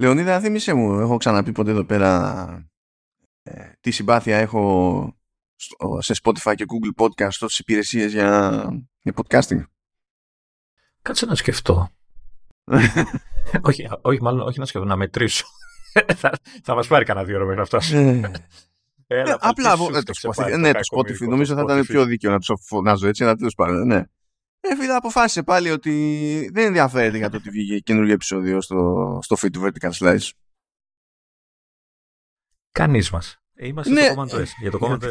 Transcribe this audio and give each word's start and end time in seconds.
Λεωνίδα, 0.00 0.40
θύμισε 0.40 0.74
μου, 0.74 1.00
έχω 1.00 1.16
ξαναπεί 1.16 1.52
ποτέ 1.52 1.70
εδώ 1.70 1.84
πέρα 1.84 2.70
ε, 3.42 3.72
τι 3.80 3.90
συμπάθεια 3.90 4.38
έχω 4.38 5.12
σε 5.98 6.14
Spotify 6.22 6.54
και 6.54 6.64
Google 6.68 7.04
Podcast 7.04 7.30
στις 7.30 7.58
υπηρεσίες 7.58 8.12
για, 8.12 8.62
για 9.00 9.14
podcasting. 9.16 9.62
Κάτσε 11.02 11.26
να 11.26 11.34
σκεφτώ. 11.34 11.88
όχι, 13.68 13.88
όχι, 14.00 14.22
μάλλον 14.22 14.46
όχι 14.46 14.58
να 14.58 14.64
σκεφτώ, 14.64 14.86
να 14.86 14.96
μετρήσω. 14.96 15.46
θα, 16.20 16.38
θα 16.62 16.74
μας 16.74 16.86
πάρει 16.86 17.04
κανένα 17.04 17.26
δύο 17.26 17.36
ώρα 17.36 17.44
μέχρι 17.44 17.60
αυτό. 17.60 17.96
Ε. 17.96 18.20
Έλα, 19.06 19.32
ε, 19.32 19.36
απλά 19.38 19.76
το 19.76 19.90
Ναι, 20.58 20.72
το 20.72 20.80
Spotify. 20.96 21.28
Νομίζω 21.28 21.54
θα 21.54 21.62
ήταν 21.62 21.84
πιο 21.84 22.04
δίκαιο 22.04 22.30
να 22.30 22.38
το 22.38 22.56
φωνάζω 22.56 23.08
έτσι, 23.08 23.24
αλλά 23.24 23.34
τέλος 23.34 23.54
πάντων. 23.54 23.86
Ναι. 23.86 24.02
Ε, 24.60 24.76
φίλε, 24.76 24.94
αποφάσισε 24.94 25.42
πάλι 25.42 25.70
ότι 25.70 26.50
δεν 26.52 26.66
ενδιαφέρεται 26.66 27.16
για 27.16 27.30
το 27.30 27.36
ότι 27.36 27.50
βγήκε 27.50 27.78
καινούργιο 27.78 28.12
επεισόδιο 28.12 28.60
στο, 28.60 29.18
στο 29.22 29.36
feed 29.40 29.50
του 29.52 29.62
Vertical 29.62 29.90
Slice. 29.90 30.30
Κανεί 32.72 33.02
μα. 33.12 33.22
Ε, 33.54 33.66
είμαστε 33.66 33.92
ναι. 33.92 34.02
στο 34.02 34.14
Command 34.22 34.44
Για 34.60 34.70
το 34.70 34.78
Command 34.80 35.02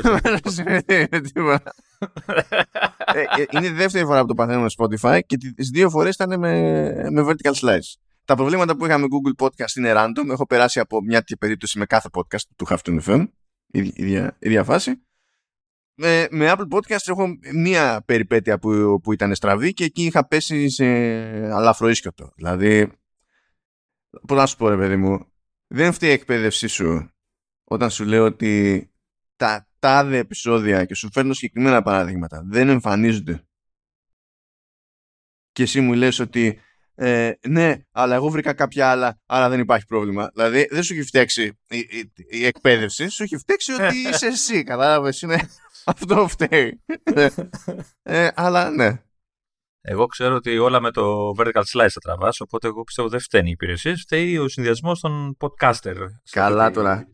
Είναι 3.51 3.65
η 3.65 3.69
δεύτερη 3.69 4.05
φορά 4.05 4.21
που 4.21 4.27
το 4.27 4.33
παθαίνουμε 4.33 4.69
στο 4.69 4.85
Spotify 4.85 5.19
και 5.25 5.37
τι 5.37 5.63
δύο 5.63 5.89
φορέ 5.89 6.09
ήταν 6.09 6.39
με, 6.39 6.91
με 7.11 7.25
Vertical 7.27 7.53
Slice. 7.53 7.93
Τα 8.25 8.35
προβλήματα 8.35 8.75
που 8.75 8.85
είχαμε 8.85 9.05
Google 9.09 9.45
Podcast 9.45 9.75
είναι 9.77 9.93
random. 9.95 10.29
Έχω 10.29 10.45
περάσει 10.45 10.79
από 10.79 11.01
μια 11.01 11.23
περίπτωση 11.39 11.79
με 11.79 11.85
κάθε 11.85 12.09
podcast 12.13 12.41
του 12.55 12.67
Have 12.69 12.77
to 12.83 12.99
FM. 13.01 13.27
Η 13.67 13.93
ίδια 14.39 14.63
φάση 14.63 15.06
με, 15.97 16.27
με 16.31 16.53
Apple 16.53 16.67
Podcast 16.69 17.07
έχω 17.07 17.27
μία 17.53 18.03
περιπέτεια 18.05 18.59
που, 18.59 18.99
που 19.03 19.13
ήταν 19.13 19.35
στραβή 19.35 19.73
και 19.73 19.83
εκεί 19.83 20.05
είχα 20.05 20.27
πέσει 20.27 20.69
σε 20.69 20.85
αλαφρό 21.53 21.89
ίσκοτο. 21.89 22.31
Δηλαδή, 22.35 22.91
πώς 24.27 24.37
να 24.37 24.45
σου 24.45 24.57
πω 24.57 24.69
ρε 24.69 24.77
παιδί 24.77 24.95
μου, 24.95 25.31
δεν 25.67 25.93
φταίει 25.93 26.09
η 26.09 26.13
εκπαίδευσή 26.13 26.67
σου 26.67 27.11
όταν 27.63 27.89
σου 27.89 28.05
λέω 28.05 28.25
ότι 28.25 28.91
τα 29.35 29.67
τάδε 29.79 30.17
επεισόδια 30.17 30.85
και 30.85 30.95
σου 30.95 31.09
φέρνω 31.11 31.33
συγκεκριμένα 31.33 31.81
παραδείγματα 31.81 32.43
δεν 32.45 32.69
εμφανίζονται 32.69 33.47
και 35.51 35.63
εσύ 35.63 35.81
μου 35.81 35.93
λες 35.93 36.19
ότι 36.19 36.59
ε, 36.99 37.31
ναι, 37.47 37.75
αλλά 37.91 38.15
εγώ 38.15 38.29
βρήκα 38.29 38.53
κάποια 38.53 38.89
άλλα, 38.89 39.19
άρα 39.25 39.49
δεν 39.49 39.59
υπάρχει 39.59 39.85
πρόβλημα. 39.85 40.29
Δηλαδή, 40.33 40.67
δεν 40.69 40.83
σου 40.83 40.93
έχει 40.93 41.03
φταίξει 41.03 41.59
η, 41.67 41.77
η, 41.77 42.11
η 42.29 42.45
εκπαίδευση, 42.45 43.07
σου 43.07 43.23
έχει 43.23 43.37
φταίξει 43.37 43.71
ότι 43.71 43.97
είσαι 44.09 44.25
εσύ. 44.25 44.63
Κατάλαβες, 44.63 45.21
είναι 45.21 45.49
αυτό 45.87 46.27
φταίει. 46.27 46.83
Ε, 47.03 47.27
ε, 48.03 48.29
αλλά 48.35 48.69
ναι. 48.69 49.01
Εγώ 49.81 50.05
ξέρω 50.05 50.35
ότι 50.35 50.57
όλα 50.57 50.79
με 50.81 50.91
το 50.91 51.33
vertical 51.37 51.63
slice 51.71 51.87
θα 51.89 51.99
τραβάς, 52.03 52.39
οπότε 52.41 52.67
εγώ 52.67 52.83
πιστεύω 52.83 53.09
δεν 53.09 53.19
φταίνει 53.19 53.47
οι 53.47 53.51
υπηρεσίε. 53.51 53.95
Φταίει 53.95 54.37
ο 54.37 54.47
συνδυασμός 54.47 54.99
των 54.99 55.37
podcaster. 55.39 55.95
Καλά 56.31 56.71
τώρα. 56.71 57.07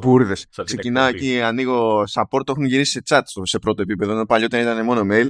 Μπούρδε. 0.00 0.36
Ξεκινάω 0.64 1.06
εκεί, 1.06 1.40
ανοίγω 1.40 2.02
support, 2.02 2.44
το 2.44 2.52
έχουν 2.52 2.64
γυρίσει 2.64 2.90
σε 2.90 3.02
chat 3.08 3.42
σε 3.42 3.58
πρώτο 3.58 3.82
επίπεδο. 3.82 4.26
Παλιότερα 4.26 4.62
ήταν 4.62 4.84
μόνο 4.84 5.06
mail. 5.10 5.28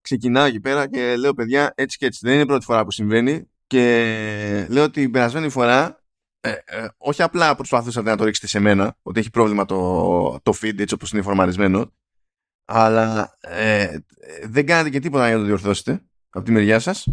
Ξεκινάω 0.00 0.44
εκεί 0.44 0.60
πέρα 0.60 0.88
και 0.88 1.16
λέω 1.16 1.34
παιδιά 1.34 1.72
έτσι 1.74 1.98
και 1.98 2.06
έτσι. 2.06 2.18
Δεν 2.22 2.32
είναι 2.32 2.42
η 2.42 2.46
πρώτη 2.46 2.64
φορά 2.64 2.84
που 2.84 2.90
συμβαίνει. 2.90 3.50
Και 3.66 4.66
λέω 4.68 4.84
ότι 4.84 5.00
την 5.00 5.10
περασμένη 5.10 5.48
φορά 5.48 6.06
ε, 6.40 6.50
ε, 6.64 6.88
όχι 6.96 7.22
απλά 7.22 7.54
προσπαθούσατε 7.54 8.10
να 8.10 8.16
το 8.16 8.24
ρίξετε 8.24 8.46
σε 8.46 8.58
μένα, 8.58 8.98
ότι 9.02 9.20
έχει 9.20 9.30
πρόβλημα 9.30 9.64
το, 9.64 10.40
το 10.42 10.52
feed 10.62 10.78
έτσι 10.78 10.94
όπως 10.94 11.12
είναι 11.12 11.22
φορμαρισμένο, 11.22 11.92
αλλά 12.66 13.36
ε, 13.40 13.98
δεν 14.44 14.66
κάνετε 14.66 14.90
και 14.90 15.00
τίποτα 15.00 15.26
για 15.26 15.34
να 15.34 15.40
το 15.40 15.46
διορθώσετε 15.46 16.02
από 16.30 16.44
τη 16.44 16.52
μεριά 16.52 16.78
σας 16.78 17.06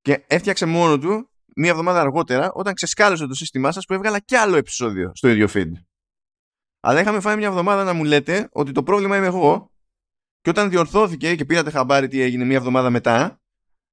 και 0.00 0.24
έφτιαξε 0.26 0.66
μόνο 0.66 0.98
του 0.98 1.30
μία 1.56 1.70
εβδομάδα 1.70 2.00
αργότερα 2.00 2.52
όταν 2.52 2.74
ξεσκάλωσε 2.74 3.26
το 3.26 3.34
σύστημά 3.34 3.72
σας 3.72 3.84
που 3.84 3.94
έβγαλα 3.94 4.18
κι 4.18 4.36
άλλο 4.36 4.56
επεισόδιο 4.56 5.12
στο 5.14 5.28
ίδιο 5.28 5.48
feed. 5.54 5.70
Αλλά 6.80 7.00
είχαμε 7.00 7.20
φάει 7.20 7.36
μια 7.36 7.48
εβδομάδα 7.48 7.84
να 7.84 7.92
μου 7.92 8.04
λέτε 8.04 8.48
ότι 8.52 8.72
το 8.72 8.82
πρόβλημα 8.82 9.16
είμαι 9.16 9.26
εγώ 9.26 9.70
και 10.40 10.50
όταν 10.50 10.70
διορθώθηκε 10.70 11.34
και 11.34 11.44
πήρατε 11.44 11.70
χαμπάρι 11.70 12.08
τι 12.08 12.20
έγινε 12.20 12.44
μία 12.44 12.56
εβδομάδα 12.56 12.90
μετά 12.90 13.42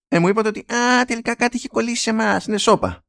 ε, 0.08 0.20
μου 0.20 0.28
είπατε 0.28 0.48
ότι 0.48 0.74
α, 0.74 1.06
τελικά 1.06 1.36
κάτι 1.36 1.58
έχει 1.58 1.68
κολλήσει 1.68 2.02
σε 2.02 2.10
εμάς, 2.10 2.46
είναι 2.46 2.58
σώπα. 2.58 3.04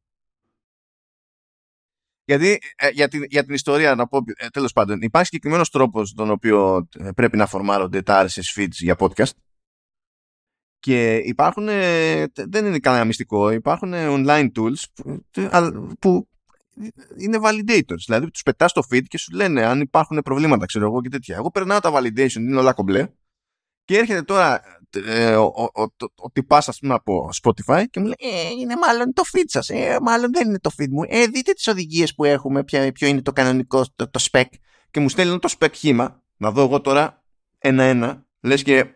Γιατί 2.30 2.58
ε, 2.76 2.88
για, 2.88 3.08
την, 3.08 3.24
για 3.28 3.44
την 3.44 3.54
ιστορία 3.54 3.94
να 3.94 4.06
πω, 4.06 4.18
ε, 4.36 4.48
τέλος 4.48 4.72
πάντων, 4.72 5.00
υπάρχει 5.00 5.26
συγκεκριμένος 5.26 5.70
τρόπος 5.70 6.14
τον 6.14 6.30
οποίο 6.30 6.88
ε, 6.98 7.10
πρέπει 7.14 7.36
να 7.36 7.46
φορμάρονται 7.46 8.02
τα 8.02 8.26
RSS 8.26 8.60
feeds 8.60 8.70
για 8.70 8.96
podcast 8.98 9.30
και 10.78 11.16
υπάρχουν, 11.16 11.68
ε, 11.68 12.26
δεν 12.34 12.66
είναι 12.66 12.78
κανένα 12.78 13.04
μυστικό, 13.04 13.50
υπάρχουν 13.50 13.92
online 13.94 14.48
tools 14.56 14.82
που, 14.94 15.22
που 15.98 16.28
είναι 17.16 17.38
validators. 17.42 18.02
Δηλαδή 18.06 18.30
τους 18.30 18.42
πετάς 18.42 18.70
στο 18.70 18.82
feed 18.90 19.04
και 19.08 19.18
σου 19.18 19.32
λένε 19.34 19.64
αν 19.64 19.80
υπάρχουν 19.80 20.20
προβλήματα, 20.24 20.66
ξέρω 20.66 20.84
εγώ 20.84 21.00
και 21.00 21.08
τέτοια. 21.08 21.36
Εγώ 21.36 21.50
περνάω 21.50 21.80
τα 21.80 21.92
validation, 21.94 22.34
είναι 22.34 22.58
όλα 22.58 22.72
κομπλέ 22.72 23.08
και 23.90 23.98
έρχεται 23.98 24.22
τώρα 24.22 24.62
ε, 24.90 25.34
ο, 25.36 25.42
ο, 25.42 25.82
ο, 25.82 25.82
ο 26.16 26.30
τυπάς 26.32 26.68
ας 26.68 26.78
πούμε 26.78 26.94
από 26.94 27.28
Spotify 27.42 27.84
και 27.90 28.00
μου 28.00 28.06
λέει 28.06 28.14
ε, 28.18 28.48
είναι 28.60 28.76
μάλλον 28.76 29.12
το 29.12 29.22
feed 29.32 29.44
σας, 29.46 29.68
ε, 29.68 29.98
μάλλον 30.02 30.32
δεν 30.32 30.48
είναι 30.48 30.58
το 30.58 30.70
feed 30.78 30.88
μου. 30.90 31.02
Ε, 31.06 31.26
δείτε 31.26 31.52
τις 31.52 31.66
οδηγίες 31.66 32.14
που 32.14 32.24
έχουμε, 32.24 32.64
ποιο, 32.64 32.92
ποιο 32.92 33.08
είναι 33.08 33.22
το 33.22 33.32
κανονικό, 33.32 33.84
το, 33.96 34.10
το 34.10 34.24
spec 34.30 34.44
και 34.90 35.00
μου 35.00 35.08
στέλνουν 35.08 35.40
το 35.40 35.54
spec 35.58 35.72
χήμα, 35.74 36.22
να 36.36 36.50
δω 36.50 36.62
εγώ 36.62 36.80
τώρα 36.80 37.24
ένα-ένα, 37.58 38.26
λες 38.40 38.62
και 38.62 38.86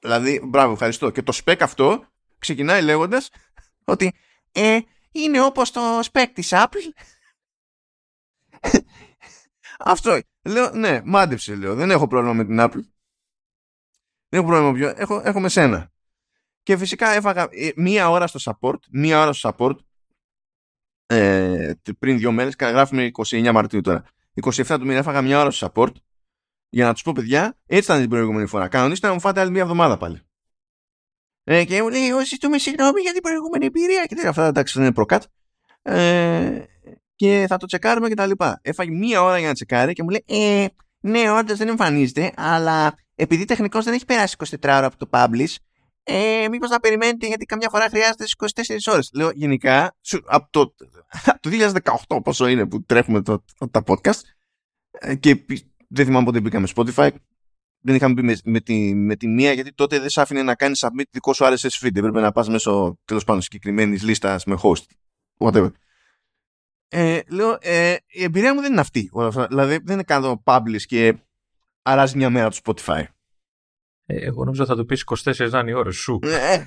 δηλαδή 0.00 0.40
μπράβο 0.44 0.72
ευχαριστώ. 0.72 1.10
Και 1.10 1.22
το 1.22 1.40
spec 1.44 1.56
αυτό 1.60 2.04
ξεκινάει 2.38 2.82
λέγοντας 2.82 3.30
ότι 3.84 4.14
ε, 4.52 4.78
είναι 5.12 5.42
όπως 5.42 5.70
το 5.70 5.80
spec 6.12 6.26
της 6.32 6.48
Apple 6.52 6.92
αυτό. 9.92 10.18
Λέω 10.44 10.70
ναι 10.70 11.00
μάντεψε 11.04 11.54
λέω 11.54 11.74
δεν 11.74 11.90
έχω 11.90 12.06
πρόβλημα 12.06 12.34
με 12.34 12.44
την 12.44 12.56
Apple 12.60 12.91
δεν 14.32 14.40
έχω 14.40 14.48
πρόβλημα 14.48 14.72
πιο. 14.72 14.92
Έχω, 14.96 15.22
έχω 15.24 15.40
με 15.40 15.48
σένα. 15.48 15.90
Και 16.62 16.76
φυσικά 16.76 17.08
έφαγα 17.08 17.48
ε, 17.50 17.70
μία 17.76 18.10
ώρα 18.10 18.26
στο 18.26 18.52
support, 18.60 18.78
μία 18.90 19.20
ώρα 19.20 19.32
στο 19.32 19.54
support 19.58 19.76
ε, 21.06 21.72
πριν 21.98 22.18
δύο 22.18 22.32
μέρες, 22.32 22.54
γράφουμε 22.60 23.10
29 23.28 23.50
Μαρτίου 23.52 23.80
τώρα. 23.80 24.04
27 24.42 24.64
του 24.66 24.86
μήνα 24.86 24.98
έφαγα 24.98 25.22
μία 25.22 25.40
ώρα 25.40 25.50
στο 25.50 25.72
support 25.74 25.92
για 26.68 26.86
να 26.86 26.92
τους 26.92 27.02
πω 27.02 27.12
παιδιά, 27.12 27.58
έτσι 27.66 27.84
ήταν 27.84 28.00
την 28.00 28.10
προηγούμενη 28.10 28.46
φορά. 28.46 28.68
Κανονίστε 28.68 29.06
να 29.06 29.12
μου 29.12 29.20
φάτε 29.20 29.40
άλλη 29.40 29.50
μία 29.50 29.62
εβδομάδα 29.62 29.96
πάλι. 29.96 30.20
Ε, 31.44 31.64
και 31.64 31.82
μου 31.82 31.88
λέει, 31.88 32.10
όσοι 32.10 32.48
με 32.48 32.58
συγγνώμη 32.58 33.00
για 33.00 33.12
την 33.12 33.22
προηγούμενη 33.22 33.66
εμπειρία 33.66 34.04
και 34.06 34.14
τέτοια. 34.14 34.30
Αυτά 34.30 34.46
εντάξει 34.46 34.74
δεν 34.74 34.84
είναι 34.84 34.94
προκάτ. 34.94 35.22
Ε, 35.82 36.62
και 37.14 37.44
θα 37.48 37.56
το 37.56 37.66
τσεκάρουμε 37.66 38.08
και 38.08 38.14
τα 38.14 38.26
λοιπά. 38.26 38.60
Έφαγε 38.62 38.90
μία 38.90 39.22
ώρα 39.22 39.38
για 39.38 39.48
να 39.48 39.54
τσεκάρει 39.54 39.92
και 39.92 40.02
μου 40.02 40.08
λέει, 40.08 40.24
ε, 40.26 40.66
ναι, 41.00 41.30
όντως 41.30 41.58
δεν 41.58 41.68
εμφανίζεται, 41.68 42.32
αλλά 42.36 42.94
επειδή 43.22 43.44
τεχνικώ 43.44 43.82
δεν 43.82 43.94
έχει 43.94 44.04
περάσει 44.04 44.36
24 44.38 44.56
ώρα 44.62 44.86
από 44.86 44.96
το 44.96 45.08
publish, 45.10 45.54
ε, 46.02 46.46
μήπως 46.50 46.70
να 46.70 46.80
περιμένετε 46.80 47.26
γιατί 47.26 47.44
καμιά 47.44 47.68
φορά 47.68 47.88
χρειάζεται 47.88 48.24
24 48.36 48.92
ώρες. 48.92 49.10
Λέω 49.14 49.30
γενικά, 49.34 49.96
από 50.24 50.46
το, 50.50 50.74
το 51.40 51.50
2018 52.08 52.22
πόσο 52.22 52.46
είναι 52.46 52.66
που 52.66 52.84
τρέχουμε 52.84 53.22
το, 53.22 53.44
τα 53.70 53.82
podcast 53.86 54.20
ε, 54.90 55.14
και 55.14 55.44
δεν 55.88 56.06
θυμάμαι 56.06 56.24
πότε 56.24 56.40
μπήκαμε 56.40 56.68
Spotify, 56.76 57.08
δεν 57.80 57.94
είχαμε 57.94 58.14
πει 58.14 58.22
με, 58.22 58.36
με, 58.44 58.60
τη, 58.60 58.94
με 58.94 59.16
τη 59.16 59.28
μία 59.28 59.52
γιατί 59.52 59.72
τότε 59.72 59.98
δεν 59.98 60.08
σ' 60.08 60.18
άφηνε 60.18 60.42
να 60.42 60.54
κάνεις 60.54 60.84
submit 60.84 61.04
δικό 61.10 61.32
σου 61.32 61.44
RSS 61.44 61.86
feed. 61.86 61.96
Έπρεπε 61.96 62.20
να 62.20 62.32
πας 62.32 62.48
μέσω 62.48 62.98
τέλος 63.04 63.24
πάντων 63.24 63.42
συγκεκριμένης 63.42 64.02
λίστας 64.02 64.44
με 64.44 64.58
host. 64.62 64.84
Whatever. 65.38 65.70
Ε, 66.88 67.20
λέω, 67.28 67.58
ε, 67.60 67.96
η 68.06 68.22
εμπειρία 68.22 68.54
μου 68.54 68.60
δεν 68.60 68.70
είναι 68.70 68.80
αυτή. 68.80 69.10
Δηλαδή 69.48 69.78
δεν 69.84 69.94
είναι 69.94 70.02
κάνω 70.02 70.42
publish 70.46 70.82
και 70.86 71.14
αράζει 71.82 72.16
μια 72.16 72.30
μέρα 72.30 72.50
το 72.50 72.58
Spotify. 72.64 73.04
Ε, 74.06 74.24
εγώ 74.24 74.44
νόμιζα 74.44 74.66
θα 74.66 74.76
του 74.76 74.84
πεις 74.84 75.04
24 75.24 75.50
να 75.50 75.58
είναι 75.58 75.70
οι 75.70 75.74
ώρες 75.74 75.96
σου. 75.96 76.18
Ε, 76.22 76.64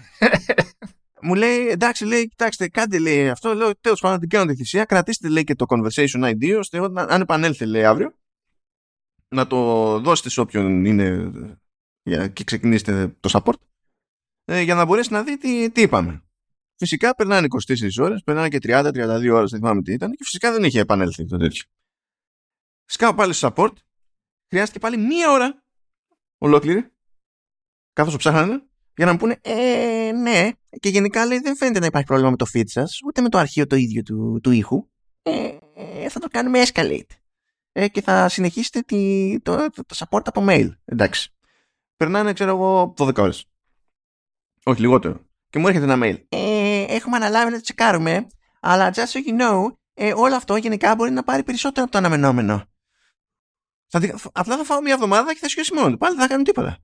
μου 1.21 1.35
λέει, 1.35 1.67
εντάξει, 1.67 2.05
λέει, 2.05 2.27
κοιτάξτε, 2.27 2.67
κάντε 2.67 2.99
λέει 2.99 3.29
αυτό. 3.29 3.53
Λέω, 3.53 3.75
τέλος 3.81 3.99
πάντων, 4.01 4.19
την 4.19 4.29
κάνω 4.29 4.45
τη 4.45 4.55
θυσία. 4.55 4.85
Κρατήστε, 4.85 5.29
λέει, 5.29 5.43
και 5.43 5.55
το 5.55 5.65
conversation 5.69 6.23
ID, 6.23 6.57
ώστε 6.57 6.79
αν 6.95 7.21
επανέλθει, 7.21 7.65
λέει, 7.65 7.85
αύριο, 7.85 8.13
να 9.27 9.47
το 9.47 9.99
δώσετε 9.99 10.29
σε 10.29 10.41
όποιον 10.41 10.85
είναι 10.85 11.31
και 12.33 12.43
ξεκινήσετε 12.43 13.15
το 13.19 13.29
support, 13.31 13.59
ε, 14.45 14.61
για 14.61 14.75
να 14.75 14.85
μπορέσει 14.85 15.11
να 15.11 15.23
δει 15.23 15.37
τι, 15.37 15.71
τι 15.71 15.81
είπαμε. 15.81 16.23
Φυσικά 16.75 17.15
περνάνε 17.15 17.47
24 17.67 17.89
ώρες, 17.99 18.23
περνάνε 18.23 18.49
και 18.49 18.59
30-32 18.61 19.29
ώρες, 19.31 19.51
δεν 19.51 19.59
θυμάμαι 19.59 19.81
τι 19.81 19.93
ήταν, 19.93 20.11
και 20.11 20.23
φυσικά 20.23 20.51
δεν 20.51 20.63
είχε 20.63 20.79
επανέλθει 20.79 21.25
το 21.25 21.37
τέτοιο. 21.37 21.63
Σκάω 22.85 23.13
πάλι 23.13 23.33
στο 23.33 23.53
support, 23.55 23.73
χρειάστηκε 24.49 24.79
πάλι 24.79 24.97
μία 24.97 25.31
ώρα 25.31 25.63
ολόκληρη, 26.37 26.91
καθώ 27.93 28.17
ψάχνανε, 28.17 28.63
για 28.95 29.05
να 29.05 29.11
μου 29.11 29.17
πούνε, 29.17 29.39
ε, 29.41 30.11
ναι, 30.11 30.49
και 30.79 30.89
γενικά 30.89 31.25
λέει 31.25 31.39
δεν 31.39 31.55
φαίνεται 31.55 31.79
να 31.79 31.85
υπάρχει 31.85 32.07
πρόβλημα 32.07 32.31
με 32.31 32.37
το 32.37 32.45
feed 32.53 32.65
σας, 32.65 32.99
ούτε 33.05 33.21
με 33.21 33.29
το 33.29 33.37
αρχείο 33.37 33.67
το 33.67 33.75
ίδιο 33.75 34.03
του, 34.03 34.39
του 34.43 34.51
ήχου. 34.51 34.87
Ε, 35.21 35.57
ε, 35.75 36.09
θα 36.09 36.19
το 36.19 36.27
κάνουμε 36.27 36.63
escalate. 36.65 37.09
Ε, 37.71 37.87
και 37.87 38.01
θα 38.01 38.29
συνεχίσετε 38.29 38.81
τη, 38.81 39.35
το, 39.41 39.55
το, 39.55 39.85
το, 39.85 39.95
support 39.97 40.21
από 40.25 40.45
mail. 40.49 40.69
Εντάξει. 40.85 41.33
Περνάνε, 41.97 42.33
ξέρω 42.33 42.49
εγώ, 42.49 42.93
12 42.97 43.15
ώρες. 43.17 43.45
Όχι, 44.63 44.81
λιγότερο. 44.81 45.19
Και 45.49 45.59
μου 45.59 45.67
έρχεται 45.67 45.85
ένα 45.85 45.97
mail. 46.01 46.23
Ε, 46.29 46.85
έχουμε 46.87 47.15
αναλάβει 47.15 47.49
να 47.51 47.55
το 47.55 47.61
τσεκάρουμε, 47.61 48.27
αλλά 48.59 48.91
just 48.93 48.99
so 48.99 49.19
you 49.27 49.41
know, 49.41 49.75
ε, 49.93 50.13
όλο 50.15 50.35
αυτό 50.35 50.55
γενικά 50.55 50.95
μπορεί 50.95 51.11
να 51.11 51.23
πάρει 51.23 51.43
περισσότερο 51.43 51.83
από 51.83 51.91
το 51.91 51.97
αναμενόμενο. 51.97 52.63
Θα, 53.87 54.29
απλά 54.33 54.57
θα 54.57 54.63
φάω 54.63 54.81
μια 54.81 54.93
εβδομάδα 54.93 55.33
και 55.33 55.39
θα 55.39 55.49
σιώσει 55.49 55.73
μόνο 55.73 55.89
του. 55.89 55.97
Πάλι 55.97 56.13
δεν 56.13 56.21
θα 56.21 56.29
κάνουν 56.29 56.43
τίποτα. 56.43 56.77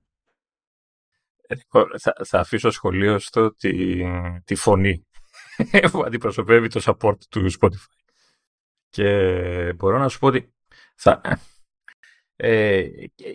Ε, 1.46 1.54
θα, 1.98 2.14
θα 2.24 2.40
αφήσω 2.40 2.70
σχολείο 2.70 3.18
στο 3.18 3.54
τη, 3.54 4.02
τη 4.44 4.54
φωνή 4.54 5.06
που 5.90 6.02
αντιπροσωπεύει 6.06 6.68
το 6.68 6.80
support 6.84 7.18
του 7.28 7.50
Spotify. 7.60 8.00
Και 8.88 9.08
μπορώ 9.72 9.98
να 9.98 10.08
σου 10.08 10.18
πω 10.18 10.26
ότι 10.26 10.52
θα, 10.96 11.20
ε, 12.36 12.84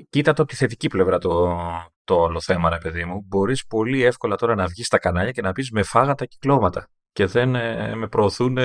κοίτα 0.09 0.33
το 0.33 0.41
από 0.41 0.51
τη 0.51 0.57
θετική 0.57 0.87
πλευρά 0.87 1.17
το, 1.17 1.57
το 2.03 2.15
όλο 2.15 2.41
θέμα, 2.41 2.69
ρε 2.69 2.77
παιδί 2.77 3.05
μου. 3.05 3.23
Μπορείς 3.27 3.65
πολύ 3.65 4.03
εύκολα 4.03 4.35
τώρα 4.35 4.55
να 4.55 4.67
βγεις 4.67 4.85
στα 4.85 4.97
κανάλια 4.97 5.31
και 5.31 5.41
να 5.41 5.51
πεις 5.51 5.71
με 5.71 5.83
φάγα 5.83 6.15
τα 6.15 6.25
κυκλώματα 6.25 6.87
και 7.11 7.25
δεν 7.25 7.55
ε, 7.55 7.95
με 7.95 8.07
προωθούν. 8.07 8.57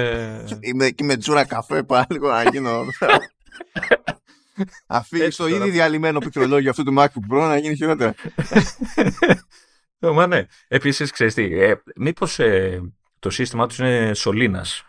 Είμαι 0.60 0.84
εκεί 0.84 1.04
με 1.04 1.16
τζούρα 1.16 1.44
καφέ 1.46 1.82
πάλι 1.82 2.18
να 2.20 2.42
γίνω. 2.42 2.80
Αφήνεις 4.86 5.36
το 5.36 5.46
ήδη 5.46 5.70
διαλυμένο 5.70 6.18
πληκτρολόγιο 6.18 6.70
αυτού 6.70 6.82
του 6.82 6.94
MacBook 6.98 7.34
Pro 7.34 7.38
να 7.38 7.56
γίνει 7.56 7.76
χειρότερα. 7.76 8.14
Μα 10.14 10.26
ναι. 10.26 10.46
Επίσης, 10.68 11.10
ξέρεις 11.10 11.34
τι, 11.34 11.60
ε, 11.60 11.82
μήπως 11.96 12.38
ε, 12.38 12.80
το 13.18 13.30
σύστημά 13.30 13.66
τους 13.66 13.78
είναι 13.78 14.14
σωλήνας 14.14 14.84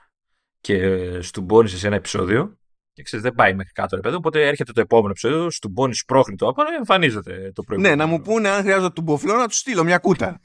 και 0.61 0.99
στουμπώνεις 1.21 1.79
σε 1.79 1.87
ένα 1.87 1.95
επεισόδιο 1.95 2.57
και 2.93 3.03
ξέρεις, 3.03 3.25
δεν 3.25 3.33
πάει 3.33 3.53
μέχρι 3.53 3.71
κάτω, 3.71 3.95
ρε 3.95 4.01
παιδί. 4.01 4.15
Οπότε 4.15 4.47
έρχεται 4.47 4.71
το 4.71 4.81
επόμενο 4.81 5.09
επεισόδιο, 5.09 5.51
στουμπώνεις 5.51 5.99
σπρώχνει 5.99 6.35
το 6.35 6.47
άπανο, 6.47 6.69
εμφανίζεται 6.77 7.51
το 7.55 7.63
προηγούμενο. 7.63 7.95
Ναι, 7.95 8.03
να 8.03 8.09
μου 8.09 8.21
πούνε 8.21 8.49
αν 8.49 8.61
χρειάζεται 8.61 8.89
τουμποφλό 8.89 9.33
να 9.33 9.47
τους 9.47 9.57
στείλω 9.57 9.83
μια 9.83 9.97
κούτα. 9.97 10.39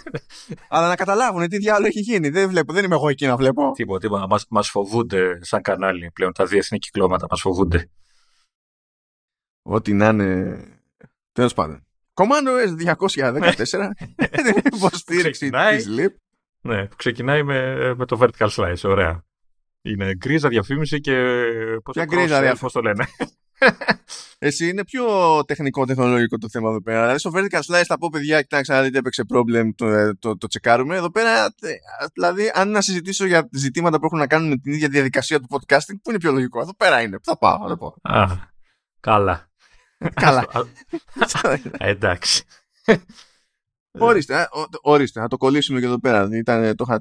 Αλλά 0.68 0.88
να 0.88 0.94
καταλάβουν 0.94 1.48
τι 1.48 1.56
διάλογο 1.56 1.86
έχει 1.86 2.00
γίνει. 2.00 2.28
Δεν 2.28 2.48
βλέπω, 2.48 2.72
δεν 2.72 2.84
είμαι 2.84 2.94
εγώ 2.94 3.08
εκεί 3.08 3.26
να 3.26 3.36
βλέπω. 3.36 3.72
Τίποτα, 3.72 3.98
τίποτα. 3.98 4.26
Μας 4.26 4.46
μας 4.48 4.68
φοβούνται 4.68 5.38
σαν 5.40 5.62
κανάλι 5.62 6.10
πλέον 6.14 6.32
τα 6.32 6.44
διεθνή 6.44 6.78
κυκλώματα, 6.78 7.26
μας 7.30 7.40
φοβούνται. 7.40 7.90
Ό,τι 9.62 9.92
να 9.92 10.08
είναι. 10.08 10.60
Τέλος 11.32 11.54
πάντων. 11.54 11.86
Commando 12.14 12.68
S214 12.68 13.30
δεν 13.32 14.46
είναι 14.46 14.62
υποστήριξη 14.72 15.50
τη 15.50 15.84
LIP. 15.98 16.14
Ναι, 16.60 16.86
που 16.86 16.96
ξεκινάει 16.96 17.42
με, 17.42 17.94
με 17.94 18.06
το 18.06 18.18
vertical 18.20 18.48
slice. 18.48 18.82
Ωραία. 18.84 19.24
Είναι 19.82 20.14
γκρίζα 20.14 20.48
διαφήμιση 20.48 21.00
και. 21.00 21.44
Πώς 21.82 22.04
γκρίζα 22.04 22.56
Πώς 22.60 22.72
το 22.72 22.80
λένε. 22.80 23.06
Εσύ 24.38 24.68
είναι 24.68 24.84
πιο 24.84 25.04
τεχνικό 25.46 25.84
τεχνολογικό 25.86 26.38
το 26.38 26.48
θέμα 26.48 26.68
εδώ 26.68 26.82
πέρα. 26.82 27.00
Δηλαδή 27.00 27.18
στο 27.18 27.30
vertical 27.34 27.60
slice 27.60 27.84
θα 27.86 27.98
πω 27.98 28.08
παιδιά, 28.12 28.42
κοιτάξτε 28.42 28.74
να 28.74 28.82
δείτε 28.82 28.98
έπαιξε 28.98 29.22
problem, 29.34 29.68
το, 29.74 29.86
ε, 29.86 30.14
το, 30.18 30.36
το, 30.36 30.46
τσεκάρουμε. 30.46 30.96
Εδώ 30.96 31.10
πέρα, 31.10 31.44
ε, 31.44 31.72
δηλαδή, 32.14 32.50
αν 32.54 32.70
να 32.70 32.80
συζητήσω 32.80 33.26
για 33.26 33.48
ζητήματα 33.52 33.98
που 33.98 34.04
έχουν 34.04 34.18
να 34.18 34.26
κάνουν 34.26 34.48
με 34.48 34.56
την 34.56 34.72
ίδια 34.72 34.88
διαδικασία 34.88 35.40
του 35.40 35.46
podcasting, 35.50 35.96
που 36.02 36.10
είναι 36.10 36.18
πιο 36.18 36.32
λογικό. 36.32 36.60
Εδώ 36.60 36.76
πέρα 36.76 37.00
είναι. 37.00 37.16
Πού 37.16 37.24
θα 37.24 37.38
πάω, 37.38 37.68
θα 37.68 37.76
πω. 37.76 37.94
Α, 38.02 38.26
καλά. 39.00 39.51
Καλά. 40.24 40.46
Εντάξει. 41.78 42.44
Ορίστε, 43.98 44.48
ορίστε, 44.82 45.20
να 45.20 45.28
το 45.28 45.36
κολλήσουμε 45.36 45.80
και 45.80 45.86
εδώ 45.86 46.00
πέρα. 46.00 46.28
Ήταν, 46.32 46.76
το 46.76 46.84
είχα 46.88 46.98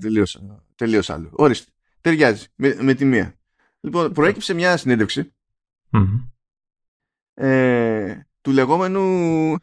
τελείως 0.75 1.09
άλλο. 1.09 1.29
Ορίστε. 1.31 1.71
Ταιριάζει 2.01 2.45
με, 2.55 2.77
με 2.81 2.93
τη 2.93 3.05
μία. 3.05 3.35
Λοιπόν, 3.79 4.11
προέκυψε 4.11 4.53
μια 4.53 4.77
συνέντευξη 4.77 5.33
ε, 7.33 8.19
του 8.41 8.51
λεγόμενου. 8.51 9.01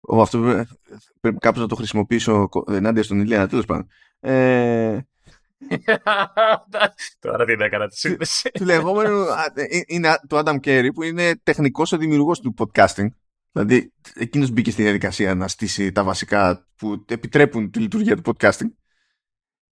Ο, 0.00 0.20
αυτό 0.20 0.64
πρέπει 1.20 1.38
κάπως 1.38 1.60
να 1.60 1.68
το 1.68 1.74
χρησιμοποιήσω 1.74 2.48
ενάντια 2.66 3.02
στον 3.02 3.20
Ηλία, 3.20 3.48
τέλος 3.48 3.64
πάντων. 3.64 3.86
Ε, 4.20 4.98
Τώρα 7.20 7.44
δεν 7.44 7.60
έκανα 7.60 7.88
τη 7.88 7.98
σύνδεση. 7.98 8.50
του 8.50 8.64
λεγόμενου. 8.64 9.24
Ε, 9.54 9.80
είναι 9.86 10.18
το 10.26 10.38
Adam 10.38 10.56
Carey 10.60 10.88
που 10.94 11.02
είναι 11.02 11.36
τεχνικός 11.42 11.92
ο 11.92 11.96
δημιουργός 11.96 12.40
του 12.40 12.54
podcasting. 12.58 13.06
Δηλαδή, 13.52 13.92
εκείνος 14.14 14.50
μπήκε 14.50 14.70
στη 14.70 14.82
διαδικασία 14.82 15.34
να 15.34 15.48
στήσει 15.48 15.92
τα 15.92 16.04
βασικά 16.04 16.66
που 16.76 17.04
επιτρέπουν 17.08 17.70
τη 17.70 17.78
λειτουργία 17.78 18.16
του 18.16 18.32
podcasting. 18.32 18.70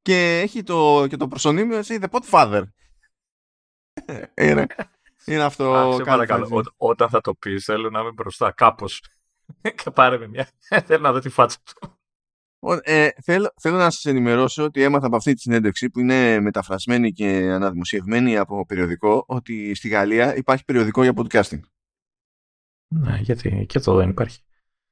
Και 0.03 0.41
έχει 0.41 0.63
το, 0.63 1.07
και 1.09 1.17
το 1.17 1.29
προσωνύμιο 1.29 1.77
έτσι, 1.77 1.99
The 2.01 2.19
Podfather. 2.19 2.63
είναι, 4.35 4.67
είναι 5.25 5.43
αυτό. 5.43 5.75
Άξε, 5.75 6.03
παρακαλώ, 6.03 6.75
όταν 6.77 7.09
θα 7.09 7.21
το 7.21 7.35
πεις, 7.35 7.65
θέλω 7.65 7.91
να 7.91 8.01
είμαι 8.01 8.13
μπροστά, 8.13 8.53
κάπως. 8.53 9.03
και 9.61 9.91
πάρε 9.95 10.19
με 10.19 10.29
μια. 10.29 10.49
θέλω 10.85 11.01
να 11.01 11.13
δω 11.13 11.19
τη 11.19 11.29
φάτσα 11.29 11.59
του. 11.65 11.98
Ε, 12.83 13.09
θέλω, 13.23 13.53
θέλω 13.61 13.77
να 13.77 13.91
σας 13.91 14.05
ενημερώσω 14.05 14.65
ότι 14.65 14.83
έμαθα 14.83 15.07
από 15.07 15.17
αυτή 15.17 15.35
τη 15.35 15.41
συνέντευξη 15.41 15.91
που 15.91 16.01
είναι 16.01 16.41
μεταφρασμένη 16.41 17.13
και 17.13 17.27
αναδημοσιευμένη 17.27 18.37
από 18.37 18.67
περιοδικό 18.67 19.25
ότι 19.27 19.75
στη 19.75 19.89
Γαλλία 19.89 20.37
υπάρχει 20.37 20.65
περιοδικό 20.65 21.03
για 21.03 21.13
podcasting. 21.17 21.61
Ναι, 22.89 23.19
γιατί 23.23 23.67
και 23.69 23.79
εδώ 23.79 23.97
δεν 23.97 24.09
υπάρχει. 24.09 24.41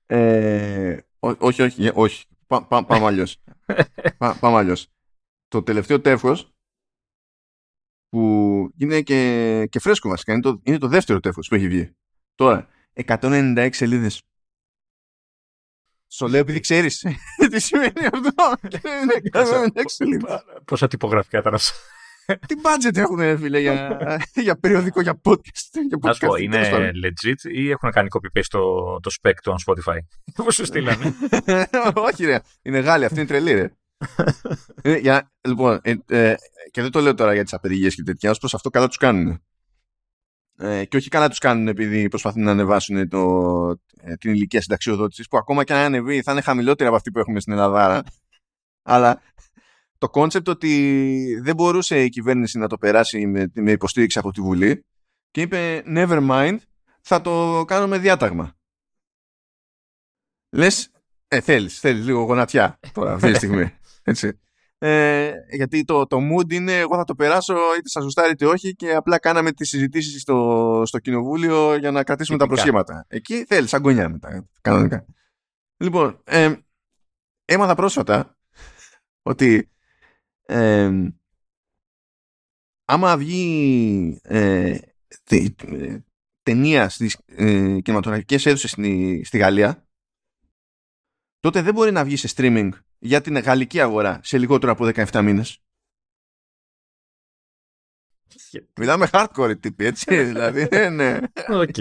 Ε, 0.07 0.99
όχι, 1.19 1.63
όχι, 1.63 1.91
όχι. 1.95 2.25
πάμε 2.47 2.87
αλλιώς. 2.89 3.43
πάμε 4.41 4.57
αλλιώς. 4.57 4.89
Το 5.49 5.63
τελευταίο 5.63 6.01
τεύχος 6.01 6.55
που 8.09 8.71
είναι 8.79 9.01
και, 9.03 9.67
και 9.71 9.79
φρέσκο 9.79 10.09
βασικά, 10.09 10.33
είναι 10.33 10.43
το, 10.43 10.61
είναι 10.63 10.79
το 10.79 10.89
δεύτερο 10.89 11.21
τεύχος 11.21 11.49
που 11.49 11.55
έχει 11.55 11.69
βγει. 11.69 11.97
Τώρα, 12.35 12.69
196 13.07 13.69
σελίδες 13.73 14.23
σου 16.17 16.27
λέω 16.27 16.41
επειδή 16.41 16.61
ξέρει 16.61 16.89
τι 17.51 17.61
σημαίνει 17.61 18.07
αυτό. 18.13 18.53
Πόσα 20.65 20.89
τυπογραφικά 20.89 21.39
ήταν 21.39 21.55
αυτό. 21.55 21.77
Τι 22.47 22.55
budget 22.63 22.97
έχουν, 22.97 23.39
φίλε, 23.39 23.61
για, 23.61 23.99
για 24.35 24.59
περιοδικό, 24.59 25.01
για 25.01 25.21
podcast. 25.25 25.99
Να 26.01 26.13
σου 26.13 26.27
πω, 26.27 26.35
είναι 26.35 26.91
legit 27.05 27.51
ή 27.53 27.71
έχουν 27.71 27.91
κάνει 27.91 28.09
copy-paste 28.11 28.45
το, 28.49 28.61
το 29.01 29.11
spec 29.21 29.33
του 29.43 29.55
Spotify. 29.67 29.99
Πώ 30.35 30.51
σου 30.51 30.65
στείλανε. 30.65 31.15
Όχι, 31.95 32.25
ρε. 32.25 32.39
Είναι 32.63 32.79
Γάλλοι, 32.79 33.05
αυτή 33.05 33.19
είναι 33.19 33.29
τρελή, 33.29 33.53
ρε. 33.53 33.71
Ε, 34.83 34.97
για, 34.97 35.33
λοιπόν, 35.41 35.81
ε, 35.83 35.95
ε, 36.07 36.35
και 36.71 36.83
δεν 36.83 36.91
το 36.91 37.01
λέω 37.01 37.15
τώρα 37.15 37.35
για 37.35 37.45
τις 37.45 37.57
απεργίες 37.57 37.89
και 37.89 38.03
τέτοια, 38.03 38.31
ως 38.31 38.35
προς 38.41 38.49
αυτό 38.53 38.71
καλά 38.71 38.89
τους 38.89 38.97
κάνουν. 38.99 39.43
Ε, 40.59 40.85
και 40.85 40.97
όχι 40.97 41.09
καλά 41.09 41.29
τους 41.29 41.39
κάνουν 41.39 41.69
επειδή 41.69 42.09
προσπαθούν 42.09 42.43
να 42.43 42.51
ανεβάσουν 42.51 43.09
το, 43.09 43.71
ε, 43.97 44.15
την 44.15 44.33
ηλικία 44.33 44.61
συνταξιοδότησης 44.61 45.29
που 45.29 45.37
ακόμα 45.37 45.65
και 45.65 45.73
αν 45.73 45.79
ανεβεί 45.79 46.23
θα 46.23 46.33
είναι 46.33 46.41
χαμηλότερη 46.41 46.89
από 46.89 46.97
αυτή 46.97 47.11
που 47.11 47.19
έχουμε 47.19 47.41
στην 47.41 47.53
Ελλάδα 47.53 48.05
αλλά 48.83 49.23
το 49.99 50.09
concept 50.09 50.49
ότι 50.49 51.41
δεν 51.43 51.55
μπορούσε 51.55 52.05
η 52.05 52.09
κυβέρνηση 52.09 52.59
να 52.59 52.69
το 52.69 52.79
περάσει 52.79 53.27
με, 53.27 53.51
με 53.55 53.71
υποστήριξη 53.71 54.19
από 54.19 54.31
τη 54.33 54.41
Βουλή 54.41 54.85
και 55.31 55.41
είπε 55.41 55.83
never 55.87 56.29
mind 56.31 56.57
θα 57.01 57.21
το 57.21 57.65
κάνουμε 57.67 57.99
διάταγμα 57.99 58.57
λες 60.51 60.91
ε, 61.29 61.41
θέλεις, 61.41 61.79
θέλεις 61.79 62.05
λίγο 62.05 62.23
γονατιά 62.23 62.79
τώρα 62.93 63.13
αυτή 63.13 63.31
τη 63.31 63.37
στιγμή 63.37 63.73
έτσι 64.03 64.41
ε, 64.79 65.33
γιατί 65.51 65.85
το, 65.85 66.07
το 66.07 66.17
mood 66.17 66.53
είναι 66.53 66.79
εγώ 66.79 66.97
θα 66.97 67.05
το 67.05 67.15
περάσω 67.15 67.55
είτε 67.55 67.89
σας 67.89 68.03
γουστάρει 68.03 68.31
είτε 68.33 68.47
όχι 68.47 68.75
και 68.75 68.95
απλά 68.95 69.19
κάναμε 69.19 69.53
τις 69.53 69.69
συζητήσεις 69.69 70.21
στο, 70.21 70.83
στο 70.87 70.99
κοινοβούλιο 70.99 71.77
για 71.77 71.91
να 71.91 72.05
κρατήσουμε 72.05 72.39
τα 72.39 72.47
προσχήματα. 72.47 73.05
Εκεί 73.09 73.45
θέλεις 73.45 73.75
αγκονιά 73.75 74.09
μετά, 74.09 74.49
κανονικά. 74.61 75.07
Λοιπόν, 75.77 76.21
ε, 76.25 76.55
έμαθα 77.45 77.75
πρόσφατα 77.75 78.37
ότι 79.23 79.71
ε, 80.47 80.91
άμα 82.85 83.17
βγει 83.17 84.21
ε, 84.23 84.79
ταινία 86.43 86.89
στις 86.89 87.19
ε, 87.27 87.81
κινηματογραφικές 87.81 88.47
αίθουσες 88.47 88.71
στη, 88.71 89.23
στη 89.25 89.39
Γαλλία 89.39 89.89
τότε 91.41 91.63
δεν 91.63 91.75
μπορεί 91.75 91.93
να 91.93 92.05
βγει 92.05 92.17
σε 92.17 92.29
streaming 92.37 92.71
για 93.07 93.21
την 93.21 93.39
γαλλική 93.39 93.81
αγορά 93.81 94.21
σε 94.23 94.39
λιγότερο 94.39 94.73
από 94.73 94.91
17 94.95 95.23
μήνες. 95.23 95.61
Μιλάμε 98.77 99.09
hardcore 99.13 99.61
τύποι, 99.61 99.85
έτσι, 99.85 100.25
δηλαδή, 100.25 100.69
ναι. 100.71 100.89
ναι. 100.89 101.19
OK. 101.49 101.75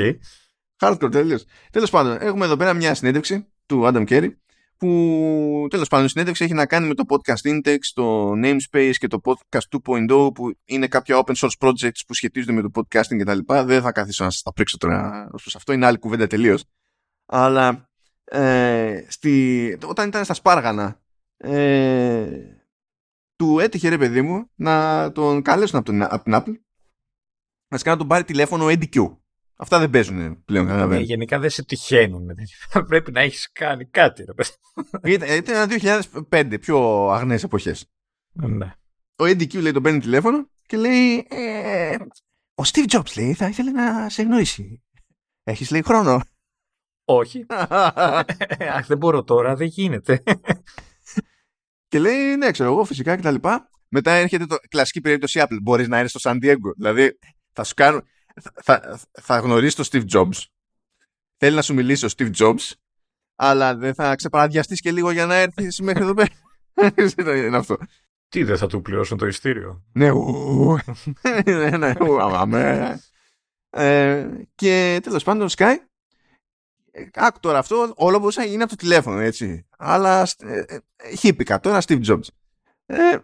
Hardcore, 0.79 1.12
τέλος. 1.12 1.46
Τέλος 1.72 1.89
πάντων, 1.89 2.17
έχουμε 2.22 2.46
εδώ 2.46 2.58
πέρα 2.58 2.74
μια 2.74 2.96
συνέντευξη 2.96 3.48
του 3.65 3.82
Adam 3.86 4.08
Curry, 4.08 4.30
που 4.77 5.67
τέλος 5.70 5.88
πάντων 5.88 6.05
η 6.05 6.10
συνέντευξη 6.10 6.44
έχει 6.44 6.53
να 6.53 6.65
κάνει 6.65 6.88
με 6.88 6.94
το 6.94 7.03
podcast 7.08 7.50
index, 7.50 7.77
το 7.94 8.32
namespace 8.32 8.94
και 8.98 9.08
το 9.08 9.22
podcast 9.24 9.79
2.0 9.86 10.34
που 10.34 10.58
είναι 10.65 10.88
κάποια 10.88 11.24
open 11.25 11.36
source 11.36 11.58
projects 11.60 12.00
που 12.08 12.13
σχετίζονται 12.13 12.51
με 12.51 12.62
το 12.62 12.70
podcasting 12.74 13.17
κτλ. 13.20 13.39
Δεν 13.65 13.82
θα 13.82 13.91
καθίσω 13.91 14.24
να 14.24 14.29
σας 14.29 14.41
τα 14.41 14.53
πρίξω 14.53 14.77
τώρα 14.77 15.29
ως 15.32 15.41
προς 15.41 15.55
αυτό, 15.55 15.74
είναι 15.74 15.86
άλλη 15.86 15.98
κουβέντα 15.98 16.27
τελείως. 16.27 16.63
Αλλά 17.25 17.89
ε, 18.24 19.05
στη, 19.08 19.77
όταν 19.86 20.08
ήταν 20.08 20.24
στα 20.24 20.34
Σπάργανα 20.34 21.00
ε, 21.38 22.39
του 23.36 23.60
έτυχε 23.60 23.89
ρε 23.89 23.98
παιδί 23.98 24.22
μου 24.22 24.50
να 24.56 25.12
τον 25.12 25.42
καλέσουν 25.42 25.77
από, 25.80 25.86
τον, 25.86 26.01
από 26.01 26.24
την 26.24 26.34
Apple 26.36 26.54
να 27.84 27.98
τον 27.98 28.08
πάρει 28.08 28.24
τηλέφωνο 28.24 28.65
EDQ. 28.68 29.18
Αυτά 29.58 29.80
δεν 29.80 29.89
παίζουν 29.89 30.44
πλέον. 30.44 30.88
Ναι, 30.88 31.00
γενικά 31.00 31.39
δεν 31.39 31.50
σε 31.50 31.65
τυχαίνουν. 31.65 32.27
Πρέπει 32.88 33.12
να 33.12 33.22
έχει 33.22 33.51
κάνει 33.51 33.86
κάτι. 33.86 34.25
Ρε, 35.04 35.12
ήταν, 35.12 35.30
ήταν 35.36 35.70
2005, 36.30 36.58
πιο 36.60 37.08
αγνές 37.10 37.44
εποχές. 37.44 37.92
Ναι. 38.34 38.74
Ο 39.15 39.24
EDQ 39.24 39.62
λέει 39.62 39.72
τον 39.72 39.84
παίρνει 39.84 40.00
τηλέφωνο 40.00 40.50
και 40.65 40.77
λέει 40.77 41.27
ε, 41.30 41.96
ο 42.56 42.63
Steve 42.65 42.88
Jobs 42.88 43.15
λέει 43.18 43.34
θα 43.34 43.48
ήθελε 43.48 43.72
να 43.72 44.10
σε 44.10 44.24
γνωρίσει. 44.24 44.84
Έχεις 45.44 45.72
λέει 45.72 45.82
χρόνο. 45.82 46.22
Όχι. 47.06 47.46
Αχ, 47.48 48.86
δεν 48.88 48.98
μπορώ 48.98 49.24
τώρα, 49.24 49.56
δεν 49.56 49.68
γίνεται. 49.68 50.24
Και 51.96 52.02
λέει 52.02 52.36
ναι 52.36 52.52
ξέρω 52.52 52.72
εγώ 52.72 52.86
φυσικά 52.86 53.16
και 53.16 53.22
τα 53.22 53.32
λοιπά. 53.32 53.70
Μετά 53.90 54.12
έρχεται 54.12 54.46
το 54.46 54.56
κλασική 54.70 55.02
περίπτωση 55.02 55.40
Apple. 55.44 55.58
Μπορείς 55.62 55.88
να 55.88 56.00
είναι 56.00 56.08
στο 56.08 56.20
San 56.24 56.36
Diego. 56.44 56.74
Δηλαδή 56.78 57.18
θα 57.54 57.64
σου 57.64 57.74
κάνουν, 57.74 58.04
θα, 58.64 59.00
θα 59.12 59.40
γνωρίσει 59.40 59.75
τον 59.75 59.86
Steve 59.92 60.06
Jobs. 60.14 60.44
Θέλει 61.38 61.56
να 61.56 61.62
σου 61.62 61.74
μιλήσει 61.74 62.06
ο 62.06 62.10
Steve 62.18 62.32
Jobs 62.38 62.72
αλλά 63.36 63.75
δεν 63.75 63.94
θα 63.94 64.16
ξεπαραδιαστείς 64.16 64.82
και 64.82 64.92
λίγο 64.92 65.12
για 65.12 65.25
να 65.25 65.36
έρθεις 65.36 65.80
μέχρι 65.80 66.04
εδώ 66.04 66.14
πέρα. 66.14 66.30
είναι 67.46 67.58
αυτό. 67.58 67.78
Τι 68.28 68.44
δεν 68.44 68.58
θα 68.58 68.68
του 68.68 68.82
πληρώσουν 68.82 69.18
το 69.18 69.28
ειστήριο; 69.28 69.84
Ναι, 69.92 70.12
ναι, 71.46 71.78
ναι, 71.78 71.94
αμάμε. 72.22 73.00
Ε, 73.70 74.28
και 74.56 75.00
τέλος 75.04 75.24
πάντων, 75.24 75.48
Sky, 75.58 75.75
άκου 77.14 77.40
τώρα 77.40 77.58
αυτό, 77.58 77.94
όλο 77.96 78.20
μπορούσε 78.20 78.40
να 78.40 78.46
γίνει 78.46 78.62
από 78.62 78.72
το 78.72 78.75
τηλέφωνο, 78.75 79.20
έτσι. 79.20 79.68
Αλλά 79.78 80.28
ε, 80.38 80.64
χύπηκα 81.18 81.60
τώρα, 81.60 81.82
Steve 81.88 82.06
Jobs. 82.06 82.28
Ε, 82.86 83.18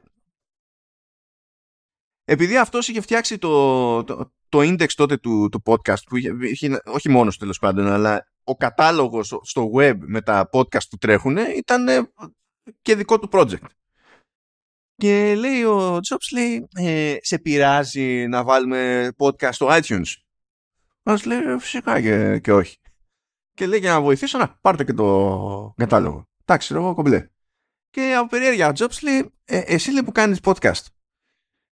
επειδή 2.25 2.57
αυτός 2.57 2.87
είχε 2.87 3.01
φτιάξει 3.01 3.37
το, 3.37 4.03
το, 4.03 4.33
το 4.49 4.59
index 4.59 4.87
τότε 4.95 5.17
του, 5.17 5.49
του 5.51 5.61
podcast, 5.65 6.03
που 6.05 6.17
είχε, 6.17 6.35
είχε, 6.41 6.81
όχι 6.85 7.09
μόνος 7.09 7.37
τέλος 7.37 7.59
πάντων, 7.59 7.87
αλλά 7.87 8.27
ο 8.43 8.55
κατάλογος 8.55 9.39
στο 9.41 9.71
web 9.75 9.95
με 9.99 10.21
τα 10.21 10.49
podcast 10.53 10.87
που 10.89 10.97
τρέχουν 10.97 11.37
ήταν 11.37 12.11
και 12.81 12.95
δικό 12.95 13.19
του 13.19 13.29
project. 13.31 13.65
Και 14.95 15.35
λέει 15.35 15.63
ο 15.63 15.95
Jobs, 15.95 16.27
λέει, 16.33 16.67
ε, 16.75 17.17
σε 17.21 17.39
πειράζει 17.39 18.27
να 18.27 18.43
βάλουμε 18.43 19.11
podcast 19.17 19.51
στο 19.51 19.67
iTunes. 19.69 20.13
Μας 21.03 21.25
λέει, 21.25 21.57
φυσικά 21.59 22.01
και, 22.01 22.39
και 22.39 22.53
όχι. 22.53 22.80
Και 23.53 23.67
λέει, 23.67 23.79
για 23.79 23.91
να 23.91 24.01
βοηθήσω, 24.01 24.37
να 24.37 24.57
πάρτε 24.61 24.83
και 24.83 24.93
το 24.93 25.73
κατάλογο. 25.77 26.29
Εντάξει, 26.45 26.75
εγώ 26.75 26.93
κομπλέ. 26.93 27.29
Και 27.89 28.15
από 28.17 28.27
περιέργεια 28.27 28.67
ο 28.67 28.71
Jobs 28.75 29.01
λέει, 29.03 29.33
ε, 29.45 29.57
εσύ 29.59 29.91
λέει 29.91 30.03
που 30.03 30.11
κάνεις 30.11 30.39
podcast. 30.43 30.85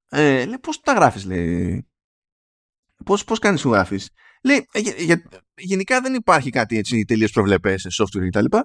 Ε, 0.08 0.44
λέει, 0.44 0.58
πώς 0.58 0.80
τα 0.80 0.92
γράφεις, 0.92 1.24
λέει. 1.24 1.86
Πώς, 3.04 3.24
πώς 3.24 3.38
κάνεις 3.38 3.60
σου 3.60 3.70
γράφεις. 3.70 4.10
Λέει, 4.42 4.66
ε, 4.72 4.78
για, 4.78 4.94
για, 4.96 5.22
γενικά 5.54 6.00
δεν 6.00 6.14
υπάρχει 6.14 6.50
κάτι 6.50 6.78
έτσι 6.78 7.04
τελείως 7.04 7.32
προβλεπές 7.32 7.80
σε 7.80 8.02
software 8.02 8.28
κτλ. 8.28 8.58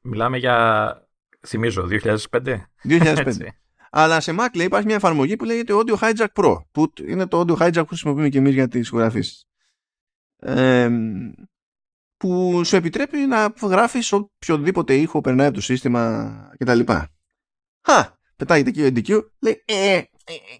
Μιλάμε 0.00 0.38
για, 0.38 1.08
θυμίζω, 1.46 1.88
2005. 1.90 2.66
2005. 2.88 3.34
Αλλά 3.94 4.20
σε 4.20 4.34
Mac 4.38 4.48
λέει 4.54 4.66
υπάρχει 4.66 4.86
μια 4.86 4.96
εφαρμογή 4.96 5.36
που 5.36 5.44
λέγεται 5.44 5.72
Audio 5.76 5.96
Hijack 5.96 6.26
Pro, 6.34 6.56
που 6.70 6.92
είναι 7.06 7.26
το 7.26 7.40
Audio 7.40 7.56
Hijack 7.56 7.80
που 7.80 7.86
χρησιμοποιούμε 7.86 8.28
και 8.28 8.38
εμείς 8.38 8.54
για 8.54 8.68
τις 8.68 8.86
ηχογραφήσεις. 8.86 9.44
Ε, 10.36 10.90
που 12.22 12.64
σου 12.64 12.76
επιτρέπει 12.76 13.18
να 13.18 13.52
γράφεις 13.62 14.12
οποιοδήποτε 14.12 14.94
ήχο 14.94 15.20
περνάει 15.20 15.46
από 15.46 15.54
το 15.54 15.60
σύστημα 15.60 16.32
κτλ. 16.58 16.80
Χα, 17.86 18.18
πετάγεται 18.36 18.70
εκεί 18.98 19.12
ο 19.12 19.18
NDQ, 19.18 19.28
λέει 19.40 19.62
ε, 19.64 19.96
ε, 19.96 20.04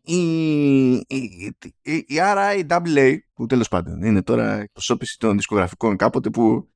η, 0.02 0.92
η, 0.92 1.54
η, 1.82 1.94
η 1.94 2.06
RIAA, 2.18 3.16
που 3.32 3.46
τέλος 3.46 3.68
πάντων 3.68 4.02
είναι 4.02 4.22
τώρα 4.22 4.54
εκπροσώπηση 4.54 5.18
των 5.18 5.36
δισκογραφικών 5.36 5.96
κάποτε 5.96 6.30
που 6.30 6.72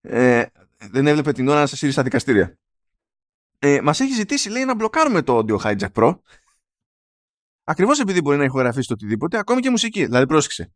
ε, 0.00 0.44
δεν 0.90 1.06
έβλεπε 1.06 1.32
την 1.32 1.48
ώρα 1.48 1.60
να 1.60 1.66
σε 1.66 1.76
σύρει 1.76 1.92
στα 1.92 2.02
δικαστήρια 2.02 2.58
ε, 3.58 3.80
μας 3.80 4.00
έχει 4.00 4.12
ζητήσει 4.12 4.50
λέει 4.50 4.64
να 4.64 4.74
μπλοκάρουμε 4.74 5.22
το 5.22 5.38
Audio 5.38 5.58
Hijack 5.58 5.92
Pro. 5.92 6.18
Ακριβώς 7.64 8.00
επειδή 8.00 8.20
μπορεί 8.20 8.36
να 8.36 8.44
ηχογραφήσει 8.44 8.88
το 8.88 8.94
οτιδήποτε 8.94 9.38
ακόμη 9.38 9.60
και 9.60 9.70
μουσική, 9.70 10.04
δηλαδή 10.04 10.26
πρόσεξε. 10.26 10.72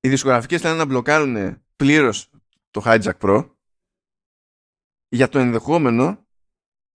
Οι 0.00 0.08
δισκογραφικές 0.08 0.60
θέλουν 0.60 0.76
να 0.76 0.84
μπλοκάρουν 0.84 1.63
πλήρως 1.76 2.30
το 2.70 2.82
Hijack 2.84 3.18
Pro 3.20 3.48
για 5.08 5.28
το 5.28 5.38
ενδεχόμενο 5.38 6.26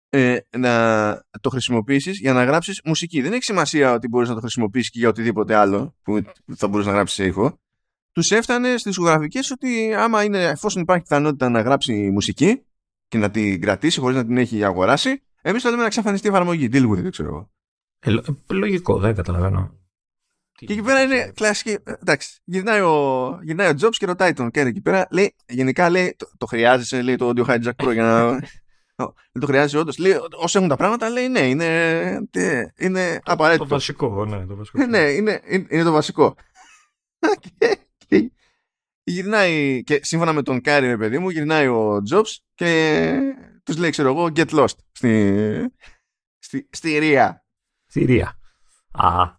ε, 0.09 0.37
να 0.57 1.23
το 1.41 1.49
χρησιμοποιήσεις 1.49 2.19
για 2.19 2.33
να 2.33 2.43
γράψεις 2.43 2.81
μουσική. 2.83 3.21
Δεν 3.21 3.33
έχει 3.33 3.43
σημασία 3.43 3.93
ότι 3.93 4.07
μπορείς 4.07 4.29
να 4.29 4.33
το 4.33 4.39
χρησιμοποιήσεις 4.39 4.89
και 4.89 4.99
για 4.99 5.09
οτιδήποτε 5.09 5.55
άλλο 5.55 5.95
που 6.01 6.21
θα 6.55 6.67
μπορείς 6.67 6.85
να 6.85 6.91
γράψεις 6.91 7.15
σε 7.15 7.25
ήχο. 7.25 7.59
Τους 8.11 8.31
έφτανε 8.31 8.69
στις 8.69 8.83
δισκογραφικές 8.83 9.51
ότι 9.51 9.93
άμα 9.93 10.23
είναι, 10.23 10.43
εφόσον 10.43 10.81
υπάρχει 10.81 11.03
πιθανότητα 11.03 11.49
να 11.49 11.61
γράψει 11.61 12.09
μουσική 12.09 12.63
και 13.07 13.17
να 13.17 13.31
την 13.31 13.61
κρατήσει 13.61 13.99
χωρίς 13.99 14.15
να 14.15 14.25
την 14.25 14.37
έχει 14.37 14.63
αγοράσει, 14.63 15.23
εμείς 15.41 15.61
θέλουμε 15.61 15.81
να 15.81 15.87
εξαφανιστεί 15.87 16.27
η 16.27 16.29
εφαρμογή. 16.29 16.69
Deal 16.71 16.89
with 16.89 17.05
it, 17.05 17.09
ξέρω 17.11 17.29
εγώ. 17.29 17.51
Ε, 17.99 18.53
λογικό, 18.53 18.99
δεν 18.99 19.15
καταλαβαίνω. 19.15 19.78
Και 20.65 20.73
εκεί 20.73 20.81
πέρα 20.81 21.01
είναι 21.01 21.31
κλασική. 21.35 21.69
Ε, 21.69 21.93
εντάξει, 22.01 22.39
γυρνάει 22.43 22.81
ο, 22.81 23.39
γυρνάει 23.43 23.67
ο 23.67 23.73
Jobs 23.81 23.95
και 23.97 24.05
ρωτάει 24.05 24.33
τον 24.33 24.51
Κέρι 24.51 24.69
εκεί 24.69 24.81
πέρα. 24.81 25.07
Λέει, 25.11 25.35
γενικά 25.47 25.89
λέει, 25.89 26.15
το, 26.17 26.31
το 26.37 26.45
χρειάζεσαι 26.45 27.01
λέει, 27.01 27.15
το 27.15 27.31
Audio 27.35 27.45
Hijack 27.45 27.85
Pro 27.85 27.93
για 27.93 28.03
να. 28.03 28.39
δεν 29.31 29.41
το 29.41 29.45
χρειάζεσαι 29.45 29.77
όντως. 29.77 29.97
Λέει, 29.97 30.13
όσο 30.37 30.57
έχουν 30.57 30.69
τα 30.69 30.75
πράγματα, 30.75 31.09
λέει, 31.09 31.27
ναι, 31.27 31.39
είναι, 31.39 32.23
είναι 32.77 33.19
απαραίτητο. 33.23 33.63
Το 33.63 33.69
βασικό, 33.69 34.25
ναι, 34.25 34.45
το 34.45 34.55
βασικό. 34.55 34.85
ναι, 34.85 34.97
είναι, 34.97 35.41
είναι, 35.47 35.67
είναι 35.69 35.83
το 35.83 35.91
βασικό. 35.91 36.35
και, 38.07 38.31
γυρνάει, 39.03 39.83
και 39.83 39.99
σύμφωνα 40.03 40.33
με 40.33 40.41
τον 40.41 40.61
Κάρι, 40.61 40.97
παιδί 40.97 41.17
μου, 41.19 41.29
γυρνάει 41.29 41.67
ο 41.67 42.01
Jobs 42.11 42.35
και 42.55 43.11
τους 43.63 43.77
λέει, 43.77 43.89
ξέρω 43.89 44.09
εγώ, 44.09 44.31
get 44.35 44.49
lost 44.49 44.77
στη, 44.91 45.73
στη, 46.37 46.67
στη 46.71 46.97
Ρία. 46.97 47.45
Στη 47.85 48.05
Ρία. 48.05 48.39
Α. 48.91 49.38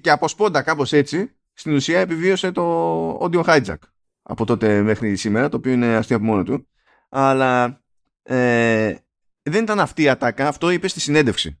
Και 0.00 0.10
από 0.10 0.28
σπόντα 0.28 0.62
κάπως 0.62 0.92
έτσι, 0.92 1.36
στην 1.52 1.74
ουσία 1.74 2.00
επιβίωσε 2.00 2.52
το 2.52 3.18
audio 3.18 3.44
hijack 3.44 3.78
από 4.22 4.44
τότε 4.44 4.82
μέχρι 4.82 5.16
σήμερα, 5.16 5.48
το 5.48 5.56
οποίο 5.56 5.72
είναι 5.72 5.96
αστείο 5.96 6.16
από 6.16 6.24
μόνο 6.24 6.42
του. 6.42 6.68
Αλλά 7.08 7.80
ε, 8.22 8.94
δεν 9.42 9.62
ήταν 9.62 9.80
αυτή 9.80 10.02
η 10.02 10.08
ατάκα, 10.08 10.48
αυτό 10.48 10.70
είπε 10.70 10.88
στη 10.88 11.00
συνέντευξη. 11.00 11.60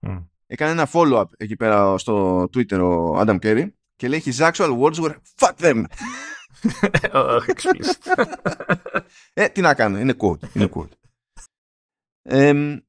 Mm. 0.00 0.24
Έκανε 0.46 0.70
ένα 0.70 0.88
follow-up 0.92 1.24
εκεί 1.36 1.56
πέρα 1.56 1.98
στο 1.98 2.42
Twitter 2.42 2.78
ο 2.80 3.20
Adam 3.20 3.38
Kerry 3.38 3.68
και 3.96 4.08
λέει 4.08 4.22
his 4.24 4.52
actual 4.52 4.78
words 4.78 4.94
were 4.94 5.14
fuck 5.38 5.54
them. 5.58 5.84
ε, 9.34 9.48
τι 9.48 9.60
να 9.60 9.74
κάνω, 9.74 9.98
είναι 9.98 10.14
quote. 10.18 10.54
Είναι 10.54 10.68
quote. 10.74 10.90
Ε, 12.22 12.80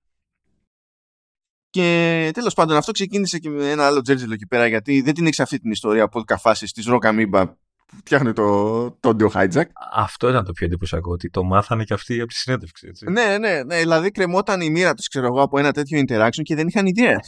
και 1.77 2.31
τέλος 2.33 2.53
πάντων, 2.53 2.77
αυτό 2.77 2.91
ξεκίνησε 2.91 3.39
και 3.39 3.49
με 3.49 3.71
ένα 3.71 3.85
άλλο 3.85 4.01
τζέρτζελο 4.01 4.33
εκεί 4.33 4.47
πέρα, 4.47 4.67
γιατί 4.67 5.01
δεν 5.01 5.13
την 5.13 5.27
έχει 5.27 5.41
αυτή 5.41 5.59
την 5.59 5.71
ιστορία 5.71 6.03
από 6.03 6.23
καφάσεις 6.23 6.71
της 6.71 6.85
Ρόκα 6.85 7.11
Μίμπα 7.11 7.45
που 7.45 7.95
φτιάχνει 7.99 8.33
το, 8.33 8.91
το 8.91 9.15
audio 9.19 9.29
hijack. 9.31 9.65
Αυτό 9.93 10.29
ήταν 10.29 10.45
το 10.45 10.51
πιο 10.51 10.65
εντυπωσιακό, 10.65 11.11
ότι 11.11 11.29
το 11.29 11.43
μάθανε 11.43 11.83
και 11.83 11.93
αυτοί 11.93 12.19
από 12.19 12.27
τη 12.27 12.35
συνέντευξη. 12.35 12.87
Έτσι. 12.87 13.05
Ναι, 13.11 13.37
ναι, 13.37 13.63
ναι. 13.63 13.79
Δηλαδή 13.79 14.11
κρεμόταν 14.11 14.61
η 14.61 14.69
μοίρα 14.69 14.93
τους, 14.93 15.07
ξέρω 15.07 15.25
εγώ, 15.25 15.41
από 15.41 15.59
ένα 15.59 15.71
τέτοιο 15.71 16.03
interaction 16.07 16.41
και 16.41 16.55
δεν 16.55 16.67
είχαν 16.67 16.85
ιδέα. 16.85 17.19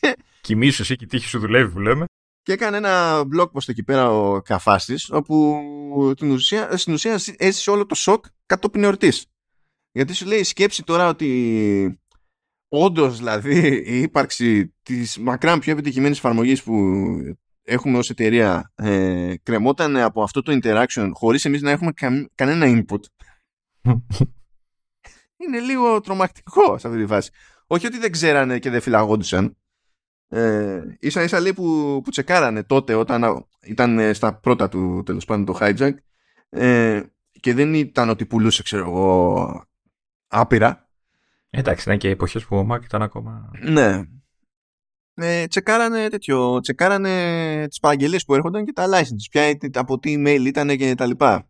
Κοιμήσου 0.40 0.82
εσύ 0.82 0.96
και 0.96 1.04
η 1.04 1.06
τύχη 1.06 1.26
σου 1.26 1.38
δουλεύει, 1.38 1.72
που 1.72 1.80
λέμε. 1.80 2.04
Και 2.42 2.52
έκανε 2.52 2.76
ένα 2.76 3.22
blog 3.36 3.46
post 3.52 3.68
εκεί 3.68 3.82
πέρα 3.82 4.10
ο 4.10 4.40
καφάστης, 4.40 5.10
όπου 5.10 5.62
την 6.16 6.30
ουσία, 6.30 6.76
στην 6.76 6.92
ουσία 6.92 7.20
έζησε 7.36 7.70
όλο 7.70 7.86
το 7.86 7.94
σοκ 7.94 8.24
κατόπιν 8.46 8.84
εορτής. 8.84 9.26
Γιατί 9.92 10.14
σου 10.14 10.26
λέει 10.26 10.42
σκέψη 10.42 10.82
τώρα 10.82 11.08
ότι 11.08 11.99
όντως 12.72 13.16
δηλαδή 13.16 13.82
η 13.86 14.00
ύπαρξη 14.00 14.74
της 14.82 15.18
μακράν 15.18 15.58
πιο 15.58 15.72
επιτυχημένης 15.72 16.18
εφαρμογής 16.18 16.62
που 16.62 16.74
έχουμε 17.62 17.98
ως 17.98 18.10
εταιρεία 18.10 18.72
ε, 18.74 19.34
κρεμόταν 19.42 19.96
από 19.96 20.22
αυτό 20.22 20.42
το 20.42 20.58
interaction 20.62 21.10
χωρίς 21.12 21.44
εμείς 21.44 21.62
να 21.62 21.70
έχουμε 21.70 21.92
κανένα 22.34 22.66
input. 22.66 23.00
Είναι 25.36 25.60
λίγο 25.60 26.00
τρομακτικό 26.00 26.78
σε 26.78 26.86
αυτή 26.86 27.00
τη 27.00 27.06
φάση. 27.06 27.30
Όχι 27.66 27.86
ότι 27.86 27.98
δεν 27.98 28.12
ξέρανε 28.12 28.58
και 28.58 28.70
δεν 28.70 28.80
φυλαγόντουσαν. 28.80 29.56
Ε, 30.28 30.82
ίσα 30.98 31.22
ίσα 31.22 31.40
λέει 31.40 31.52
που, 31.52 32.00
που 32.04 32.10
τσεκάρανε 32.10 32.62
τότε 32.62 32.94
όταν 32.94 33.46
ήταν 33.62 34.14
στα 34.14 34.34
πρώτα 34.34 34.68
του 34.68 35.02
τέλος 35.06 35.24
πάντων 35.24 35.44
το 35.44 35.58
hijack 35.60 35.94
ε, 36.48 37.02
και 37.40 37.54
δεν 37.54 37.74
ήταν 37.74 38.08
ότι 38.08 38.26
πουλούσε 38.26 38.62
ξέρω 38.62 38.84
εγώ 38.84 39.64
άπειρα 40.26 40.89
Εντάξει, 41.50 41.82
ήταν 41.82 41.98
και 41.98 42.08
εποχές 42.08 42.44
που 42.46 42.56
ο 42.56 42.66
Mac 42.70 42.84
ήταν 42.84 43.02
ακόμα. 43.02 43.50
Ναι. 43.62 44.02
Ε, 45.14 45.46
τσεκάρανε 45.46 46.08
τέτοιο, 46.08 46.60
τσεκάρανε 46.60 47.66
τις 47.68 47.78
παραγγελίες 47.78 48.24
που 48.24 48.34
έρχονταν 48.34 48.64
και 48.64 48.72
τα 48.72 48.86
licenses, 48.86 49.28
ποια, 49.30 49.58
από 49.74 49.98
τι 49.98 50.14
email 50.18 50.44
ήταν 50.46 50.76
και 50.76 50.94
τα 50.94 51.06
λοιπά. 51.06 51.48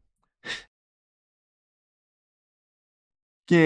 Και 3.44 3.58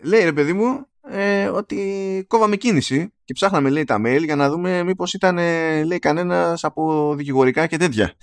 λέει 0.00 0.24
ρε 0.24 0.32
παιδί 0.32 0.52
μου 0.52 0.86
ε, 1.00 1.48
ότι 1.48 2.24
κόβαμε 2.28 2.56
κίνηση 2.56 3.12
και 3.24 3.32
ψάχναμε 3.32 3.70
λέει 3.70 3.84
τα 3.84 3.96
mail 3.98 4.24
για 4.24 4.36
να 4.36 4.50
δούμε 4.50 4.82
μήπως 4.82 5.14
ήταν 5.14 5.36
λέει 5.84 5.98
κανένας 5.98 6.64
από 6.64 7.14
δικηγορικά 7.14 7.66
και 7.66 7.76
τέτοια. 7.76 8.14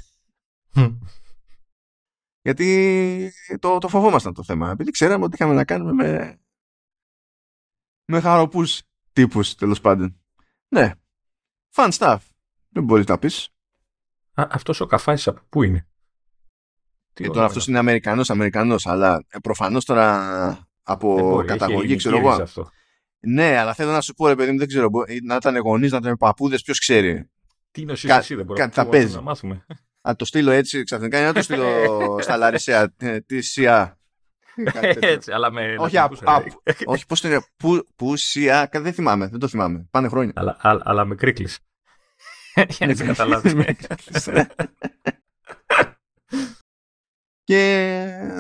Γιατί 2.42 3.34
το, 3.60 3.78
το 3.78 3.88
φοβόμασταν 3.88 4.34
το 4.34 4.44
θέμα. 4.44 4.72
Επειδή 4.72 4.92
ξέραμε 4.92 5.24
ότι 5.24 5.36
είχαμε 5.36 5.54
να 5.54 5.64
κάνουμε 5.64 5.94
με 5.94 6.40
με 8.06 8.20
χαροπούς 8.20 8.82
τύπους 9.14 9.56
τέλος 9.56 9.82
πάντων. 9.82 10.22
Ναι. 10.68 10.92
Fun 11.76 11.92
stuff. 11.92 12.18
Δεν 12.70 12.84
μπορείς 12.84 13.06
να 13.06 13.18
πεις. 13.18 13.50
Αυτός 14.34 14.80
ο 14.80 14.86
καφάης 14.86 15.28
από 15.28 15.42
πού 15.50 15.64
είναι; 15.64 15.88
Τι 17.14 17.24
ε, 17.24 17.28
τώρα 17.28 17.46
αυτός 17.46 17.68
είναι 17.68 17.78
Αμερικανός, 17.78 18.30
Αμερικανός, 18.30 18.88
αλλά 18.88 19.24
ε, 19.30 19.40
προφανώς 19.40 19.86
τώρα 19.86 20.68
από 20.84 21.44
καταγωγή, 21.48 21.96
ξέρω 21.96 22.18
εγώ. 22.18 22.30
Αυτό. 22.30 22.70
Ναι, 23.20 23.58
αλλά 23.58 23.74
θέλω 23.74 23.92
να 23.92 24.02
σου 24.02 24.14
πω, 24.14 24.28
ρε 24.28 24.36
παιδί 24.36 24.52
μου, 24.52 24.58
δεν 24.58 24.68
ξέρω. 24.68 24.90
Να 25.24 25.36
ήταν 25.36 25.58
γονείς, 25.58 25.92
να 25.92 25.98
ήταν 25.98 26.18
παππούδες, 26.18 26.62
ποιος 26.62 26.80
ξέρει. 26.80 27.30
Τι 27.72 27.82
είναι 27.82 27.92
ο 27.92 27.96
Κα, 28.02 28.18
εσύ, 28.18 28.36
δεν 28.36 28.46
μπορεί 28.46 28.70
να, 28.76 28.88
παίζει. 28.88 29.16
να 29.16 29.22
μάθουμε. 29.22 29.66
Να 30.02 30.16
το 30.16 30.26
στείλω 30.26 30.52
έτσι 30.52 30.84
ξαφνικά 30.84 31.20
ή 31.20 31.24
να 31.24 31.34
το 31.34 31.42
στείλω 31.42 31.68
στα 32.24 32.38
Λαρισαία. 32.38 32.94
Ε, 32.98 33.20
τη 33.20 33.42
ΣΥΑ. 33.42 33.98
Έτσι, 35.00 35.32
αλλά 35.32 35.52
με. 35.52 35.76
Όχι, 35.80 35.98
α, 35.98 36.12
α, 36.24 36.44
όχι 36.86 37.06
πώς 37.06 37.22
το 37.22 37.28
είναι. 37.28 37.46
Πού, 37.58 37.88
πού 37.96 38.16
ΣΥΑ, 38.16 38.70
δεν 38.72 38.94
θυμάμαι. 38.94 39.28
Δεν 39.28 39.40
το 39.40 39.48
θυμάμαι. 39.48 39.88
Πάνε 39.92 40.08
χρόνια. 40.08 40.34
Αλλά, 40.36 40.58
α, 40.62 40.80
αλλά 40.84 41.06
με 41.06 41.16
κρίκλεις. 41.16 41.60
Για 42.78 42.88
να 42.88 42.94
καταλάβεις. 42.94 43.54
Και 47.44 47.60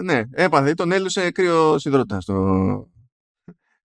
ναι, 0.03 0.24
έπαθε, 0.32 0.74
τον 0.74 0.91
έλουσε 0.91 1.32
κρύο 1.32 1.75
υδρότα 1.84 2.22
στο. 2.22 2.88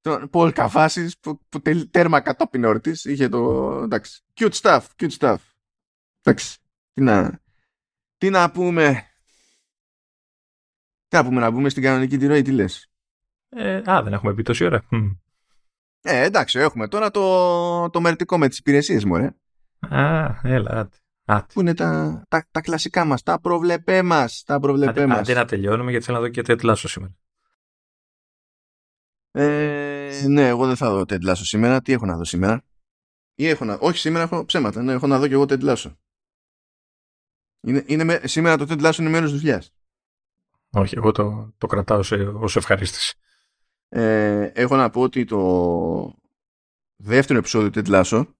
Τον 0.00 0.30
Πολ 0.30 0.52
Καφάση 0.52 1.16
που, 1.20 1.40
που 1.48 1.62
τέρμα 1.90 2.20
κατόπιν 2.20 2.64
όρτη 2.64 2.92
είχε 3.02 3.28
το. 3.28 3.72
Εντάξει. 3.82 4.22
Cute 4.34 4.52
stuff, 4.52 4.80
cute 4.96 5.16
stuff. 5.18 5.36
Εντάξει. 6.22 6.58
Τι 6.92 7.02
να, 7.02 7.40
τι 8.16 8.30
να 8.30 8.50
πούμε. 8.50 9.07
Τι 11.08 11.16
να 11.16 11.24
πούμε, 11.24 11.40
να 11.40 11.52
πούμε 11.52 11.68
στην 11.68 11.82
κανονική 11.82 12.18
τη 12.18 12.26
ροή, 12.26 12.42
τι 12.42 12.52
λες; 12.52 12.90
Ε, 13.48 13.82
α, 13.90 14.02
δεν 14.02 14.12
έχουμε 14.12 14.34
πει 14.34 14.42
τόση 14.42 14.64
ώρα. 14.64 14.84
Ε, 16.02 16.22
εντάξει, 16.22 16.58
έχουμε 16.58 16.88
τώρα 16.88 17.10
το, 17.10 17.90
το 17.90 18.00
μερτικό 18.00 18.38
με 18.38 18.48
τις 18.48 18.58
υπηρεσίες 18.58 19.04
μου, 19.04 19.16
ρε. 19.16 19.34
Α, 19.96 20.34
έλα, 20.42 20.88
Πού 21.52 21.60
είναι 21.60 21.74
τα, 21.74 22.22
τα, 22.28 22.46
τα 22.50 22.60
κλασικά 22.60 23.04
μας, 23.04 23.22
τα 23.22 23.40
προβλεπέ 23.40 24.02
μας, 24.02 24.42
τα 24.46 24.60
προβλεπέ 24.60 25.06
μας. 25.06 25.18
Αντί 25.18 25.32
να 25.32 25.44
τελειώνουμε 25.44 25.90
γιατί 25.90 26.04
θέλω 26.04 26.16
να 26.16 26.22
δω 26.22 26.30
και 26.30 26.42
τετλάσο 26.42 26.88
σήμερα. 26.88 27.14
Ε, 29.30 30.24
ναι, 30.28 30.48
εγώ 30.48 30.66
δεν 30.66 30.76
θα 30.76 30.90
δω 30.90 31.04
τετλάσο 31.04 31.44
σήμερα. 31.44 31.80
Τι 31.82 31.92
έχω 31.92 32.06
να 32.06 32.16
δω 32.16 32.24
σήμερα; 32.24 32.64
Ή 33.34 33.46
έχω 33.46 33.64
να... 33.64 33.74
Όχι, 33.80 33.98
σήμερα 33.98 34.24
έχω 34.24 34.44
ψέματα. 34.44 34.82
Ναι, 34.82 34.92
έχω 34.92 35.06
να 35.06 35.18
δω 35.18 35.26
και 35.26 35.34
εγώ 35.34 35.46
τετλάσο. 35.46 35.98
Είναι, 37.60 37.84
είναι, 37.86 38.20
σήμερα 38.24 38.56
το 38.56 38.66
τετλάσο 38.66 39.02
είναι 39.02 39.10
μέρος 39.10 39.32
δουλειάς. 39.32 39.72
Όχι, 40.72 40.96
εγώ 40.96 41.12
το, 41.12 41.54
το 41.58 41.66
κρατάω 41.66 42.02
σε, 42.02 42.14
ως 42.14 42.56
ευχαρίστηση. 42.56 43.18
Ε, 43.88 44.50
έχω 44.54 44.76
να 44.76 44.90
πω 44.90 45.00
ότι 45.00 45.24
το 45.24 46.14
δεύτερο 46.96 47.38
επεισόδιο 47.38 47.70
τετλάσο 47.70 48.36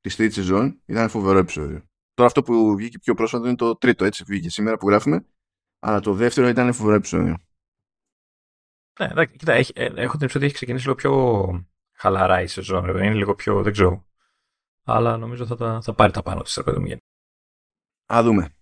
της 0.00 0.16
τρίτη 0.16 0.34
σεζόν 0.34 0.82
ήταν 0.84 1.08
φοβερό 1.08 1.38
επεισόδιο. 1.38 1.86
Τώρα 2.14 2.28
αυτό 2.28 2.42
που 2.42 2.76
βγήκε 2.76 2.98
πιο 2.98 3.14
πρόσφατο 3.14 3.46
είναι 3.46 3.56
το 3.56 3.76
τρίτο, 3.76 4.04
έτσι 4.04 4.24
βγήκε 4.26 4.50
σήμερα 4.50 4.76
που 4.76 4.88
γράφουμε. 4.88 5.26
Αλλά 5.78 6.00
το 6.00 6.12
δεύτερο 6.12 6.48
ήταν 6.48 6.72
φοβερό 6.72 6.96
επεισόδιο. 6.96 7.36
Ναι, 9.00 9.26
κοίτα, 9.26 9.52
έχει, 9.52 9.72
ε, 9.74 9.92
έχω 9.94 10.16
την 10.16 10.28
ότι 10.34 10.44
έχει 10.44 10.54
ξεκινήσει 10.54 10.84
λίγο 10.84 10.96
πιο 10.96 11.66
χαλαρά 11.92 12.40
η 12.42 12.46
σεζόν. 12.46 12.88
Είναι 12.88 13.14
λίγο 13.14 13.34
πιο, 13.34 13.62
δεν 13.62 13.72
ξέρω. 13.72 14.06
Αλλά 14.84 15.16
νομίζω 15.16 15.46
θα, 15.46 15.80
θα 15.82 15.94
πάρει 15.94 16.12
τα 16.12 16.22
πάνω 16.22 16.42
της 16.42 16.56
ρε 16.56 16.62
παιδί 16.62 16.98
Α 18.14 18.22
δούμε. 18.22 18.54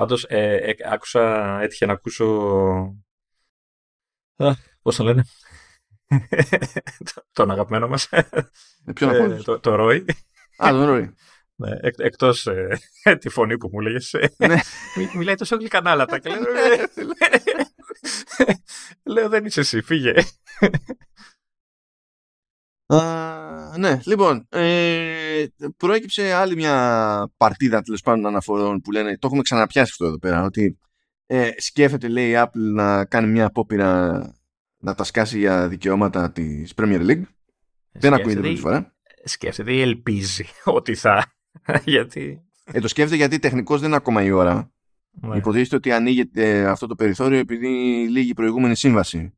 Πάντως, 0.00 0.24
ε, 0.28 0.56
ε, 0.56 0.74
άκουσα, 0.84 1.58
έτυχε 1.60 1.86
να 1.86 1.92
ακούσω. 1.92 2.26
Πώς 4.82 4.96
το 4.96 5.04
λένε. 5.04 5.24
τον 7.32 7.50
αγαπημένο 7.50 7.88
μας. 7.88 8.08
Ε, 8.10 8.28
ποιον 8.94 9.32
ε, 9.32 9.36
το, 9.36 9.60
το 9.60 9.74
Ρόι. 9.74 10.04
Α, 10.56 10.70
τον 10.70 10.84
Ρόι. 10.84 11.14
Ναι, 11.54 11.70
εκ, 11.80 11.94
εκτός 11.98 12.46
ε, 12.46 12.78
τη 13.18 13.28
φωνή 13.28 13.58
που 13.58 13.68
μου 13.72 13.80
λέγες. 13.80 14.12
Ε, 14.14 14.34
ναι. 14.36 14.60
μιλάει 15.14 15.34
τόσο 15.34 15.56
γλυκανάλατα 15.56 16.18
και 16.18 16.28
λέω, 16.28 16.40
λέω 19.14 19.28
δεν 19.28 19.44
είσαι 19.44 19.60
εσύ, 19.60 19.82
φύγε. 19.82 20.14
Uh, 22.92 23.78
ναι, 23.78 24.00
λοιπόν, 24.04 24.46
ε, 24.48 25.44
προέκυψε 25.76 26.32
άλλη 26.32 26.54
μια 26.54 27.32
παρτίδα 27.36 27.82
τέλος 27.82 28.00
πάντων 28.00 28.26
αναφορών 28.26 28.80
που 28.80 28.90
λένε, 28.90 29.18
το 29.18 29.26
έχουμε 29.26 29.42
ξαναπιάσει 29.42 29.90
αυτό 29.92 30.06
εδώ 30.06 30.18
πέρα, 30.18 30.42
ότι 30.42 30.78
ε, 31.26 31.50
σκέφτεται 31.56 32.08
λέει 32.08 32.30
η 32.30 32.34
Apple 32.36 32.72
να 32.74 33.04
κάνει 33.04 33.26
μια 33.26 33.46
απόπειρα 33.46 34.22
να 34.78 34.94
τα 34.94 35.04
σκάσει 35.04 35.38
για 35.38 35.68
δικαιώματα 35.68 36.32
της 36.32 36.72
Premier 36.76 37.06
League. 37.10 37.22
Δεν 37.92 38.14
ακούγεται 38.14 38.40
πρώτη 38.40 38.56
φορά. 38.56 38.94
Σκέφτεται 39.24 39.72
ή 39.72 39.80
ελπίζει 39.80 40.44
ότι 40.64 40.94
θα 40.94 41.32
γιατί... 41.84 42.44
Ε, 42.72 42.80
το 42.80 42.88
σκέφτεται 42.88 43.16
γιατί 43.16 43.38
τεχνικώς 43.38 43.78
δεν 43.78 43.88
είναι 43.88 43.96
ακόμα 43.96 44.22
η 44.22 44.30
ώρα. 44.30 44.72
Ναι. 45.10 45.36
Υποτίθεται 45.36 45.76
ότι 45.76 45.92
ανοίγεται 45.92 46.68
αυτό 46.68 46.86
το 46.86 46.94
περιθώριο 46.94 47.38
επειδή 47.38 47.68
λύγει 48.10 48.30
η 48.30 48.34
προηγούμενη 48.34 48.76
σύμβαση. 48.76 49.34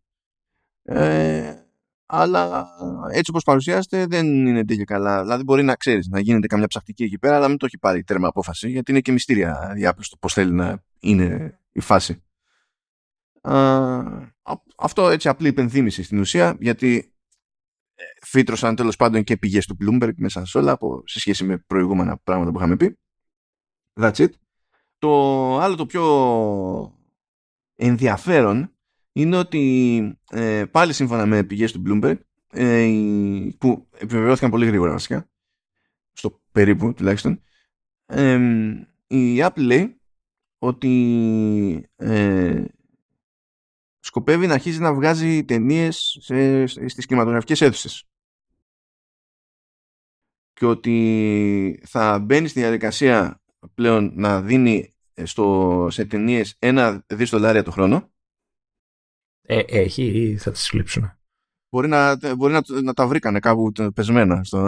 Ε, 0.83 1.62
αλλά 2.15 2.69
έτσι 3.13 3.31
όπως 3.31 3.45
παρουσιάζεται 3.45 4.07
δεν 4.07 4.47
είναι 4.47 4.65
τέλειο 4.65 4.85
καλά. 4.85 5.23
Δηλαδή 5.23 5.43
μπορεί 5.43 5.63
να 5.63 5.77
ξέρεις 5.77 6.09
να 6.09 6.21
γίνεται 6.21 6.47
καμιά 6.47 6.67
ψαχτική 6.67 7.05
εκεί 7.05 7.19
πέρα 7.19 7.37
αλλά 7.37 7.49
μην 7.49 7.57
το 7.57 7.67
έχει 7.67 7.79
πάρει 7.79 8.05
τέρμα 8.05 8.29
απόφαση 8.29 8.71
γιατί 8.71 8.91
είναι 8.91 9.01
και 9.01 9.13
μυστήρια 9.13 9.73
διάπλωστο 9.75 10.17
πώς 10.17 10.33
θέλει 10.33 10.53
να 10.53 10.83
είναι 11.01 11.59
η 11.73 11.81
φάση. 11.81 12.23
αυτό 14.77 15.09
έτσι 15.09 15.29
απλή 15.29 15.49
υπενθύμηση 15.49 16.03
στην 16.03 16.19
ουσία 16.19 16.57
γιατί 16.61 17.15
φύτρωσαν 18.23 18.77
τέλος 18.77 18.97
πάντων 18.97 19.25
και 19.25 19.37
πηγές 19.37 19.67
του 19.67 19.77
Bloomberg 19.81 20.15
μέσα 20.17 20.45
σε 20.45 20.59
όλα 20.59 20.73
από, 20.73 21.03
σε 21.07 21.21
σχέση 21.21 21.45
με 21.45 21.59
προηγούμενα 21.59 22.19
πράγματα 22.19 22.51
που 22.51 22.59
είχαμε 22.59 22.77
πει. 22.77 22.99
That's 24.01 24.17
it. 24.17 24.29
Το 24.99 25.59
άλλο 25.59 25.75
το 25.75 25.87
πιο 25.87 26.05
ενδιαφέρον 27.75 28.77
είναι 29.13 29.37
ότι 29.37 30.19
ε, 30.31 30.65
πάλι 30.71 30.93
σύμφωνα 30.93 31.27
με 31.27 31.45
πηγές 31.45 31.73
του 31.73 31.83
Bloomberg 31.87 32.17
ε, 32.53 32.89
που 33.59 33.89
επιβεβαιώθηκαν 33.93 34.51
πολύ 34.51 34.67
γρήγορα 34.67 34.93
βασικά 34.93 35.31
στο 36.13 36.41
περίπου 36.53 36.95
τουλάχιστον 36.95 37.41
ε, 38.07 38.39
η 39.07 39.37
Apple 39.39 39.57
λέει 39.57 40.01
ότι 40.59 41.91
ε, 41.97 42.65
σκοπεύει 44.01 44.47
να 44.47 44.55
αρχίσει 44.55 44.81
να 44.81 44.95
βγάζει 44.95 45.45
ταινίες 45.45 46.19
στις 46.87 47.07
κινηματογραφικές 47.07 47.61
αίθουσες 47.61 48.07
και 50.53 50.67
ότι 50.67 51.83
θα 51.87 52.19
μπαίνει 52.19 52.49
στη 52.49 52.61
διαδικασία 52.61 53.43
πλέον 53.75 54.13
να 54.15 54.43
δίνει 54.43 54.95
στο, 55.23 55.87
σε 55.91 56.05
ταινίες 56.05 56.57
ένα 56.59 57.05
δις 57.07 57.31
δολάρια 57.31 57.63
το 57.63 57.71
χρόνο. 57.71 58.12
Ε, 59.43 59.61
έχει 59.67 60.05
ή 60.05 60.37
θα 60.37 60.51
τις 60.51 60.73
λείψουν. 60.73 61.13
Μπορεί 61.71 61.89
να, 61.89 62.17
μπορεί 62.37 62.53
να, 62.53 62.61
να 62.83 62.93
τα 62.93 63.07
βρήκανε 63.07 63.39
κάπου 63.39 63.73
πεσμένα. 63.95 64.45
Στο... 64.45 64.67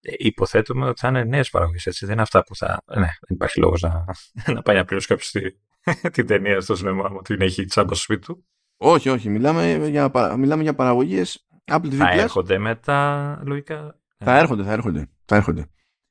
Ε, 0.00 0.12
υποθέτουμε 0.16 0.88
ότι 0.88 1.00
θα 1.00 1.08
είναι 1.08 1.24
νέες 1.24 1.50
παραγωγές, 1.50 1.86
έτσι. 1.86 2.04
Δεν 2.04 2.14
είναι 2.14 2.22
αυτά 2.22 2.44
που 2.44 2.56
θα. 2.56 2.82
Ναι, 2.86 2.94
δεν 3.00 3.28
υπάρχει 3.28 3.60
λόγος 3.60 3.80
να, 3.80 4.04
να 4.54 4.62
πάει 4.62 4.76
να 4.76 4.84
πληρώσει 4.84 5.06
κάποιος 5.06 5.32
την 6.12 6.26
ταινία 6.26 6.60
στο 6.60 6.76
σινεμά 6.76 7.08
μου, 7.08 7.16
ότι 7.18 7.36
έχει 7.38 7.64
τσάμπα 7.64 7.94
στο 7.94 8.02
σπίτι 8.02 8.26
του. 8.26 8.46
Όχι, 8.76 9.08
όχι. 9.08 9.28
Μιλάμε 9.28 9.88
για, 9.88 10.36
μιλάμε 10.36 10.62
για 10.62 10.74
παραγωγές 10.74 11.46
Apple 11.64 11.86
TV+. 11.86 11.96
Θα 11.96 12.10
έρχονται 12.10 12.58
μετά, 12.58 13.40
λογικά. 13.44 14.00
Θα 14.18 14.38
έρχονται, 14.38 14.62
θα 14.62 14.72
έρχονται. 14.72 15.08
Θα 15.24 15.36
έρχονται. 15.36 15.66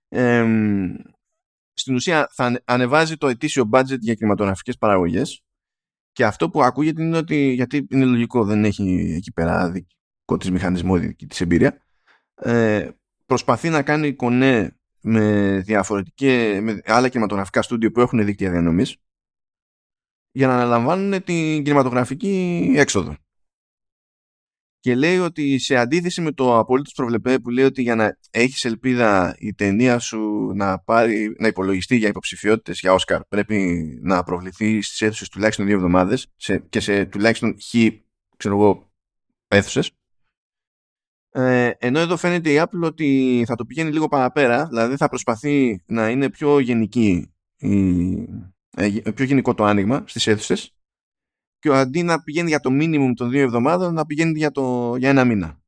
Ε, 0.08 0.46
στην 1.74 1.96
ουσία 1.96 2.30
θα 2.34 2.62
ανεβάζει 2.66 3.18
το 3.18 3.28
ετήσιο 3.28 3.70
budget 3.74 4.00
για 4.00 4.14
κινηματογραφικές 4.14 4.78
παραγωγές 4.78 5.44
και 6.12 6.26
αυτό 6.26 6.50
που 6.50 6.64
ακούγεται 6.64 7.04
είναι 7.04 7.18
ότι, 7.18 7.52
γιατί 7.52 7.88
είναι 7.90 8.06
λογικό, 8.06 8.44
δεν 8.44 8.66
έχει 8.66 9.14
εκεί 9.16 9.32
πέρα 9.32 9.72
δικό 9.72 10.38
της 10.40 10.52
μηχανισμό, 10.52 10.98
δική 10.98 11.28
της 11.28 11.42
εμπειρία, 11.42 11.82
ε, 12.36 12.90
προσπαθεί 13.26 13.70
να 13.70 13.82
κάνει 13.82 14.14
κονέ 14.14 14.76
με, 15.02 15.58
διαφορετικές, 15.66 16.62
με 16.62 16.82
άλλα 16.86 17.10
κινηματογραφικά 17.10 17.62
στούντιο 17.62 17.92
που 17.92 18.02
έχουν 18.02 18.26
δίκτυα 18.26 18.52
διανομής 18.52 18.98
για 20.32 20.48
να 20.48 20.54
αναλαμβάνουν 20.54 21.24
την 21.24 21.64
κινηματογραφική 21.64 22.74
έξοδο. 22.76 23.16
Και 24.82 24.96
λέει 24.96 25.18
ότι 25.18 25.60
σε 25.60 25.76
αντίθεση 25.76 26.22
με 26.22 26.32
το 26.32 26.58
απολύτως 26.58 26.94
προβλεπέ 26.94 27.40
που 27.40 27.50
λέει 27.50 27.66
ότι 27.66 27.82
για 27.82 27.96
να 27.96 28.18
έχεις 28.32 28.66
ελπίδα 28.66 29.36
η 29.40 29.54
ταινία 29.54 30.00
σου 30.00 30.52
να, 30.56 30.80
πάρει, 30.80 31.36
να 31.40 31.48
υπολογιστεί 31.48 31.96
για 31.96 32.08
υποψηφιότητες 32.08 32.80
για 32.80 32.94
Όσκαρ 32.94 33.24
πρέπει 33.24 33.84
να 34.02 34.24
προβληθεί 34.24 34.82
στις 34.82 35.02
αίθουσες 35.02 35.30
τουλάχιστον 35.30 35.66
δύο 35.66 35.76
εβδομάδες 35.76 36.28
σε, 36.36 36.58
και 36.58 36.80
σε 36.80 37.06
τουλάχιστον 37.06 37.56
χ 37.62 37.76
ξέρω 38.38 38.56
εγώ 38.56 38.92
αίθουσες. 39.48 39.92
Ε, 41.32 41.72
ενώ 41.78 42.00
εδώ 42.00 42.18
φαίνεται 42.18 42.52
η 42.52 42.62
Apple 42.62 42.82
ότι 42.82 43.44
θα 43.48 43.56
το 43.56 43.66
πηγαίνει 43.66 43.92
λίγο 43.92 44.08
παραπέρα 44.08 44.68
δηλαδή 44.68 44.96
θα 44.96 45.10
προσπαθεί 45.10 45.84
να 45.86 46.10
είναι 46.10 46.30
πιο 46.30 46.60
γενική 46.60 47.34
η, 47.58 48.12
ε, 48.76 49.12
πιο 49.16 49.26
γενικό 49.26 49.54
το 49.54 49.64
άνοιγμα 49.64 50.04
στις 50.08 50.28
αίθουσες 50.28 50.76
και 51.62 51.70
αντί 51.70 52.04
να 52.04 52.24
πηγαίνει 52.24 52.50
για 52.50 52.60
το 52.60 52.70
minimum 52.74 53.12
των 53.16 53.30
δύο 53.30 53.42
εβδομάδων 53.42 53.94
να 53.94 54.06
πηγαίνει 54.06 54.38
για, 54.38 54.52
το, 54.52 54.96
για 54.96 55.10
ένα 55.10 55.26
μήνα. 55.26 55.62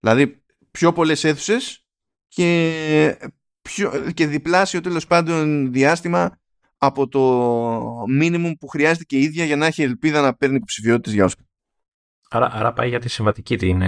Δηλαδή 0.00 0.42
πιο 0.70 0.92
πολλές 0.92 1.24
αίθουσες 1.24 1.84
και, 2.28 3.30
πιο, 3.62 4.10
και 4.14 4.26
διπλάσιο 4.26 4.80
τέλος 4.80 5.06
πάντων 5.06 5.72
διάστημα 5.72 6.40
από 6.76 7.08
το 7.08 8.04
μίνιμουμ 8.08 8.52
που 8.52 8.68
χρειάζεται 8.68 9.04
και 9.04 9.16
η 9.16 9.22
ίδια 9.22 9.44
για 9.44 9.56
να 9.56 9.66
έχει 9.66 9.82
ελπίδα 9.82 10.20
να 10.20 10.34
παίρνει 10.34 10.56
υποψηφιότητες 10.56 11.12
για 11.12 11.24
Όσκαρ. 11.24 11.44
Άρα, 12.30 12.50
άρα 12.52 12.72
πάει 12.72 12.88
για 12.88 13.00
τη 13.00 13.08
συμβατική, 13.08 13.56
την 13.56 13.82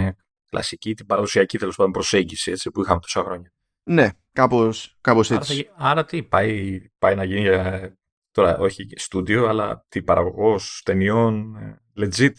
κλασική, 0.48 0.94
την 0.94 1.06
παραδοσιακή 1.06 1.58
τέλος 1.58 1.76
πάντων 1.76 1.92
προσέγγιση 1.92 2.50
έτσι, 2.50 2.70
που 2.70 2.80
είχαμε 2.80 3.00
τόσα 3.00 3.22
χρόνια. 3.22 3.52
Ναι, 3.82 4.08
κάπως, 4.32 4.96
κάπως 5.00 5.30
έτσι. 5.30 5.70
Άρα, 5.76 5.90
άρα 5.90 6.04
τι, 6.04 6.22
πάει, 6.22 6.80
πάει 6.98 7.14
να 7.14 7.24
γίνει 7.24 7.46
ε, 7.46 7.92
τώρα 8.32 8.58
όχι 8.58 8.86
στούντιο, 8.96 9.46
αλλά 9.46 9.84
τι 9.88 10.02
παραγωγός 10.02 10.82
ταινιών 10.84 11.56
ε, 11.56 11.80
legit. 11.96 12.32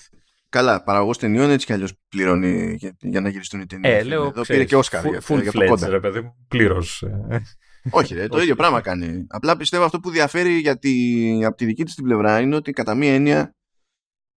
Καλά, 0.49 0.84
παραγωγός 0.84 1.17
ταινιών 1.17 1.49
έτσι 1.49 1.65
κι 1.65 1.73
αλλιώς 1.73 1.93
πληρώνει 2.10 2.75
για, 2.79 2.95
για, 2.99 3.21
να 3.21 3.29
γυριστούν 3.29 3.62
οι 3.62 3.65
ταινίες. 3.65 3.93
Ε, 3.93 4.03
λέω, 4.03 4.25
Εδώ 4.25 4.41
πήρε 4.41 4.65
και 4.65 4.75
Όσκαρ 4.75 5.06
για, 5.06 5.21
full 5.27 5.41
για 5.41 5.51
το 5.51 5.65
κόντα. 5.65 5.89
ρε 5.89 5.99
παιδί 5.99 6.21
μου, 6.21 6.36
πλήρως. 6.47 7.01
Ε. 7.01 7.41
Όχι, 7.89 8.13
ρε, 8.13 8.27
το 8.27 8.41
ίδιο 8.41 8.56
πράγμα 8.56 8.82
κάνει. 8.82 9.25
Απλά 9.29 9.58
πιστεύω 9.58 9.84
αυτό 9.84 9.99
που 9.99 10.10
διαφέρει 10.10 10.58
για 10.58 10.77
τη, 10.77 11.45
από 11.45 11.56
τη 11.56 11.65
δική 11.65 11.84
της 11.84 11.95
την 11.95 12.03
πλευρά 12.03 12.39
είναι 12.39 12.56
ότι 12.56 12.71
κατά 12.71 12.95
μία 12.95 13.13
έννοια, 13.13 13.56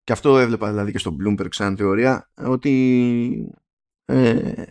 και 0.03 0.13
αυτό 0.13 0.39
έβλεπα 0.39 0.69
δηλαδή 0.69 0.93
και 0.93 0.99
στο 0.99 1.17
Bloomberg 1.21 1.49
σαν 1.51 1.77
θεωρία, 1.77 2.31
ότι 2.35 3.55
ε, 4.05 4.63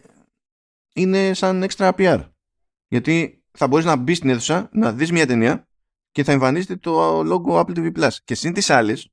είναι 0.94 1.34
σαν 1.34 1.66
extra 1.70 1.92
PR. 1.98 2.30
Γιατί 2.88 3.44
θα 3.52 3.68
μπορείς 3.68 3.86
να 3.86 3.96
μπεις 3.96 4.18
στην 4.18 4.30
αίθουσα, 4.30 4.70
να 4.72 4.94
δεις 4.94 5.12
μια 5.12 5.28
ταινία 5.28 5.68
και 6.16 6.24
θα 6.24 6.32
εμφανίζεται 6.32 6.76
το 6.76 7.20
logo 7.20 7.60
Apple 7.60 7.78
TV 7.78 7.92
Plus. 7.98 8.12
Και 8.24 8.36
συν 8.36 8.54
της 8.54 8.70
άλλης, 8.70 9.08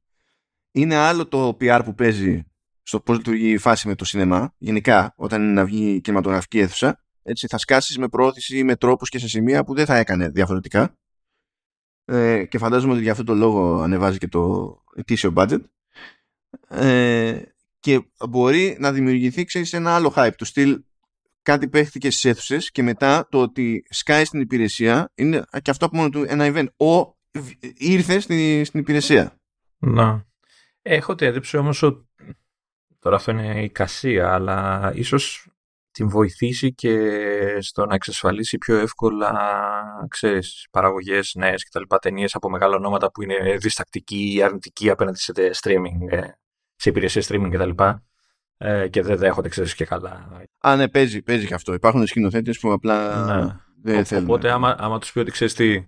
είναι 0.72 0.94
άλλο 0.94 1.28
το 1.28 1.56
PR 1.60 1.80
που 1.84 1.94
παίζει 1.94 2.44
στο 2.82 3.00
πώς 3.00 3.16
λειτουργεί 3.16 3.50
η 3.50 3.58
φάση 3.58 3.88
με 3.88 3.94
το 3.94 4.04
σινεμά, 4.04 4.54
γενικά, 4.58 5.14
όταν 5.16 5.42
είναι 5.42 5.52
να 5.52 5.64
βγει 5.64 6.00
κινηματογραφική 6.00 6.58
αίθουσα. 6.58 7.04
Έτσι, 7.22 7.46
θα 7.46 7.58
σκάσεις 7.58 7.98
με 7.98 8.08
πρόθεση 8.08 8.64
με 8.64 8.76
τρόπους 8.76 9.08
και 9.08 9.18
σε 9.18 9.28
σημεία 9.28 9.64
που 9.64 9.74
δεν 9.74 9.86
θα 9.86 9.96
έκανε 9.96 10.28
διαφορετικά. 10.28 10.96
Ε, 12.04 12.44
και 12.44 12.58
φαντάζομαι 12.58 12.92
ότι 12.92 13.02
για 13.02 13.12
αυτό 13.12 13.24
το 13.24 13.34
λόγο 13.34 13.80
ανεβάζει 13.80 14.18
και 14.18 14.28
το 14.28 14.74
ετήσιο 14.96 15.32
budget. 15.36 15.60
Ε, 16.68 17.42
και 17.80 18.00
μπορεί 18.28 18.76
να 18.80 18.92
δημιουργηθεί, 18.92 19.44
ξέρεις, 19.44 19.72
ένα 19.72 19.94
άλλο 19.94 20.12
hype 20.16 20.34
του 20.36 20.44
στυλ 20.44 20.82
κάτι 21.42 21.68
παίχτηκε 21.68 22.10
στις 22.10 22.24
αίθουσες 22.24 22.70
και 22.70 22.82
μετά 22.82 23.28
το 23.30 23.40
ότι 23.40 23.84
σκάει 23.88 24.24
στην 24.24 24.40
υπηρεσία 24.40 25.10
είναι 25.14 25.44
και 25.62 25.70
αυτό 25.70 25.86
από 25.86 25.96
μόνο 25.96 26.08
του 26.08 26.24
ένα 26.28 26.52
event. 26.54 26.86
Ο 26.86 27.16
ήρθε 27.76 28.20
στην, 28.20 28.64
στην 28.64 28.80
υπηρεσία. 28.80 29.40
Να. 29.78 30.26
Έχω 30.82 31.14
την 31.14 31.26
εντύπωση 31.26 31.56
όμως 31.56 31.82
ότι 31.82 32.08
τώρα 32.98 33.16
αυτό 33.16 33.30
είναι 33.30 33.62
η 33.62 33.70
κασία, 33.70 34.32
αλλά 34.34 34.92
ίσως 34.94 35.46
την 35.90 36.08
βοηθήσει 36.08 36.74
και 36.74 37.10
στο 37.60 37.86
να 37.86 37.94
εξασφαλίσει 37.94 38.58
πιο 38.58 38.76
εύκολα 38.76 39.32
ξέρεις, 40.08 40.66
παραγωγές 40.70 41.34
νέες 41.34 41.62
και 41.62 41.68
τα 41.72 41.80
λοιπά 41.80 41.98
ταινίες 41.98 42.34
από 42.34 42.50
μεγάλα 42.50 42.76
ονόματα 42.76 43.10
που 43.10 43.22
είναι 43.22 43.56
διστακτικοί 43.56 44.34
ή 44.34 44.42
αρνητικοί 44.42 44.90
απέναντι 44.90 45.18
σε 45.18 45.32
streaming, 45.62 46.10
ε, 46.10 46.20
σε 46.76 46.88
υπηρεσίες 46.88 47.28
streaming 47.30 47.50
κτλ. 47.52 47.82
Ε, 48.64 48.88
και 48.88 49.02
δεν 49.02 49.16
δέχονται, 49.16 49.48
ξέρεις 49.48 49.74
και 49.74 49.84
καλά. 49.84 50.28
Α, 50.58 50.76
ναι, 50.76 50.88
παίζει, 50.88 51.22
παίζει 51.22 51.46
και 51.46 51.54
αυτό. 51.54 51.74
Υπάρχουν 51.74 52.06
σκηνοθέτες 52.06 52.58
που 52.58 52.72
απλά 52.72 53.24
ναι. 53.24 53.56
δεν 53.82 54.04
θέλουν. 54.04 54.24
Οπότε 54.24 54.50
άμα, 54.50 54.76
άμα 54.78 54.98
τους 54.98 55.12
πει 55.12 55.18
ότι 55.18 55.30
ξέρεις 55.30 55.54
τι, 55.54 55.86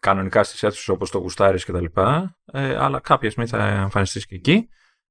κανονικά 0.00 0.44
στις 0.44 0.62
αίθουσες 0.62 0.88
όπως 0.88 1.10
το 1.10 1.18
γουστάρεις 1.18 1.64
και 1.64 1.72
τα 1.72 1.80
λοιπά, 1.80 2.38
ε, 2.44 2.76
αλλά 2.76 3.00
κάποια 3.00 3.30
στιγμή 3.30 3.50
θα 3.50 3.66
εμφανιστείς 3.66 4.26
και 4.26 4.34
εκεί, 4.34 4.68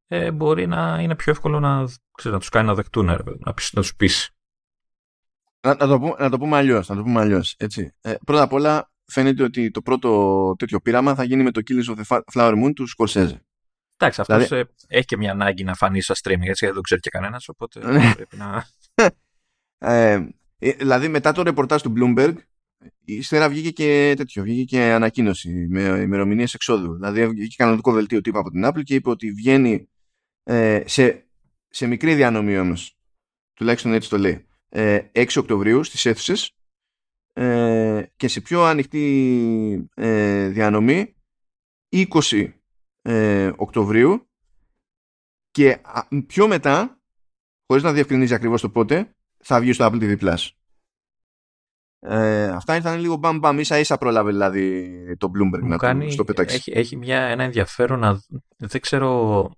ε, 0.08 0.32
μπορεί 0.32 0.68
να 0.68 1.00
είναι 1.02 1.16
πιο 1.16 1.32
εύκολο 1.32 1.60
να, 1.60 1.84
ξέρεις, 2.18 2.34
να 2.34 2.40
τους 2.40 2.50
κάνει 2.50 2.68
να 2.68 2.74
δεκτούν, 2.74 3.06
να, 3.06 3.18
να 3.40 3.54
τους 3.82 3.96
πεις. 3.96 4.30
Να, 5.62 5.76
να, 5.76 5.88
το, 5.88 6.00
πούμε, 6.00 6.16
να 6.20 6.30
το 6.30 6.38
πούμε 6.38 6.58
αλλιώς, 6.58 6.88
να 6.88 6.96
το 6.96 7.02
πούμε 7.04 7.20
αλλιώς, 7.20 7.56
έτσι. 7.58 7.96
Ε, 8.02 8.14
πρώτα 8.26 8.42
απ' 8.42 8.54
όλα 8.54 8.92
φαίνεται 9.06 9.44
ότι 9.44 9.72
το 9.72 9.82
πρώτο 9.82 10.54
τέτοιο 10.58 10.80
πείραμα 10.80 11.16
θα 11.16 11.24
γίνει 11.24 11.44
με 11.44 11.52
το 11.52 11.62
Killers 11.70 11.96
of 11.96 12.04
the 12.04 12.20
Flower 12.34 12.64
Moon 12.64 12.74
του 12.76 12.86
Scorsese. 12.98 13.38
Εντάξει, 13.98 14.22
αυτός 14.22 14.48
δηλαδή... 14.48 14.70
Ε, 14.88 14.98
έχει 14.98 15.06
και 15.06 15.18
μια 15.18 15.32
ανάγκη 15.32 15.64
να 15.64 15.74
φανεί 15.74 16.02
στο 16.02 16.14
streaming, 16.24 16.48
έτσι, 16.48 16.66
δεν 16.66 16.76
το 16.76 16.82
ξέρει 16.82 17.02
και 17.02 17.10
κανένας, 17.10 17.50
οπότε 17.50 17.92
ναι. 17.92 18.14
πρέπει 18.16 18.38
να. 18.38 18.66
ε, 19.90 20.28
δηλαδή, 20.58 21.08
μετά 21.08 21.32
το 21.32 21.42
ρεπορτάζ 21.42 21.82
του 21.82 21.94
Bloomberg, 21.98 22.36
ύστερα 23.06 23.50
βγήκε 23.50 23.72
και 23.72 24.14
τέτοιο, 24.18 24.44
βγήκε 24.44 24.64
και 24.64 24.82
ανακοίνωση 24.82 25.68
με 25.70 25.82
ημερομηνίες 25.82 26.54
εξόδου. 26.54 26.94
Δηλαδή, 26.94 27.28
βγήκε 27.28 27.56
κανονικό 27.58 27.94
δελτίο 27.94 28.22
τύπου 28.22 28.40
από 28.40 28.50
την 28.50 28.66
Apple 28.66 28.84
και 28.84 28.96
είπε 28.96 29.10
ότι 29.10 29.32
βγαίνει 29.32 29.90
ε, 30.44 30.84
σε, 30.86 31.28
σε 31.70 31.88
μικρή 31.88 32.16
διανομή 32.16 32.58
όμως, 32.58 32.98
τουλάχιστον 33.54 33.94
έτσι 33.94 34.10
το 34.10 34.18
λέει, 34.18 34.48
ε, 34.70 35.00
6 35.14 35.28
Οκτωβρίου 35.36 35.84
στις 35.84 36.06
αίθουσες 36.06 36.56
ε, 37.34 38.04
και 38.16 38.28
σε 38.28 38.42
πιο 38.42 38.64
ανοιχτή 38.64 39.90
ε, 39.96 40.48
διανομή 40.48 41.16
20 41.90 42.52
ε, 43.04 43.52
Οκτωβρίου 43.56 44.28
και 45.52 45.82
πιο 46.28 46.48
μετά, 46.48 47.02
χωρίς 47.66 47.84
να 47.84 47.94
διευκρινίζει 47.94 48.34
ακριβώς 48.34 48.62
το 48.62 48.70
πότε, 48.70 49.16
θα 49.44 49.60
βγει 49.60 49.74
στο 49.74 49.86
Apple 49.86 50.02
TV 50.02 50.20
Plus. 50.20 50.48
Ε, 52.00 52.48
αυτά 52.48 52.76
ήρθαν 52.76 53.00
λίγο 53.00 53.16
μπαμ 53.16 53.38
μπαμ, 53.38 53.60
ίσα 53.60 53.80
ίσα 53.80 53.98
πρόλαβε 53.98 54.32
δηλαδή 54.32 55.18
το 55.18 55.32
Bloomberg 55.36 55.64
να 55.64 55.78
κάνει, 55.78 56.06
το, 56.06 56.12
στο 56.12 56.24
πετάξει. 56.24 56.56
Έχει, 56.56 56.72
έχει 56.72 56.98
μια, 56.98 57.22
ένα 57.22 57.44
ενδιαφέρον, 57.44 58.00
να, 58.00 58.22
δεν 58.58 58.82
ξέρω, 58.82 59.52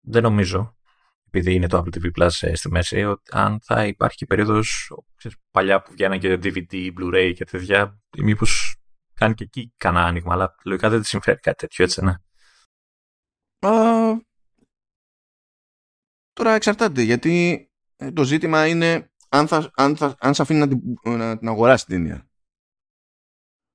δεν 0.00 0.22
νομίζω, 0.22 0.76
επειδή 1.26 1.54
είναι 1.54 1.66
το 1.66 1.78
Apple 1.78 1.96
TV 1.96 2.22
Plus 2.22 2.30
ε, 2.40 2.54
στη 2.54 2.70
μέση, 2.70 3.04
ότι 3.04 3.22
αν 3.30 3.60
θα 3.62 3.86
υπάρχει 3.86 4.16
και 4.16 4.26
περίοδος 4.26 4.92
ξέρεις, 5.16 5.36
παλιά 5.50 5.82
που 5.82 5.92
βγαίνανε 5.92 6.18
και 6.18 6.38
DVD, 6.42 6.90
Blu-ray 6.98 7.32
και 7.34 7.44
τέτοια, 7.44 8.00
μήπως 8.18 8.76
κάνει 9.14 9.34
και 9.34 9.44
εκεί 9.44 9.72
κανένα 9.76 10.06
άνοιγμα, 10.06 10.32
αλλά 10.32 10.54
λογικά 10.64 10.88
δεν 10.88 11.00
της 11.00 11.08
συμφέρει 11.08 11.38
κάτι 11.38 11.56
τέτοιο, 11.56 11.84
έτσι, 11.84 12.04
ναι. 12.04 12.14
Α, 13.66 13.70
τώρα 16.32 16.54
εξαρτάται 16.54 17.02
γιατί 17.02 17.66
ε, 17.96 18.12
το 18.12 18.24
ζήτημα 18.24 18.66
είναι 18.66 19.10
αν, 19.28 19.48
θα, 19.48 19.70
αν, 19.74 19.96
θα, 19.96 20.16
αν 20.18 20.34
σε 20.34 20.42
αφήνει 20.42 20.58
να 20.58 20.68
την, 20.68 20.80
να 21.02 21.38
την 21.38 21.48
αγοράσει 21.48 21.84
την 21.84 21.96
ταινία. 21.96 22.28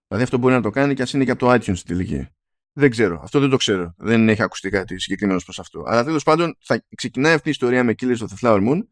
Δηλαδή 0.07 0.23
αυτό 0.23 0.37
μπορεί 0.37 0.53
να 0.53 0.61
το 0.61 0.69
κάνει 0.69 0.93
και 0.93 1.01
ας 1.01 1.13
είναι 1.13 1.23
και 1.23 1.31
από 1.31 1.39
το 1.39 1.51
iTunes 1.51 1.77
στην 1.77 1.85
τελική. 1.85 2.27
Δεν 2.73 2.89
ξέρω. 2.89 3.19
Αυτό 3.23 3.39
δεν 3.39 3.49
το 3.49 3.57
ξέρω. 3.57 3.93
Δεν 3.97 4.29
έχει 4.29 4.41
ακουστεί 4.41 4.69
κάτι 4.69 4.99
συγκεκριμένο 4.99 5.39
προς 5.43 5.59
αυτό. 5.59 5.83
Αλλά 5.87 6.03
τέλος 6.03 6.23
πάντων 6.23 6.57
θα 6.59 6.85
ξεκινάει 6.95 7.33
αυτή 7.33 7.47
η 7.47 7.51
ιστορία 7.51 7.83
με 7.83 7.95
Killers 7.99 8.17
of 8.17 8.27
the 8.27 8.37
Flower 8.41 8.69
Moon. 8.69 8.87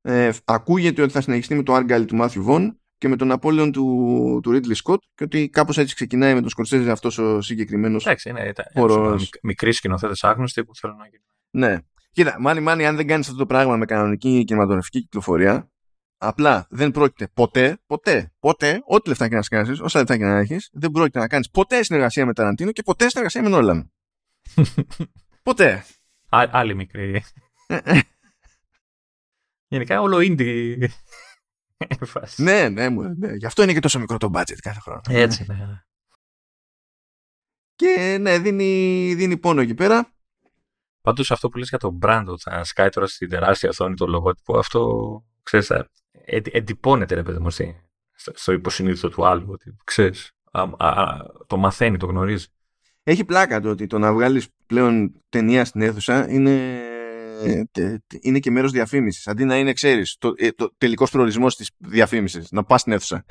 Ε, 0.00 0.32
ακούγεται 0.44 1.02
ότι 1.02 1.12
θα 1.12 1.20
συνεχιστεί 1.20 1.54
με 1.54 1.62
το 1.62 1.76
Argyle 1.76 2.04
του 2.06 2.18
Matthew 2.20 2.46
Vaughn 2.46 2.74
και 3.00 3.08
με 3.08 3.16
τον 3.16 3.30
Απόλυον 3.30 3.72
του, 3.72 4.40
του 4.42 4.50
Ridley 4.50 4.74
Scott 4.84 4.98
και 5.14 5.24
ότι 5.24 5.48
κάπως 5.48 5.78
έτσι 5.78 5.94
ξεκινάει 5.94 6.34
με 6.34 6.40
τον 6.40 6.50
Scorsese 6.56 6.88
αυτός 6.90 7.18
ο 7.18 7.40
συγκεκριμένος 7.40 8.06
Εντάξει, 8.06 8.28
είναι 8.28 8.52
χώρος. 8.74 9.30
Μικροί 9.42 9.72
σκηνοθέτες 9.72 10.24
άγνωστοι 10.24 10.64
που 10.64 10.76
θέλουν 10.76 10.96
να 10.96 11.06
γίνουν. 11.06 11.26
Ναι. 11.50 11.78
Κοίτα, 12.12 12.36
μάνι 12.40 12.60
μάνι 12.60 12.86
αν 12.86 12.96
δεν 12.96 13.06
κάνεις 13.06 13.26
αυτό 13.26 13.38
το 13.38 13.46
πράγμα 13.46 13.76
με 13.76 13.84
κανονική 13.84 14.44
κινηματογραφική 14.44 15.00
κυκλοφορία 15.00 15.70
απλά 16.16 16.66
δεν 16.70 16.90
πρόκειται 16.90 17.28
ποτέ, 17.34 17.78
ποτέ, 17.86 18.32
ποτέ, 18.38 18.82
ό,τι 18.84 19.08
λεφτά 19.08 19.28
και 19.28 19.34
να 19.34 19.42
σκάσεις, 19.42 19.80
όσα 19.80 19.98
λεφτά 19.98 20.16
και 20.16 20.24
να 20.24 20.38
έχεις, 20.38 20.68
δεν 20.72 20.90
πρόκειται 20.90 21.18
να 21.18 21.28
κάνεις 21.28 21.50
ποτέ 21.50 21.82
συνεργασία 21.82 22.26
με 22.26 22.32
Ταραντίνο 22.32 22.72
και 22.72 22.82
ποτέ 22.82 23.08
συνεργασία 23.08 23.42
με 23.42 23.48
Νόλαν. 23.48 23.92
ποτέ. 25.42 25.84
Α, 26.28 26.44
άλλη 26.50 26.74
μικρή. 26.74 27.24
Γενικά 29.68 30.00
όλο 30.00 30.16
indie 30.20 30.88
ναι, 32.36 32.68
ναι, 32.68 32.88
ναι, 32.88 33.34
γι' 33.34 33.46
αυτό 33.46 33.62
είναι 33.62 33.72
και 33.72 33.80
τόσο 33.80 33.98
μικρό 33.98 34.16
το 34.16 34.30
budget 34.34 34.58
κάθε 34.62 34.80
χρόνο. 34.80 35.00
Έτσι, 35.08 35.44
ναι. 35.48 35.54
ναι. 35.54 35.82
Και 37.74 38.16
ναι, 38.20 38.38
δίνει, 38.38 39.14
δίνει 39.14 39.36
πόνο 39.36 39.60
εκεί 39.60 39.74
πέρα. 39.74 40.12
Πάντως 41.00 41.30
αυτό 41.30 41.48
που 41.48 41.58
λες 41.58 41.68
για 41.68 41.78
το 41.78 41.98
brand, 42.02 42.24
ότι 42.26 42.42
θα 42.42 42.64
σκάει 42.64 42.88
τώρα 42.88 43.06
στην 43.06 43.28
τεράστια 43.28 43.68
οθόνη 43.68 43.94
το 43.94 44.06
λογότυπο, 44.06 44.58
αυτό 44.58 45.24
ξέρεις, 45.42 45.72
εντυπώνεται 46.52 47.14
ρε 47.14 47.22
παιδί 47.22 47.38
μου 47.38 47.50
στο 48.34 48.52
υποσυνείδητο 48.52 49.08
του 49.08 49.26
άλλου. 49.26 49.46
Ότι, 49.48 49.76
ξέρεις, 49.84 50.30
το 51.46 51.56
μαθαίνει, 51.56 51.96
το 51.96 52.06
γνωρίζει. 52.06 52.46
Έχει 53.02 53.24
πλάκα 53.24 53.60
το 53.60 53.70
ότι 53.70 53.86
το 53.86 53.98
να 53.98 54.12
βγάλεις 54.12 54.48
πλέον 54.66 55.22
ταινία 55.28 55.64
στην 55.64 55.82
αίθουσα 55.82 56.30
είναι 56.30 56.50
ε, 56.50 56.89
είναι 58.20 58.38
και 58.38 58.50
μέρος 58.50 58.70
διαφήμισης. 58.70 59.26
Αντί 59.26 59.44
να 59.44 59.58
είναι, 59.58 59.72
ξέρεις, 59.72 60.16
το, 60.18 60.32
ε, 60.36 60.50
το 60.50 60.74
τελικός 60.78 61.10
προορισμός 61.10 61.56
της 61.56 61.70
διαφήμισης. 61.78 62.50
Να 62.50 62.64
πας 62.64 62.80
στην 62.80 62.92
αίθουσα. 62.92 63.24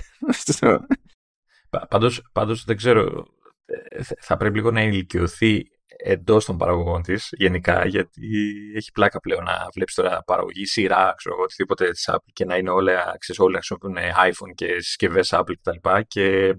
πάντως, 1.89 2.29
πάντως 2.31 2.63
δεν 2.63 2.77
ξέρω, 2.77 3.25
ε, 3.65 4.01
θα 4.19 4.37
πρέπει 4.37 4.55
λίγο 4.55 4.71
να 4.71 4.83
ηλικιωθεί 4.83 5.63
εντός 6.03 6.45
των 6.45 6.57
παραγωγών 6.57 7.01
της 7.01 7.29
γενικά, 7.31 7.85
γιατί 7.85 8.27
έχει 8.75 8.91
πλάκα 8.91 9.19
πλέον 9.19 9.43
να 9.43 9.67
βλέπεις 9.73 9.93
τώρα 9.93 10.23
παραγωγή 10.23 10.65
σειρά, 10.65 11.13
ξέρω 11.17 11.35
εγώ, 11.35 11.43
οτιδήποτε 11.43 11.91
της 11.91 12.09
Apple 12.11 12.31
και 12.33 12.45
να 12.45 12.57
είναι 12.57 12.69
όλα, 12.69 13.15
ξέρεις, 13.19 13.41
όλοι 13.41 13.55
χρησιμοποιούν 13.55 13.95
iPhone 14.25 14.53
και 14.55 14.79
συσκευές 14.79 15.33
Apple 15.33 15.53
κτλ. 15.61 15.77
Και, 15.81 16.03
και 16.07 16.55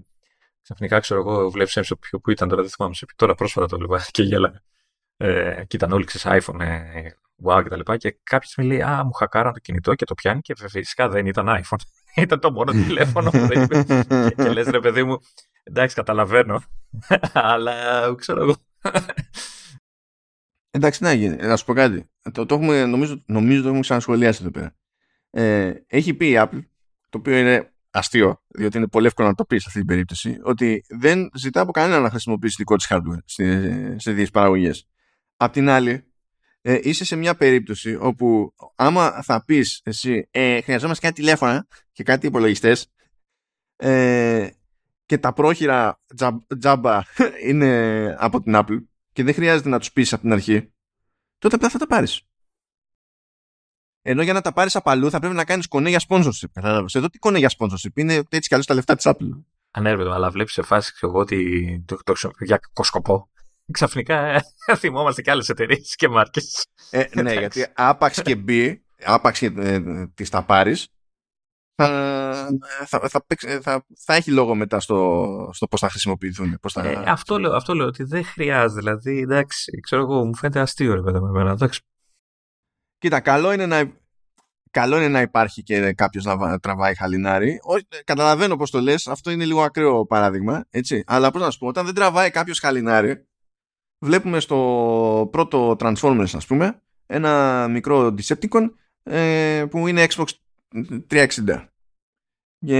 ξαφνικά, 0.61 0.99
ξέρω 0.99 1.19
εγώ, 1.19 1.49
βλέπεις 1.49 1.71
σε 1.71 1.95
ποιο 1.95 2.19
που 2.19 2.31
ήταν 2.31 2.49
τώρα, 2.49 2.61
δεν 2.61 2.71
θυμάμαι 2.71 2.93
σε 2.93 3.05
τώρα 3.15 3.35
πρόσφατα 3.35 3.67
το 3.67 3.77
βλέπα 3.77 4.05
και 4.11 4.23
γέλα. 4.23 4.63
Ε, 5.17 5.63
και 5.67 5.75
ήταν 5.75 5.91
όλοι 5.91 6.05
ξέρεις 6.05 6.45
iPhone, 6.45 6.59
ε, 6.59 7.09
wow 7.43 7.61
κτλ. 7.65 7.79
Και, 7.79 7.97
και 7.97 8.17
κάποια 8.23 8.49
στιγμή 8.49 8.69
λέει, 8.71 8.81
Α, 8.81 9.03
μου 9.03 9.11
χακάραν 9.11 9.53
το 9.53 9.59
κινητό 9.59 9.95
και 9.95 10.05
το 10.05 10.13
πιάνει 10.13 10.41
και 10.41 10.55
φυσικά 10.55 11.09
δεν 11.09 11.25
ήταν 11.25 11.47
iPhone. 11.47 11.77
ήταν 12.23 12.39
το 12.39 12.51
μόνο 12.51 12.71
τηλέφωνο 12.71 13.29
που 13.29 13.47
δεν 13.47 13.63
είπε. 13.63 13.83
και, 13.83 14.43
και 14.43 14.49
λες, 14.49 14.67
ρε 14.67 14.79
παιδί 14.79 15.03
μου, 15.03 15.17
εντάξει, 15.63 15.95
καταλαβαίνω. 15.95 16.63
αλλά 17.33 17.75
ξέρω 18.15 18.41
εγώ. 18.41 18.55
Εντάξει, 20.71 21.03
να 21.03 21.13
γίνει. 21.13 21.35
Να 21.35 21.55
σου 21.55 21.65
πω 21.65 21.73
κάτι. 21.73 22.09
Το, 22.31 22.45
το 22.45 22.55
έχουμε, 22.55 22.85
νομίζω, 22.85 23.23
νομίζω 23.25 23.61
το 23.61 23.65
έχουμε 23.65 23.81
ξανασχολιάσει 23.81 24.39
εδώ 24.41 24.51
πέρα. 24.51 24.75
Ε, 25.29 25.73
έχει 25.87 26.13
πει 26.13 26.29
η 26.29 26.35
Apple, 26.37 26.61
το 27.09 27.17
οποίο 27.17 27.37
είναι 27.37 27.73
αστείο, 27.91 28.41
διότι 28.47 28.77
είναι 28.77 28.87
πολύ 28.87 29.05
εύκολο 29.05 29.27
να 29.27 29.33
το 29.33 29.45
πεις 29.45 29.61
σε 29.61 29.65
αυτή 29.67 29.79
την 29.79 29.87
περίπτωση, 29.87 30.39
ότι 30.43 30.83
δεν 30.89 31.29
ζητά 31.33 31.61
από 31.61 31.71
κανένα 31.71 31.99
να 31.99 32.09
χρησιμοποιήσει 32.09 32.55
δικό 32.57 32.75
της 32.75 32.87
hardware 32.89 33.23
σε 33.95 34.11
δύο 34.11 34.25
παραγωγές. 34.33 34.87
Απ' 35.37 35.51
την 35.51 35.69
άλλη, 35.69 36.10
ε, 36.61 36.79
είσαι 36.81 37.05
σε 37.05 37.15
μια 37.15 37.35
περίπτωση 37.35 37.97
όπου 37.99 38.53
άμα 38.75 39.21
θα 39.21 39.43
πεις 39.45 39.81
εσύ 39.83 40.27
ε, 40.31 40.61
χρειαζόμαστε 40.61 41.07
κάτι 41.07 41.21
τηλέφωνα 41.21 41.67
και 41.91 42.03
κάτι 42.03 42.27
υπολογιστές 42.27 42.91
ε, 43.75 44.49
και 45.05 45.17
τα 45.17 45.33
πρόχειρα 45.33 46.01
τζάμπα 46.59 47.01
είναι 47.47 48.15
από 48.19 48.41
την 48.41 48.53
Apple 48.55 48.83
και 49.13 49.23
δεν 49.23 49.33
χρειάζεται 49.33 49.69
να 49.69 49.79
τους 49.79 49.91
πεις 49.91 50.13
από 50.13 50.21
την 50.21 50.31
αρχή, 50.31 50.73
τότε 51.37 51.55
απλά 51.55 51.69
θα 51.69 51.77
τα 51.77 51.87
πάρεις. 51.87 52.21
Ενώ 54.01 54.21
για 54.21 54.33
να 54.33 54.41
τα 54.41 54.53
πάρεις 54.53 54.75
από 54.75 54.89
αλλού 54.89 55.09
θα 55.09 55.19
πρέπει 55.19 55.35
να 55.35 55.45
κάνεις 55.45 55.67
κονέ 55.67 55.89
για 55.89 56.01
sponsorship. 56.07 56.49
Κατάλαβες. 56.53 56.95
Εδώ 56.95 57.09
τι 57.09 57.17
κονέ 57.17 57.37
για 57.37 57.51
sponsorship. 57.57 57.91
Είναι 57.93 58.13
έτσι 58.13 58.47
κι 58.47 58.53
αλλιώς 58.53 58.65
τα 58.65 58.73
λεφτά 58.73 58.95
της 58.95 59.05
Apple. 59.07 59.43
Ανέρβεται, 59.71 60.13
αλλά 60.13 60.29
βλέπεις 60.29 60.53
σε 60.53 60.61
φάση 60.61 60.93
εγώ 61.01 61.19
ότι 61.19 61.83
το, 61.87 61.97
το, 62.03 62.13
το 62.13 62.31
για 62.39 62.57
κακό 62.57 62.83
σκοπό; 62.83 63.29
Ξαφνικά 63.71 64.25
ε, 64.25 64.41
θυμόμαστε 64.81 65.21
και 65.21 65.31
άλλες 65.31 65.49
εταιρείες 65.49 65.95
και 65.95 66.07
μάρκες. 66.07 66.65
Ε, 66.89 67.03
ναι, 67.21 67.33
γιατί 67.33 67.67
άπαξ 67.75 68.21
και 68.21 68.35
μπει, 68.35 68.85
άπαξ 69.03 69.39
και 69.39 69.51
ε, 69.55 70.07
τις 70.13 70.29
τα 70.29 70.43
πάρεις, 70.43 70.87
θα, 71.75 72.49
θα, 72.85 73.09
θα, 73.09 73.25
θα, 73.61 73.85
θα, 74.05 74.13
έχει 74.15 74.31
λόγο 74.31 74.55
μετά 74.55 74.79
στο, 74.79 75.49
στο 75.53 75.67
πώς 75.67 75.79
θα 75.79 75.89
χρησιμοποιηθούν. 75.89 76.57
Πώς 76.61 76.73
θα... 76.73 76.87
Ε, 76.87 77.03
αυτό, 77.05 77.39
λέω, 77.39 77.55
αυτό 77.55 77.73
λέω 77.73 77.87
ότι 77.87 78.03
δεν 78.03 78.23
χρειάζεται. 78.23 78.79
Δηλαδή, 78.79 79.19
εντάξει, 79.19 79.79
ξέρω 79.79 80.01
εγώ, 80.01 80.25
μου 80.25 80.35
φαίνεται 80.35 80.59
αστείο 80.59 80.93
ρε 80.93 81.01
παιδί 81.01 81.19
με 81.19 81.29
εμένα. 81.29 81.51
Εντάξει, 81.51 81.79
Κοίτα, 83.01 83.19
καλό 83.19 83.51
είναι 83.51 83.65
να, 83.65 83.91
καλό 84.71 84.97
είναι 84.97 85.07
να 85.07 85.21
υπάρχει 85.21 85.63
και 85.63 85.93
κάποιος 85.93 86.23
να 86.23 86.59
τραβάει 86.59 86.95
χαλινάρι. 86.95 87.59
καταλαβαίνω 88.03 88.55
πώς 88.55 88.71
το 88.71 88.79
λες, 88.81 89.07
αυτό 89.07 89.31
είναι 89.31 89.45
λίγο 89.45 89.63
ακραίο 89.63 90.05
παράδειγμα. 90.05 90.65
Έτσι. 90.69 91.03
Αλλά 91.07 91.31
πώς 91.31 91.41
να 91.41 91.51
σου 91.51 91.59
πω, 91.59 91.67
όταν 91.67 91.85
δεν 91.85 91.93
τραβάει 91.93 92.29
κάποιος 92.29 92.59
χαλινάρι, 92.59 93.27
βλέπουμε 94.01 94.39
στο 94.39 95.29
πρώτο 95.31 95.75
Transformers, 95.79 96.31
ας 96.33 96.45
πούμε, 96.45 96.81
ένα 97.05 97.67
μικρό 97.67 98.15
Decepticon 98.17 98.69
ε, 99.03 99.65
που 99.69 99.87
είναι 99.87 100.05
Xbox 100.09 100.25
360. 101.09 101.67
Και 102.65 102.77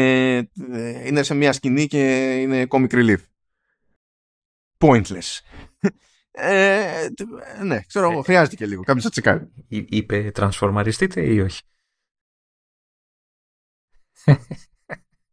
ε, 0.71 1.07
είναι 1.07 1.23
σε 1.23 1.33
μια 1.33 1.53
σκηνή 1.53 1.87
και 1.87 2.33
είναι 2.41 2.65
comic 2.69 2.89
relief. 2.89 3.17
Pointless. 4.77 5.39
Ε, 6.33 7.07
ναι, 7.63 7.81
ξέρω 7.81 8.09
εγώ, 8.11 8.19
ε, 8.19 8.23
χρειάζεται 8.23 8.55
και 8.55 8.65
λίγο. 8.65 8.83
Κάποιος 8.83 9.03
θα 9.03 9.09
τσεκάρει. 9.09 9.51
Είπε 9.67 10.31
τρανσφορμαριστείτε 10.31 11.21
ή 11.33 11.39
όχι; 11.39 11.61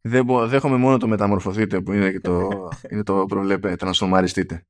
Δεν 0.01 0.25
μπο, 0.25 0.47
δέχομαι 0.47 0.77
μόνο 0.77 0.97
το 0.97 1.07
μεταμορφωθείτε 1.07 1.81
που 1.81 1.93
είναι, 1.93 2.11
και 2.11 2.19
το, 2.19 2.49
είναι 2.89 3.03
το 3.03 3.25
προβλέπε 3.25 3.75
τρανσφορμαριστείτε. 3.75 4.65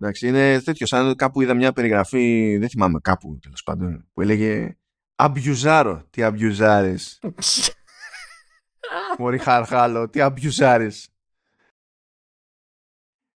Εντάξει, 0.00 0.28
είναι 0.28 0.60
τέτοιος. 0.60 0.88
Σαν 0.88 1.14
κάπου 1.14 1.40
είδα 1.40 1.54
μια 1.54 1.72
περιγραφή, 1.72 2.56
δεν 2.56 2.68
θυμάμαι 2.68 2.98
κάπου 3.02 3.38
τέλος 3.42 3.62
πάντων, 3.62 4.08
που 4.12 4.20
έλεγε 4.20 4.76
Αμπιουζάρο, 5.20 6.06
τι 6.10 6.22
αμπιουζάρε. 6.22 6.94
Μωρή 9.18 9.38
χαρχάλο, 9.38 10.08
τι 10.08 10.20
αμπιουζάρε. 10.20 10.88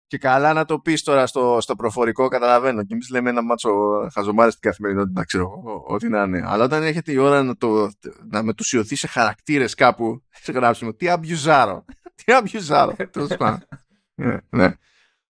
Και 0.06 0.18
καλά 0.18 0.52
να 0.52 0.64
το 0.64 0.80
πεις 0.80 1.02
τώρα 1.02 1.26
στο, 1.26 1.58
στο 1.60 1.74
προφορικό, 1.74 2.28
καταλαβαίνω. 2.28 2.82
Και 2.82 2.94
εμείς 2.94 3.10
λέμε 3.10 3.30
ένα 3.30 3.42
μάτσο 3.42 3.70
χαζομάρες 4.12 4.52
στην 4.52 4.70
καθημερινότητα, 4.70 5.24
ξέρω 5.24 5.62
ό,τι 5.86 6.08
να 6.08 6.22
είναι. 6.22 6.42
Αλλά 6.44 6.64
όταν 6.64 6.82
έρχεται 6.82 7.12
η 7.12 7.16
ώρα 7.16 7.42
να, 7.42 7.56
το, 7.56 7.90
να 8.30 8.42
μετουσιωθεί 8.42 8.96
σε 8.96 9.06
χαρακτήρες 9.06 9.74
κάπου, 9.74 10.22
σε 10.44 10.52
γράψιμο, 10.52 10.94
τι 10.94 11.08
αμπιουζάρω. 11.08 11.84
τι 12.24 12.32
αμπιουζάρω. 12.32 12.96
Τέλος 13.10 13.36
πάντων. 13.36 13.68
Ναι, 14.14 14.36
ναι. 14.50 14.74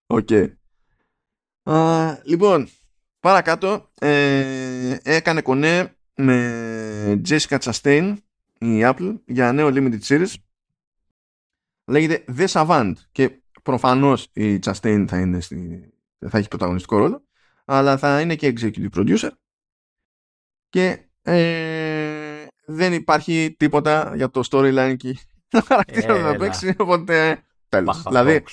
Οκ. 0.07 0.29
Λοιπόν, 2.23 2.69
παρακάτω, 3.21 3.91
ε, 4.01 4.97
έκανε 5.03 5.43
κονέ 5.43 5.97
με 6.15 7.21
Jessica 7.29 7.59
Chastain 7.59 8.17
η 8.59 8.81
Apple 8.83 9.15
για 9.27 9.53
νέο 9.53 9.69
limited 9.73 10.01
series. 10.03 10.35
Λέγεται 11.85 12.25
The 12.37 12.47
Savant 12.47 12.93
και 13.13 13.43
προφανώς 13.63 14.29
η 14.33 14.59
Chastain 14.65 15.05
θα, 15.09 15.21
είναι 15.21 15.41
στη, 15.41 15.91
θα 16.29 16.39
έχει 16.39 16.49
πρωταγωνιστικό 16.49 16.99
ρόλο 16.99 17.23
αλλά 17.65 17.99
θα 17.99 18.21
είναι 18.21 18.35
και 18.35 18.53
executive 18.57 18.89
producer. 18.97 19.31
Και 20.69 20.99
ε, 21.23 22.47
δεν 22.65 22.93
υπάρχει 22.93 23.55
τίποτα 23.59 24.13
για 24.17 24.31
το 24.31 24.43
storyline 24.51 24.95
και 24.97 25.17
το 25.49 25.63
χαρακτήρα 25.69 26.19
να 26.19 26.37
παίξει 26.37 26.75
οπότε 26.79 27.43
τέλος. 27.69 28.03
δηλαδή 28.03 28.45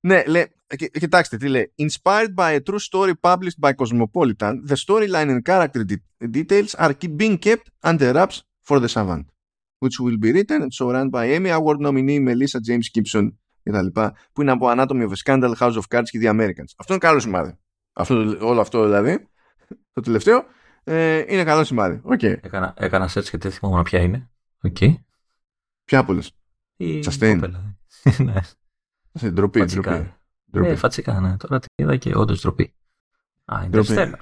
ναι, 0.00 0.24
λέει, 0.26 0.52
κοιτάξτε 0.76 1.36
τι 1.36 1.48
λέει. 1.48 1.74
Inspired 1.78 2.34
by 2.34 2.58
a 2.58 2.60
true 2.70 2.78
story 2.78 3.12
published 3.20 3.58
by 3.60 3.72
Cosmopolitan, 3.72 4.62
the 4.66 4.76
storyline 4.86 5.30
and 5.30 5.42
character 5.50 5.84
details 6.30 6.74
are 6.74 6.92
being 7.16 7.38
kept 7.38 7.66
under 7.90 8.12
wraps 8.12 8.42
for 8.68 8.78
the 8.80 8.88
Savant, 8.88 9.24
which 9.78 9.96
will 10.04 10.18
be 10.24 10.30
written 10.32 10.58
and 10.64 10.72
so 10.78 10.84
run 10.92 11.08
by 11.10 11.24
Emmy 11.36 11.50
Award 11.58 11.78
nominee 11.86 12.20
Melissa 12.28 12.58
James 12.68 12.88
Gibson 12.94 13.26
λοιπά, 13.64 14.14
που 14.32 14.42
είναι 14.42 14.50
από 14.50 14.66
Anatomy 14.70 15.08
of 15.08 15.10
a 15.10 15.16
Scandal, 15.24 15.54
House 15.58 15.74
of 15.74 15.82
Cards 15.88 16.08
και 16.10 16.20
The 16.22 16.28
Americans. 16.28 16.70
Αυτό 16.76 16.92
είναι 16.92 16.98
καλό 16.98 17.20
σημάδι. 17.20 17.58
Αυτό, 17.92 18.14
όλο 18.40 18.60
αυτό 18.60 18.84
δηλαδή, 18.84 19.28
το 19.92 20.00
τελευταίο, 20.00 20.44
ε, 20.84 21.24
είναι 21.28 21.44
καλό 21.44 21.64
σημάδι. 21.64 22.00
Okay. 22.04 22.36
Έκανα, 22.40 22.74
έκανα 22.76 23.10
search 23.14 23.24
και 23.24 23.38
δεν 23.38 23.50
θυμάμαι 23.50 23.82
ποια 23.82 24.00
είναι. 24.00 24.30
Okay. 24.68 24.94
Ποια 25.84 25.98
από 25.98 26.12
όλες. 26.12 26.32
Η 26.76 26.98
Τσαστέιν. 26.98 27.56
ναι. 28.18 28.34
Σε 29.12 29.30
ντροπή, 29.30 29.64
ντροπή. 30.54 30.70
Ε, 30.70 30.76
φατσικά, 30.76 31.20
ναι. 31.20 31.36
Τώρα 31.36 31.58
την 31.58 31.68
είδα 31.74 31.96
και 31.96 32.16
όντως 32.16 32.40
ντροπή. 32.40 32.74
Α, 33.44 33.64
είναι 33.64 34.18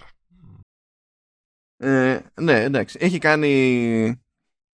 ε, 1.77 2.21
ναι, 2.40 2.62
εντάξει. 2.62 2.99
Έχει 3.01 3.18
κάνει... 3.18 4.23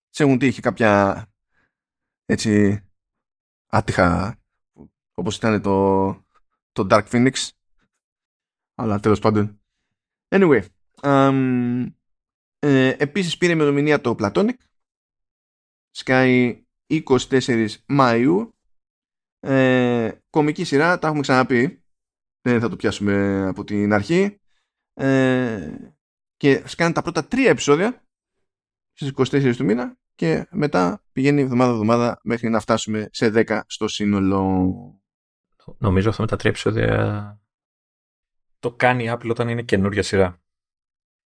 Σε 0.09 0.23
έχουν 0.23 0.37
τύχει 0.37 0.61
κάποια 0.61 1.23
έτσι 2.25 2.81
άτυχα 3.69 4.39
όπως 5.13 5.35
ήταν 5.35 5.61
το, 5.61 6.11
το 6.71 6.87
Dark 6.89 7.07
Phoenix 7.09 7.49
αλλά 8.75 8.99
τέλος 8.99 9.19
πάντων 9.19 9.61
anyway 10.29 10.61
um, 11.01 11.85
ε, 12.59 12.87
επίσης 12.97 13.37
πήρε 13.37 13.51
ημερομηνία 13.51 14.01
το 14.01 14.15
Platonic 14.19 14.57
Sky 15.97 16.55
24 16.87 17.67
Μαΐου 17.87 18.49
ε, 19.39 20.11
κομική 20.29 20.63
σειρά 20.63 20.99
τα 20.99 21.07
έχουμε 21.07 21.21
ξαναπεί 21.21 21.83
δεν 22.41 22.59
θα 22.59 22.69
το 22.69 22.75
πιάσουμε 22.75 23.45
από 23.47 23.63
την 23.63 23.93
αρχή 23.93 24.39
ε, 24.93 25.71
και 26.37 26.63
σκάνε 26.65 26.93
τα 26.93 27.01
πρώτα 27.01 27.25
τρία 27.25 27.49
επεισόδια 27.49 28.03
στις 28.93 29.11
24 29.15 29.55
του 29.55 29.65
μήνα 29.65 29.97
και 30.15 30.47
μετά 30.51 31.03
πηγαίνει 31.11 31.41
εβδομάδα-εβδομάδα 31.41 32.19
μέχρι 32.23 32.49
να 32.49 32.59
φτάσουμε 32.59 33.09
σε 33.11 33.31
10 33.35 33.61
στο 33.67 33.87
σύνολο. 33.87 34.73
Νομίζω 35.77 36.09
αυτό 36.09 36.21
με 36.21 36.27
τα 36.27 36.35
τρία 36.35 36.49
επεισόδια 36.49 37.41
το 38.59 38.71
κάνει 38.71 39.03
η 39.03 39.11
Apple 39.11 39.29
όταν 39.29 39.49
είναι 39.49 39.63
καινούργια 39.63 40.03
σειρά. 40.03 40.41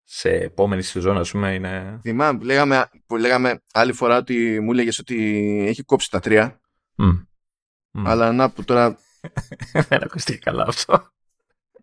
Σε 0.04 0.30
επόμενη 0.30 0.82
σεζόν, 0.82 1.18
ας 1.18 1.32
πούμε, 1.32 1.54
είναι. 1.54 2.00
Θυμάμαι 2.02 2.38
που 2.38 2.46
λέγαμε, 2.46 2.90
που 3.06 3.18
λέγαμε 3.18 3.62
άλλη 3.74 3.94
φορά 3.94 4.18
ότι 4.18 4.60
μου 4.60 4.72
έλεγες 4.72 5.00
ότι 5.00 5.16
έχει 5.68 5.84
κόψει 5.84 6.10
τα 6.10 6.20
τρία. 6.20 6.62
Mm. 6.98 7.26
Αλλά 7.94 8.32
να 8.32 8.52
που 8.52 8.64
τώρα. 8.64 8.98
Δεν 9.90 10.04
ακούστηκε 10.04 10.38
καλά 10.38 10.66
αυτό. 10.68 11.12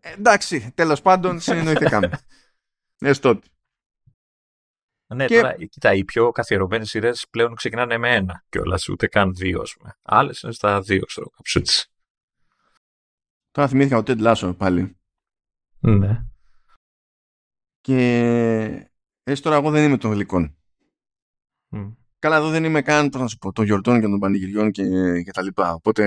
Ε, 0.00 0.12
εντάξει, 0.12 0.72
τέλος 0.74 1.02
πάντων 1.02 1.40
συνεννοηθήκαμε. 1.40 2.20
Έστω 2.98 3.40
ναι, 5.14 5.26
και... 5.26 5.40
τώρα, 5.40 5.66
κοίτα, 5.66 5.94
οι 5.94 6.04
πιο 6.04 6.30
καθιερωμένες 6.30 6.88
σειρές 6.88 7.26
πλέον 7.30 7.54
ξεκινάνε 7.54 7.98
με 7.98 8.14
ένα 8.14 8.44
κιόλας, 8.48 8.88
ούτε 8.88 9.06
καν 9.06 9.34
δύο, 9.34 9.60
ας 9.60 9.74
πούμε. 9.76 9.98
Άλλες 10.02 10.40
είναι 10.40 10.52
στα 10.52 10.80
δύο, 10.80 11.04
ξέρω, 11.04 11.28
κάπως 11.28 11.54
έτσι. 11.54 11.90
Τώρα 13.50 13.68
θυμήθηκα 13.68 13.96
ο 13.96 14.02
Τέντ 14.02 14.20
Λάσο 14.20 14.54
πάλι. 14.54 14.98
Ναι. 15.78 16.24
Και 17.80 18.90
έτσι 19.22 19.42
τώρα 19.42 19.56
εγώ 19.56 19.70
δεν 19.70 19.84
είμαι 19.84 19.96
των 19.96 20.12
γλυκών. 20.12 20.56
Mm. 21.70 21.94
Καλά, 22.18 22.36
εδώ 22.36 22.50
δεν 22.50 22.64
είμαι 22.64 22.82
καν, 22.82 23.08
πώς 23.08 23.20
να 23.20 23.26
σου 23.26 23.38
πω, 23.38 23.52
των 23.52 23.64
γιορτών 23.64 24.00
και 24.00 24.06
των 24.06 24.18
πανηγυριών 24.18 24.70
και, 24.70 24.82
και 25.22 25.30
τα 25.30 25.42
λοιπά. 25.42 25.72
Οπότε, 25.72 26.04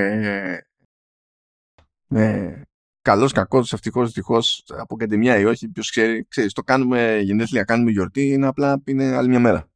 ε, 2.10 2.62
καλός, 3.02 3.32
κακός, 3.32 3.74
ευτυχώς, 3.74 4.06
δυστυχώς, 4.06 4.64
από 4.68 4.96
ακαδημία 4.96 5.40
ή 5.40 5.46
όχι, 5.46 5.70
ποιος 5.70 5.90
ξέρει, 5.90 6.26
ξέρεις, 6.28 6.54
το 6.54 6.64
κάνουμε 6.64 7.20
γενέθλια, 7.20 7.64
κάνουμε 7.64 7.92
γιορτή, 7.92 8.28
είναι 8.28 8.48
απλά 8.48 8.82
είναι 8.86 9.16
άλλη 9.16 9.28
μια 9.30 9.40
μέρα. 9.40 9.70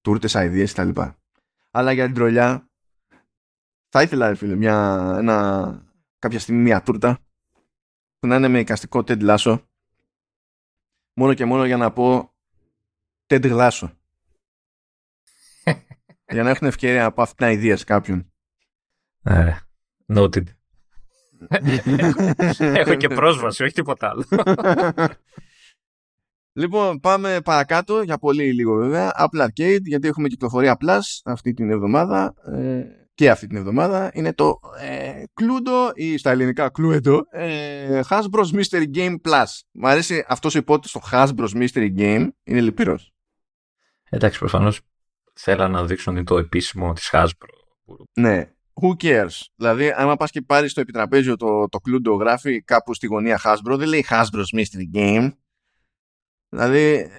Τούρτε, 0.00 0.28
αειδίε 0.38 0.66
κτλ. 0.66 1.00
Αλλά 1.70 1.92
για 1.92 2.04
την 2.04 2.14
τρολιά, 2.14 2.70
θα 3.88 4.02
ήθελα, 4.02 4.34
φίλε, 4.34 4.54
μια, 4.54 5.08
ένα, 5.18 5.92
κάποια 6.18 6.38
στιγμή 6.38 6.62
μια 6.62 6.82
τούρτα 6.82 7.18
που 8.18 8.26
να 8.26 8.36
είναι 8.36 8.48
με 8.48 8.58
εικαστικό 8.58 8.98
Ted 9.06 9.36
Lasso 9.36 9.62
μόνο 11.14 11.34
και 11.34 11.44
μόνο 11.44 11.64
για 11.64 11.76
να 11.76 11.92
πω 11.92 12.34
Ted 13.26 13.70
Lasso 13.70 13.90
για 16.32 16.42
να 16.42 16.50
έχουν 16.50 16.66
ευκαιρία 16.66 17.04
από 17.04 17.22
αυτήν 17.22 17.46
την 17.46 17.56
ιδέα 17.56 17.76
κάποιον. 17.86 18.32
Ε, 19.22 19.56
noted. 20.14 20.44
Έχω 22.58 22.94
και 22.94 23.08
πρόσβαση, 23.08 23.62
όχι 23.62 23.72
τίποτα 23.72 24.08
άλλο. 24.08 24.24
Λοιπόν, 26.54 27.00
πάμε 27.00 27.40
παρακάτω 27.44 28.02
για 28.02 28.18
πολύ 28.18 28.52
λίγο 28.52 28.74
βέβαια. 28.76 29.12
Apple 29.18 29.42
Arcade, 29.42 29.82
γιατί 29.82 30.08
έχουμε 30.08 30.28
κυκλοφορία 30.28 30.76
Plus 30.80 31.00
αυτή 31.24 31.52
την 31.52 31.70
εβδομάδα 31.70 32.34
ε, 32.52 32.82
και 33.14 33.30
αυτή 33.30 33.46
την 33.46 33.56
εβδομάδα. 33.56 34.10
Είναι 34.14 34.32
το 34.34 34.58
ε, 34.80 35.22
Cluedo 35.40 35.90
ή 35.94 36.16
στα 36.16 36.30
ελληνικά 36.30 36.70
Cluedo 36.78 37.20
ε, 37.30 38.00
Hasbro's 38.08 38.60
Mystery 38.60 38.84
Game 38.94 39.16
Plus. 39.28 39.46
Μου 39.70 39.88
αρέσει 39.88 40.24
αυτός 40.28 40.54
ο 40.54 40.58
υπότιτλος 40.58 41.02
το 41.02 41.08
Hasbro's 41.12 41.62
Mystery 41.62 41.96
Game. 41.98 42.28
Είναι 42.44 42.60
λυπηρός. 42.60 43.12
Εντάξει, 44.10 44.38
προφανώς 44.38 44.80
θέλαν 45.32 45.70
να 45.70 45.84
δείξουν 45.84 46.24
το 46.24 46.38
επίσημο 46.38 46.92
της 46.92 47.10
Hasbro. 47.12 47.48
Ναι, 48.12 48.50
who 48.74 49.04
cares; 49.04 49.40
Δηλαδή, 49.54 49.90
άμα 49.90 50.16
πας 50.16 50.30
και 50.30 50.42
πάρεις 50.42 50.72
το 50.72 50.80
επιτραπέζιο 50.80 51.36
το, 51.36 51.68
το 51.68 51.78
Cluedo 51.86 52.18
γράφει 52.18 52.62
κάπου 52.62 52.94
στη 52.94 53.06
γωνία 53.06 53.40
Hasbro, 53.44 53.76
δεν 53.76 53.88
λέει 53.88 54.06
Hasbro's 54.08 54.58
Mystery 54.58 54.96
Game. 54.96 55.30
Δηλαδή, 56.48 57.10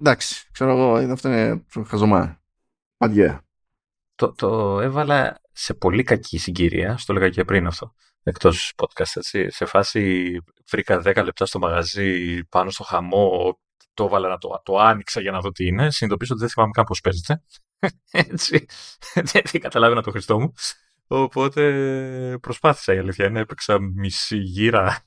εντάξει, 0.00 0.48
ξέρω 0.52 0.70
εγώ, 0.70 1.12
αυτό 1.12 1.28
είναι 1.28 1.64
χαζομά. 1.86 2.42
Παντιέ. 2.96 3.38
Το, 4.14 4.32
το 4.32 4.80
έβαλα 4.80 5.40
σε 5.52 5.74
πολύ 5.74 6.02
κακή 6.02 6.38
συγκυρία, 6.38 6.96
στο 6.96 7.12
έλεγα 7.12 7.28
και 7.30 7.44
πριν 7.44 7.66
αυτό, 7.66 7.94
εκτός 8.22 8.72
podcast, 8.76 9.16
έτσι. 9.16 9.50
Σε 9.50 9.64
φάση 9.64 10.32
βρήκα 10.70 11.02
10 11.04 11.24
λεπτά 11.24 11.46
στο 11.46 11.58
μαγαζί 11.58 12.44
πάνω 12.44 12.70
στο 12.70 12.84
χαμό, 12.84 13.58
το 13.98 14.04
έβαλα 14.04 14.28
να 14.28 14.38
το, 14.38 14.60
το 14.64 14.78
άνοιξα 14.78 15.20
για 15.20 15.30
να 15.30 15.40
δω 15.40 15.50
τι 15.50 15.66
είναι. 15.66 15.90
Συνειδητοποίησα 15.90 16.32
ότι 16.32 16.40
δεν 16.40 16.50
θυμάμαι 16.50 16.72
καν 16.72 16.84
πώς 16.84 17.00
παίζεται. 17.00 17.42
Έτσι. 18.10 18.66
δεν 19.14 19.60
καταλάβαινα 19.60 20.02
το 20.02 20.10
Χριστό 20.10 20.40
μου. 20.40 20.52
Οπότε 21.06 22.38
προσπάθησα 22.40 22.94
η 22.94 22.98
αλήθεια 22.98 23.26
είναι. 23.26 23.40
Έπαιξα 23.40 23.78
μισή 23.80 24.36
γύρα. 24.36 24.98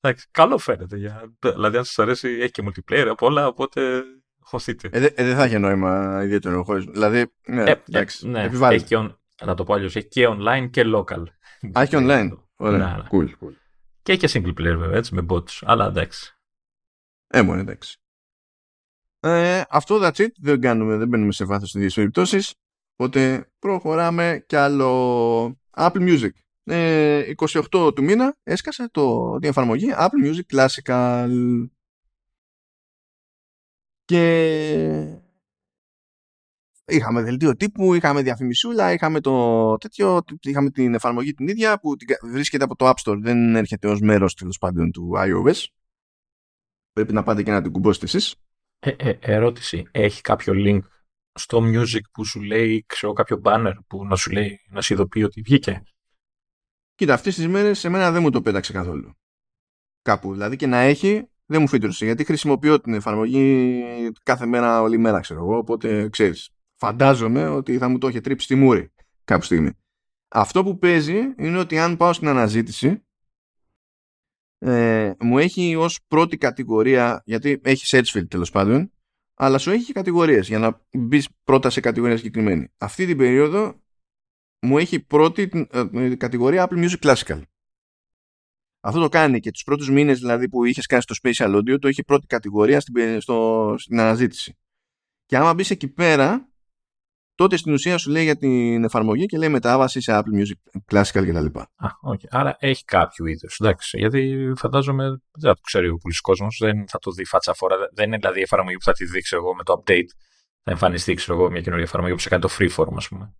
Εντάξει, 0.00 0.28
καλό 0.30 0.58
φαίνεται. 0.58 0.96
Για... 0.96 1.34
Δηλαδή, 1.38 1.76
αν 1.76 1.84
σας 1.84 1.98
αρέσει, 1.98 2.28
έχει 2.28 2.50
και 2.50 2.62
multiplayer 2.66 3.06
από 3.10 3.26
όλα, 3.26 3.46
οπότε 3.46 4.02
χωθείτε. 4.40 4.88
Ε, 4.92 5.04
ε, 5.04 5.24
δεν 5.24 5.36
θα 5.36 5.44
έχει 5.44 5.58
νόημα 5.58 6.22
ιδιαίτερο 6.24 6.64
χώρο. 6.64 6.78
Δηλαδή, 6.78 7.32
ναι, 7.46 7.62
ε, 7.62 7.82
εντάξει, 7.88 8.28
ναι, 8.28 8.50
έχει 8.60 8.84
και 8.84 8.96
on, 8.98 9.14
να 9.44 9.54
το 9.54 9.64
πω 9.64 9.74
αλλιώς, 9.74 9.96
έχει 9.96 10.08
και 10.08 10.28
online 10.28 10.70
και 10.70 10.82
local. 10.94 11.24
Α, 11.72 11.82
έχει 11.82 11.94
online. 11.94 12.28
Ωραία, 12.56 12.78
ναι, 12.78 12.84
ναι. 12.84 13.08
Cool, 13.10 13.44
cool. 13.44 13.52
Και 14.02 14.12
έχει 14.12 14.26
και 14.26 14.30
single 14.32 14.60
player 14.60 14.76
βέβαια, 14.78 14.96
έτσι, 14.96 15.14
με 15.14 15.26
bots. 15.28 15.58
Αλλά 15.60 15.86
εντάξει. 15.86 16.36
Ε, 17.34 17.42
μόνο 17.42 17.60
εντάξει. 17.60 17.96
Ε, 19.20 19.62
αυτό 19.68 19.98
that's 20.02 20.16
it. 20.16 20.28
Δεν 20.36 20.60
κάνουμε, 20.60 20.96
δεν 20.96 21.08
μπαίνουμε 21.08 21.32
σε 21.32 21.44
βάθος 21.44 21.70
σε 21.70 21.78
δύο 21.78 21.90
περιπτώσεις. 21.94 22.54
Οπότε 22.96 23.50
προχωράμε 23.58 24.44
κι 24.46 24.56
άλλο. 24.56 25.60
Apple 25.70 26.08
Music. 26.08 26.30
Ε, 26.64 27.32
28 27.70 27.94
του 27.94 28.02
μήνα 28.02 28.36
έσκασε 28.42 28.88
το, 28.90 29.36
την 29.38 29.48
εφαρμογή 29.48 29.92
Apple 29.96 30.26
Music 30.26 30.56
Classical. 30.56 31.28
Και 34.04 35.20
είχαμε 36.86 37.22
δελτίο 37.22 37.56
τύπου, 37.56 37.94
είχαμε 37.94 38.22
διαφημισούλα, 38.22 38.92
είχαμε 38.92 39.20
το 39.20 39.76
τέτοιο, 39.76 40.20
είχαμε 40.40 40.70
την 40.70 40.94
εφαρμογή 40.94 41.32
την 41.34 41.48
ίδια 41.48 41.80
που 41.80 41.94
βρίσκεται 42.22 42.64
από 42.64 42.76
το 42.76 42.88
App 42.88 42.94
Store, 43.04 43.18
δεν 43.20 43.56
έρχεται 43.56 43.88
ως 43.88 44.00
μέρος 44.00 44.34
τέλος 44.34 44.58
πάντων 44.58 44.90
του 44.90 45.12
iOS. 45.16 45.64
Πρέπει 46.92 47.12
να 47.12 47.22
πάτε 47.22 47.42
και 47.42 47.50
να 47.50 47.62
την 47.62 47.72
κουμπώσετε 47.72 48.04
εσείς. 48.04 48.34
Ε, 48.78 48.90
ε, 48.90 49.18
ερώτηση. 49.20 49.88
Έχει 49.90 50.20
κάποιο 50.20 50.52
link 50.56 50.80
στο 51.32 51.58
music 51.64 52.00
που 52.12 52.24
σου 52.24 52.42
λέει, 52.42 52.84
ξέρω, 52.86 53.12
κάποιο 53.12 53.40
banner 53.44 53.72
που 53.86 54.06
να 54.06 54.16
σου 54.16 54.30
λέει, 54.30 54.60
να 54.68 54.80
σου 54.80 54.92
ειδοποιεί 54.92 55.22
ότι 55.26 55.40
βγήκε; 55.40 55.82
Κοίτα, 56.94 57.14
αυτές 57.14 57.34
τις 57.34 57.48
μέρες 57.48 57.78
σε 57.78 57.88
μένα 57.88 58.10
δεν 58.10 58.22
μου 58.22 58.30
το 58.30 58.42
πέταξε 58.42 58.72
καθόλου. 58.72 59.12
Κάπου. 60.02 60.32
Δηλαδή 60.32 60.56
και 60.56 60.66
να 60.66 60.78
έχει, 60.78 61.28
δεν 61.46 61.60
μου 61.60 61.68
φύτρωσε. 61.68 62.04
Γιατί 62.04 62.24
χρησιμοποιώ 62.24 62.80
την 62.80 62.94
εφαρμογή 62.94 63.82
κάθε 64.22 64.46
μέρα, 64.46 64.80
όλη 64.80 64.98
μέρα, 64.98 65.20
ξέρω 65.20 65.40
εγώ. 65.40 65.56
Οπότε 65.56 66.08
ξέρεις. 66.08 66.50
Φαντάζομαι 66.76 67.48
ότι 67.48 67.78
θα 67.78 67.88
μου 67.88 67.98
το 67.98 68.08
είχε 68.08 68.20
τρίψει 68.20 68.44
στη 68.44 68.54
μούρη 68.54 68.92
κάποια 69.24 69.44
στιγμή. 69.44 69.70
Αυτό 70.28 70.64
που 70.64 70.78
παίζει 70.78 71.34
είναι 71.36 71.58
ότι 71.58 71.78
αν 71.78 71.96
πάω 71.96 72.12
στην 72.12 72.28
αναζήτηση 72.28 73.04
ε, 74.64 75.12
μου 75.20 75.38
έχει 75.38 75.74
ως 75.74 75.98
πρώτη 76.08 76.36
κατηγορία, 76.36 77.22
γιατί 77.24 77.60
έχεις 77.64 77.94
search 77.94 78.18
field 78.18 78.28
τέλος 78.28 78.50
πάντων, 78.50 78.92
αλλά 79.34 79.58
σου 79.58 79.70
έχει 79.70 79.84
και 79.84 79.92
κατηγορίες 79.92 80.48
για 80.48 80.58
να 80.58 80.82
μπεις 80.92 81.28
πρώτα 81.44 81.70
σε 81.70 81.80
κατηγορία 81.80 82.16
συγκεκριμένη. 82.16 82.68
Αυτή 82.78 83.06
την 83.06 83.16
περίοδο 83.16 83.82
μου 84.60 84.78
έχει 84.78 85.00
πρώτη 85.00 85.68
ε, 85.94 86.14
κατηγορία 86.14 86.68
Apple 86.68 86.88
Music 86.88 86.98
Classical. 86.98 87.42
Αυτό 88.84 89.00
το 89.00 89.08
κάνει 89.08 89.40
και 89.40 89.50
τους 89.50 89.62
πρώτους 89.62 89.90
μήνες 89.90 90.18
δηλαδή 90.18 90.48
που 90.48 90.64
είχες 90.64 90.86
κάνει 90.86 91.02
στο 91.02 91.14
Special 91.22 91.56
Audio 91.56 91.80
το 91.80 91.88
έχει 91.88 92.04
πρώτη 92.04 92.26
κατηγορία 92.26 92.80
στην, 92.80 93.20
στο, 93.20 93.74
στην 93.78 94.00
αναζήτηση. 94.00 94.58
Και 95.26 95.36
άμα 95.36 95.54
μπεις 95.54 95.70
εκεί 95.70 95.88
πέρα 95.88 96.51
τότε 97.42 97.56
στην 97.56 97.72
ουσία 97.72 97.98
σου 97.98 98.10
λέει 98.10 98.24
για 98.24 98.36
την 98.36 98.84
εφαρμογή 98.84 99.26
και 99.26 99.38
λέει 99.38 99.48
μετάβαση 99.48 100.00
σε 100.00 100.12
Apple 100.14 100.40
Music 100.40 100.80
Classical 100.92 101.26
κτλ. 101.26 101.58
Α, 101.58 101.88
okay. 102.12 102.26
Άρα 102.30 102.56
έχει 102.58 102.84
κάποιο 102.84 103.26
είδος. 103.26 103.58
Εντάξει, 103.60 103.98
γιατί 103.98 104.52
φαντάζομαι 104.56 105.04
δεν 105.08 105.48
θα 105.48 105.54
το 105.54 105.60
ξέρει 105.60 105.88
ο 105.88 105.96
πολλής 105.96 106.20
κόσμος, 106.20 106.58
δεν 106.60 106.88
θα 106.88 106.98
το 106.98 107.10
δει 107.10 107.24
φάτσα 107.24 107.54
φορά. 107.54 107.76
Δεν 107.92 108.06
είναι 108.06 108.16
δηλαδή 108.16 108.38
η 108.38 108.42
εφαρμογή 108.42 108.76
που 108.76 108.82
θα 108.82 108.92
τη 108.92 109.04
δείξω 109.04 109.36
εγώ 109.36 109.54
με 109.54 109.62
το 109.62 109.72
update. 109.72 110.08
Θα 110.62 110.70
εμφανιστεί, 110.70 111.14
ξέρω 111.14 111.38
εγώ, 111.38 111.50
μια 111.50 111.60
καινούργια 111.60 111.86
εφαρμογή 111.86 112.12
που 112.12 112.20
σε 112.20 112.28
κάνει 112.28 112.42
το 112.42 112.48
freeform, 112.58 112.94
ας 112.96 113.08
πούμε. 113.08 113.34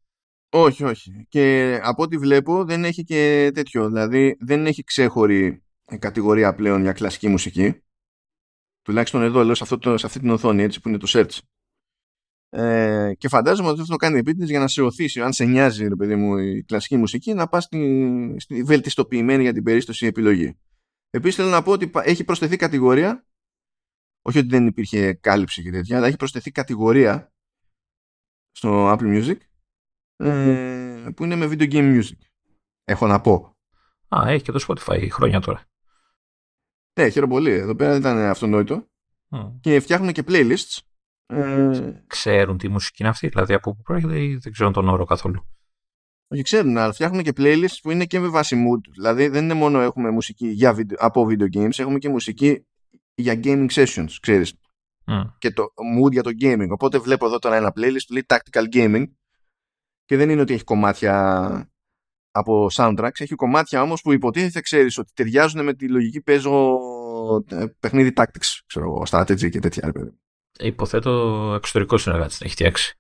Όχι, 0.52 0.84
όχι. 0.84 1.26
Και 1.28 1.78
από 1.82 2.02
ό,τι 2.02 2.16
βλέπω 2.16 2.64
δεν 2.64 2.84
έχει 2.84 3.04
και 3.04 3.50
τέτοιο. 3.54 3.88
Δηλαδή 3.88 4.36
δεν 4.40 4.66
έχει 4.66 4.82
ξέχωρη 4.82 5.62
κατηγορία 5.98 6.54
πλέον 6.54 6.82
για 6.82 6.92
κλασική 6.92 7.28
μουσική. 7.28 7.82
Τουλάχιστον 8.82 9.22
εδώ, 9.22 9.44
λέω, 9.44 9.54
σε, 9.54 9.62
αυτό 9.62 9.98
σε 9.98 10.06
αυτή 10.06 10.18
την 10.18 10.30
οθόνη, 10.30 10.62
έτσι 10.62 10.80
που 10.80 10.88
είναι 10.88 10.98
το 10.98 11.06
search. 11.08 11.38
Ε, 12.54 13.12
και 13.18 13.28
φαντάζομαι 13.28 13.68
ότι 13.68 13.80
αυτό 13.80 13.92
το 13.92 13.98
κάνει 13.98 14.18
επίτηδες 14.18 14.48
για 14.48 14.58
να 14.58 14.68
σε 14.68 14.82
οθήσει, 14.82 15.20
αν 15.20 15.32
σε 15.32 15.44
νοιάζει 15.44 15.88
ρε 15.88 15.96
παιδί 15.96 16.16
μου, 16.16 16.36
η 16.36 16.62
κλασική 16.62 16.96
μουσική, 16.96 17.34
να 17.34 17.48
πας 17.48 17.64
στη, 17.64 18.36
στη 18.38 18.62
βελτιστοποιημένη 18.62 19.42
για 19.42 19.52
την 19.52 19.62
περίσταση 19.62 20.06
επιλογή. 20.06 20.58
Επίσης 21.10 21.36
θέλω 21.36 21.48
να 21.48 21.62
πω 21.62 21.72
ότι 21.72 21.90
έχει 21.94 22.24
προσθεθεί 22.24 22.56
κατηγορία. 22.56 23.26
Όχι 24.22 24.38
ότι 24.38 24.48
δεν 24.48 24.66
υπήρχε 24.66 25.12
κάλυψη 25.12 25.62
και 25.62 25.70
τέτοια, 25.70 25.96
αλλά 25.96 26.06
έχει 26.06 26.16
προσθεθεί 26.16 26.50
κατηγορία 26.50 27.32
στο 28.50 28.92
Apple 28.92 29.22
Music 29.22 29.36
ε, 30.16 31.08
που 31.16 31.24
είναι 31.24 31.36
με 31.36 31.46
video 31.46 31.72
game 31.72 32.00
music. 32.00 32.18
Έχω 32.84 33.06
να 33.06 33.20
πω. 33.20 33.56
Α, 34.08 34.28
έχει 34.28 34.42
και 34.44 34.52
το 34.52 34.64
Spotify 34.68 35.08
χρόνια 35.10 35.40
τώρα. 35.40 35.64
Ναι, 37.00 37.08
χαίρομαι 37.08 37.32
πολύ. 37.32 37.50
Εδώ 37.50 37.74
πέρα 37.74 37.90
δεν 37.90 38.00
ήταν 38.00 38.18
αυτονόητο. 38.18 38.86
Mm. 39.30 39.52
Και 39.60 39.80
φτιάχνουν 39.80 40.12
και 40.12 40.24
playlists 40.26 40.78
ε... 41.32 42.04
Ξέρουν 42.06 42.58
τι 42.58 42.68
μουσική 42.68 42.96
είναι 43.02 43.10
αυτή, 43.10 43.28
δηλαδή 43.28 43.54
από 43.54 43.74
πού 43.74 43.82
προέρχεται 43.82 44.22
ή 44.22 44.36
δεν 44.36 44.52
ξέρουν 44.52 44.72
τον 44.72 44.88
όρο 44.88 45.04
καθόλου. 45.04 45.46
Όχι, 46.28 46.42
ξέρουν, 46.42 46.78
αλλά 46.78 46.92
φτιάχνουν 46.92 47.22
και 47.22 47.32
playlists 47.36 47.78
που 47.82 47.90
είναι 47.90 48.04
και 48.04 48.18
με 48.18 48.28
βάση 48.28 48.64
mood. 48.66 48.90
Δηλαδή 48.92 49.28
δεν 49.28 49.44
είναι 49.44 49.54
μόνο 49.54 49.80
έχουμε 49.80 50.10
μουσική 50.10 50.46
για 50.48 50.74
video, 50.76 50.94
από 50.98 51.26
video 51.30 51.56
games, 51.56 51.78
έχουμε 51.78 51.98
και 51.98 52.08
μουσική 52.08 52.66
για 53.14 53.40
gaming 53.44 53.70
sessions, 53.70 54.10
ξέρεις. 54.20 54.54
Mm. 55.06 55.24
Και 55.38 55.50
το 55.50 55.64
mood 55.98 56.12
για 56.12 56.22
το 56.22 56.30
gaming. 56.40 56.68
Οπότε 56.68 56.98
βλέπω 56.98 57.26
εδώ 57.26 57.38
τώρα 57.38 57.56
ένα 57.56 57.72
playlist 57.76 58.04
που 58.06 58.12
λέει 58.12 58.26
tactical 58.26 58.64
gaming 58.74 59.04
και 60.04 60.16
δεν 60.16 60.30
είναι 60.30 60.40
ότι 60.40 60.52
έχει 60.52 60.64
κομμάτια 60.64 61.66
από 62.30 62.66
soundtracks, 62.72 63.20
έχει 63.20 63.34
κομμάτια 63.34 63.82
όμως 63.82 64.00
που 64.00 64.12
υποτίθεται 64.12 64.60
ξέρεις 64.60 64.98
ότι 64.98 65.12
ταιριάζουν 65.14 65.64
με 65.64 65.74
τη 65.74 65.88
λογική 65.88 66.20
παίζω 66.20 66.78
ε, 67.48 67.64
παιχνίδι 67.80 68.12
tactics, 68.16 68.60
ξέρω 68.66 68.84
εγώ, 68.84 69.02
strategy 69.08 69.50
και 69.50 69.60
τέτοια. 69.60 69.92
Υποθέτω 70.58 71.52
εξωτερικό 71.56 71.98
συνεργάτης 71.98 72.40
έχει 72.40 72.52
φτιάξει. 72.52 72.96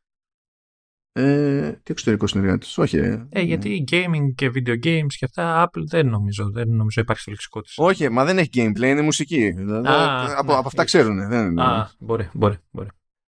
Ε, 1.14 1.72
τι 1.72 1.92
εξωτερικό 1.92 2.26
συνεργάτης, 2.26 2.78
όχι. 2.78 2.96
Ε, 2.96 3.26
ε, 3.30 3.40
γιατί 3.40 3.84
gaming 3.90 4.34
και 4.34 4.50
video 4.54 4.84
games 4.84 5.12
και 5.18 5.24
αυτά 5.24 5.64
Apple 5.68 5.82
δεν 5.86 6.06
νομίζω, 6.06 6.50
δεν 6.50 6.68
νομίζω 6.68 7.00
υπάρχει 7.00 7.22
στο 7.22 7.30
λεξικό 7.30 7.60
της. 7.60 7.74
Όχι, 7.76 8.08
μα 8.08 8.24
δεν 8.24 8.38
έχει 8.38 8.50
gameplay, 8.52 8.82
είναι 8.82 9.02
μουσική. 9.02 9.50
Δηλαδή, 9.50 9.88
Α, 9.88 10.38
από, 10.38 10.52
ναι, 10.52 10.58
από 10.58 10.66
αυτά 10.66 10.84
ξέρουν. 10.84 11.28
Δεν, 11.28 11.58
Α, 11.60 11.90
μπορεί, 11.98 12.30
μπορεί. 12.32 12.56
μπορεί. 12.70 12.88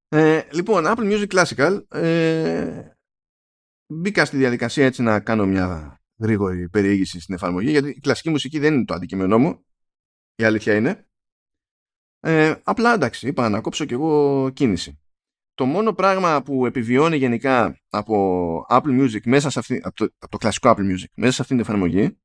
Ε, 0.08 0.42
λοιπόν, 0.54 0.84
Apple 0.88 1.12
Music 1.12 1.28
Classical. 1.28 1.82
Ε, 1.90 2.82
μπήκα 3.94 4.26
στη 4.26 4.38
διαδικασία 4.38 4.86
έτσι 4.86 5.02
να 5.02 5.20
κάνω 5.20 5.46
μια 5.46 6.00
γρήγορη 6.20 6.70
περιήγηση 6.70 7.20
στην 7.20 7.36
εφαρμογή, 7.36 7.70
γιατί 7.70 7.90
η 7.90 8.00
κλασική 8.00 8.30
μουσική 8.30 8.60
δεν 8.60 8.74
είναι 8.74 8.86
το 8.86 8.94
αντικείμενό 8.94 9.38
μου. 9.38 9.66
Η 10.36 10.44
αλήθεια 10.44 10.76
είναι. 10.76 11.06
Ε, 12.24 12.54
απλά 12.64 12.94
εντάξει, 12.94 13.28
είπα 13.28 13.50
να 13.50 13.62
κόψω 13.62 13.86
κι 13.86 13.94
εγώ 13.94 14.50
κίνηση. 14.54 15.00
Το 15.54 15.66
μόνο 15.66 15.94
πράγμα 15.94 16.42
που 16.42 16.66
επιβιώνει 16.66 17.18
γενικά 17.18 17.82
από 17.90 18.66
Apple 18.70 19.02
Music 19.02 19.22
μέσα 19.26 19.50
σε 19.50 19.60
αυτή, 19.60 19.82
από, 19.84 19.96
το, 19.96 20.08
από 20.20 20.32
το 20.32 20.38
κλασικό 20.38 20.70
Apple 20.70 20.92
Music 20.92 21.12
μέσα 21.16 21.34
σε 21.34 21.42
αυτήν 21.42 21.58
την 21.58 21.60
εφαρμογή 21.60 22.18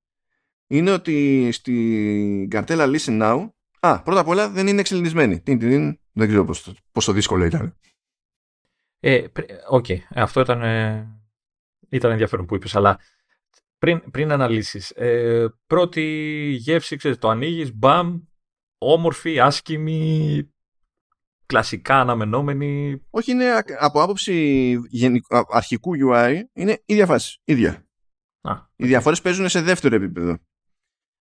είναι 0.67 0.91
ότι 0.91 1.49
στην 1.53 2.49
καρτέλα 2.49 2.85
Listen 2.87 3.23
Now 3.23 3.49
Α, 3.81 4.03
πρώτα 4.03 4.21
απ' 4.21 4.29
όλα 4.29 4.49
δεν 4.51 4.67
είναι 4.67 4.81
εξελληνισμένη. 4.81 5.43
Δεν 6.13 6.29
ξέρω 6.29 6.45
πόσο, 6.45 6.75
πόσο 6.93 7.13
δύσκολο 7.13 7.45
ήταν. 7.45 7.77
Ε, 9.01 9.25
OK, 9.69 9.85
okay. 9.89 9.99
αυτό 10.15 10.41
ήταν, 10.41 10.63
ε, 10.63 11.09
ήταν 11.89 12.11
ενδιαφέρον 12.11 12.47
που 12.47 12.55
είπες, 12.55 12.77
αλλά 12.77 12.99
πριν, 13.79 14.11
πριν 14.11 14.33
αναλύσεις, 14.33 14.91
ε, 14.91 15.55
πρώτη 15.67 16.03
γεύση, 16.59 16.97
ξέρεις, 16.97 17.19
το 17.19 17.29
ανοίγεις, 17.29 17.75
μπαμ, 17.75 18.21
όμορφη, 18.79 19.41
άσκημη, 19.41 20.51
κλασικά 21.47 22.01
αναμενόμενη. 22.01 23.03
Όχι, 23.11 23.31
είναι 23.31 23.63
από 23.79 24.03
άποψη 24.03 24.79
αρχικού 25.49 25.93
UI, 26.09 26.41
είναι 26.53 26.83
ίδια 26.85 27.07
φάση, 27.07 27.41
ίδια. 27.45 27.87
Α, 28.41 28.53
Οι 28.77 28.87
διαφορές 28.87 29.21
παίζουν 29.23 29.49
σε 29.49 29.61
δεύτερο 29.61 29.95
επίπεδο. 29.95 30.39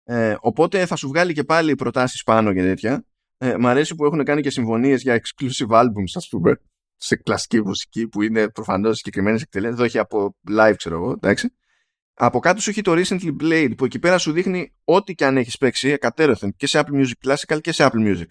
Ε, 0.04 0.36
οπότε 0.40 0.86
θα 0.86 0.96
σου 0.96 1.08
βγάλει 1.08 1.32
και 1.32 1.44
πάλι 1.44 1.74
προτάσεις 1.74 2.22
πάνω 2.22 2.52
και 2.52 2.62
τέτοια. 2.62 3.06
Ε, 3.38 3.56
μ' 3.56 3.66
αρέσει 3.66 3.94
που 3.94 4.04
έχουν 4.04 4.24
κάνει 4.24 4.40
και 4.40 4.50
συμφωνίες 4.50 5.02
για 5.02 5.20
exclusive 5.20 5.68
albums, 5.68 6.12
ας 6.14 6.28
πούμε, 6.28 6.60
σε 6.96 7.16
κλασική 7.16 7.62
μουσική 7.62 8.08
που 8.08 8.22
είναι 8.22 8.48
προφανώς 8.48 8.96
συγκεκριμένες 8.96 9.42
εκτελέσεις. 9.42 9.74
Εδώ 9.74 9.84
έχει 9.84 9.98
από 9.98 10.36
live, 10.50 10.74
ξέρω 10.76 10.94
εγώ, 10.94 11.10
εντάξει. 11.10 11.54
Από 12.22 12.38
κάτω 12.38 12.60
σου 12.60 12.70
έχει 12.70 12.82
το 12.82 12.92
Recently 12.96 13.36
Played 13.40 13.72
που 13.76 13.84
εκεί 13.84 13.98
πέρα 13.98 14.18
σου 14.18 14.32
δείχνει 14.32 14.74
ό,τι 14.84 15.14
και 15.14 15.24
αν 15.24 15.36
έχεις 15.36 15.58
παίξει 15.58 15.88
εκατέρωθεν 15.88 16.54
και 16.56 16.66
σε 16.66 16.80
Apple 16.84 17.04
Music 17.04 17.12
Classical 17.26 17.60
και 17.60 17.72
σε 17.72 17.88
Apple 17.90 18.06
Music. 18.06 18.26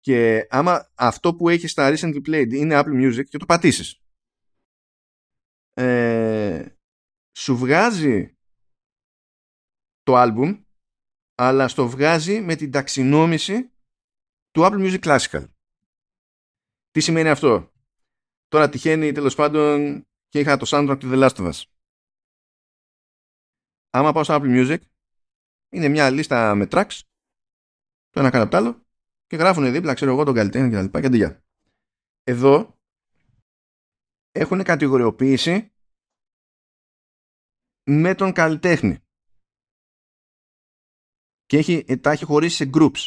Και 0.00 0.46
άμα 0.50 0.90
αυτό 0.94 1.34
που 1.34 1.48
έχεις 1.48 1.70
στα 1.70 1.94
Recently 1.94 2.28
Played 2.28 2.52
είναι 2.52 2.80
Apple 2.80 3.04
Music 3.04 3.24
και 3.24 3.38
το 3.38 3.46
πατήσεις 3.46 4.00
ε, 5.74 6.66
σου 7.38 7.56
βγάζει 7.56 8.36
το 10.02 10.16
άλμπουμ 10.16 10.62
αλλά 11.34 11.68
στο 11.68 11.88
βγάζει 11.88 12.40
με 12.40 12.54
την 12.54 12.70
ταξινόμηση 12.70 13.72
του 14.50 14.62
Apple 14.62 14.98
Music 14.98 15.00
Classical. 15.00 15.44
Τι 16.90 17.00
σημαίνει 17.00 17.28
αυτό; 17.28 17.72
Τώρα 18.48 18.68
τυχαίνει 18.68 19.12
τέλος 19.12 19.34
πάντων 19.34 20.02
και 20.28 20.38
είχα 20.38 20.56
το 20.56 20.66
soundtrack 20.68 20.96
του 21.00 21.10
The 21.12 21.28
Last 21.28 21.36
of 21.36 21.52
Us. 21.52 21.62
Άμα 23.98 24.12
πάω 24.12 24.24
στο 24.24 24.34
Apple 24.40 24.46
Music 24.46 24.78
είναι 25.68 25.88
μια 25.88 26.10
λίστα 26.10 26.54
με 26.54 26.66
tracks 26.70 27.00
το 28.10 28.20
ένα 28.20 28.30
κάτω 28.30 28.42
από 28.42 28.50
το 28.50 28.56
άλλο 28.56 28.86
και 29.26 29.36
γράφουν 29.36 29.72
δίπλα 29.72 29.94
ξέρω 29.94 30.10
εγώ 30.10 30.24
τον 30.24 30.34
καλλιτέχνη 30.34 30.68
και 30.68 30.74
τα 30.74 30.82
λοιπά 30.82 31.00
και 31.00 31.06
αντίγεια. 31.06 31.42
Εδώ 32.22 32.78
έχουν 34.30 34.62
κατηγοριοποίηση 34.62 35.72
με 37.84 38.14
τον 38.14 38.32
καλλιτέχνη 38.32 38.98
και 41.44 41.58
έχει, 41.58 41.84
τα 42.00 42.10
έχει 42.10 42.24
χωρίσει 42.24 42.56
σε 42.56 42.70
groups. 42.74 43.06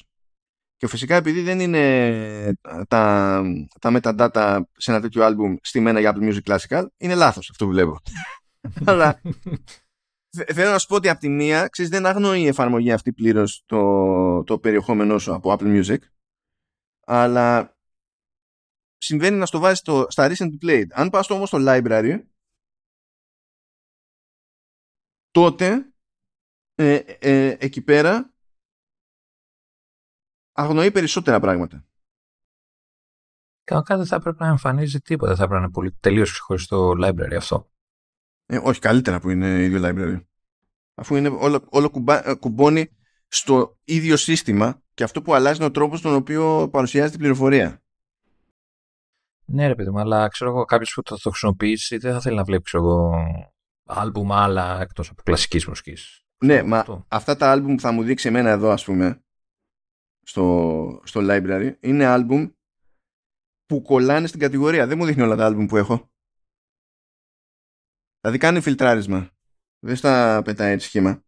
Και 0.76 0.88
φυσικά 0.88 1.16
επειδή 1.16 1.42
δεν 1.42 1.60
είναι 1.60 2.54
τα, 2.88 3.44
τα 3.80 3.92
metadata 3.94 4.62
σε 4.78 4.92
ένα 4.92 5.02
τέτοιο 5.02 5.22
album 5.26 5.56
στημένα 5.62 6.00
για 6.00 6.14
Apple 6.16 6.34
Music 6.34 6.58
Classical, 6.58 6.86
είναι 6.98 7.16
λάθος 7.16 7.50
αυτό 7.50 7.66
που 7.66 7.72
βλέπω. 7.72 8.00
Αλλά 8.86 9.22
θέλω 10.32 10.72
να 10.72 10.80
σου 10.80 10.88
πω 10.88 10.96
ότι 10.96 11.10
από 11.10 11.20
τη 11.20 11.30
μία 11.30 11.68
ξέρεις, 11.68 11.92
δεν 11.92 12.06
αγνοεί 12.06 12.42
η 12.42 12.48
εφαρμογή 12.48 12.92
αυτή 12.92 13.14
πλήρως 13.14 13.64
το, 13.66 14.44
το 14.44 14.60
περιεχόμενό 14.60 15.18
σου 15.18 15.34
από 15.34 15.56
Apple 15.60 15.84
Music, 15.84 15.98
αλλά 17.06 17.78
συμβαίνει 18.98 19.38
να 19.38 19.46
στο 19.46 19.60
βάζεις 19.60 19.80
στο, 19.80 20.06
στα 20.10 20.32
recent 20.32 20.52
played. 20.62 20.88
Αν 20.92 21.10
πας 21.10 21.28
το 21.28 21.34
όμως 21.34 21.48
στο 21.48 21.58
library, 21.62 22.24
τότε 25.32 25.94
ε, 26.76 26.96
ε, 27.20 27.58
εκεί 27.60 27.82
πέρα 27.82 28.34
αγνοεί 30.52 30.92
περισσότερα 30.92 31.40
πράγματα. 31.40 31.86
Κανονικά 33.64 33.98
δεν 33.98 34.06
θα 34.06 34.16
έπρεπε 34.16 34.44
να 34.44 34.50
εμφανίζει 34.50 35.00
τίποτα. 35.00 35.36
Θα 35.36 35.44
έπρεπε 35.44 35.54
να 35.54 35.66
είναι 35.66 35.74
πολύ 35.74 35.92
τελείως 35.92 36.32
ξεχωριστό 36.32 36.92
library 36.92 37.36
αυτό. 37.38 37.71
Ε, 38.52 38.60
όχι, 38.64 38.80
καλύτερα 38.80 39.20
που 39.20 39.30
είναι 39.30 39.64
ίδιο 39.64 39.82
library. 39.84 40.26
Αφού 40.96 41.16
είναι 41.16 41.28
όλο, 41.28 41.66
όλο 41.70 41.90
κουμπά, 41.90 42.30
ε, 42.30 42.34
κουμπώνει 42.34 42.90
στο 43.28 43.78
ίδιο 43.84 44.18
σύστημα 44.18 44.82
και 44.94 45.04
αυτό 45.04 45.22
που 45.22 45.34
αλλάζει 45.34 45.56
είναι 45.56 45.66
ο 45.66 45.72
τρόπος 45.72 46.00
στον 46.00 46.14
οποίο 46.14 46.70
παρουσιάζει 46.72 47.10
την 47.10 47.20
πληροφορία. 47.20 47.84
Ναι, 49.46 49.68
ρε 49.68 49.76
παιδί 49.76 49.90
μου, 49.90 50.00
αλλά 50.00 50.28
ξέρω 50.28 50.52
εγώ, 50.52 50.66
κάποιος 50.66 50.94
που 50.94 51.02
θα 51.10 51.18
το 51.22 51.30
χρησιμοποιήσει 51.30 51.98
δεν 51.98 52.14
θα 52.14 52.22
θέλει 52.22 52.36
να 52.36 52.44
βλέπει 52.44 52.70
εγώ 52.74 53.14
άλμπουμ 53.86 54.34
άλλα 54.34 54.82
εκτός 54.82 55.10
από 55.10 55.22
κλασικής 55.24 55.68
μουσικής. 55.68 56.26
Ναι, 56.38 56.64
μα 56.64 57.06
αυτά 57.08 57.36
τα 57.36 57.52
άλμπουμ 57.52 57.76
που 57.76 57.82
θα 57.82 57.92
μου 57.92 58.04
δείξει 58.04 58.28
εμένα 58.28 58.50
εδώ, 58.50 58.70
ας 58.70 58.84
πούμε, 58.84 59.24
στο, 60.22 61.02
στο 61.04 61.22
library 61.24 61.74
είναι 61.80 62.06
άλμπουμ 62.06 62.48
που 63.66 63.82
κολλάνε 63.82 64.28
στην 64.28 64.40
κατηγορία. 64.40 64.88
Δεν 64.88 64.98
μου 64.98 65.06
δείχνει 65.06 65.22
όλα 65.22 65.36
τα 65.36 65.46
άλμπουμ 65.46 65.66
που 65.66 65.78
έχω. 65.78 66.11
Δηλαδή 68.22 68.40
κάνει 68.40 68.62
φιλτράρισμα. 68.62 69.30
Δεν 69.80 69.96
στα 69.96 70.42
πετάει 70.44 70.72
έτσι 70.72 70.88
σχήμα. 70.88 71.24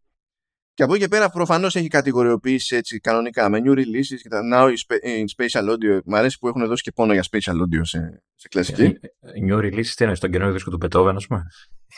Και 0.74 0.84
από 0.84 0.94
εκεί 0.94 1.02
και 1.02 1.08
πέρα 1.08 1.30
προφανώς 1.30 1.76
έχει 1.76 1.88
κατηγοριοποιήσει 1.88 2.76
έτσι 2.76 3.00
κανονικά 3.00 3.50
με 3.50 3.62
new 3.66 3.72
releases 3.72 4.20
και 4.22 4.30
τα 4.30 4.41
now 4.54 4.68
in 4.68 5.26
spatial 5.36 5.70
audio. 5.70 6.00
Μ' 6.06 6.16
αρέσει 6.16 6.38
που 6.39 6.48
έχουν 6.48 6.68
δώσει 6.68 6.84
και 6.84 6.91
πόνο 6.91 7.14
για 7.14 7.24
spatial 7.32 7.52
audio 7.52 7.82
σε, 7.82 8.24
σε 8.36 8.48
κλασική. 8.48 8.84
Ε, 8.84 8.89
ε, 9.20 9.32
new 9.50 9.58
releases 9.58 9.86
τι 9.86 10.04
είναι, 10.04 10.16
στον 10.16 10.32
καινούριο 10.32 10.54
δίσκο 10.54 10.72
του 10.72 10.78
Beethoven, 10.82 11.14
ας 11.16 11.28
πούμε; 11.28 11.46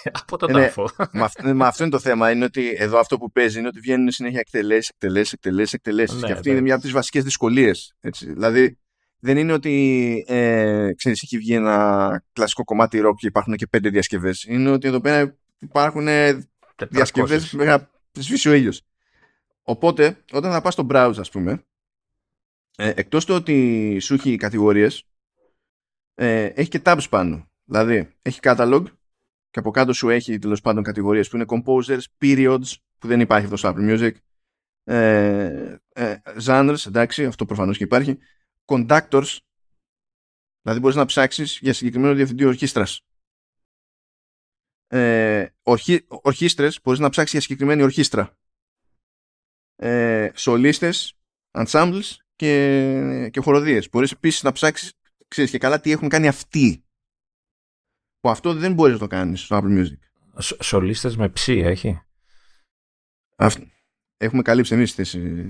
από 0.22 0.38
τον 0.38 0.52
τάφο. 0.52 0.90
Ναι, 1.44 1.54
μα, 1.54 1.68
αυτό 1.68 1.84
είναι 1.84 1.92
το 1.92 2.00
θέμα. 2.00 2.32
Είναι 2.32 2.46
ότι 2.46 2.76
εδώ 2.78 3.00
αυτό 3.00 3.18
που 3.18 3.32
παίζει 3.32 3.60
είναι 3.60 3.68
ότι 3.68 3.80
βγαίνουν 3.80 4.12
συνέχεια 4.12 4.40
εκτελέσεις, 4.40 4.90
εκτελέσεις, 4.90 5.34
εκτελέσεις, 5.34 5.74
εκτελέσεις. 5.74 6.22
Ναι, 6.22 6.28
και 6.28 6.34
αυτή 6.34 6.50
είναι 6.50 6.62
μια 6.62 6.74
από 6.74 6.84
τις 6.84 6.92
βασικές 6.92 7.24
δυσκολίες. 7.24 7.96
Δηλαδή 8.20 8.80
δεν 9.26 9.38
είναι 9.38 9.54
ότι 9.54 10.24
ε, 10.28 10.94
ξέρεις, 10.96 11.24
έχει 11.24 11.38
βγει 11.38 11.54
ένα 11.54 12.24
κλασικό 12.34 12.64
κομμάτι 12.64 13.02
rock 13.06 13.14
και 13.18 13.28
υπάρχουν 13.28 13.56
και 13.56 13.68
πέντε 13.68 13.90
διασκευές. 13.90 14.44
Είναι 14.44 14.70
ότι 14.70 14.88
εδώ 14.88 15.00
πέρα 15.02 15.38
υπάρχουν 15.60 16.08
διασκευές 16.90 17.56
σβήσει 18.20 18.50
ο 18.50 18.54
ήλιος. 18.54 18.82
Οπότε, 19.62 20.24
όταν 20.32 20.52
θα 20.52 20.62
πας 20.62 20.74
στο 20.74 20.88
browse, 20.90 21.16
ας 21.18 21.30
πούμε, 21.30 21.66
ε, 22.78 22.92
εκτός 22.96 23.26
του 23.26 23.36
ότι 23.36 23.98
σου 24.00 24.14
έχει 24.14 24.36
κατηγορίες, 24.36 25.08
ε, 26.16 26.46
έχει 26.46 26.70
και 26.70 26.82
tabs 26.84 27.06
πάνω. 27.10 27.50
Δηλαδή, 27.66 28.10
έχει 28.22 28.40
catalog 28.42 28.84
και 29.50 29.60
από 29.60 29.72
κάτω 29.72 29.94
σου 29.94 30.10
έχει 30.10 30.40
τέλος 30.40 30.62
πάντων 30.62 30.84
κατηγορίες 30.84 31.30
που 31.30 31.36
είναι 31.36 31.46
composers, 31.48 32.02
periods, 32.22 32.74
που 32.98 33.08
δεν 33.08 33.20
υπάρχει 33.20 33.46
αυτός 33.46 33.60
στο 33.60 33.74
Apple 33.76 33.92
Music, 33.92 34.12
ε, 34.84 35.78
ε, 35.94 36.16
genres, 36.46 36.88
εντάξει, 36.88 37.26
αυτό 37.26 37.46
προφανώς 37.46 37.78
και 37.78 37.84
υπάρχει, 37.84 38.18
conductors, 38.66 39.38
δηλαδή 40.62 40.80
μπορείς 40.80 40.96
να 40.96 41.06
ψάξεις 41.06 41.60
για 41.62 41.74
συγκεκριμένο 41.74 42.14
διευθυντή 42.14 42.46
ορχήστρας. 42.46 43.02
Ε, 44.88 45.48
ορχή, 45.64 46.06
ορχήστρες 46.08 46.80
μπορείς 46.84 47.00
να 47.00 47.10
ψάξεις 47.10 47.32
για 47.32 47.42
συγκεκριμένη 47.42 47.82
ορχήστρα. 47.82 48.38
Ε, 49.76 50.30
σολίστες 50.36 51.14
ensembles 51.52 52.16
και, 52.36 53.30
και 53.32 53.40
χοροδίες. 53.40 53.90
Μπορείς 53.90 54.12
επίσης 54.12 54.44
να 54.44 54.52
ψάξεις 54.52 54.94
ξέρεις 55.28 55.52
και 55.52 55.58
καλά 55.58 55.80
τι 55.80 55.92
έχουν 55.92 56.10
κάνει 56.10 56.28
αυτοί. 56.28 56.86
Που 58.20 58.30
αυτό 58.30 58.54
δεν 58.54 58.74
μπορείς 58.74 58.94
να 58.94 59.00
το 59.00 59.08
κάνεις 59.08 59.42
στο 59.42 59.60
Apple 59.62 59.80
Music. 59.80 59.98
Σολίστες 60.60 61.18
με 61.18 61.30
ψή 61.30 61.54
έχει; 61.54 62.02
Έχουμε 64.18 64.42
καλύψει 64.42 64.74
εμείς 64.74 64.96
τη 64.96 65.04
θέση 65.04 65.48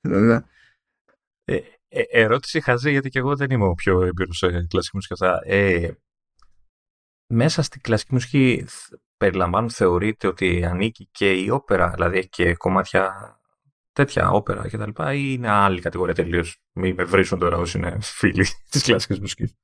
ε, 1.48 1.60
ε, 1.88 2.02
ερώτηση 2.08 2.60
χαζή 2.60 2.90
γιατί 2.90 3.08
και 3.08 3.18
εγώ 3.18 3.36
δεν 3.36 3.50
είμαι 3.50 3.66
ο 3.66 3.74
πιο 3.74 4.02
έμπειρος 4.02 4.36
σε 4.36 4.66
κλασική 4.66 4.96
μουσική 4.96 5.12
αυτά. 5.12 5.40
Ε, 5.44 5.90
μέσα 7.26 7.62
στη 7.62 7.80
κλασική 7.80 8.14
μουσική 8.14 8.66
περιλαμβάνουν, 9.16 9.70
θεωρείται 9.70 10.26
ότι 10.26 10.64
ανήκει 10.64 11.08
και 11.10 11.32
η 11.32 11.50
όπερα, 11.50 11.90
δηλαδή 11.90 12.18
έχει 12.18 12.28
και 12.28 12.54
κομμάτια 12.54 13.36
τέτοια 13.92 14.30
όπερα 14.30 14.68
κτλ. 14.68 15.02
ή 15.12 15.32
είναι 15.34 15.48
άλλη 15.48 15.80
κατηγορία 15.80 16.14
τελείως; 16.14 16.58
Μην 16.72 16.94
με 16.94 17.04
βρίσουν 17.04 17.38
τώρα 17.38 17.56
όσοι 17.56 17.78
είναι 17.78 17.98
φίλοι 18.00 18.46
της 18.70 18.82
κλασικής 18.82 19.20
μουσικής. 19.20 19.54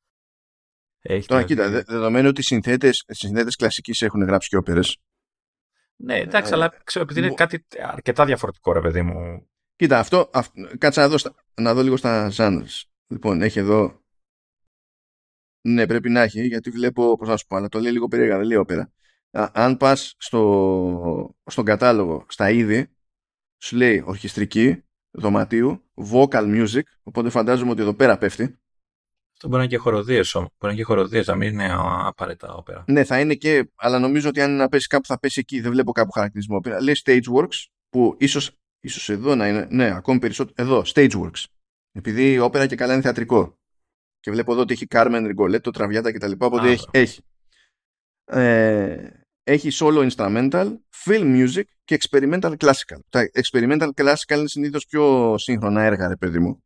Έχει 1.01 1.27
τώρα, 1.27 1.43
κοίτα, 1.43 1.69
δεδομένου 1.69 2.29
ότι 2.29 2.41
οι 2.41 2.45
συνθέτες 2.45 3.57
κλασικής 3.57 4.03
έχουν 4.03 4.25
γράψει 4.25 4.49
και 4.49 4.57
όπερες. 4.57 4.99
Ναι, 5.97 6.19
εντάξει, 6.19 6.53
ε, 6.53 6.55
αλλά 6.55 6.83
ξέρω, 6.85 7.05
επειδή 7.05 7.21
είναι 7.21 7.35
κάτι 7.35 7.67
αρκετά 7.83 8.25
διαφορετικό, 8.25 8.73
ρε 8.73 8.81
παιδί 8.81 9.03
μου. 9.03 9.49
Κοίτα, 9.77 9.99
αυτό, 9.99 10.31
αυτό 10.33 10.69
κάτσα 10.79 11.01
να 11.01 11.09
δω, 11.09 11.17
να 11.55 11.75
δω 11.75 11.83
λίγο 11.83 11.97
στα 11.97 12.31
genres. 12.37 12.83
Λοιπόν, 13.07 13.43
έχει 13.43 13.59
εδώ 13.59 14.03
Ναι, 15.61 15.87
πρέπει 15.87 16.11
να 16.11 16.21
έχει, 16.21 16.47
γιατί 16.47 16.71
βλέπω, 16.71 17.17
πώς 17.17 17.29
να 17.29 17.37
σου 17.37 17.47
πω, 17.47 17.57
αλλά 17.57 17.69
το 17.69 17.79
λέει 17.79 17.93
λίγο 17.93 18.09
περίεργα, 18.09 18.37
δεν 18.37 18.47
λέει 18.47 18.57
όπερα. 18.57 18.93
αν 19.31 19.77
πας 19.77 20.15
στο, 20.19 21.37
στον 21.47 21.65
κατάλογο, 21.65 22.27
στα 22.29 22.51
είδη, 22.51 22.89
σου 23.59 23.77
λέει 23.77 24.03
ορχιστρική, 24.07 24.85
δωματίου, 25.11 25.83
vocal 26.11 26.65
music, 26.65 26.83
οπότε 27.03 27.31
φαντάζομαι 27.31 27.71
ότι 27.71 27.81
εδώ 27.81 27.95
πέρα 27.95 28.19
πέφτει. 28.19 28.59
Αυτό 29.33 29.49
μπορεί 29.49 29.59
να 29.59 29.65
είναι 29.65 29.77
και 29.77 29.77
χοροδίες 29.77 30.35
όμως. 30.35 30.49
Μπορεί 30.49 30.61
να 30.61 30.69
είναι 30.69 30.79
και 30.79 30.85
χοροδίες, 30.85 31.27
να 31.27 31.35
μην 31.35 31.53
είναι 31.53 31.69
απαραίτητα 32.05 32.55
όπερα. 32.55 32.85
Ναι, 32.87 33.05
θα 33.05 33.21
είναι 33.21 33.35
και, 33.35 33.71
αλλά 33.75 33.99
νομίζω 33.99 34.29
ότι 34.29 34.41
αν 34.41 34.51
είναι 34.51 34.59
να 34.59 34.69
πέσει 34.69 34.87
κάπου 34.87 35.07
θα 35.07 35.19
πέσει 35.19 35.41
εκεί. 35.41 35.61
Δεν 35.61 35.71
βλέπω 35.71 35.93
κάπου 35.93 36.11
χαρακτηρισμό. 36.11 36.61
Λέει 36.83 36.95
Stageworks, 37.05 37.67
που 37.89 38.17
ίσως 38.19 38.59
ίσως 38.85 39.09
εδώ 39.09 39.35
να 39.35 39.49
είναι. 39.49 39.67
Ναι, 39.71 39.95
ακόμη 39.95 40.19
περισσότερο. 40.19 40.69
Εδώ, 40.69 40.83
Stageworks. 40.95 41.45
Επειδή 41.93 42.33
η 42.33 42.39
όπερα 42.39 42.67
και 42.67 42.77
καλά 42.77 42.93
είναι 42.93 43.03
θεατρικό. 43.03 43.59
Και 44.21 44.31
βλέπω 44.31 44.53
εδώ 44.53 44.61
ότι 44.61 44.73
έχει 44.73 44.87
Carmen 44.91 45.35
Rigoletto, 45.35 45.73
τραβιάτα 45.73 46.13
κτλ. 46.13 46.33
Οπότε 46.39 46.71
έχει. 46.71 46.87
έχει. 46.91 47.23
Ε, 48.25 49.09
έχει 49.45 49.69
solo 49.73 50.11
instrumental, 50.11 50.77
film 51.05 51.47
music 51.47 51.63
και 51.85 51.99
experimental 52.01 52.57
classical. 52.57 52.99
Τα 53.09 53.31
experimental 53.43 53.91
classical 53.95 54.37
είναι 54.37 54.49
συνήθως 54.49 54.87
πιο 54.87 55.35
σύγχρονα 55.39 55.83
έργα, 55.83 56.09
ρε 56.09 56.17
παιδί 56.17 56.39
μου. 56.39 56.65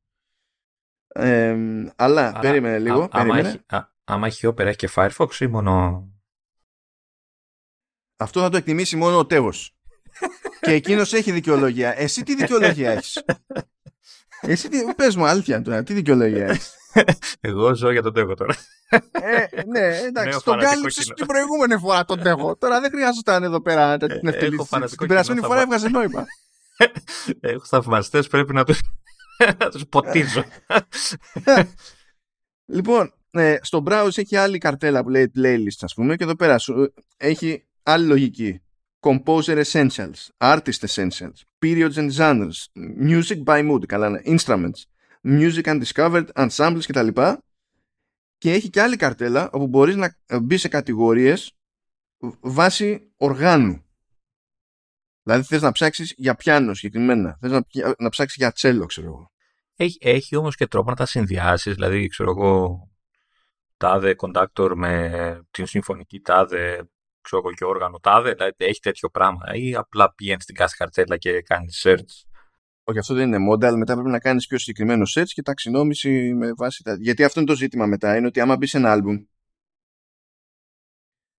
Ε, 1.08 1.56
αλλά 1.96 2.28
Άρα, 2.28 2.38
περίμενε 2.38 2.78
λίγο. 2.78 3.02
Α, 3.02 3.08
περίμενε. 3.08 3.38
Άμα, 3.38 3.48
έχει, 3.48 3.88
άμα 4.04 4.26
έχει 4.26 4.46
όπερα, 4.46 4.68
έχει 4.68 4.78
και 4.78 4.90
Firefox 4.94 5.34
ή 5.40 5.46
μόνο. 5.46 6.06
Αυτό 8.16 8.40
θα 8.40 8.48
το 8.48 8.56
εκτιμήσει 8.56 8.96
μόνο 8.96 9.18
ο 9.18 9.26
Τέγος. 9.26 9.77
Και 10.60 10.72
εκείνος 10.72 11.12
έχει 11.12 11.32
δικαιολογία. 11.32 12.00
Εσύ 12.00 12.22
τι 12.22 12.34
δικαιολογία 12.34 12.90
έχεις; 12.90 13.22
Εσύ 14.40 14.68
τι, 14.68 14.78
πες 14.96 15.16
μου 15.16 15.26
αλήθεια 15.26 15.62
τώρα, 15.62 15.82
τι 15.82 15.92
δικαιολογία 15.94 16.46
έχεις; 16.46 16.74
Εγώ 17.40 17.74
ζω 17.74 17.90
για 17.90 18.02
τον 18.02 18.12
τέχο 18.12 18.34
τώρα. 18.34 18.54
ε, 19.10 19.62
ναι, 19.66 19.96
εντάξει, 19.96 20.44
τον 20.44 20.58
κάλυψες 20.58 21.06
την 21.06 21.26
προηγούμενη 21.26 21.78
φορά 21.78 22.04
τον 22.04 22.22
τέχο. 22.22 22.56
Τώρα 22.56 22.80
δεν 22.80 22.90
χρειάζεται 22.90 23.34
εδώ 23.34 23.62
πέρα 23.62 23.96
την 23.96 24.10
ε, 24.10 24.28
ευτελή. 24.28 24.58
Την 24.98 25.08
περασμένη 25.08 25.40
φορά 25.40 25.60
έβγαζε 25.60 25.88
νόημα. 25.88 26.24
Έχω 27.40 27.64
θαυμαστές, 27.64 28.26
πρέπει 28.26 28.52
να 28.52 28.64
του 28.64 28.74
τους 29.72 29.86
ποτίζω. 29.88 30.44
λοιπόν, 32.76 33.12
ε, 33.30 33.56
στο 33.60 33.82
browse 33.86 34.18
έχει 34.18 34.36
άλλη 34.36 34.58
καρτέλα 34.58 35.02
που 35.02 35.08
λέει 35.08 35.32
playlist, 35.36 35.78
ας 35.80 35.94
πούμε, 35.94 36.16
και 36.16 36.24
εδώ 36.24 36.36
πέρα 36.36 36.56
έχει 37.16 37.66
άλλη 37.82 38.06
λογική. 38.06 38.62
Composer 39.00 39.64
Essentials, 39.64 40.28
Artist 40.38 40.82
Essentials, 40.82 41.44
Periods 41.58 41.96
and 41.96 42.10
Genres, 42.10 42.66
Music 43.00 43.44
by 43.44 43.70
Mood, 43.70 43.86
καλά 43.86 44.10
ναι, 44.10 44.20
Instruments, 44.24 44.82
Music 45.22 45.62
Undiscovered, 45.62 46.26
Ensembles 46.34 46.82
κτλ. 46.86 47.08
Και 48.38 48.52
έχει 48.52 48.70
και 48.70 48.80
άλλη 48.80 48.96
καρτέλα 48.96 49.50
όπου 49.52 49.66
μπορείς 49.66 49.96
να 49.96 50.16
μπει 50.42 50.56
σε 50.56 50.68
κατηγορίες 50.68 51.52
βάσει 52.40 53.12
οργάνου. 53.16 53.82
Δηλαδή 55.22 55.42
θες 55.42 55.62
να 55.62 55.72
ψάξεις 55.72 56.14
για 56.16 56.34
πιάνο 56.34 56.74
συγκεκριμένα, 56.74 57.38
θες 57.40 57.50
να, 57.50 57.64
να 57.98 58.08
ψάξεις 58.08 58.36
για 58.36 58.52
τσέλο 58.52 58.86
ξέρω 58.86 59.06
εγώ. 59.06 59.30
Έχει, 59.76 59.98
έχει 60.00 60.36
όμως 60.36 60.56
και 60.56 60.66
τρόπο 60.66 60.90
να 60.90 60.96
τα 60.96 61.06
συνδυάσεις, 61.06 61.74
δηλαδή 61.74 62.06
ξέρω 62.06 62.30
εγώ 62.30 62.82
τάδε 63.76 64.14
κοντάκτορ 64.14 64.76
με 64.76 65.42
την 65.50 65.66
συμφωνική 65.66 66.20
τάδε 66.20 66.88
ξέρω 67.28 67.42
εγώ 67.44 67.54
και 67.54 67.64
όργανο 67.64 67.98
τάδε, 67.98 68.32
δηλαδή 68.32 68.54
έχει 68.56 68.80
τέτοιο 68.80 69.08
πράγμα 69.10 69.54
ή 69.54 69.74
απλά 69.74 70.14
πηγαίνεις 70.14 70.42
στην 70.42 70.54
κάθε 70.54 70.74
καρτέλα 70.78 71.16
και 71.16 71.42
κάνεις 71.42 71.82
search. 71.86 72.28
Όχι, 72.84 72.98
αυτό 72.98 73.14
δεν 73.14 73.32
είναι 73.32 73.52
model. 73.52 73.74
Μετά 73.76 73.94
πρέπει 73.94 74.08
να 74.08 74.18
κάνεις 74.18 74.46
πιο 74.46 74.58
συγκεκριμένο 74.58 75.04
search 75.14 75.26
και 75.26 75.42
ταξινόμηση 75.42 76.34
με 76.34 76.52
βάση 76.56 76.82
τα. 76.82 76.96
Γιατί 77.00 77.24
αυτό 77.24 77.40
είναι 77.40 77.48
το 77.48 77.56
ζήτημα 77.56 77.86
μετά. 77.86 78.16
Είναι 78.16 78.26
ότι 78.26 78.40
άμα 78.40 78.56
μπεις 78.56 78.70
σε 78.70 78.76
ένα 78.76 78.96
album, 78.96 79.26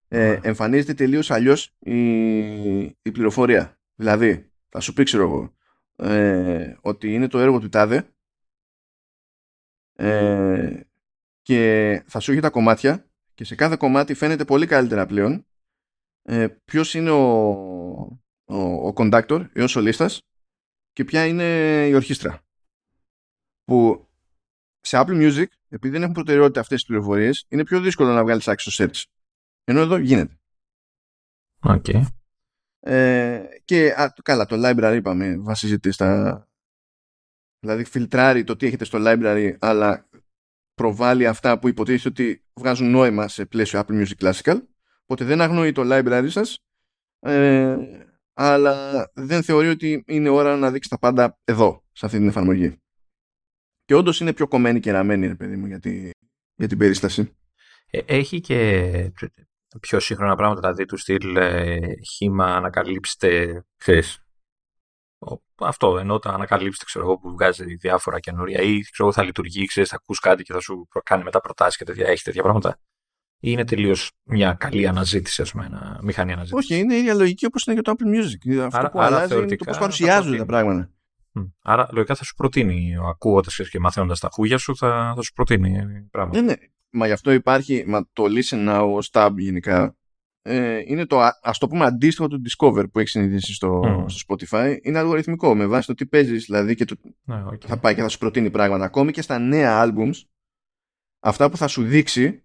ε, 0.08 0.40
εμφανίζεται 0.42 0.94
τελείως 0.94 1.32
αλλιώς 1.32 1.76
η, 1.80 2.80
η 2.82 3.12
πληροφορία. 3.12 3.80
Δηλαδή, 3.96 4.52
θα 4.70 4.80
σου 4.80 4.94
πει, 4.94 5.04
ξέρω 5.04 5.24
εγώ, 5.24 5.56
ε, 5.96 6.76
ότι 6.82 7.14
είναι 7.14 7.28
το 7.28 7.40
έργο 7.40 7.60
του 7.60 7.70
Τάδε 7.70 8.14
ε, 9.94 10.82
και 11.42 12.04
θα 12.08 12.20
σου 12.20 12.32
έχει 12.32 12.42
τα 12.42 12.50
κομμάτια 12.50 13.10
και 13.34 13.44
σε 13.44 13.56
κάθε 13.56 13.76
κομμάτι 13.76 14.14
φαίνεται 14.14 14.46
πολύ 14.46 14.66
καλύτερα 14.66 15.06
πλέον 15.06 15.46
ε, 16.32 16.48
ποιος 16.66 16.94
είναι 16.94 17.10
ο, 17.10 17.20
ο, 18.46 18.58
ο 18.88 18.94
conductor 18.96 19.46
ή 19.54 19.62
ο 19.62 19.68
σολίστας 19.68 20.22
και 20.94 21.04
ποια 21.04 21.26
είναι 21.26 21.44
η 21.88 21.94
ορχήστρα. 21.94 22.42
Που 23.64 24.08
σε 24.80 24.98
Apple 25.00 25.22
Music, 25.22 25.46
επειδή 25.70 25.94
δεν 25.94 26.02
έχουν 26.02 26.14
προτεραιότητα 26.14 26.60
αυτές 26.60 26.78
τις 26.78 26.88
πληροφορίες, 26.88 27.46
είναι 27.50 27.64
πιο 27.64 27.82
δύσκολο 27.82 28.14
να 28.14 28.24
βγάλεις 28.24 28.48
άξιο 28.48 28.86
search. 28.86 29.04
Ενώ 29.64 29.80
εδώ 29.80 29.98
γίνεται. 29.98 30.40
Okay. 31.64 32.02
Ε, 32.80 33.44
και 33.66 33.92
α, 33.92 34.14
καλά, 34.24 34.46
το 34.46 34.56
library 34.60 34.96
είπαμε, 34.96 35.38
βασίζεται 35.38 35.92
στα... 35.92 36.44
Δηλαδή 37.60 37.84
φιλτράρει 37.84 38.44
το 38.44 38.56
τι 38.56 38.66
έχετε 38.66 38.86
στο 38.86 38.98
library, 39.02 39.56
αλλά 39.60 40.10
προβάλλει 40.74 41.28
αυτά 41.28 41.60
που 41.60 41.68
υποτίθεται 41.68 42.10
ότι 42.10 42.44
βγάζουν 42.54 42.90
νόημα 42.90 43.28
σε 43.28 43.46
πλαίσιο 43.46 43.84
Apple 43.86 44.06
Music 44.06 44.32
Classical. 44.32 44.62
Οπότε 45.12 45.26
δεν 45.26 45.42
αγνοεί 45.42 45.72
το 45.72 45.82
library 45.86 46.28
σας, 46.30 46.60
ε, 47.20 47.78
αλλά 48.34 49.12
δεν 49.14 49.44
θεωρεί 49.44 49.68
ότι 49.68 50.04
είναι 50.08 50.30
ώρα 50.30 50.58
να 50.58 50.72
δείξει 50.72 50.90
τα 50.90 51.00
πάντα 51.00 51.40
εδώ, 51.44 51.84
σε 51.92 52.06
αυτή 52.06 52.18
την 52.18 52.28
εφαρμογή. 52.28 52.78
Και 53.86 53.96
όντως 53.96 54.20
είναι 54.20 54.34
πιο 54.34 54.48
κομμένη 54.48 54.80
και 54.80 54.92
ραμμένη, 54.92 55.28
ρε 55.28 55.36
παιδί 55.36 55.56
μου, 55.56 55.66
για, 55.66 55.80
για 56.56 56.68
την 56.68 56.78
περίσταση. 56.78 57.38
Ε, 57.90 58.00
έχει 58.06 58.40
και 58.40 59.12
πιο 59.80 60.00
σύγχρονα 60.00 60.36
πράγματα, 60.36 60.60
δηλαδή 60.60 60.86
του 60.86 60.98
στυλ 60.98 61.36
ε, 61.36 61.80
χήμα 62.16 62.56
ανακαλύψτε, 62.56 63.64
ξέρεις, 63.78 64.24
αυτό 65.56 65.98
ενώ 65.98 66.14
όταν 66.14 66.34
ανακαλύψετε 66.34 66.86
ξέρω 66.86 67.06
εγώ, 67.06 67.18
που 67.18 67.32
βγάζει 67.32 67.76
διάφορα 67.76 68.20
καινούρια 68.20 68.62
ή 68.62 68.80
ξέρω, 68.80 69.12
θα 69.12 69.24
λειτουργεί, 69.24 69.66
ξέρεις, 69.66 69.90
θα 69.90 69.96
ακούς 69.96 70.20
κάτι 70.20 70.44
και 70.44 70.54
θα 70.54 70.60
σου 70.60 70.88
κάνει 71.04 71.24
μετά 71.24 71.40
προτάσεις 71.40 71.78
και 71.78 71.84
τέτοια, 71.84 72.08
έχει 72.08 72.24
τέτοια 72.24 72.44
πράγματα 72.44 72.80
ή 72.80 72.99
είναι 73.40 73.66
τελείως 73.66 74.12
μια 74.24 74.54
καλή 74.54 74.88
αναζήτηση, 74.88 75.42
ας 75.42 75.52
πούμε, 75.52 75.66
ένα 75.66 76.00
μηχανή 76.04 76.32
αναζήτηση. 76.32 76.74
Όχι, 76.74 76.82
είναι 76.82 76.96
η 76.96 76.98
ίδια 76.98 77.14
λογική 77.14 77.46
όπως 77.46 77.66
είναι 77.66 77.76
και 77.76 77.82
το 77.82 77.94
Apple 77.98 78.06
Music. 78.06 78.60
Αυτό 78.60 78.78
άρα, 78.78 78.90
που 78.90 79.00
άρα 79.02 79.16
αλλάζει 79.16 79.38
είναι 79.38 79.56
το 79.56 79.66
πώς 79.66 79.78
παρουσιάζονται 79.78 80.38
τα 80.38 80.46
πράγματα. 80.46 80.92
Άρα, 81.62 81.88
λογικά 81.92 82.16
θα 82.16 82.24
σου 82.24 82.36
προτείνει, 82.36 82.96
ακούγοντας 83.10 83.70
και 83.70 83.80
μαθαίνοντας 83.80 84.20
τα 84.20 84.30
χούγια 84.32 84.58
σου, 84.58 84.76
θα, 84.76 85.14
θα 85.16 85.22
σου 85.22 85.34
προτείνει 85.34 86.08
πράγματα. 86.12 86.42
Ναι, 86.42 86.46
ναι. 86.46 86.54
Μα 86.90 87.06
γι' 87.06 87.12
αυτό 87.12 87.32
υπάρχει, 87.32 87.84
μα 87.88 88.08
το 88.14 88.24
Listen 88.24 88.70
Now, 88.70 88.96
ο 88.96 88.98
Stab 89.12 89.32
γενικά, 89.38 89.98
ε, 90.42 90.82
είναι 90.86 91.06
το, 91.06 91.20
ας 91.42 91.58
το 91.58 91.68
πούμε, 91.68 91.86
αντίστοιχο 91.86 92.28
του 92.28 92.42
Discover 92.46 92.92
που 92.92 93.00
έχεις 93.00 93.12
συνηθίσει 93.12 93.54
στο, 93.54 93.82
mm. 93.86 94.06
στο 94.08 94.36
Spotify. 94.36 94.78
Είναι 94.82 94.98
αλγοριθμικό, 94.98 95.56
με 95.56 95.66
βάση 95.66 95.88
το 95.88 95.94
τι 95.94 96.06
παίζεις, 96.06 96.46
δηλαδή, 96.46 96.76
και 96.76 96.86
το, 96.86 96.96
ναι, 97.24 97.44
okay. 97.46 97.66
θα 97.66 97.78
πάει 97.78 97.96
και 97.96 98.02
θα 98.02 98.08
σου 98.08 98.18
προτείνει 98.18 98.50
πράγματα. 98.50 98.86
Ακόμη 98.86 99.12
και 99.12 99.22
στα 99.22 99.40
νέα 99.40 99.86
albums, 99.86 100.16
αυτά 101.20 101.50
που 101.50 101.58
θα 101.58 101.68
σου 101.68 101.84
δείξει 101.84 102.44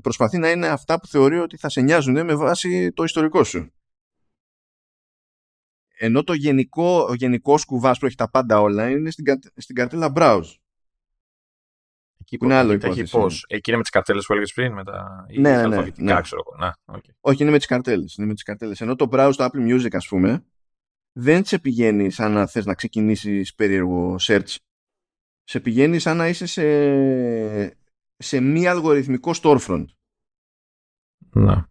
προσπαθεί 0.00 0.38
να 0.38 0.50
είναι 0.50 0.68
αυτά 0.68 1.00
που 1.00 1.06
θεωρεί 1.06 1.38
ότι 1.38 1.56
θα 1.56 1.68
σε 1.68 1.80
νοιάζουν 1.80 2.24
με 2.24 2.34
βάση 2.34 2.92
το 2.92 3.04
ιστορικό 3.04 3.44
σου. 3.44 3.72
Ενώ 5.98 6.24
το 6.24 6.32
γενικό, 6.32 7.06
ο 7.08 7.14
γενικός 7.14 7.64
κουβάς 7.64 7.98
που 7.98 8.06
έχει 8.06 8.16
τα 8.16 8.30
πάντα 8.30 8.60
όλα 8.60 8.90
είναι 8.90 9.10
στην, 9.10 9.24
στην 9.56 9.74
καρτέλα 9.74 10.12
Browse. 10.14 10.54
Εκεί 12.20 12.36
που 12.36 12.44
είναι 12.44 12.54
άλλο 12.54 12.72
υπόθεση. 12.72 13.10
Πώς. 13.10 13.44
Εκεί 13.48 13.70
είναι 13.70 13.76
με 13.76 13.82
τις 13.82 13.92
καρτέλες 13.92 14.26
που 14.26 14.32
έλεγες 14.32 14.52
πριν, 14.52 14.72
με 14.72 14.84
τα 14.84 15.26
ναι, 15.38 15.66
ναι, 15.66 15.76
ναι, 15.76 15.90
ναι. 15.96 16.20
ξέρω 16.20 16.42
Να, 16.58 16.76
okay. 16.84 17.10
Όχι, 17.20 17.42
είναι 17.42 17.50
με 17.50 17.56
τις 17.56 17.66
καρτέλες. 17.66 18.14
Είναι 18.14 18.26
με 18.26 18.34
τις 18.34 18.42
καρτέλες. 18.42 18.80
Ενώ 18.80 18.96
το 18.96 19.08
Browse, 19.12 19.32
το 19.36 19.44
Apple 19.44 19.74
Music, 19.74 19.94
ας 19.94 20.06
πούμε, 20.06 20.44
δεν 21.12 21.44
σε 21.44 21.58
πηγαίνει 21.58 22.10
σαν 22.10 22.32
να 22.32 22.46
θες 22.46 22.64
να 22.64 22.74
ξεκινήσεις 22.74 23.54
περίεργο 23.54 24.16
search. 24.20 24.56
Σε 25.44 25.60
πηγαίνει 25.60 25.98
σαν 25.98 26.16
να 26.16 26.28
είσαι 26.28 26.46
σε, 26.46 26.64
σε 28.16 28.40
μη 28.40 28.66
αλγοριθμικό 28.66 29.32
storefront. 29.42 29.84
Να. 31.30 31.68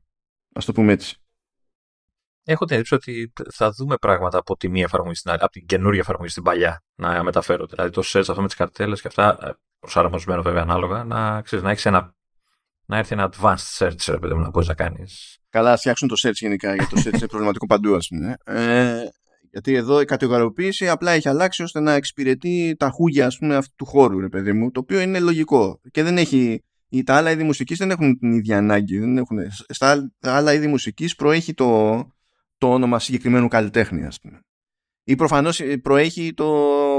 Ας 0.53 0.65
το 0.65 0.71
πούμε 0.71 0.91
έτσι. 0.91 1.17
Έχω 2.45 2.65
την 2.65 2.75
εντύπωση 2.75 2.93
ότι 2.93 3.33
θα 3.51 3.71
δούμε 3.71 3.97
πράγματα 3.97 4.37
από 4.37 4.57
τη 4.57 4.69
μία 4.69 4.83
εφαρμογή 4.83 5.15
στην 5.15 5.31
άλλη, 5.31 5.39
από 5.41 5.51
την 5.51 5.65
καινούργια 5.65 6.01
εφαρμογή 6.01 6.29
στην 6.29 6.43
παλιά 6.43 6.83
να 6.95 7.23
μεταφέρονται. 7.23 7.75
Δηλαδή 7.75 7.91
το 7.91 8.01
search 8.05 8.25
αυτό 8.29 8.41
με 8.41 8.47
τις 8.47 8.55
καρτέλες 8.55 9.01
και 9.01 9.07
αυτά, 9.07 9.37
ε, 9.41 9.51
προσαρμοσμένο 9.79 10.41
βέβαια 10.41 10.61
ανάλογα, 10.61 11.03
να, 11.03 11.41
ξέρεις, 11.41 11.65
να 11.65 11.71
έχεις 11.71 11.85
ένα. 11.85 12.15
Να 12.85 12.97
έρθει 12.97 13.13
ένα 13.13 13.31
advanced 13.31 13.77
search, 13.77 14.05
ρε 14.07 14.19
παιδί 14.19 14.33
μου, 14.33 14.41
να 14.41 14.49
μπορείς 14.49 14.67
να 14.67 14.73
κάνεις. 14.73 15.39
Καλά, 15.49 15.71
ας 15.71 15.79
φτιάξουν 15.79 16.07
το 16.07 16.15
search 16.23 16.33
γενικά, 16.33 16.75
γιατί 16.75 16.95
το 16.95 17.01
search 17.05 17.17
είναι 17.17 17.27
προβληματικό 17.33 17.65
παντού, 17.65 17.95
ας 17.95 18.07
πούμε. 18.07 18.37
Ε, 18.43 19.05
γιατί 19.53 19.73
εδώ 19.73 20.01
η 20.01 20.05
κατηγοριοποίηση 20.05 20.89
απλά 20.89 21.11
έχει 21.11 21.29
αλλάξει 21.29 21.63
ώστε 21.63 21.79
να 21.79 21.93
εξυπηρετεί 21.93 22.75
τα 22.79 22.89
χούγια 22.89 23.25
ας 23.25 23.37
πούμε, 23.37 23.55
αυτού 23.55 23.73
του 23.75 23.85
χώρου, 23.85 24.19
ρε 24.19 24.29
παιδί 24.29 24.53
μου, 24.53 24.71
το 24.71 24.79
οποίο 24.79 24.99
είναι 24.99 25.19
λογικό. 25.19 25.81
Και 25.91 26.03
δεν 26.03 26.17
έχει. 26.17 26.63
Τα 27.05 27.15
άλλα 27.15 27.31
είδη 27.31 27.43
μουσικής 27.43 27.77
δεν 27.77 27.91
έχουν 27.91 28.19
την 28.19 28.31
ίδια 28.31 28.57
ανάγκη. 28.57 28.99
Δεν 28.99 29.17
έχουν, 29.17 29.37
στα 29.67 30.11
άλλα 30.21 30.53
είδη 30.53 30.67
μουσικής 30.67 31.15
προέχει 31.15 31.53
το, 31.53 31.93
το 32.57 32.73
όνομα 32.73 32.99
συγκεκριμένου 32.99 33.47
καλλιτέχνη, 33.47 34.05
ας 34.05 34.19
πούμε. 34.19 34.39
Ή 35.03 35.15
προφανώς 35.15 35.61
προέχει 35.81 36.33
το 36.33 36.49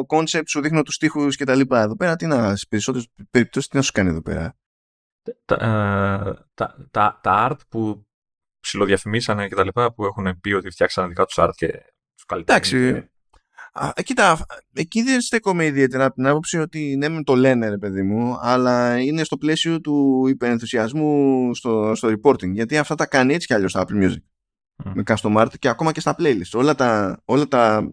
concept, 0.07 0.48
σου 0.48 0.61
δείχνω 0.61 0.82
του 0.82 0.96
στίχου 0.96 1.28
κτλ. 1.38 1.61
Εδώ 1.70 1.96
πέρα 1.96 2.16
τι 2.16 2.26
να, 2.26 2.57
στις 2.57 2.66
περισσότερες 2.68 3.09
περιπτώσεις 3.30 3.68
τι 3.68 3.76
να 3.76 3.82
σου 3.82 3.92
κάνει 3.92 4.09
εδώ 4.09 4.22
πέρα. 4.22 4.57
τα, 5.44 5.55
ε, 5.55 6.34
τα, 6.55 6.88
τα, 6.90 7.20
τα 7.22 7.48
art 7.50 7.59
που 7.68 8.07
ψιλοδιαφημίσανε 8.61 9.48
και 9.48 9.55
τα 9.55 9.64
λοιπά 9.64 9.92
που 9.92 10.05
έχουν 10.05 10.40
πει 10.40 10.52
ότι 10.52 10.70
φτιάξαν 10.70 11.09
δικά 11.09 11.24
τους 11.24 11.36
art 11.38 11.50
και 11.55 11.93
τους 12.26 12.44
καλλιτέχνες. 12.44 12.72
Εντάξει. 12.72 13.08
Α, 13.72 13.92
κοίτα, 14.02 14.46
εκεί 14.72 15.02
δεν 15.02 15.20
στέκομαι 15.20 15.64
ιδιαίτερα 15.64 16.04
από 16.04 16.14
την 16.14 16.26
άποψη 16.26 16.58
ότι 16.58 16.96
ναι, 16.96 17.08
με 17.08 17.22
το 17.22 17.34
λένε 17.34 17.68
ρε 17.68 17.78
παιδί 17.78 18.02
μου, 18.02 18.36
αλλά 18.40 18.98
είναι 18.98 19.24
στο 19.24 19.36
πλαίσιο 19.36 19.80
του 19.80 20.26
υπερενθουσιασμού 20.28 21.54
στο, 21.54 21.92
στο 21.94 22.08
reporting. 22.08 22.50
Γιατί 22.50 22.78
αυτά 22.78 22.94
τα 22.94 23.06
κάνει 23.06 23.34
έτσι 23.34 23.46
κι 23.46 23.54
αλλιώς 23.54 23.72
τα 23.72 23.84
Apple 23.86 24.02
Music. 24.02 24.16
Mm. 24.84 24.92
Με 24.94 25.02
custom 25.06 25.36
art 25.36 25.48
και 25.58 25.68
ακόμα 25.68 25.92
και 25.92 26.00
στα 26.00 26.14
playlist. 26.18 26.50
Όλα 26.52 26.74
τα, 26.74 27.22
όλα 27.24 27.48
τα, 27.48 27.92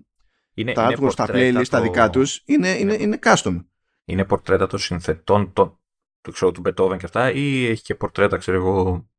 Είναι, 0.53 0.73
τα 0.73 0.84
είναι 0.84 0.95
artwork 0.99 1.11
στα 1.11 1.25
πορτρέτα 1.25 1.59
playlist, 1.59 1.67
τα 1.69 1.77
το- 1.77 1.84
δικά 1.84 2.09
τους, 2.09 2.41
είναι, 2.45 2.69
είναι, 2.69 2.93
είναι 2.93 3.19
custom. 3.23 3.65
Είναι 4.05 4.25
πορτρέτα 4.25 4.67
των 4.67 4.79
συνθετών 4.79 5.53
το, 5.53 5.79
του, 6.21 6.32
ξέρω, 6.32 6.51
του 6.51 6.61
Beethoven 6.65 6.97
και 6.97 7.05
αυτά 7.05 7.32
ή 7.32 7.65
έχει 7.65 7.84
και 7.84 7.95
πορτρέτα, 7.95 8.38
ξέρω 8.38 8.57
εγώ, 8.57 9.09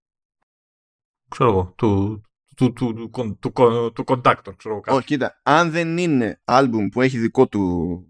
ξέρω 1.29 1.51
εγώ, 1.51 1.73
του, 1.77 2.23
του, 2.57 2.73
του, 2.73 2.95
του, 2.95 3.11
του, 3.11 3.39
του, 3.41 3.53
του, 3.53 3.93
του 3.93 4.05
conductor, 4.07 4.53
ξέρω 4.57 4.75
εγώ, 4.75 4.77
Ω, 4.77 4.81
κάποιου. 4.81 5.01
κοίτα, 5.01 5.41
αν 5.43 5.71
δεν 5.71 5.99
είναι 5.99 6.41
άλμπουμ 6.45 6.89
που 6.89 7.01
έχει 7.01 7.19
δικό 7.19 7.49
του 7.49 8.07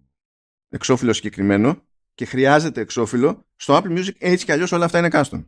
εξώφυλλο 0.69 1.13
συγκεκριμένο 1.13 1.83
και 2.15 2.25
χρειάζεται 2.25 2.81
εξώφυλλο, 2.81 3.47
στο 3.57 3.77
Apple 3.77 3.99
Music 3.99 4.13
έτσι 4.19 4.45
κι 4.45 4.53
αλλιώς 4.53 4.73
όλα 4.73 4.85
αυτά 4.85 4.99
είναι 4.99 5.09
custom. 5.13 5.45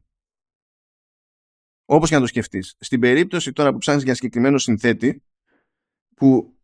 Όπως 1.85 2.09
και 2.09 2.15
να 2.15 2.21
το 2.21 2.27
σκεφτείς. 2.27 2.77
Στην 2.81 3.01
περίπτωση 3.01 3.53
τώρα 3.53 3.73
που 3.73 3.79
ψάχνεις 3.79 4.05
για 4.05 4.15
συγκεκριμένο 4.15 4.59
συνθέτη, 4.59 5.23
που 6.15 6.59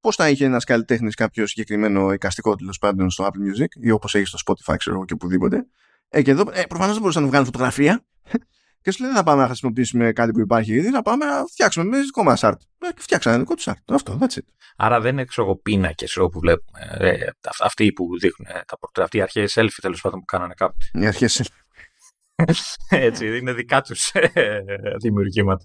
πώς 0.00 0.16
θα 0.16 0.28
είχε 0.28 0.44
ένας 0.44 0.64
καλλιτέχνης 0.64 1.14
κάποιο 1.14 1.46
συγκεκριμένο 1.46 2.12
εικαστικό 2.12 2.56
τέλος 2.56 2.78
πάντων 2.78 3.10
στο 3.10 3.24
Apple 3.24 3.28
Music 3.28 3.66
ή 3.80 3.90
όπως 3.90 4.14
έχει 4.14 4.26
στο 4.26 4.38
Spotify 4.46 4.74
ξέρω 4.78 4.96
εγώ 4.96 5.04
και 5.04 5.12
οπουδήποτε, 5.12 5.66
ε, 6.08 6.22
και 6.22 6.30
εδώ 6.30 6.42
ε, 6.52 6.62
προφανώς 6.62 6.92
δεν 6.92 7.00
μπορούσαν 7.00 7.22
να 7.22 7.28
βγάλουν 7.28 7.46
φωτογραφία 7.46 8.04
και 8.84 8.90
σου 8.90 9.02
λέει 9.02 9.08
δεν 9.12 9.18
θα 9.18 9.24
πάμε 9.24 9.40
να 9.40 9.46
χρησιμοποιήσουμε 9.46 10.12
κάτι 10.12 10.32
που 10.32 10.40
υπάρχει 10.40 10.72
ήδη, 10.72 10.90
θα 10.90 11.02
πάμε 11.02 11.24
να 11.24 11.44
φτιάξουμε 11.44 11.84
με 11.84 12.00
δικό 12.00 12.22
μας 12.22 12.40
art. 12.44 12.56
Ε, 12.78 12.86
και 12.92 13.00
φτιάξανε 13.00 13.38
δικό 13.38 13.54
τους 13.54 13.68
art. 13.68 13.94
Αυτό, 13.94 14.18
that's 14.20 14.34
it. 14.34 14.44
Άρα 14.76 15.00
δεν 15.00 15.12
είναι 15.12 15.24
ξέρω 15.24 15.46
εγώ 15.46 15.56
πίνακες 15.56 16.10
ξέρω, 16.10 16.28
που 16.28 16.38
βλέπουμε. 16.38 16.78
Ε, 16.98 17.26
αυ- 17.48 17.62
αυτοί 17.62 17.92
που 17.92 18.18
δείχνουν 18.18 18.48
ε, 18.50 18.60
τα 18.66 18.78
πορτρέτα, 18.78 19.04
αυτοί 19.04 19.18
οι 19.18 19.20
αρχαίοι 19.22 19.46
selfie 19.48 19.78
τέλος 19.80 20.00
πάντων 20.00 20.18
που 20.18 20.24
κάνανε 20.24 20.54
κάποτε. 20.56 20.84
Οι 20.92 21.06
αρχές 21.06 21.50
Έτσι, 22.88 23.38
είναι 23.38 23.52
δικά 23.52 23.80
τους 23.80 24.10
ε, 24.12 24.60
δημιουργήματα. 25.00 25.64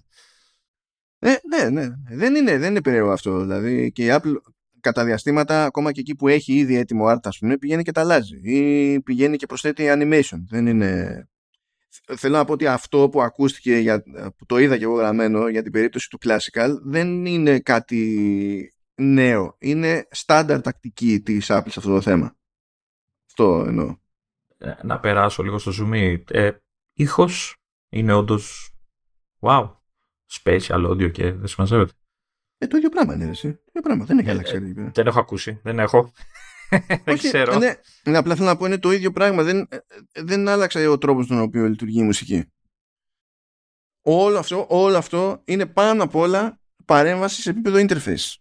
Ε, 1.18 1.34
ναι, 1.48 1.68
ναι. 1.68 1.88
Δεν 2.10 2.34
είναι, 2.34 2.58
δεν 2.58 2.70
είναι 2.70 2.82
περίεργο 2.82 3.10
αυτό. 3.12 3.40
Δηλαδή 3.40 3.92
και 3.92 4.04
η 4.04 4.08
Apple 4.10 4.34
κατά 4.80 5.04
διαστήματα, 5.04 5.64
ακόμα 5.64 5.92
και 5.92 6.00
εκεί 6.00 6.14
που 6.14 6.28
έχει 6.28 6.52
ήδη 6.52 6.76
έτοιμο 6.76 7.04
art, 7.08 7.20
ας 7.22 7.38
πούμε, 7.38 7.58
πηγαίνει 7.58 7.82
και 7.82 7.92
τα 7.92 8.00
αλλάζει. 8.00 8.36
Ή 8.42 9.00
πηγαίνει 9.00 9.36
και 9.36 9.46
προσθέτει 9.46 9.84
animation. 9.88 10.38
Δεν 10.48 10.66
είναι... 10.66 11.24
Θέλω 12.16 12.36
να 12.36 12.44
πω 12.44 12.52
ότι 12.52 12.66
αυτό 12.66 13.08
που 13.08 13.22
ακούστηκε, 13.22 13.76
για, 13.76 14.02
που 14.36 14.46
το 14.46 14.58
είδα 14.58 14.78
και 14.78 14.84
εγώ 14.84 14.94
γραμμένο 14.94 15.48
για 15.48 15.62
την 15.62 15.72
περίπτωση 15.72 16.08
του 16.10 16.18
Classical, 16.24 16.70
δεν 16.82 17.26
είναι 17.26 17.60
κάτι 17.60 18.72
νέο. 18.94 19.56
Είναι 19.58 20.08
στάνταρ 20.10 20.60
τακτική 20.60 21.20
της 21.20 21.46
Apple 21.50 21.68
σε 21.68 21.78
αυτό 21.78 21.90
το 21.90 22.00
θέμα. 22.00 22.36
Αυτό 23.26 23.64
εννοώ. 23.66 23.96
Ε, 24.58 24.72
να 24.82 25.00
περάσω 25.00 25.42
λίγο 25.42 25.58
στο 25.58 25.72
zoom. 25.80 26.16
Ε, 26.30 26.50
ήχος 26.92 27.56
είναι 27.88 28.12
όντως 28.12 28.74
wow. 29.40 29.70
Special 30.42 30.90
audio 30.90 31.10
και 31.12 31.32
δεν 31.32 31.46
συμμαζεύεται. 31.46 31.92
Ε, 32.58 32.66
το 32.66 32.76
ίδιο 32.76 32.88
πράγμα 32.88 33.14
είναι, 33.14 33.24
εσύ. 33.28 33.52
Το 33.52 33.62
ίδιο 33.66 33.80
πράγμα. 33.82 34.04
Δεν 34.04 34.18
έχει 34.18 34.28
Ε, 34.28 34.30
αλλάξει. 34.30 34.54
ε, 34.54 34.58
εκεί 34.58 34.74
πέρα. 34.74 34.90
Δεν 34.94 35.06
έχω 35.06 35.20
ακούσει. 35.20 35.60
Δεν 35.62 35.78
έχω. 35.78 36.12
δεν 37.04 37.14
Όχι, 37.14 37.28
ξέρω. 37.28 37.58
Ναι, 37.58 37.74
ναι, 38.04 38.16
απλά 38.18 38.34
θέλω 38.34 38.46
να 38.46 38.56
πω 38.56 38.66
είναι 38.66 38.78
το 38.78 38.92
ίδιο 38.92 39.12
πράγμα. 39.12 39.42
Δεν, 39.42 39.66
ε, 39.70 39.78
δεν 40.22 40.48
άλλαξε 40.48 40.86
ο 40.86 40.98
τρόπος 40.98 41.24
στον 41.24 41.40
οποίο 41.40 41.68
λειτουργεί 41.68 41.98
η 42.00 42.02
μουσική. 42.04 42.44
Όλο 44.02 44.38
αυτό, 44.38 44.66
όλο 44.68 44.96
αυτό 44.96 45.40
είναι 45.44 45.66
πάνω 45.66 46.02
απ' 46.02 46.14
όλα 46.14 46.58
παρέμβαση 46.84 47.42
σε 47.42 47.50
επίπεδο 47.50 47.78
interface. 47.88 48.34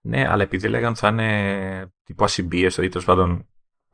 Ναι, 0.00 0.28
αλλά 0.28 0.42
επειδή 0.42 0.68
λέγανε 0.68 0.94
θα 0.94 1.08
είναι 1.08 1.92
τύπου 2.04 2.24
ασυμπίες, 2.24 2.76
ή 2.76 2.88
τέλος 2.88 3.04
πάντων. 3.04 3.48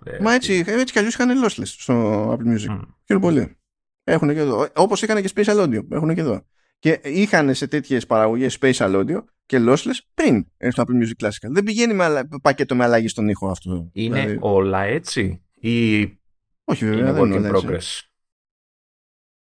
ε, 0.04 0.18
Μα 0.20 0.34
έτσι, 0.34 0.64
έτσι 0.66 0.92
κι 0.92 0.98
αλλιώς 0.98 1.14
είχαν 1.14 1.44
lossless 1.44 1.62
στο 1.64 2.30
Apple 2.32 2.54
Music. 2.54 2.66
μ, 2.68 2.80
Χαίρομαι 3.06 3.26
πολύ. 3.26 3.56
Έχουν 4.04 4.28
και 4.28 4.38
εδώ. 4.38 4.68
Όπως 4.76 5.02
είχαν 5.02 5.22
και 5.22 5.30
Spatial 5.34 5.62
Audio. 5.64 5.80
Έχουν 5.90 6.14
και 6.14 6.20
εδώ. 6.20 6.46
Και 6.78 7.00
είχαν 7.04 7.54
σε 7.54 7.66
τέτοιες 7.66 8.06
παραγωγές 8.06 8.58
Spatial 8.60 8.94
Audio 8.94 9.24
και 9.46 9.58
lossless 9.60 9.98
πριν 10.14 10.46
έρθει 10.56 10.76
το 10.76 10.84
Apple 10.88 11.02
Music 11.04 11.26
Classical. 11.26 11.50
Δεν 11.52 11.64
πηγαίνει 11.64 11.94
με 11.94 12.04
αλλα- 12.04 12.28
πακέτο 12.42 12.74
με 12.76 12.84
αλλαγή 12.84 13.08
στον 13.08 13.28
ήχο 13.28 13.48
αυτό. 13.50 13.90
Είναι 13.92 14.20
Δηλαδή, 14.20 14.38
όλα 14.40 14.82
έτσι 14.82 15.42
ή 15.54 16.02
όχι 16.64 16.84
βέβαια, 16.84 16.98
είναι 16.98 17.12
δεν 17.12 17.22
work 17.22 17.26
είναι 17.26 17.48
in 17.48 17.54
όλα 17.54 17.74
έτσι. 17.74 18.02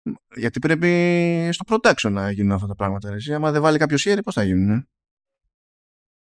progress; 0.01 0.17
Γιατί 0.35 0.59
πρέπει 0.59 1.49
στο 1.51 1.65
production 1.67 2.11
να 2.11 2.31
γίνουν 2.31 2.51
αυτά 2.51 2.67
τα 2.67 2.75
πράγματα. 2.75 3.09
Ρε. 3.09 3.15
Εσύ, 3.15 3.33
άμα 3.33 3.51
δεν 3.51 3.61
βάλει 3.61 3.77
κάποιος 3.77 4.01
χέρι, 4.01 4.23
πώς 4.23 4.33
θα 4.33 4.43
γίνουν. 4.43 4.69
ε; 4.69 4.87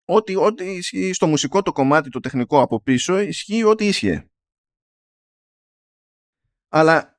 Ό,τι, 0.04 0.36
ό,τι 0.36 0.64
ισχύει 0.64 1.12
στο 1.12 1.26
μουσικό 1.26 1.62
το 1.62 1.72
κομμάτι, 1.72 2.10
το 2.10 2.20
τεχνικό 2.20 2.60
από 2.60 2.80
πίσω, 2.80 3.18
ισχύει 3.18 3.64
ό,τι 3.64 3.86
ίσχυε. 3.86 4.28
Αλλά 6.68 7.17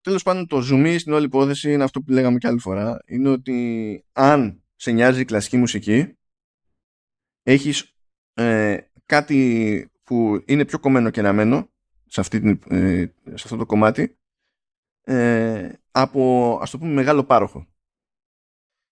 τέλος 0.00 0.22
πάντων 0.22 0.46
το 0.46 0.56
zoom 0.70 0.96
στην 0.98 1.12
όλη 1.12 1.24
υπόθεση 1.24 1.72
είναι 1.72 1.84
αυτό 1.84 2.00
που 2.00 2.12
λέγαμε 2.12 2.38
και 2.38 2.46
άλλη 2.46 2.58
φορά. 2.58 2.98
Είναι 3.06 3.28
ότι 3.28 4.04
αν 4.12 4.62
σε 4.76 4.90
νοιάζει 4.90 5.20
η 5.20 5.24
κλασική 5.24 5.56
μουσική, 5.56 6.18
έχεις 7.42 7.94
ε, 8.34 8.78
κάτι 9.06 9.90
που 10.02 10.42
είναι 10.46 10.64
πιο 10.64 10.78
κομμένο 10.78 11.10
και 11.10 11.20
αναμένο 11.20 11.70
σε, 12.06 12.20
αυτή 12.20 12.40
την, 12.40 12.60
ε, 12.68 13.12
σε 13.24 13.42
αυτό 13.44 13.56
το 13.56 13.66
κομμάτι 13.66 14.18
ε, 15.04 15.72
από 15.90 16.52
ας 16.62 16.70
το 16.70 16.78
πούμε 16.78 16.92
μεγάλο 16.92 17.24
πάροχο. 17.24 17.66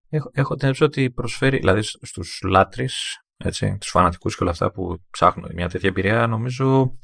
Έχω, 0.09 0.29
έχω 0.33 0.55
την 0.55 0.63
άποψη 0.65 0.83
ότι 0.83 1.11
προσφέρει, 1.11 1.57
δηλαδή 1.57 1.81
στους 1.81 2.41
λάτρεις, 2.43 3.23
έτσι, 3.37 3.77
τους 3.79 3.89
φανατικούς 3.89 4.35
και 4.35 4.43
όλα 4.43 4.51
αυτά 4.51 4.71
που 4.71 5.03
ψάχνουν 5.09 5.51
μια 5.53 5.69
τέτοια 5.69 5.89
εμπειρία, 5.89 6.27
νομίζω 6.27 6.97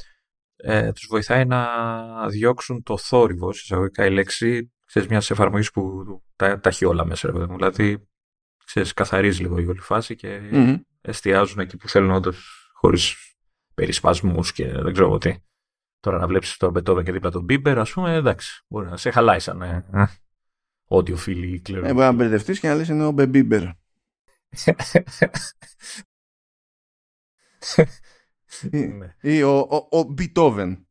ε, 0.62 0.92
τους 0.92 1.08
βοηθάει 1.10 1.46
να 1.46 1.68
διώξουν 2.28 2.84
το 2.84 2.98
θόρυβο, 2.98 3.54
σε 3.54 3.62
εισαγωγικά 3.64 4.06
η 4.06 4.12
λέξη, 4.12 4.72
ξέρεις, 4.86 5.10
μιας 5.10 5.30
εφαρμογής 5.32 5.72
που 5.72 6.04
τα, 6.36 6.60
τα 6.60 6.70
έχει 6.70 6.86
όλα 6.86 7.06
μέσα, 7.06 7.28
ρε 7.28 7.34
παιδί 7.34 7.46
μου. 7.46 7.56
Δηλαδή, 7.56 8.08
ξέρεις, 8.66 8.94
καθαρίζει 8.94 9.42
λίγο 9.42 9.60
η 9.60 9.66
όλη 9.68 9.80
φάση 9.80 10.16
και 10.16 10.40
Μμμ. 10.52 10.76
εστιάζουν 11.02 11.60
εκεί 11.60 11.78
που 11.78 11.90
θέλουν 11.90 12.12
όντως 12.12 12.70
χωρίς 12.74 13.16
περισπασμούς 13.74 14.52
και 14.52 14.68
δεν 14.68 14.94
ξέρω 14.94 15.08
εγώ 15.08 15.18
τι. 15.18 15.36
Τώρα 16.00 16.18
να 16.18 16.28
βλέπεις 16.28 16.58
τον 16.58 16.72
Μπετόβεν 16.72 17.04
και 17.04 17.12
δίπλα 17.12 17.32
τον 17.32 17.44
Μπίμπερ, 17.44 17.80
ας 17.80 17.92
πούμε, 17.92 18.14
εντάξει, 18.14 18.64
μπορεί 18.68 18.90
να 18.90 18.98
σε 18.98 19.12
χαλάει 19.12 19.40
σαν 19.40 19.62
ε, 19.62 19.86
ε, 19.94 20.06
audiophilie 20.90 21.52
ή 21.54 21.60
κληρό. 21.60 21.86
Ε, 21.86 21.94
μπορεί 21.94 22.06
να 22.06 22.12
μπερδευτείς 22.12 22.60
και 22.60 22.68
να 22.68 22.76
λες 22.76 22.88
είναι 22.88 23.06
ο 23.06 23.12
Μπεμπίμπερ. 23.12 23.64
Ή, 28.72 28.78
Ναι. 28.88 29.16
ή 29.22 29.42
ο, 29.44 29.60
ο, 29.60 29.88
ο 30.00 30.04
Μπιτόβεν. 30.04 30.88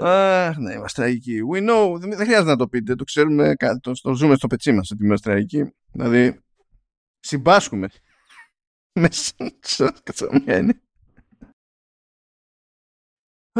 Αχ, 0.00 0.56
ναι, 0.58 0.72
είμαστε 0.74 1.02
τραγικοί. 1.02 1.38
We 1.52 1.56
know, 1.70 1.96
δεν, 1.98 2.10
δεν 2.10 2.26
χρειάζεται 2.26 2.50
να 2.50 2.56
το 2.56 2.68
πείτε, 2.68 2.94
το 2.94 3.04
ξέρουμε, 3.04 3.54
κα- 3.54 3.78
το, 3.80 3.92
το 4.00 4.14
ζούμε 4.14 4.34
στο 4.34 4.46
πετσί 4.46 4.72
μας 4.72 4.90
ότι 4.90 5.04
είμαστε 5.04 5.30
τραγικοί. 5.30 5.74
Δηλαδή, 5.92 6.40
συμπάσχουμε. 7.20 7.88
Μέσα 9.00 9.32
σε 9.62 10.26
μια 10.44 10.58
είναι. 10.58 10.80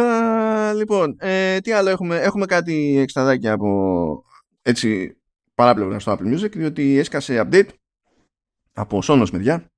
Α, 0.01 0.75
λοιπόν, 0.75 1.17
ε, 1.21 1.61
τι 1.61 1.73
άλλο 1.73 1.89
έχουμε; 1.89 2.21
Έχουμε 2.21 2.47
κάτι 2.47 2.97
εξταδάκια 2.99 3.53
από 3.53 4.25
έτσι 4.63 5.17
παράπλευρα 5.55 5.99
στο 5.99 6.13
Apple 6.19 6.35
Music, 6.35 6.51
διότι 6.53 6.97
έσκασε 6.99 7.49
update 7.51 7.69
από 8.79 9.01
Sonos 9.03 9.31
μεριά. 9.31 9.71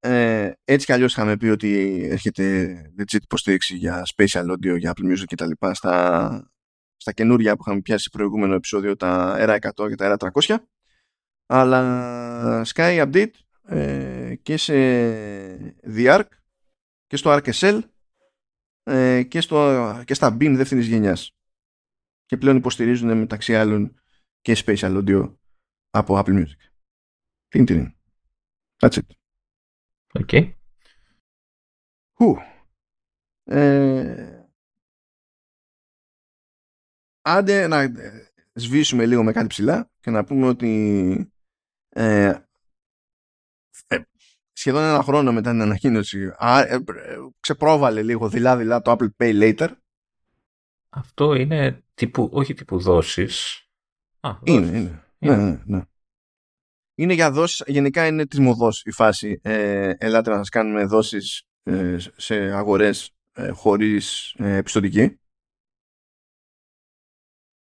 Ε, 0.00 0.52
έτσι 0.64 0.86
κι 0.86 0.92
αλλιώς 0.92 1.12
είχαμε 1.12 1.36
πει 1.36 1.46
ότι 1.46 2.02
έρχεται 2.10 2.82
legit 2.98 3.22
υποστήριξη 3.22 3.76
για 3.76 4.06
spatial 4.16 4.44
audio, 4.50 4.78
για 4.78 4.92
Apple 4.96 5.12
Music 5.12 5.24
και 5.24 5.36
τα 5.36 5.46
λοιπά 5.46 5.74
στα, 5.74 6.50
στα 6.96 7.12
καινούρια 7.12 7.56
που 7.56 7.62
είχαμε 7.66 7.80
πιάσει 7.80 8.02
σε 8.02 8.10
προηγούμενο 8.10 8.54
επεισόδιο 8.54 8.96
τα 8.96 9.36
R100 9.38 9.88
και 9.88 9.94
τα 9.94 10.16
R300 10.18 10.56
αλλά 11.46 12.62
Sky 12.66 13.06
update 13.06 13.30
ε, 13.66 14.34
και 14.42 14.56
σε 14.56 14.74
The 15.86 16.18
Arc 16.18 16.28
και 17.06 17.16
στο 17.16 17.36
ArcSL 17.36 17.80
ε, 18.82 19.22
και, 19.22 19.40
στο, 19.40 20.02
και 20.04 20.14
στα 20.14 20.36
Beam 20.40 20.52
δεύτερης 20.56 20.86
γενιάς 20.86 21.36
και 22.24 22.36
πλέον 22.36 22.56
υποστηρίζουν 22.56 23.18
μεταξύ 23.18 23.56
άλλων 23.56 24.00
και 24.40 24.56
spatial 24.64 25.04
audio 25.04 25.34
από 25.90 26.22
Apple 26.24 26.38
Music. 26.38 26.67
Τιν 27.48 27.64
τιν. 27.64 27.94
That's 28.80 28.98
it. 28.98 29.06
OK. 30.12 30.30
Χου. 32.12 32.36
Ε, 33.44 34.42
άντε 37.22 37.66
να 37.66 37.80
ε, 37.80 37.92
σβήσουμε 38.52 39.06
λίγο 39.06 39.22
με 39.22 39.32
κάτι 39.32 39.46
ψιλά 39.46 39.90
και 40.00 40.10
να 40.10 40.24
πούμε 40.24 40.46
ότι 40.46 41.32
ε, 41.88 42.34
ε, 43.86 43.98
σχεδόν 44.52 44.82
ένα 44.82 45.02
χρόνο 45.02 45.32
μετά 45.32 45.50
την 45.50 45.60
ανακοίνωση 45.60 46.34
α, 46.36 46.60
ε, 46.60 46.74
ε, 46.74 47.16
ξεπρόβαλε 47.40 48.02
λίγο 48.02 48.28
δειλά-δειλά 48.28 48.80
το 48.82 48.96
Apple 48.98 49.08
Pay 49.16 49.40
Later 49.42 49.68
Αυτό 50.88 51.34
είναι 51.34 51.84
τύπου, 51.94 52.28
όχι 52.32 52.54
τύπου 52.54 52.78
δόσεις. 52.78 53.62
Α, 54.20 54.30
είναι, 54.42 54.66
είναι. 54.66 55.02
Ναι, 55.18 55.36
ναι, 55.36 55.62
ναι. 55.64 55.82
Είναι 56.98 57.12
για 57.12 57.30
δόσεις, 57.30 57.62
γενικά 57.66 58.06
είναι 58.06 58.26
της 58.26 58.38
μοδός 58.38 58.82
η 58.84 58.90
φάση. 58.90 59.40
Ε, 59.42 59.92
ελάτε 59.98 60.30
να 60.30 60.36
σας 60.36 60.48
κάνουμε 60.48 60.84
δόσεις 60.84 61.42
ε, 61.62 61.96
σε 62.16 62.34
αγορές 62.34 63.10
ε, 63.32 63.50
χωρίς 63.50 64.34
ε, 64.38 64.56
επιστοτική. 64.56 65.18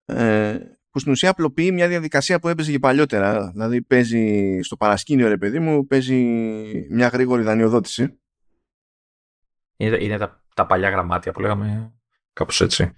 Ε, 0.04 0.58
που 0.90 0.98
στην 0.98 1.12
ουσία 1.12 1.30
απλοποιεί 1.30 1.70
μια 1.72 1.88
διαδικασία 1.88 2.38
που 2.38 2.48
έπαιζε 2.48 2.70
και 2.70 2.78
παλιότερα. 2.78 3.50
Δηλαδή 3.50 3.82
παίζει 3.82 4.58
στο 4.62 4.76
παρασκήνιο 4.76 5.28
ρε 5.28 5.36
παιδί 5.36 5.58
μου, 5.58 5.86
παίζει 5.86 6.16
μια 6.90 7.08
γρήγορη 7.08 7.42
δανειοδότηση. 7.42 8.20
Είναι, 9.76 9.96
είναι 10.00 10.18
τα, 10.18 10.44
τα 10.54 10.66
παλιά 10.66 10.90
γραμμάτια 10.90 11.32
που 11.32 11.40
λέγαμε 11.40 11.92
κάπως 12.32 12.60
έτσι. 12.60 12.92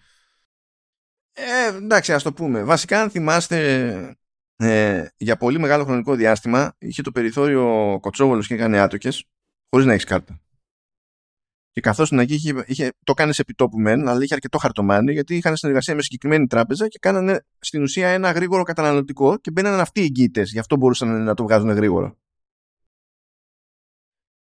Ε, 1.32 1.76
εντάξει, 1.76 2.12
ας 2.12 2.22
το 2.22 2.32
πούμε. 2.32 2.64
Βασικά, 2.64 3.00
αν 3.00 3.10
θυμάστε, 3.10 4.19
ε, 4.60 5.06
για 5.16 5.36
πολύ 5.36 5.58
μεγάλο 5.58 5.84
χρονικό 5.84 6.14
διάστημα 6.14 6.76
είχε 6.78 7.02
το 7.02 7.12
περιθώριο 7.12 7.98
κοτσόβολος 8.00 8.46
και 8.46 8.54
έκανε 8.54 8.78
άτοκες 8.78 9.24
χωρίς 9.70 9.86
να 9.86 9.92
έχεις 9.92 10.04
κάρτα. 10.04 10.40
Και 11.70 11.80
καθώς 11.80 12.06
στην 12.06 12.18
αρχή 12.18 12.34
είχε, 12.34 12.64
είχε, 12.66 12.92
το 13.04 13.14
κάνεις 13.14 13.38
επί 13.38 13.54
τόπου 13.54 13.78
μεν, 13.78 14.08
αλλά 14.08 14.22
είχε 14.22 14.34
αρκετό 14.34 14.58
χαρτομάνι, 14.58 15.12
γιατί 15.12 15.36
είχαν 15.36 15.56
συνεργασία 15.56 15.94
με 15.94 16.02
συγκεκριμένη 16.02 16.46
τράπεζα 16.46 16.88
και 16.88 16.98
κάνανε 16.98 17.44
στην 17.58 17.82
ουσία 17.82 18.08
ένα 18.08 18.30
γρήγορο 18.30 18.62
καταναλωτικό 18.62 19.38
και 19.38 19.50
μπαίνανε 19.50 19.80
αυτοί 19.80 20.00
οι 20.00 20.02
εγγύητε. 20.02 20.42
Γι' 20.42 20.58
αυτό 20.58 20.76
μπορούσαν 20.76 21.22
να 21.22 21.34
το 21.34 21.42
βγάζουν 21.42 21.70
γρήγορα. 21.70 22.16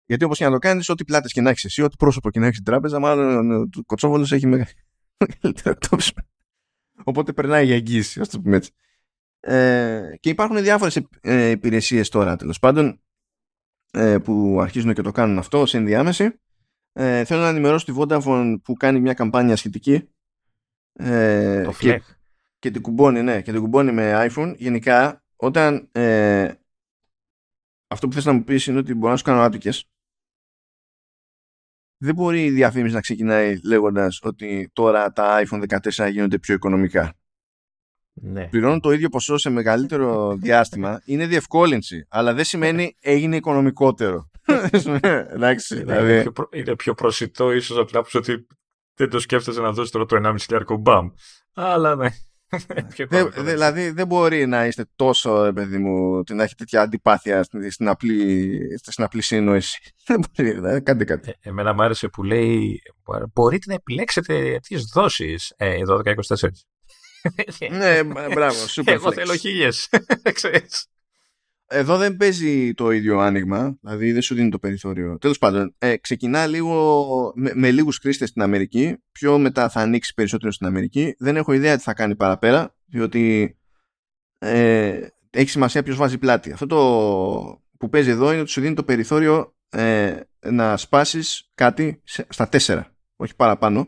Γιατί 0.05 0.23
όπως 0.23 0.37
και 0.37 0.45
να 0.45 0.51
το 0.51 0.57
κάνεις, 0.57 0.89
ό,τι 0.89 1.03
πλάτες 1.03 1.31
και 1.31 1.41
να 1.41 1.49
έχεις 1.49 1.63
εσύ, 1.63 1.81
ό,τι 1.81 1.95
πρόσωπο 1.95 2.29
και 2.29 2.39
να 2.39 2.45
έχεις 2.45 2.57
στην 2.57 2.71
τράπεζα, 2.71 2.99
μάλλον 2.99 3.51
ο 3.51 3.69
κοτσόβολος 3.85 4.31
έχει 4.31 4.47
μεγαλύτερο 5.17 5.69
εκτόπισμα. 5.69 6.21
Οπότε 7.03 7.33
περνάει 7.33 7.65
για 7.65 7.75
εγγύηση, 7.75 8.19
ας 8.19 8.29
το 8.29 8.41
πούμε 8.41 8.55
έτσι. 8.55 8.71
Ε, 9.39 10.11
και 10.19 10.29
υπάρχουν 10.29 10.61
διάφορες 10.61 11.01
ε, 11.21 11.49
υπηρεσίες 11.49 12.09
τώρα 12.09 12.35
τέλος 12.35 12.59
πάντων 12.59 13.01
ε, 13.91 14.17
που 14.17 14.57
αρχίζουν 14.61 14.93
και 14.93 15.01
το 15.01 15.11
κάνουν 15.11 15.37
αυτό 15.37 15.65
σε 15.65 15.77
ενδιάμεση 15.77 16.39
ε, 16.93 17.25
θέλω 17.25 17.41
να 17.41 17.47
ενημερώσω 17.47 17.85
τη 17.85 17.93
Vodafone 17.97 18.55
που 18.63 18.73
κάνει 18.73 18.99
μια 18.99 19.13
καμπάνια 19.13 19.55
σχετική. 19.55 20.09
Ε, 20.93 21.63
το 21.63 21.73
και, 21.79 22.01
και 22.59 22.71
την 22.71 22.81
κουμπώνει, 22.81 23.21
ναι, 23.21 23.41
και 23.41 23.51
την 23.51 23.61
κουμπώνει 23.61 23.91
με 23.91 24.29
iPhone. 24.29 24.55
Γενικά, 24.57 25.23
όταν 25.35 25.89
ε, 25.91 26.53
αυτό 27.87 28.07
που 28.07 28.13
θες 28.13 28.25
να 28.25 28.33
μου 28.33 28.43
πεις 28.43 28.67
είναι 28.67 28.77
ότι 28.77 28.93
μπορώ 28.93 29.11
να 29.11 29.17
σου 29.17 29.23
κάνω 29.23 29.41
άτοκες 29.41 29.89
δεν 32.01 32.15
μπορεί 32.15 32.45
η 32.45 32.51
διαφήμιση 32.51 32.93
να 32.93 33.01
ξεκινάει 33.01 33.59
λέγοντας 33.63 34.19
ότι 34.21 34.69
τώρα 34.73 35.11
τα 35.11 35.43
iPhone 35.45 35.79
14 35.95 36.11
γίνονται 36.11 36.39
πιο 36.39 36.53
οικονομικά. 36.53 37.18
Ναι. 38.21 38.47
Πληρώνουν 38.47 38.79
το 38.79 38.91
ίδιο 38.91 39.09
ποσό 39.09 39.37
σε 39.37 39.49
μεγαλύτερο 39.49 40.33
διάστημα. 40.41 41.01
Είναι 41.05 41.25
διευκόλυνση, 41.25 42.05
αλλά 42.09 42.33
δεν 42.33 42.43
σημαίνει 42.43 42.97
έγινε 42.99 43.35
οικονομικότερο. 43.35 44.29
Εντάξει, 45.33 45.75
δηλαδή. 45.75 46.11
είναι, 46.11 46.21
πιο, 46.31 46.49
είναι 46.51 46.75
πιο 46.75 46.93
προσιτό 46.93 47.51
ίσως 47.51 47.77
από 47.77 47.87
την 47.87 47.97
άποψη 47.97 48.17
ότι 48.17 48.47
δεν 48.95 49.09
το 49.09 49.19
σκέφτεσαι 49.19 49.61
να 49.61 49.71
δώσεις 49.71 49.91
τώρα 49.91 50.05
το 50.05 50.35
1,5 50.67 50.79
μπαμ. 50.79 51.09
Αλλά 51.53 51.95
ναι. 51.95 52.09
δηλαδή 53.49 53.89
δεν 53.89 54.07
μπορεί 54.07 54.45
να 54.47 54.65
είστε 54.65 54.85
τόσο, 54.95 55.51
παιδί 55.53 55.77
μου, 55.77 56.23
να 56.29 56.43
έχετε 56.43 56.55
τέτοια 56.57 56.81
αντιπάθεια 56.81 57.43
στην 57.69 57.87
απλή, 57.87 58.59
στην 58.81 59.03
απλή 59.03 59.21
συνεννόηση. 59.21 59.79
Δεν 60.05 60.19
μπορεί, 60.19 60.51
δηλαδή, 60.51 60.81
κάντε 60.81 61.03
κάτι. 61.03 61.29
Ε, 61.29 61.49
εμένα 61.49 61.73
μου 61.73 61.83
άρεσε 61.83 62.07
που 62.07 62.23
λέει 62.23 62.81
μπορείτε 63.33 63.65
να 63.67 63.73
επιλέξετε 63.73 64.59
τις 64.67 64.83
δόσεις 64.93 65.53
ε, 65.57 65.79
12-24. 65.87 66.13
ναι, 67.77 68.03
μπράβο, 68.03 68.65
super 68.75 68.91
Εγώ 68.91 69.11
θέλω 69.11 69.35
χίλιες. 69.35 69.89
Εδώ 71.71 71.97
δεν 71.97 72.17
παίζει 72.17 72.73
το 72.73 72.91
ίδιο 72.91 73.19
άνοιγμα, 73.19 73.77
δηλαδή 73.81 74.11
δεν 74.11 74.21
σου 74.21 74.35
δίνει 74.35 74.49
το 74.49 74.59
περιθώριο. 74.59 75.17
Τέλος 75.17 75.37
πάντων, 75.37 75.75
ε, 75.77 75.97
ξεκινά 75.97 76.47
λίγο 76.47 77.33
με, 77.35 77.51
με 77.55 77.71
λίγους 77.71 77.97
χρήστες 77.97 78.29
στην 78.29 78.41
Αμερική. 78.41 78.97
Πιο 79.11 79.37
μετά 79.37 79.69
θα 79.69 79.79
ανοίξει 79.79 80.13
περισσότερο 80.13 80.51
στην 80.51 80.67
Αμερική. 80.67 81.15
Δεν 81.17 81.35
έχω 81.35 81.51
ιδέα 81.51 81.75
τι 81.77 81.83
θα 81.83 81.93
κάνει 81.93 82.15
παραπέρα, 82.15 82.75
διότι 82.85 83.57
ε, 84.37 85.07
έχει 85.29 85.49
σημασία 85.49 85.83
ποιος 85.83 85.97
βάζει 85.97 86.17
πλάτη. 86.17 86.51
Αυτό 86.51 86.65
το 86.65 87.63
που 87.77 87.89
παίζει 87.89 88.09
εδώ 88.09 88.31
είναι 88.31 88.41
ότι 88.41 88.49
σου 88.49 88.61
δίνει 88.61 88.75
το 88.75 88.83
περιθώριο 88.83 89.55
ε, 89.69 90.19
να 90.45 90.77
σπάσεις 90.77 91.49
κάτι 91.55 92.01
στα 92.29 92.49
τέσσερα, 92.49 92.95
όχι 93.15 93.35
παραπάνω. 93.35 93.87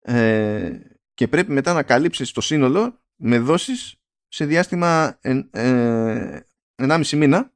Ε, 0.00 0.78
και 1.14 1.28
πρέπει 1.28 1.52
μετά 1.52 1.72
να 1.72 1.82
καλύψεις 1.82 2.32
το 2.32 2.40
σύνολο 2.40 3.00
με 3.16 3.38
δόσεις 3.38 3.96
σε 4.28 4.44
διάστημα 4.44 5.18
ε, 5.20 5.42
ε, 5.50 6.46
1,5 6.76 7.16
μήνα 7.16 7.52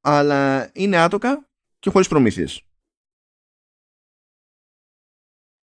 αλλά 0.00 0.70
είναι 0.74 0.96
άτοκα 0.96 1.48
και 1.78 1.90
χωρίς 1.90 2.08
προμήθειες. 2.08 2.60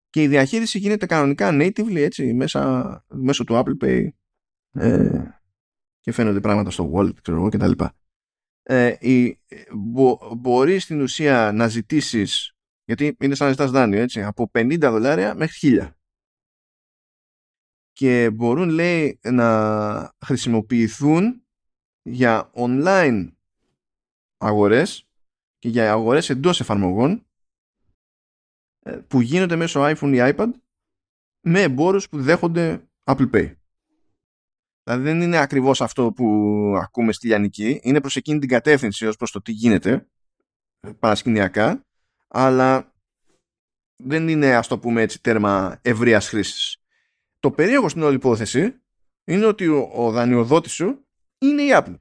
Και 0.09 0.23
η 0.23 0.29
διαχείριση 0.29 0.79
γίνεται 0.79 1.07
κανονικά 1.07 1.51
natively 1.53 1.97
έτσι 1.97 2.33
μέσα, 2.33 3.05
μέσω 3.09 3.45
του 3.45 3.63
Apple 3.65 3.85
Pay 3.85 4.09
ε, 4.73 5.25
και 6.01 6.13
φαίνονται 6.13 6.41
πράγματα 6.41 6.71
στο 6.71 6.93
Wallet 6.95 7.23
ξέρω 7.23 7.37
εγώ 7.37 7.49
κτλ. 7.49 7.85
Ε, 8.63 8.97
μπο, 9.75 10.35
μπορείς 10.37 10.83
στην 10.83 11.01
ουσία 11.01 11.53
να 11.55 11.69
ζητήσεις 11.69 12.57
γιατί 12.85 13.17
είναι 13.21 13.35
σαν 13.35 13.47
να 13.47 13.53
ζητάς 13.53 13.71
δάνειο 13.71 14.01
έτσι 14.01 14.23
από 14.23 14.51
50 14.55 14.79
δολάρια 14.81 15.35
μέχρι 15.35 15.79
1000 15.81 15.91
και 17.93 18.31
μπορούν 18.31 18.69
λέει 18.69 19.19
να 19.23 20.15
χρησιμοποιηθούν 20.25 21.47
για 22.03 22.51
online 22.55 23.33
αγορές 24.37 25.07
και 25.59 25.69
για 25.69 25.93
αγορές 25.93 26.31
εντός 26.31 26.61
εφαρμογών 26.61 27.27
ε, 28.83 28.97
που 29.09 29.21
γίνονται 29.21 29.57
μέσω 29.57 29.81
iPhone 29.85 30.13
ή 30.15 30.35
iPad 30.37 30.51
με 31.41 31.63
εμπόρους 31.63 32.09
που 32.09 32.23
δέχονται 32.23 32.89
Apple 33.05 33.31
Pay. 33.31 33.55
Δηλαδή 34.83 35.03
δεν 35.03 35.21
είναι 35.21 35.39
ακριβώς 35.39 35.81
αυτό 35.81 36.13
που 36.13 36.27
ακούμε 36.77 37.13
στη 37.13 37.27
Λιανική, 37.27 37.81
είναι 37.83 38.01
προς 38.01 38.17
εκείνη 38.17 38.39
την 38.39 38.49
κατεύθυνση 38.49 39.07
ως 39.07 39.17
προς 39.17 39.31
το 39.31 39.43
τι 39.43 39.53
γίνεται 39.53 40.07
ε, 40.81 40.91
παρασκηνιακά, 40.99 41.87
αλλά 42.29 42.93
δεν 43.97 44.29
είναι 44.29 44.55
ας 44.55 44.69
το 44.69 44.79
πούμε 44.79 45.03
έτσι 45.03 45.21
τέρμα 45.21 45.79
ευρείας 45.83 46.29
χρήσης. 46.29 46.82
Το 47.43 47.51
περίεργο 47.51 47.89
στην 47.89 48.03
όλη 48.03 48.15
υπόθεση 48.15 48.83
είναι 49.25 49.47
ότι 49.47 49.69
ο, 49.69 49.91
ο 49.93 50.11
δανειοδότης 50.11 50.73
σου 50.73 51.07
είναι 51.39 51.63
η 51.63 51.69
Apple. 51.73 51.99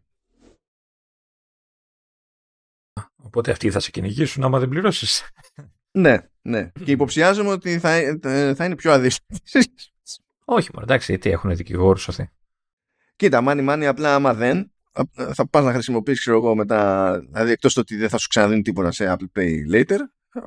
Οπότε 3.16 3.52
αυτοί 3.52 3.72
θα 3.72 3.80
σε 3.80 3.92
κυνηγήσουν 3.92 4.44
άμα 4.44 4.60
δεν 4.60 4.70
πληρώσεις. 4.70 5.24
ναι, 5.92 6.18
ναι. 6.42 6.72
Και 6.86 6.92
υποψιάζομαι 6.92 7.50
ότι 7.50 7.80
θα, 7.80 7.90
ε, 7.92 8.56
θα 8.56 8.66
είναι 8.66 8.76
πιο 8.76 8.92
αδίστατοι. 8.92 9.42
Όχι, 10.46 10.70
μόνο 10.74 10.86
εντάξει, 10.86 11.12
γιατί 11.12 11.30
έχουν 11.30 11.56
δικηγόρους 11.56 12.10
αυτοί. 12.10 12.32
Κοίτα, 13.16 13.42
μάνι 13.42 13.62
μάνι, 13.62 13.88
απλά 13.88 14.16
άμα 14.16 14.34
δεν, 14.34 14.72
θα 15.34 15.48
πας 15.48 15.64
να 15.64 15.74
χρησιμοποιήσεις, 15.74 16.20
ξέρω 16.20 16.38
εγώ, 16.38 16.56
μετά. 16.56 17.20
Δηλαδή, 17.20 17.52
εκτός 17.52 17.78
ότι 17.78 17.96
δεν 17.96 18.10
θα 18.10 18.18
σου 18.18 18.28
ξαναδίνει 18.28 18.62
τίποτα 18.62 18.92
σε 18.92 19.16
Apple 19.18 19.40
Pay 19.40 19.74
later, 19.74 19.98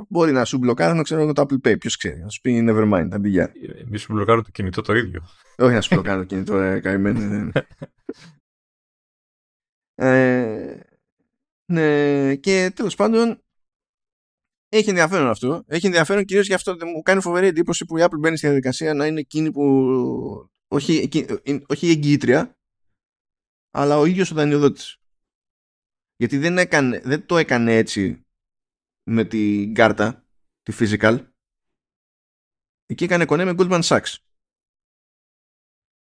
Μπορεί 0.08 0.32
να 0.32 0.44
σου 0.44 0.58
μπλοκάρουν, 0.58 1.02
ξέρω 1.02 1.20
εγώ, 1.20 1.32
το 1.32 1.42
Apple 1.42 1.68
Pay. 1.68 1.78
Ποιος 1.78 1.96
ξέρει. 1.96 2.20
Να 2.20 2.28
σου 2.28 2.40
πει 2.40 2.64
never 2.68 2.92
mind. 2.92 3.08
Αντί 3.12 3.28
για. 3.28 3.52
Μη 3.86 3.98
σου 3.98 4.12
μπλοκάρουν 4.12 4.42
το 4.42 4.50
κινητό 4.50 4.82
το 4.82 4.94
ίδιο. 4.94 5.22
Όχι 5.56 5.74
να 5.74 5.80
σου 5.80 5.94
μπλοκάρουν 5.94 6.20
το 6.20 6.26
κινητό, 6.26 6.56
ε, 6.56 6.80
καημένο. 6.80 7.18
Ναι, 7.18 7.38
ναι. 7.38 7.50
ε, 9.94 10.80
ναι, 11.72 12.36
και 12.36 12.72
τέλος 12.74 12.94
πάντων 12.94 13.42
έχει 14.68 14.88
ενδιαφέρον 14.88 15.28
αυτό. 15.28 15.64
Έχει 15.66 15.86
ενδιαφέρον 15.86 16.24
κυρίως 16.24 16.46
γι' 16.46 16.54
αυτό 16.54 16.76
μου 16.86 17.02
κάνει 17.02 17.20
φοβερή 17.20 17.46
εντύπωση 17.46 17.84
που 17.84 17.98
η 17.98 18.02
Apple 18.04 18.18
μπαίνει 18.18 18.36
στη 18.36 18.46
διαδικασία 18.46 18.94
να 18.94 19.06
είναι 19.06 19.20
εκείνη 19.20 19.52
που. 19.52 19.62
Όχι, 20.68 21.08
όχι 21.66 21.86
η 21.86 21.90
εγγυήτρια, 21.90 22.56
αλλά 23.70 23.98
ο 23.98 24.04
ίδιος 24.04 24.30
ο 24.30 24.34
δανειοδότης. 24.34 24.98
Γιατί 26.16 26.38
δεν, 26.38 26.58
έκανε, 26.58 27.00
δεν 27.04 27.26
το 27.26 27.36
έκανε 27.36 27.76
έτσι 27.76 28.23
με 29.04 29.24
την 29.24 29.74
κάρτα, 29.74 30.26
τη 30.62 30.72
physical, 30.78 31.26
εκεί 32.86 33.04
έκανε 33.04 33.24
κονέ 33.24 33.44
με 33.44 33.54
Goldman 33.58 33.82
Sachs. 33.82 34.16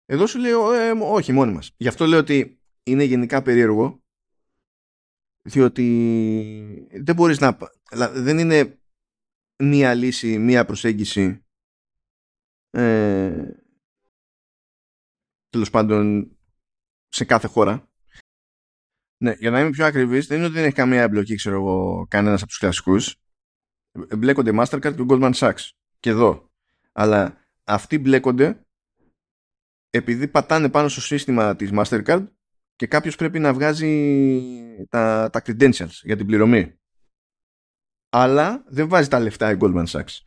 Εδώ 0.06 0.28
σου 0.28 0.40
λέω, 0.40 0.72
ε, 0.74 0.92
όχι, 0.92 1.32
μόνοι 1.32 1.54
μας. 1.54 1.72
Γι' 1.78 1.88
αυτό 1.88 2.06
λέω 2.06 2.20
ότι 2.20 2.62
είναι 2.84 3.04
γενικά 3.04 3.42
περίεργο, 3.42 4.04
διότι 5.42 6.88
δεν 6.92 7.16
μπορείς 7.16 7.40
να... 7.40 7.58
Δεν 8.14 8.38
είναι 8.38 8.80
μία 9.64 9.94
λύση, 9.94 10.38
μία 10.38 10.66
προσέγγιση 10.66 11.44
ε, 12.70 13.52
τέλος 15.50 15.70
πάντων 15.70 16.32
σε 17.08 17.26
κάθε 17.26 17.48
χώρα 17.48 17.92
ναι, 19.18 19.36
για 19.40 19.52
να 19.52 19.60
είμαι 19.60 19.70
πιο 19.70 19.86
ακριβής, 19.86 20.28
δεν 20.28 20.38
είναι 20.38 20.46
ότι 20.46 20.56
δεν 20.56 20.64
έχει 20.64 20.76
καμία 20.76 21.02
εμπλοκή, 21.02 21.36
ξέρω 21.36 21.56
εγώ, 21.56 22.06
κανένας 22.10 22.40
από 22.40 22.50
τους 22.50 22.58
κλασικούς. 22.58 23.16
Μπλέκονται 24.18 24.52
Mastercard 24.56 24.96
και 24.96 25.06
Goldman 25.10 25.34
Sachs. 25.34 25.70
Και 26.00 26.10
εδώ. 26.10 26.52
Αλλά 26.92 27.38
αυτοί 27.64 28.00
μπλέκονται 28.00 28.66
επειδή 29.90 30.28
πατάνε 30.28 30.70
πάνω 30.70 30.88
στο 30.88 31.02
σύστημα 31.02 31.56
της 31.56 31.70
Mastercard 31.74 32.28
και 32.76 32.88
κάποιος 32.88 33.16
πρέπει 33.16 33.40
να 33.40 33.54
βγάζει 33.54 34.86
τα, 34.90 35.30
τα 35.32 35.42
credentials 35.46 36.00
για 36.04 36.18
την 36.18 36.26
πληρωμή. 36.26 36.80
Αλλά 38.10 38.64
δεν 38.68 38.88
βάζει 38.88 39.08
τα 39.08 39.20
λεφτά 39.20 39.52
η 39.52 39.58
Goldman 39.60 39.86
Sachs. 39.86 40.18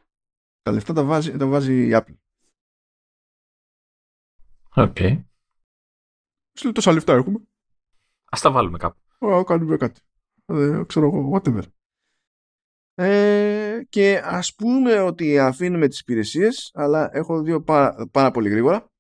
Τα 0.63 0.73
λεφτά 0.73 0.93
τα 0.93 1.05
βάζει, 1.05 1.37
τα 1.37 1.47
βάζει 1.47 1.87
η 1.87 1.91
Apple. 1.93 2.17
OK. 4.75 4.97
Okay. 4.97 5.25
λέει 6.63 6.73
τόσα 6.73 6.93
λεφτά 6.93 7.13
έχουμε. 7.13 7.41
Ας 8.37 8.43
τα 8.43 8.51
βάλουμε 8.51 8.79
κάπου. 8.79 8.99
Ω, 9.19 9.45
κάνουμε 9.45 9.77
κάτι. 9.77 10.01
Ε, 10.47 10.83
ξέρω 10.87 11.07
εγώ, 11.07 11.31
whatever. 11.35 11.63
Ε, 12.95 13.81
και 13.89 14.21
ας 14.25 14.55
πούμε 14.55 15.01
ότι 15.01 15.39
αφήνουμε 15.39 15.89
τις 15.89 16.01
υπηρεσίες, 16.01 16.71
αλλά 16.75 17.11
έχω 17.13 17.43
δύο 17.43 17.63
πάρα, 17.63 18.09
πάρα 18.11 18.31
πολύ 18.31 18.49
γρήγορα 18.49 18.91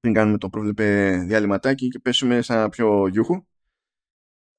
πριν 0.00 0.14
κάνουμε 0.14 0.38
το 0.38 0.48
προβλεπέ 0.48 1.16
διαλυματάκι 1.26 1.88
και 1.88 1.98
πέσουμε 1.98 2.42
σαν 2.42 2.70
πιο 2.70 3.06
γιούχου. 3.06 3.46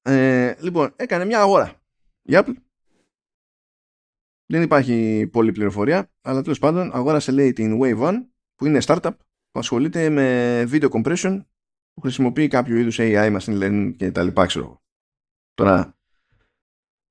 Ε, 0.02 0.54
λοιπόν, 0.60 0.92
έκανε 0.96 1.24
μια 1.24 1.40
αγορά. 1.40 1.82
Η 2.22 2.32
Apple. 2.32 2.54
Δεν 4.46 4.62
υπάρχει 4.62 5.28
πολλή 5.32 5.52
πληροφορία, 5.52 6.10
αλλά 6.20 6.42
τέλος 6.42 6.58
πάντων 6.58 6.94
αγόρασε 6.94 7.32
λέει 7.32 7.52
την 7.52 7.78
Wave 7.82 7.98
One, 7.98 8.26
που 8.54 8.66
είναι 8.66 8.78
startup 8.82 9.16
που 9.50 9.58
ασχολείται 9.58 10.08
με 10.08 10.62
video 10.70 10.88
compression 10.90 11.40
που 11.98 12.04
χρησιμοποιεί 12.04 12.48
κάποιο 12.48 12.76
είδους 12.76 12.96
AI, 13.00 13.38
machine 13.38 13.62
learning 13.62 13.94
και 13.96 14.10
τα 14.10 14.22
λοιπά, 14.22 14.46
ξέρω. 14.46 14.82
Τώρα, 15.54 15.96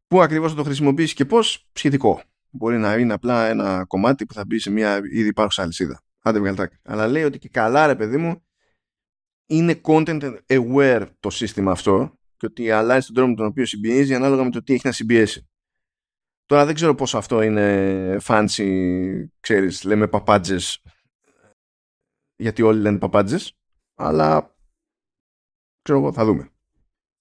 πού 0.07 0.21
ακριβώς 0.21 0.51
θα 0.51 0.57
το 0.57 0.63
χρησιμοποιήσει 0.63 1.15
και 1.15 1.25
πώς, 1.25 1.67
σχετικό. 1.73 2.21
Μπορεί 2.49 2.77
να 2.77 2.97
είναι 2.97 3.13
απλά 3.13 3.47
ένα 3.47 3.85
κομμάτι 3.85 4.25
που 4.25 4.33
θα 4.33 4.45
μπει 4.45 4.59
σε 4.59 4.69
μια 4.69 4.97
ήδη 4.97 5.27
υπάρχουσα 5.27 5.61
αλυσίδα. 5.61 6.01
Αλλά 6.81 7.07
λέει 7.07 7.23
ότι 7.23 7.37
και 7.37 7.49
καλά 7.49 7.87
ρε 7.87 7.95
παιδί 7.95 8.17
μου 8.17 8.45
είναι 9.45 9.81
content 9.83 10.37
aware 10.47 11.07
το 11.19 11.29
σύστημα 11.29 11.71
αυτό 11.71 12.17
και 12.37 12.45
ότι 12.45 12.71
αλλάζει 12.71 13.05
τον 13.05 13.15
τρόπο 13.15 13.29
με 13.29 13.35
τον 13.35 13.45
οποίο 13.45 13.65
συμπιέζει 13.65 14.15
ανάλογα 14.15 14.43
με 14.43 14.49
το 14.49 14.63
τι 14.63 14.73
έχει 14.73 14.85
να 14.85 14.91
συμπιέσει. 14.91 15.47
Τώρα 16.45 16.65
δεν 16.65 16.75
ξέρω 16.75 16.95
πόσο 16.95 17.17
αυτό 17.17 17.41
είναι 17.41 18.17
fancy, 18.23 19.25
ξέρεις, 19.39 19.83
λέμε 19.83 20.07
παπάντζες 20.07 20.81
γιατί 22.35 22.61
όλοι 22.61 22.81
λένε 22.81 22.97
παπάντζες, 22.97 23.57
αλλά 23.95 24.56
ξέρω 25.87 25.99
εγώ 25.99 26.13
θα 26.13 26.25
δούμε. 26.25 26.49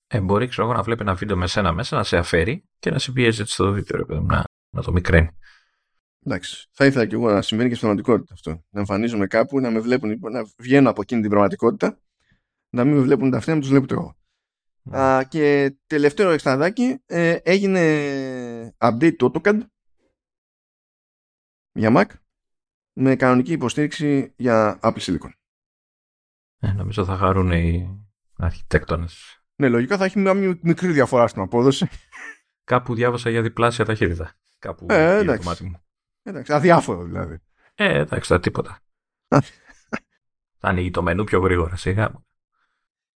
Ε, 0.07 0.21
μπορεί 0.21 0.47
ξέρω 0.47 0.67
εγώ 0.67 0.77
να 0.77 0.83
βλέπει 0.83 1.03
ένα 1.03 1.15
βίντεο 1.15 1.37
με 1.37 1.47
σένα 1.47 1.73
μέσα, 1.73 1.97
να 1.97 2.03
σε 2.03 2.17
αφαίρει 2.17 2.65
και 2.79 2.91
να 2.91 2.99
συμπιέζει 2.99 3.41
έτσι 3.41 3.57
το 3.57 3.73
βίντεο, 3.73 4.21
να, 4.21 4.45
να 4.71 4.83
το 4.83 4.93
μικραίνει. 4.93 5.31
Εντάξει. 6.25 6.69
Θα 6.71 6.87
ήθελα 6.87 7.07
και 7.07 7.15
εγώ 7.15 7.31
να 7.31 7.43
συμβαίνει 7.43 7.69
και 7.69 7.75
στην 7.75 7.89
πραγματικότητα 7.89 8.35
αυτό. 8.35 8.65
Να 8.71 8.81
εμφανίζομαι 8.81 9.27
κάπου, 9.27 9.61
να 9.61 9.71
με 9.71 9.81
βλέπουν, 9.81 10.19
να 10.21 10.45
βγαίνω 10.59 10.91
από 10.91 11.01
εκείνη 11.01 11.21
την 11.21 11.31
πραγματικότητα, 11.31 12.01
να 12.71 12.85
μην 12.85 12.95
με 12.95 13.01
βλέπουν 13.01 13.31
τα 13.31 13.37
αυτιά, 13.37 13.55
να 13.55 13.61
τους 13.61 13.69
βλέπω 13.69 13.95
εγώ. 13.95 14.17
Ναι. 14.83 14.99
Α, 14.99 15.25
και 15.25 15.77
τελευταίο 15.87 16.31
εξτραδάκι, 16.31 17.03
ε, 17.07 17.37
έγινε 17.43 17.81
update 18.79 19.17
του 19.17 19.33
AutoCAD 19.35 19.61
για 21.73 21.93
Mac 21.97 22.07
με 22.93 23.17
κανονική 23.17 23.53
υποστήριξη 23.53 24.35
για 24.37 24.79
Apple 24.83 24.99
Silicon. 24.99 25.31
Ε, 26.59 26.73
νομίζω 26.73 27.05
θα 27.05 27.17
χαρούν 27.17 27.51
οι 27.51 28.06
αρχιτέκτονες. 28.37 29.41
Ναι, 29.57 29.69
λογικά 29.69 29.97
θα 29.97 30.05
έχει 30.05 30.19
μια 30.19 30.35
μικρή 30.63 30.93
διαφορά 30.93 31.27
στην 31.27 31.43
απόδοση. 31.43 31.89
Κάπου 32.65 32.95
διάβασα 32.95 33.31
για 33.31 33.43
διπλάσια 33.43 33.85
ταχύτητα. 33.85 34.35
Κάπου 34.59 34.87
ε, 34.91 35.17
εντάξει. 35.17 35.43
το 35.43 35.49
μάτι 35.49 35.65
μου. 35.65 35.81
Εντάξει, 36.23 36.53
αδιάφορο 36.53 37.05
δηλαδή. 37.05 37.39
Ε, 37.75 37.99
εντάξει, 37.99 38.29
τώρα 38.29 38.41
τίποτα. 38.41 38.81
θα 40.61 40.69
ανοίγει 40.69 40.91
το 40.91 41.03
μενού 41.03 41.25
πιο 41.25 41.41
γρήγορα, 41.41 41.77
σιγά. 41.77 42.13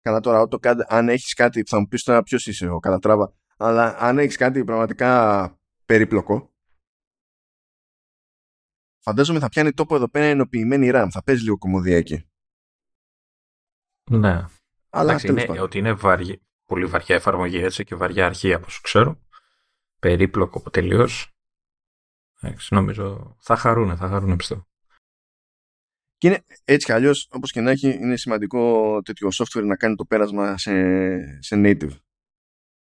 Καλά 0.02 0.20
τώρα, 0.20 0.48
AutoCAD, 0.48 0.76
αν 0.88 1.10
έχεις 1.10 1.34
κάτι, 1.34 1.64
θα 1.64 1.80
μου 1.80 1.88
πεις 1.88 2.04
τώρα 2.04 2.24
ποιος 2.24 2.48
είσαι 2.48 2.70
ο 2.70 2.80
κατατράβα, 2.80 3.34
αλλά 3.58 3.98
αν 4.00 4.18
έχεις 4.18 4.38
κάτι 4.38 4.64
πραγματικά 4.64 5.60
περίπλοκο, 5.86 6.54
φαντάζομαι 9.00 9.40
θα 9.40 9.50
πιάνει 9.50 9.74
τόπο 9.74 9.96
εδώ 9.96 10.10
πέρα 10.10 10.26
ενοποιημένη 10.26 10.90
RAM. 10.94 11.08
Θα 11.12 11.24
παίζει 11.24 11.44
λίγο 11.44 11.58
κομμωδία 11.58 11.98
εκεί. 11.98 12.30
Ναι. 14.12 14.46
Αλλά 14.90 15.10
Εντάξει, 15.10 15.28
είναι, 15.28 15.62
ότι 15.62 15.78
είναι 15.78 15.94
βαρύ, 15.94 16.42
πολύ 16.66 16.86
βαριά 16.86 17.16
εφαρμογή 17.16 17.58
έτσι 17.58 17.84
και 17.84 17.96
βαριά 17.96 18.26
αρχή 18.26 18.54
από 18.54 18.66
όσο 18.66 18.80
ξέρω. 18.84 19.20
Περίπλοκο 20.00 20.70
τελείως. 20.70 21.34
Νομίζω 22.70 23.36
θα 23.40 23.56
χαρούν, 23.56 23.98
θα 23.98 24.08
χαρούν 24.08 24.36
πιστεύω. 24.36 24.68
Και 26.18 26.28
είναι 26.28 26.46
έτσι 26.64 26.86
κι 26.86 26.92
αλλιώς, 26.92 27.28
όπως 27.32 27.52
και 27.52 27.62
να 27.62 27.72
έχει, 27.72 27.90
είναι 27.90 28.18
σημαντικό 28.18 29.02
τέτοιο 29.02 29.30
software 29.34 29.64
να 29.64 29.76
κάνει 29.76 29.96
το 29.96 30.06
πέρασμα 30.06 30.58
σε, 30.58 30.72
σε 31.42 31.56
native. 31.56 31.92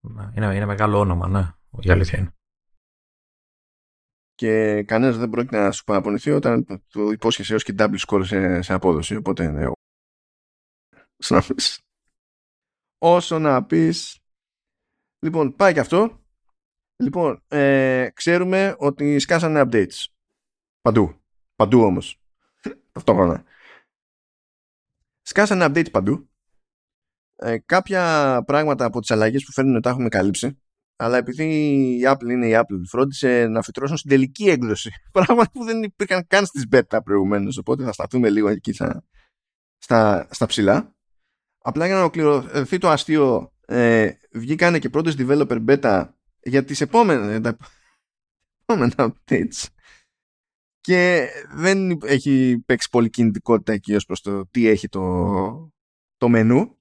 Ναι, 0.01 0.31
είναι, 0.37 0.55
είναι 0.55 0.67
μεγάλο 0.67 0.99
όνομα, 0.99 1.29
ναι. 1.29 1.53
Η 1.81 1.91
αλήθεια 1.91 2.19
είναι. 2.19 2.35
Και 4.35 4.83
κανένας 4.83 5.17
δεν 5.17 5.31
πρόκειται 5.31 5.59
να 5.59 5.73
σου 5.73 5.85
παραπονηθεί 5.85 6.31
όταν 6.31 6.65
το 6.89 7.11
υπόσχεσαι 7.11 7.53
έως 7.53 7.65
και 7.65 7.75
double 7.79 7.99
score 8.07 8.25
σε, 8.25 8.63
σε 8.63 8.73
απόδοση. 8.73 9.17
Οπότε, 9.17 9.51
ναι. 9.51 9.67
Όσο 12.99 13.39
να 13.39 13.65
πεις. 13.65 14.19
Λοιπόν, 15.19 15.57
πάει 15.57 15.73
και 15.73 15.81
αυτό. 15.81 16.25
Λοιπόν, 16.97 17.43
ε, 17.49 18.09
ξέρουμε 18.15 18.75
ότι 18.79 19.19
σκάσανε 19.19 19.63
updates. 19.65 20.05
Παντού. 20.81 21.21
Παντού 21.57 21.83
όμως. 21.83 22.21
Ταυτόχρονα. 22.93 23.45
Σκάσανε 25.23 25.65
updates 25.69 25.91
παντού. 25.91 26.29
Ε, 27.37 27.59
κάποια 27.59 28.43
πράγματα 28.47 28.85
από 28.85 29.01
τις 29.01 29.11
αλλαγές 29.11 29.45
που 29.45 29.53
φέρνουν 29.53 29.81
τα 29.81 29.91
έχουμε 29.91 30.09
καλύψει. 30.09 30.61
Αλλά 30.97 31.17
επειδή 31.17 31.45
η 31.99 32.03
Apple 32.07 32.29
είναι 32.31 32.47
η 32.47 32.53
Apple, 32.55 32.83
φρόντισε 32.89 33.47
να 33.47 33.63
φυτρώσουν 33.63 33.97
στην 33.97 34.11
τελική 34.11 34.49
έκδοση. 34.49 34.91
Πράγματα 35.13 35.51
που 35.51 35.65
δεν 35.65 35.83
υπήρχαν 35.83 36.27
καν 36.27 36.47
στις 36.47 36.67
beta 36.73 36.99
προηγουμένως. 37.05 37.59
Οπότε 37.59 37.85
θα 37.85 37.93
σταθούμε 37.93 38.31
λίγο 38.31 38.49
εκεί 38.49 38.73
στα, 38.73 39.05
στα, 39.79 40.29
στα 40.31 40.47
ψηλά. 40.47 40.95
Απλά 41.63 41.87
για 41.87 41.95
να 41.95 42.01
ολοκληρωθεί 42.01 42.79
το 42.79 42.89
αστείο, 42.89 43.53
ε, 43.67 44.11
βγήκανε 44.33 44.79
και 44.79 44.89
πρώτες 44.89 45.15
developer 45.19 45.65
beta 45.69 46.09
για 46.43 46.65
τις 46.65 46.81
επόμενες, 46.81 47.41
τα 47.41 47.57
επόμενα 48.63 48.95
updates. 48.97 49.67
Και 50.81 51.29
δεν 51.55 51.99
έχει 52.05 52.63
παίξει 52.67 52.89
πολύ 52.89 53.11
κινητικότητα 53.11 53.73
εκεί 53.73 53.95
ως 53.95 54.05
προς 54.05 54.21
το 54.21 54.47
τι 54.47 54.67
έχει 54.67 54.89
το, 54.89 55.73
το 56.17 56.29
μενού. 56.29 56.79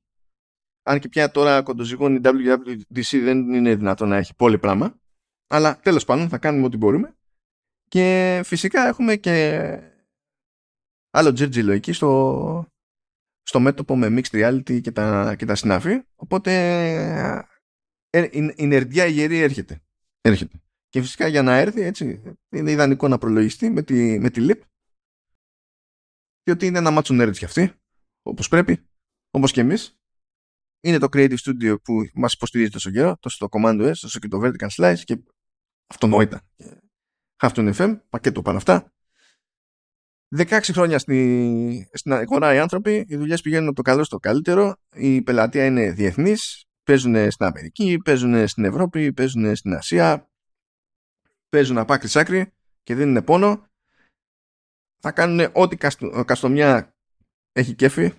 Αν 0.84 1.00
και 1.00 1.10
πια 1.10 1.32
τώρα 1.32 1.62
κοντοζυγώνει 1.62 2.16
η 2.16 2.22
WWDC 2.24 3.20
δεν 3.24 3.54
είναι 3.54 3.76
δυνατό 3.76 4.06
να 4.06 4.18
έχει 4.18 4.36
πολύ 4.36 4.60
πράγμα. 4.60 5.00
Αλλά 5.48 5.80
τέλος 5.80 6.06
πάντων 6.06 6.30
θα 6.30 6.38
κάνουμε 6.38 6.66
ό,τι 6.66 6.78
μπορούμε. 6.78 7.18
Και 7.88 8.42
φυσικά 8.46 8.88
έχουμε 8.88 9.16
και 9.16 9.80
άλλο 11.10 11.34
τζέρτζιλο 11.34 11.72
εκεί 11.72 11.94
στο, 11.94 12.72
στο 13.50 13.60
μέτωπο 13.60 13.96
με 13.96 14.08
mixed 14.10 14.32
reality 14.32 14.82
και 14.82 14.92
τα, 14.92 15.36
και 15.36 15.46
τα 15.46 15.56
συνάφη 15.56 16.02
οπότε 16.16 16.52
ε, 18.10 18.28
η 18.56 18.68
νερδιά 18.68 19.06
η 19.06 19.12
γερή 19.12 19.38
έρχεται. 19.38 19.82
έρχεται. 20.22 20.62
Και 20.90 21.02
φυσικά 21.02 21.28
για 21.28 21.42
να 21.42 21.58
έρθει 21.58 21.82
έτσι 21.82 22.22
είναι 22.50 22.72
ιδανικό 22.72 23.08
να 23.08 23.18
προλογιστεί 23.18 23.70
με 23.70 23.82
τη, 23.82 24.20
με 24.20 24.30
τη 24.30 24.46
LIP 24.50 24.60
διότι 26.44 26.66
είναι 26.66 26.78
ένα 26.78 26.92
μάτσο 26.92 27.16
nerds 27.16 27.38
κι 27.38 27.46
αυτή 27.46 27.74
όπως 28.22 28.48
πρέπει, 28.48 28.88
όπως 29.32 29.52
και 29.52 29.62
εμείς. 29.62 30.00
Είναι 30.82 30.98
το 30.98 31.08
Creative 31.12 31.38
Studio 31.38 31.76
που 31.84 32.10
μας 32.14 32.34
υποστηρίζει 32.34 32.70
τόσο 32.70 32.92
καιρό, 32.92 33.18
τόσο 33.20 33.38
το 33.38 33.48
Command 33.52 33.90
S, 33.90 33.94
τόσο 34.00 34.20
και 34.20 34.28
το 34.28 34.40
Vertical 34.44 34.70
Slice 34.70 35.02
και 35.04 35.24
αυτονόητα. 35.88 36.42
Halftone 37.42 37.74
FM, 37.74 38.00
πακέτο 38.10 38.42
πάνω 38.42 38.58
αυτά. 38.58 38.94
16 40.38 40.60
χρόνια 40.72 41.00
στη, 41.00 41.90
στην 41.94 42.14
αγορά 42.14 42.54
οι 42.54 42.60
άνθρωποι, 42.60 43.06
οι 43.08 43.16
δουλειές 43.16 43.42
πηγαίνουν 43.42 43.68
από 43.68 43.76
το 43.76 43.82
καλό 43.82 44.04
στο 44.04 44.18
καλύτερο, 44.18 44.76
η 44.94 45.22
πελατεία 45.22 45.66
είναι 45.66 45.92
διεθνής, 45.92 46.70
Παίζουν 46.90 47.32
στην 47.32 47.46
Αμερική, 47.46 47.98
παίζουν 48.04 48.48
στην 48.48 48.66
Ευρώπη, 48.66 49.14
παίζουν 49.14 49.56
στην 49.56 49.74
Ασία. 49.74 50.30
Παίζουν 51.50 51.78
από 51.78 51.94
άκρη 51.94 52.10
άκρη 52.14 52.54
και 52.84 52.96
δεν 52.96 53.10
είναι 53.10 53.22
πόνο. 53.22 53.68
Θα 55.00 55.12
κάνουν 55.12 55.50
ό,τι 55.54 55.78
καστομιά 56.26 56.96
έχει 57.52 57.74
κέφι 57.74 58.14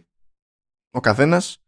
ο 0.91 1.01
καθένας. 1.01 1.63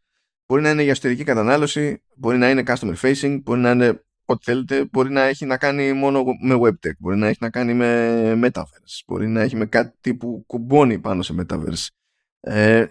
Μπορεί 0.47 0.63
να 0.63 0.71
είναι 0.71 0.83
για 0.83 0.91
εσωτερική 0.91 1.25
κατανάλωση, 1.25 2.03
μπορεί 2.17 2.39
να 2.39 2.51
είναι 2.51 2.63
customer 2.67 2.97
facing, 2.97 3.41
μπορεί 3.43 3.61
να 3.61 3.71
είναι 3.71 4.05
ό,τι 4.25 4.45
θέλετε. 4.45 4.85
Μπορεί 4.93 5.11
να 5.11 5.23
έχει 5.23 5.47
να 5.47 5.57
κάνει 5.57 5.93
μόνο 5.93 6.25
με 6.43 6.59
webtech, 6.61 6.97
μπορεί 6.99 7.17
να 7.17 7.29
έχει 7.29 7.39
να 7.41 7.51
κάνει 7.51 7.75
με 7.75 8.33
metaverse, 8.45 9.03
μπορεί 9.07 9.29
να 9.29 9.41
έχει 9.41 9.57
με 9.57 9.67
κάτι 9.67 10.15
που 10.15 10.45
κουμπώνει 10.47 10.99
πάνω 10.99 11.23
σε 11.23 11.35
metaverse. 11.39 11.87
Ε, 12.45 12.87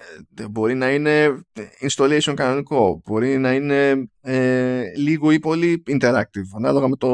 μπορεί 0.52 0.76
να 0.76 0.92
είναι 0.92 1.44
installation 1.82 2.34
κανονικό, 2.36 3.02
μπορεί 3.06 3.38
να 3.38 3.54
είναι 3.54 4.10
ε, 4.22 4.84
λίγο 4.98 5.32
ή 5.32 5.40
πολύ 5.40 5.84
interactive, 5.88 6.48
ανάλογα 6.56 6.88
με 6.88 6.96
το, 6.96 7.10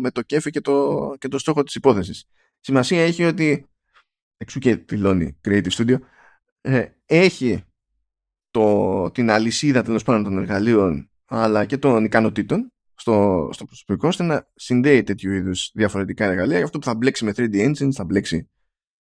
με 0.00 0.10
το 0.10 0.22
κέφι 0.22 0.50
και 0.50 0.60
το, 0.60 1.14
και 1.18 1.28
το 1.28 1.38
στόχο 1.38 1.62
της 1.62 1.74
υπόθεσης. 1.74 2.24
Σημασία 2.60 3.02
έχει 3.02 3.24
ότι 3.24 3.66
εξού 4.36 4.58
και 4.58 4.76
δηλώνει 4.76 5.40
Creative 5.44 5.70
Studio, 5.70 5.96
ε, 6.60 6.86
έχει 7.06 7.64
το, 8.50 9.10
την 9.10 9.30
αλυσίδα 9.30 9.82
τέλος 9.82 10.02
πάντων 10.02 10.24
των 10.24 10.38
εργαλείων 10.38 11.10
αλλά 11.24 11.64
και 11.64 11.78
των 11.78 12.04
ικανοτήτων 12.04 12.71
στο, 13.02 13.48
στο 13.52 13.64
προσωπικό 13.64 14.08
ώστε 14.08 14.22
να 14.22 14.48
συνδέει 14.54 15.02
τέτοιου 15.02 15.32
είδους 15.32 15.70
διαφορετικά 15.74 16.24
εργαλεία 16.24 16.56
για 16.56 16.64
αυτό 16.64 16.78
που 16.78 16.84
θα 16.84 16.94
μπλέξει 16.94 17.24
με 17.24 17.32
3D 17.36 17.54
engines, 17.54 17.92
θα 17.92 18.04
μπλέξει 18.04 18.50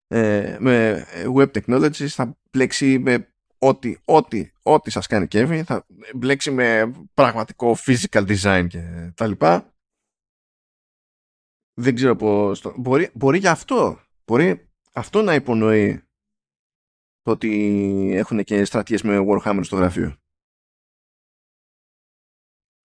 ε, 0.07 0.57
με 0.59 1.05
web 1.35 1.51
technologies, 1.51 2.07
θα 2.07 2.37
μπλέξει 2.51 2.99
με 2.99 3.33
ό,τι, 3.57 3.97
ό,τι, 4.05 4.51
ό,τι 4.61 4.91
σας 4.91 5.07
κάνει 5.07 5.27
κέφι, 5.27 5.63
θα 5.63 5.85
μπλέξει 6.15 6.51
με 6.51 6.91
πραγματικό 7.13 7.75
physical 7.85 8.37
design 8.37 8.65
και 8.69 9.11
τα 9.15 9.27
λοιπά. 9.27 9.73
Δεν 11.73 11.95
ξέρω 11.95 12.15
πώς... 12.15 12.73
Μπορεί, 12.77 13.09
μπορεί 13.13 13.37
για 13.37 13.51
αυτό. 13.51 13.99
Μπορεί 14.25 14.69
αυτό 14.93 15.21
να 15.21 15.33
υπονοεί 15.33 16.03
το 17.21 17.31
ότι 17.31 18.11
έχουν 18.13 18.43
και 18.43 18.65
στρατιές 18.65 19.01
με 19.01 19.25
Warhammer 19.27 19.59
στο 19.63 19.75
γραφείο. 19.75 20.17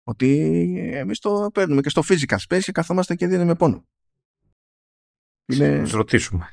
Ότι 0.09 0.90
εμείς 0.94 1.18
το 1.18 1.50
παίρνουμε 1.54 1.80
και 1.80 1.88
στο 1.88 2.02
physical 2.09 2.36
space 2.48 2.61
και 2.61 2.72
καθόμαστε 2.72 3.14
και 3.14 3.26
δίνουμε 3.26 3.54
πόνο. 3.54 3.86
Είναι... 5.46 5.82
ρωτήσουμε. 5.90 6.48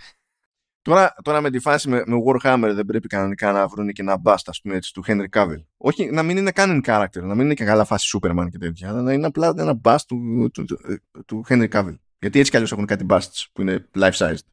Τώρα, 0.81 1.15
τώρα 1.21 1.41
με 1.41 1.49
τη 1.49 1.59
φάση 1.59 1.89
με, 1.89 2.03
με 2.05 2.17
Warhammer 2.25 2.71
δεν 2.73 2.85
πρέπει 2.85 3.07
κανονικά 3.07 3.51
να 3.51 3.67
βρουν 3.67 3.91
και 3.91 4.01
ένα 4.01 4.21
bust 4.23 4.43
ας 4.45 4.61
πούμε, 4.61 4.75
έτσι, 4.75 4.93
του 4.93 5.03
Henry 5.07 5.29
Cavill. 5.29 5.63
Όχι 5.77 6.11
να 6.11 6.23
μην 6.23 6.37
είναι 6.37 6.51
καν 6.51 6.83
character, 6.85 7.21
να 7.21 7.35
μην 7.35 7.45
είναι 7.45 7.53
και 7.53 7.65
καλά 7.65 7.85
φάση 7.85 8.17
Superman 8.17 8.47
και 8.51 8.57
τέτοια, 8.57 8.89
αλλά 8.89 9.01
να 9.01 9.13
είναι 9.13 9.25
απλά 9.25 9.53
ένα 9.57 9.79
bust 9.83 10.01
του, 10.07 10.49
του, 10.53 10.65
του, 10.65 10.79
του 11.25 11.45
Henry 11.49 11.69
Cavill. 11.69 11.95
Γιατί 12.19 12.39
έτσι 12.39 12.51
κι 12.51 12.55
αλλιώς 12.55 12.71
έχουν 12.71 12.85
κάτι 12.85 13.05
busts 13.09 13.45
που 13.53 13.61
είναι 13.61 13.89
life-sized. 13.93 14.45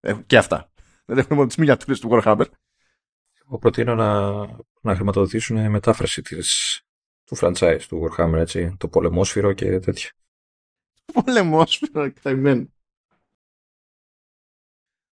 Έχουν 0.00 0.26
και 0.26 0.36
αυτά. 0.36 0.72
Δεν 1.04 1.18
έχουν 1.18 1.36
μόνο 1.36 1.48
τις 1.48 1.56
μiniatures 1.58 1.98
του 2.00 2.08
Warhammer. 2.12 2.46
Εγώ 3.46 3.58
προτείνω 3.58 3.94
να, 3.94 4.30
να 4.80 4.94
χρηματοδοτήσουν 4.94 5.70
μετάφραση 5.70 6.22
της, 6.22 6.80
του 7.30 7.36
franchise 7.40 7.80
του 7.88 8.08
Warhammer, 8.08 8.36
έτσι, 8.36 8.74
το 8.78 8.88
πολεμόσφυρο 8.88 9.52
και 9.52 9.78
τέτοια. 9.78 10.10
Πολεμόσφυρο, 11.12 12.02
εκταγμένο. 12.02 12.66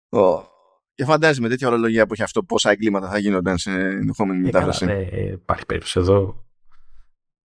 Oh. 0.09 0.43
Και 0.95 1.05
φαντάζει 1.05 1.41
με 1.41 1.49
τέτοια 1.49 1.69
ορολογία 1.69 2.07
που 2.07 2.13
έχει 2.13 2.23
αυτό 2.23 2.43
πόσα 2.43 2.71
εγκλήματα 2.71 3.09
θα 3.09 3.19
γίνονταν 3.19 3.59
σε 3.59 3.71
ενδεχόμενη 3.71 4.41
ε, 4.41 4.43
μετάφραση. 4.43 4.85
Ε, 4.85 5.09
ε, 5.11 5.33
υπάρχει 5.33 5.67
περίπτωση 5.67 6.01
εδώ. 6.01 6.47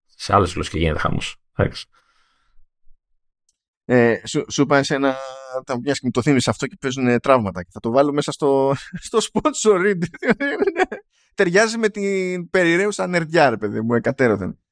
Σε 0.05 0.33
άλλες 0.33 0.53
γλώσσες 0.53 0.73
και 0.73 0.79
γίνεται 0.79 0.99
χάμο. 0.99 1.19
Ε, 3.85 4.21
σου, 4.25 4.45
σου 4.49 4.61
είπα 4.61 4.83
ένα. 4.87 5.15
Τα 5.65 5.79
μια 5.79 5.93
και 5.93 5.99
μου 6.03 6.11
το 6.11 6.21
θύμισε 6.21 6.49
αυτό 6.49 6.67
και 6.67 6.77
παίζουν 6.79 7.19
τραύματα. 7.19 7.63
Και 7.63 7.69
θα 7.73 7.79
το 7.79 7.91
βάλω 7.91 8.13
μέσα 8.13 8.31
στο, 8.31 8.75
στο 9.07 9.19
sponsor 9.31 9.81
read. 9.85 10.03
Ταιριάζει 11.35 11.77
με 11.77 11.89
την 11.89 12.49
περιραίουσα 12.49 13.07
νερδιά, 13.07 13.49
ρε 13.49 13.57
παιδί 13.57 13.81
μου, 13.81 13.93
εκατέρωθεν. 13.93 14.62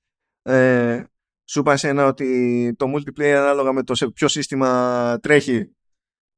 Ε, 0.42 1.04
σου 1.46 1.60
είπα 1.60 1.78
ένα 1.82 2.06
ότι 2.06 2.74
το 2.78 2.86
multiplayer 2.96 3.36
ανάλογα 3.38 3.72
με 3.72 3.84
το 3.84 3.96
σε 3.96 4.10
ποιο 4.10 4.28
σύστημα 4.28 5.20
τρέχει 5.22 5.76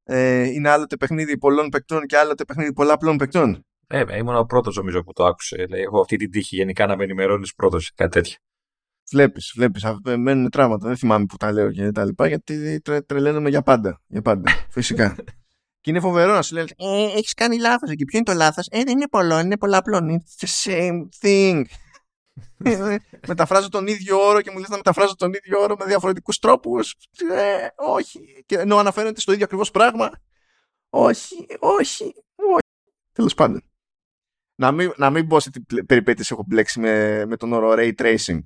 ε, 0.04 0.42
είναι 0.42 0.68
άλλοτε 0.68 0.96
παιχνίδι 0.96 1.38
πολλών 1.38 1.68
παικτών 1.68 2.06
και 2.06 2.16
άλλοτε 2.16 2.44
παιχνίδι 2.44 2.72
πολλαπλών 2.72 3.16
παικτών. 3.16 3.66
Ε, 3.86 4.16
ήμουν 4.16 4.36
ο 4.36 4.44
πρώτος 4.44 4.76
νομίζω 4.76 5.02
που 5.02 5.12
το 5.12 5.24
άκουσε. 5.24 5.66
Λέει, 5.68 5.80
έχω 5.80 6.00
αυτή 6.00 6.16
την 6.16 6.30
τύχη 6.30 6.56
γενικά 6.56 6.86
να 6.86 6.96
με 6.96 7.04
ενημερώνεις 7.04 7.54
πρώτος 7.54 7.92
κάτι 7.94 8.10
τέτοιο. 8.10 8.36
Βλέπεις, 9.10 9.52
βλέπεις. 9.54 9.84
Μένουν 10.18 10.50
τραύματα. 10.50 10.86
Δεν 10.86 10.96
θυμάμαι 10.96 11.24
που 11.26 11.36
τα 11.36 11.52
λέω 11.52 11.70
και 11.70 11.90
τα 11.90 12.04
λοιπά, 12.04 12.26
γιατί 12.26 12.80
τρε, 12.80 13.00
τρελαίνομαι 13.00 13.48
για 13.48 13.62
πάντα. 13.62 14.00
Για 14.06 14.22
πάντα. 14.22 14.52
Φυσικά. 14.70 15.14
και 15.80 15.90
είναι 15.90 16.00
φοβερό 16.00 16.32
να 16.32 16.42
σου 16.42 16.54
λέει: 16.54 16.64
ε, 16.76 17.02
Έχεις 17.16 17.34
κάνει 17.34 17.58
λάθος 17.58 17.90
εκεί. 17.90 18.04
Ποιο 18.04 18.18
είναι 18.18 18.32
το 18.32 18.38
λάθος; 18.44 18.66
Ε, 18.70 18.82
δεν 18.82 18.88
είναι 18.96 19.08
πολλό, 19.08 19.38
είναι 19.38 19.56
πολλαπλό. 19.58 19.98
It's 19.98 20.44
the 20.44 20.70
same 20.70 21.08
thing. 21.22 21.62
Μεταφράζω 23.26 23.68
τον 23.68 23.86
ίδιο 23.86 24.18
όρο 24.26 24.40
και 24.40 24.50
μου 24.50 24.58
λες 24.58 24.68
να 24.68 24.76
μεταφράζω 24.76 25.16
τον 25.16 25.32
ίδιο 25.32 25.60
όρο 25.60 25.76
με 25.78 25.84
διαφορετικούς 25.84 26.38
τρόπους. 26.38 26.96
Ε, 27.30 27.66
όχι. 27.76 28.44
Και 28.46 28.58
ενώ 28.58 28.76
αναφέρεται 28.76 29.20
στο 29.20 29.32
ίδιο 29.32 29.44
ακριβώς 29.44 29.70
πράγμα. 29.70 30.10
Όχι, 30.90 31.46
όχι, 31.58 32.04
όχι. 32.36 32.68
Τέλος 33.12 33.34
πάντων. 33.34 33.62
Να 34.54 34.72
μην, 34.72 34.92
να 34.96 35.10
μην 35.10 35.26
πω 35.26 35.40
σε 35.40 35.50
τι 35.50 35.84
περιπέτειες 35.84 36.30
έχω 36.30 36.44
μπλέξει 36.46 36.80
με, 36.80 37.24
με 37.26 37.36
τον 37.36 37.52
όρο 37.52 37.74
Ray 37.76 37.92
Tracing. 37.94 38.38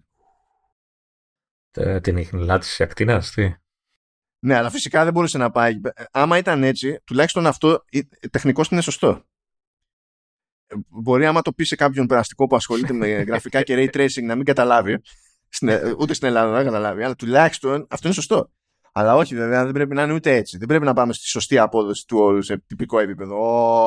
Ε, 1.71 2.01
την 2.01 2.29
λάτιση 2.33 2.83
ακτίνας, 2.83 3.31
τι; 3.31 3.55
Ναι, 4.39 4.55
αλλά 4.55 4.71
φυσικά 4.71 5.05
δεν 5.05 5.13
μπορούσε 5.13 5.39
να 5.39 5.51
πάει. 5.51 5.81
Άμα 6.11 6.39
ήταν 6.39 6.63
έτσι, 6.63 7.01
τουλάχιστον 7.05 7.47
αυτό 7.47 7.85
τεχνικώ 8.31 8.65
είναι 8.71 8.81
σωστό 8.81 9.25
μπορεί 10.89 11.27
άμα 11.27 11.43
το 11.43 11.53
πεις 11.53 11.69
σε 11.69 11.77
κάποιον 11.77 12.07
περαστικό 12.07 12.47
που 12.47 12.57
ασχολείται 12.57 12.93
με 12.93 13.07
γραφικά 13.29 13.63
και 13.63 13.75
ray 13.77 13.97
tracing 13.97 14.23
να 14.23 14.35
μην 14.35 14.45
καταλάβει, 14.45 15.01
ούτε 15.99 16.15
στην 16.15 16.29
Ελλάδα 16.29 16.53
δεν 16.57 16.65
καταλάβει, 16.65 17.03
αλλά 17.03 17.15
τουλάχιστον 17.15 17.87
αυτό 17.91 18.07
είναι 18.07 18.17
σωστό. 18.17 18.51
Αλλά 18.93 19.15
όχι, 19.15 19.35
βέβαια, 19.35 19.65
δεν 19.65 19.73
πρέπει 19.73 19.95
να 19.95 20.03
είναι 20.03 20.13
ούτε 20.13 20.35
έτσι. 20.35 20.59
Δεν 20.59 20.67
πρέπει 20.67 20.85
να 20.85 20.93
πάμε 20.93 21.13
στη 21.13 21.27
σωστή 21.27 21.59
απόδοση 21.59 22.07
του 22.07 22.19
όρου 22.19 22.43
σε 22.43 22.59
τυπικό 22.59 22.99
επίπεδο. 22.99 23.37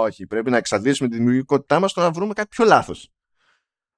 Όχι, 0.02 0.28
πρέπει 0.28 0.50
να 0.50 0.58
εξαντλήσουμε 0.58 1.10
τη 1.10 1.18
δημιουργικότητά 1.18 1.80
μας 1.80 1.92
στο 1.92 2.02
να 2.02 2.12
βρούμε 2.12 2.34
κάτι 2.34 2.48
πιο 2.48 2.66
λάθος. 2.66 3.12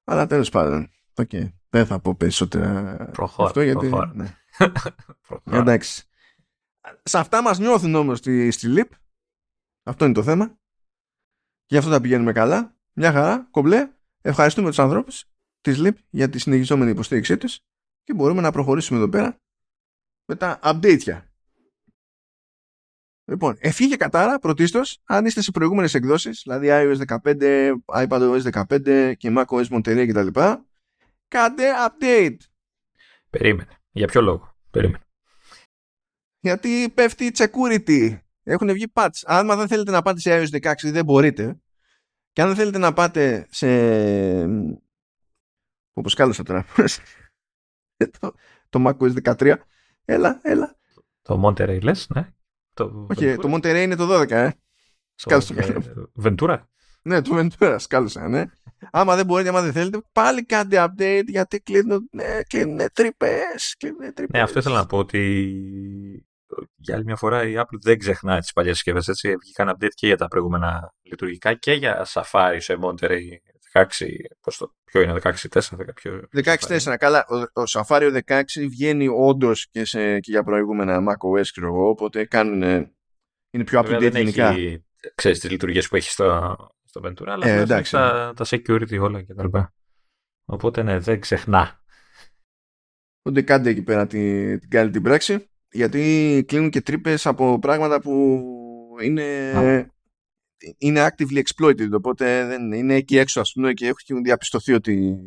Αλλά 0.03 0.25
τέλος 0.25 0.49
πάντων. 0.49 0.89
Okay. 1.15 1.51
Δεν 1.69 1.85
θα 1.85 1.99
πω 1.99 2.15
περισσότερα 2.15 3.09
προχώρα, 3.11 3.47
αυτό 3.47 3.61
γιατί. 3.61 3.91
Ναι. 4.13 4.37
Εντάξει. 5.59 6.03
Σε 7.03 7.17
αυτά 7.17 7.41
μας 7.41 7.59
νιώθουν 7.59 7.95
όμως 7.95 8.17
στη, 8.17 8.51
στη 8.51 8.73
LIP. 8.77 8.89
Αυτό 9.83 10.05
είναι 10.05 10.13
το 10.13 10.23
θέμα. 10.23 10.47
Και 11.65 11.65
γι' 11.65 11.77
αυτό 11.77 11.89
τα 11.89 12.01
πηγαίνουμε 12.01 12.31
καλά. 12.31 12.72
Μια 12.93 13.11
χαρά, 13.11 13.47
κομπλέ. 13.51 13.89
Ευχαριστούμε 14.21 14.69
τους 14.69 14.79
ανθρώπους 14.79 15.25
της 15.61 15.77
ΛΥΠ 15.77 15.97
για 16.09 16.29
τη 16.29 16.39
συνεχιζόμενη 16.39 16.91
υποστήριξή 16.91 17.37
τους 17.37 17.59
και 18.03 18.13
μπορούμε 18.13 18.41
να 18.41 18.51
προχωρήσουμε 18.51 18.99
εδώ 18.99 19.09
πέρα 19.09 19.37
με 20.25 20.35
τα 20.35 20.59
update. 20.63 21.21
Λοιπόν, 23.25 23.57
εφήγε 23.59 23.95
κατάρα 23.95 24.39
πρωτίστως 24.39 25.01
αν 25.03 25.25
είστε 25.25 25.41
σε 25.41 25.51
προηγούμενες 25.51 25.93
εκδόσεις, 25.93 26.41
δηλαδή 26.43 26.67
iOS 26.71 27.17
15, 27.23 27.73
iPadOS 27.85 28.41
15 28.51 29.13
και 29.17 29.33
macOS 29.37 29.67
Monterey 29.67 30.07
κτλ. 30.07 30.39
Κάντε 31.27 31.71
update. 31.87 32.37
Περίμενε. 33.29 33.71
Για 33.91 34.07
ποιο 34.07 34.21
λόγο; 34.21 34.57
Περίμενε. 34.71 35.03
Γιατί 36.39 36.89
πέφτει 36.93 37.31
security. 37.33 38.19
Έχουν 38.43 38.71
βγει 38.73 38.91
patch. 38.93 39.21
Αν 39.25 39.47
δεν 39.47 39.67
θέλετε 39.67 39.91
να 39.91 40.01
πάτε 40.01 40.19
σε 40.19 40.41
iOS 40.41 40.71
16 40.71 40.73
δεν 40.83 41.05
μπορείτε. 41.05 41.57
Και 42.33 42.41
αν 42.41 42.47
δεν 42.47 42.55
θέλετε 42.55 42.77
να 42.77 42.93
πάτε 42.93 43.47
σε... 43.49 43.67
Όπως 45.93 46.13
κάλεσα 46.13 46.43
τώρα. 46.43 46.65
το, 48.19 48.33
το 48.69 48.83
macOS 48.87 49.35
13. 49.35 49.55
Έλα, 50.05 50.39
έλα. 50.43 50.77
Το 51.21 51.41
Monterey 51.45 51.81
λες, 51.81 52.07
ναι. 52.13 52.33
Το 52.73 53.07
Όχι, 53.09 53.33
Ventura. 53.33 53.37
το 53.41 53.53
Monterey 53.53 53.81
είναι 53.81 53.95
το 53.95 54.21
12, 54.21 54.31
ε. 54.31 54.49
Σκάλωσα. 55.15 55.55
Ventura. 56.23 56.61
Ναι, 57.01 57.21
το 57.21 57.37
Ventura, 57.39 57.75
σκάλωσα, 57.79 58.27
ναι. 58.27 58.45
άμα 58.91 59.15
δεν 59.15 59.25
μπορείτε, 59.25 59.49
άμα 59.49 59.61
δεν 59.61 59.71
θέλετε, 59.71 60.01
πάλι 60.11 60.45
κάντε 60.45 60.85
update 60.87 61.23
γιατί 61.27 61.61
κλείνουν, 61.61 62.09
ναι, 62.11 62.39
κλείνουν 62.47 62.87
τρύπες, 62.93 63.75
κλείνουν 63.79 64.13
τρύπες. 64.13 64.29
Ναι, 64.29 64.41
αυτό 64.41 64.59
ήθελα 64.59 64.75
να 64.75 64.85
πω 64.85 64.97
ότι 64.97 66.25
για 66.75 66.95
άλλη 66.95 67.03
μια 67.03 67.15
φορά 67.15 67.47
η 67.47 67.53
Apple 67.57 67.77
δεν 67.81 67.97
ξεχνά 67.97 68.39
τις 68.39 68.53
παλιές 68.53 68.75
συσκευές. 68.75 69.07
Έτσι, 69.07 69.35
βγήκαν 69.35 69.75
update 69.75 69.93
και 69.93 70.07
για 70.07 70.17
τα 70.17 70.27
προηγούμενα 70.27 70.93
λειτουργικά 71.01 71.53
και 71.53 71.73
για 71.73 72.07
Safari 72.07 72.57
σε 72.57 72.77
Monterey 72.81 73.21
16. 73.73 73.85
Πώς 74.41 74.57
το, 74.57 74.73
ποιο 74.83 75.01
είναι, 75.01 75.19
16.4, 75.23 75.61
16.4. 76.43 76.95
Καλά, 76.97 77.25
ο, 77.27 77.61
ο 77.61 77.63
Safari 77.69 78.21
16 78.25 78.41
βγαίνει 78.69 79.07
όντως 79.07 79.67
και, 79.71 79.83
και 80.19 80.31
για 80.31 80.43
προηγούμενα 80.43 80.99
macOS, 80.99 81.47
ξέρω 81.51 81.67
εγώ. 81.67 81.89
Οπότε 81.89 82.25
κάνουν. 82.25 82.61
Είναι 83.51 83.63
πιο 83.63 83.79
up 83.79 83.85
to 83.85 83.97
date 83.97 84.11
γενικά. 84.11 84.47
Έχει, 84.47 84.85
ξέρεις 85.15 85.39
τις 85.39 85.49
λειτουργίες 85.49 85.87
που 85.87 85.95
έχει 85.95 86.09
στο, 86.09 86.55
στο 86.83 87.01
Ventura, 87.03 87.27
αλλά 87.27 87.47
ε, 87.47 87.59
εντάξει, 87.59 87.91
τα, 87.91 88.33
τα 88.35 88.45
security 88.47 88.99
όλα 88.99 89.23
κτλ. 89.23 89.57
Οπότε 90.45 90.83
ναι, 90.83 90.99
δεν 90.99 91.19
ξεχνά. 91.19 91.81
Οπότε 93.19 93.41
κάντε 93.41 93.69
εκεί 93.69 93.83
πέρα 93.83 94.07
την, 94.07 94.59
την 94.59 94.69
καλή 94.69 94.89
την 94.89 95.01
πράξη 95.01 95.47
γιατί 95.73 96.43
κλείνουν 96.47 96.69
και 96.69 96.81
τρύπες 96.81 97.25
από 97.25 97.59
πράγματα 97.59 98.01
που 98.01 98.43
είναι, 99.03 99.51
είναι 100.77 101.07
actively 101.07 101.41
exploited 101.41 101.91
οπότε 101.91 102.45
δεν 102.45 102.71
είναι 102.71 102.95
εκεί 102.95 103.17
έξω 103.17 103.39
ας 103.39 103.51
πούμε 103.51 103.73
και 103.73 103.85
έχουν 103.85 104.23
διαπιστωθεί 104.23 104.73
ότι 104.73 105.17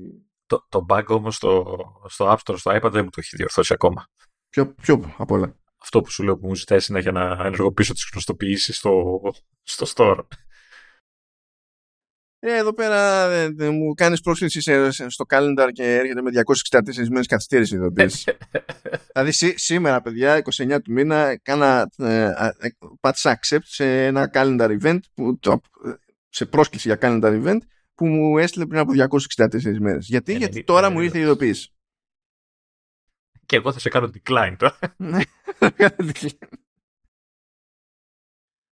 το, 0.47 0.67
το 0.69 0.87
bug 0.89 1.05
όμως 1.07 1.37
στο, 1.37 1.77
στο 2.09 2.33
App 2.33 2.37
Store, 2.45 2.59
στο 2.59 2.71
iPad 2.75 2.91
δεν 2.91 3.05
μου 3.05 3.11
το 3.11 3.17
έχει 3.19 3.37
διορθώσει 3.37 3.73
ακόμα. 3.73 4.07
Ποιο, 4.49 4.67
ποιο 4.67 5.15
από 5.17 5.35
όλα. 5.35 5.57
Αυτό 5.83 6.01
που 6.01 6.11
σου 6.11 6.23
λέω 6.23 6.39
που 6.39 6.47
μου 6.47 6.55
ζητάει 6.55 6.81
συνέχεια 6.81 7.13
να 7.13 7.37
ενεργοποιήσω 7.45 7.93
τις 7.93 8.09
γνωστοποιήσεις 8.13 8.77
στο, 8.77 9.21
στο 9.63 9.87
store 9.95 10.19
Ε, 12.39 12.57
εδώ 12.57 12.73
πέρα 12.75 13.31
ε, 13.33 13.55
ε, 13.59 13.69
μου 13.71 13.95
κάνεις 13.95 14.21
πρόσκληση 14.21 14.61
σε- 14.61 15.09
στο 15.11 15.25
calendar 15.29 15.69
και 15.73 15.95
έρχεται 15.95 16.23
με 16.23 16.31
264 16.31 17.09
μέρες 17.09 17.27
καθυστέρηση 17.27 17.75
η 17.75 17.79
ειδοποίηση. 17.79 18.37
δηλαδή 19.13 19.33
σή- 19.33 19.59
σήμερα, 19.59 20.01
παιδιά, 20.03 20.43
29 20.53 20.79
του 20.85 20.93
μήνα, 20.93 21.37
κάνα 21.37 21.91
ε, 21.99 22.25
ε, 22.59 22.69
πάτησα 23.01 23.41
accept 23.41 23.63
σε 23.65 24.07
ένα 24.07 24.31
calendar 24.35 24.79
event, 24.83 24.99
που, 25.15 25.39
το, 25.39 25.61
σε 26.29 26.47
πρόσκληση 26.47 26.89
για 26.89 26.99
calendar 27.01 27.45
event, 27.45 27.59
που 27.95 28.07
μου 28.07 28.39
έστειλε 28.39 28.67
πριν 28.67 28.81
από 28.81 28.93
264 29.37 29.79
μέρες. 29.79 30.07
Γιατί, 30.09 30.33
Ε, 30.35 30.37
γιατί 30.37 30.57
ναι, 30.59 30.65
τώρα 30.65 30.89
ναι, 30.89 30.93
μου 30.95 30.99
ναι. 30.99 31.05
ήρθε 31.05 31.19
η 31.19 31.21
ειδοποίηση. 31.21 31.71
Και 33.47 33.57
εγώ 33.57 33.73
θα 33.73 33.79
σε 33.79 33.89
κάνω 33.89 34.11
decline 34.15 34.55
τώρα. 34.59 34.79
Ναι. 34.97 35.21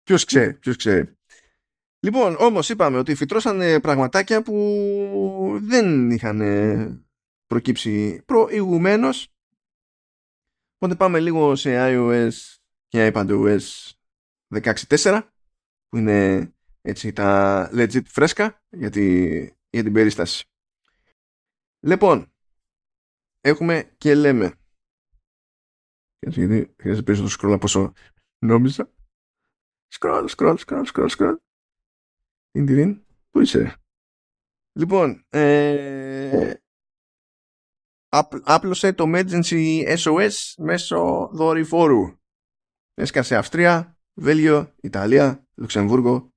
ποιος 0.02 0.24
ξέρει, 0.24 0.54
ποιος 0.54 0.76
ξέρει. 0.76 1.17
Λοιπόν, 2.00 2.36
όμως 2.38 2.68
είπαμε 2.68 2.98
ότι 2.98 3.14
φυτρώσανε 3.14 3.80
πραγματάκια 3.80 4.42
που 4.42 5.58
δεν 5.60 6.10
είχαν 6.10 6.40
ε, 6.40 7.04
προκύψει 7.46 8.22
προηγουμένως. 8.24 9.28
Οπότε 10.74 10.94
πάμε 10.94 11.20
λίγο 11.20 11.56
σε 11.56 11.70
iOS 11.76 12.30
και 12.88 13.10
iPadOS 13.14 13.60
16.4 14.62 15.28
που 15.88 15.96
είναι 15.96 16.52
έτσι 16.80 17.12
τα 17.12 17.70
legit 17.72 18.04
φρέσκα 18.04 18.62
για, 18.70 18.90
τη, 18.90 19.38
για 19.70 19.82
την 19.82 19.92
περίσταση. 19.92 20.44
Λοιπόν, 21.80 22.32
έχουμε 23.40 23.94
και 23.98 24.14
λέμε 24.14 24.52
γιατί 26.18 26.74
χρειάζεται 26.78 27.04
περισσότερο 27.04 27.50
scroll 27.50 27.54
από 27.54 27.64
όσο 27.64 27.92
νόμιζα. 28.38 28.92
Scroll, 29.98 30.28
scroll, 30.36 30.56
scroll, 30.66 30.84
scroll, 30.92 31.08
scroll. 31.08 31.36
Τιν, 32.66 33.04
Πού 33.30 33.40
είσαι; 33.40 33.76
Λοιπόν, 34.72 35.24
ε, 35.28 36.54
άπλ- 38.08 38.42
άπλωσε 38.44 38.92
το 38.92 39.04
Emergency 39.06 39.96
SOS 39.98 40.30
μέσω 40.58 41.30
δορυφόρου. 41.32 42.16
Έσκασε 42.94 43.36
Αυστρία, 43.36 43.98
Βέλγιο, 44.14 44.74
Ιταλία, 44.80 45.46
Λουξεμβούργο, 45.54 46.32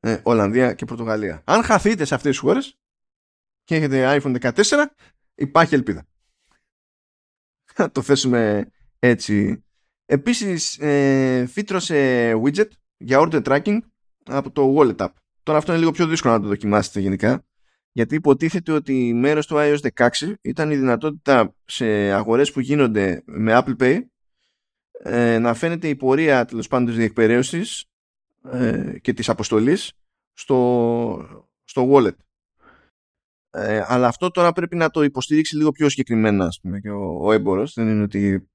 ε, 0.00 0.20
Ολλανδία 0.22 0.74
και 0.74 0.84
Πορτογαλία. 0.84 1.42
Αν 1.46 1.62
χαθείτε 1.62 2.04
σε 2.04 2.14
αυτές 2.14 2.30
τις 2.30 2.40
χώρες 2.40 2.78
και 3.62 3.74
έχετε 3.74 4.20
iPhone 4.20 4.32
14, 4.40 4.94
υπάρχει 5.34 5.74
ελπίδα. 5.74 6.06
Θα 7.72 7.90
το 7.90 8.02
θέσουμε 8.02 8.70
έτσι. 8.98 9.64
Επίσης 10.04 10.78
ε, 10.78 11.46
φύτρωσε 11.46 12.32
widget 12.44 12.68
για 12.96 13.18
order 13.20 13.42
tracking 13.42 13.78
από 14.24 14.50
το 14.50 14.74
Wallet 14.76 14.96
App. 14.96 15.12
Τώρα 15.46 15.58
αυτό 15.58 15.72
είναι 15.72 15.80
λίγο 15.80 15.92
πιο 15.92 16.06
δύσκολο 16.06 16.34
να 16.34 16.40
το 16.40 16.48
δοκιμάσετε 16.48 17.00
γενικά 17.00 17.44
γιατί 17.92 18.14
υποτίθεται 18.14 18.72
ότι 18.72 19.12
μέρος 19.14 19.46
του 19.46 19.54
iOS 19.58 19.78
16 19.94 20.34
ήταν 20.40 20.70
η 20.70 20.76
δυνατότητα 20.76 21.54
σε 21.64 21.86
αγορές 22.12 22.52
που 22.52 22.60
γίνονται 22.60 23.22
με 23.26 23.62
Apple 23.64 23.76
Pay 23.76 24.00
ε, 25.02 25.38
να 25.38 25.54
φαίνεται 25.54 25.88
η 25.88 25.96
πορεία 25.96 26.44
τέλος 26.44 26.68
πάντων 26.68 26.86
της 26.86 26.96
διεκπαιρέωσης 26.96 27.84
ε, 28.42 28.98
και 29.00 29.12
της 29.12 29.28
αποστολής 29.28 29.92
στο, 30.32 31.44
στο 31.64 31.90
wallet. 31.92 32.16
Ε, 33.50 33.84
αλλά 33.86 34.08
αυτό 34.08 34.30
τώρα 34.30 34.52
πρέπει 34.52 34.76
να 34.76 34.90
το 34.90 35.02
υποστηρίξει 35.02 35.56
λίγο 35.56 35.72
πιο 35.72 35.88
συγκεκριμένα 35.88 36.44
ας 36.46 36.60
πούμε, 36.60 36.80
και 36.80 36.90
ο, 36.90 37.18
ο 37.20 37.32
έμπορος. 37.32 37.74
Δεν 37.74 37.88
είναι 37.88 38.02
ότι 38.02 38.48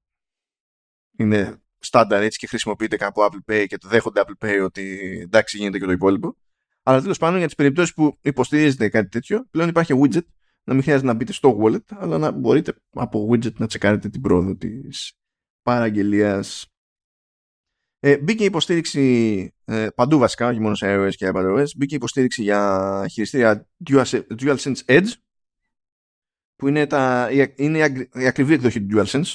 είναι 1.16 1.62
στάνταρ 1.78 2.22
έτσι 2.22 2.38
και 2.38 2.46
χρησιμοποιείται 2.46 2.96
κάπου 2.96 3.20
Apple 3.20 3.52
Pay 3.52 3.64
και 3.66 3.78
το 3.78 3.88
δέχονται 3.88 4.22
Apple 4.26 4.46
Pay 4.46 4.64
ότι 4.64 5.18
εντάξει 5.22 5.56
γίνεται 5.56 5.78
και 5.78 5.84
το 5.84 5.92
υπόλοιπο. 5.92 6.36
Αλλά 6.82 7.00
τέλος 7.00 7.18
πάντων 7.18 7.36
για 7.38 7.46
τις 7.46 7.54
περιπτώσεις 7.54 7.94
που 7.94 8.18
υποστηρίζετε 8.20 8.88
κάτι 8.88 9.08
τέτοιο, 9.08 9.46
πλέον 9.50 9.68
υπάρχει 9.68 10.00
widget 10.02 10.24
να 10.64 10.74
μην 10.74 10.82
χρειάζεται 10.82 11.06
να 11.06 11.14
μπείτε 11.14 11.32
στο 11.32 11.58
wallet, 11.62 11.84
αλλά 11.88 12.18
να 12.18 12.30
μπορείτε 12.30 12.74
από 12.90 13.28
widget 13.32 13.54
να 13.54 13.66
τσεκάρετε 13.66 14.08
την 14.08 14.20
πρόοδο 14.20 14.56
της 14.56 15.12
παραγγελίας. 15.62 16.66
Ε, 17.98 18.18
μπήκε 18.18 18.44
υποστήριξη 18.44 19.54
ε, 19.64 19.88
παντού 19.94 20.18
βασικά, 20.18 20.48
όχι 20.48 20.60
μόνο 20.60 20.74
σε 20.74 20.86
iOS 20.88 21.14
και 21.14 21.30
iPadOS, 21.34 21.66
μπήκε 21.76 21.94
υποστήριξη 21.94 22.42
για 22.42 23.06
χειριστήρια 23.10 23.68
Dual- 23.90 24.22
DualSense 24.38 24.84
Edge, 24.86 25.08
που 26.56 26.68
είναι, 26.68 26.86
τα, 26.86 27.28
η, 27.30 27.54
είναι 27.56 27.78
η, 27.78 27.82
ακρι- 27.82 28.16
η 28.16 28.26
ακριβή 28.26 28.54
εκδοχή 28.54 28.86
του 28.86 28.96
DualSense. 28.98 29.34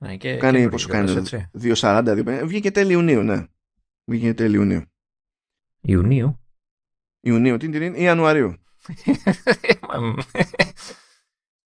Ναι, 0.00 0.16
και, 0.16 0.28
Κάνει, 0.28 0.40
καινούργιο 0.40 0.68
πόσο 0.68 0.88
κιόλας, 0.88 1.30
κάνει, 1.30 1.48
έτσι. 1.62 1.80
2.40, 1.80 2.24
2.50. 2.24 2.42
Βγήκε 2.46 2.70
τέλη 2.70 2.92
Ιουνίου, 2.92 3.22
ναι. 3.22 3.44
Βγήκε 4.04 4.34
τέλη 4.34 4.54
Ιουνίου. 4.56 4.82
Ιουνίου. 5.80 6.40
Ιουνίου, 7.20 7.56
τι 7.56 7.66
είναι, 7.66 7.98
ή 7.98 8.02
Ιανουαρίου. 8.02 8.54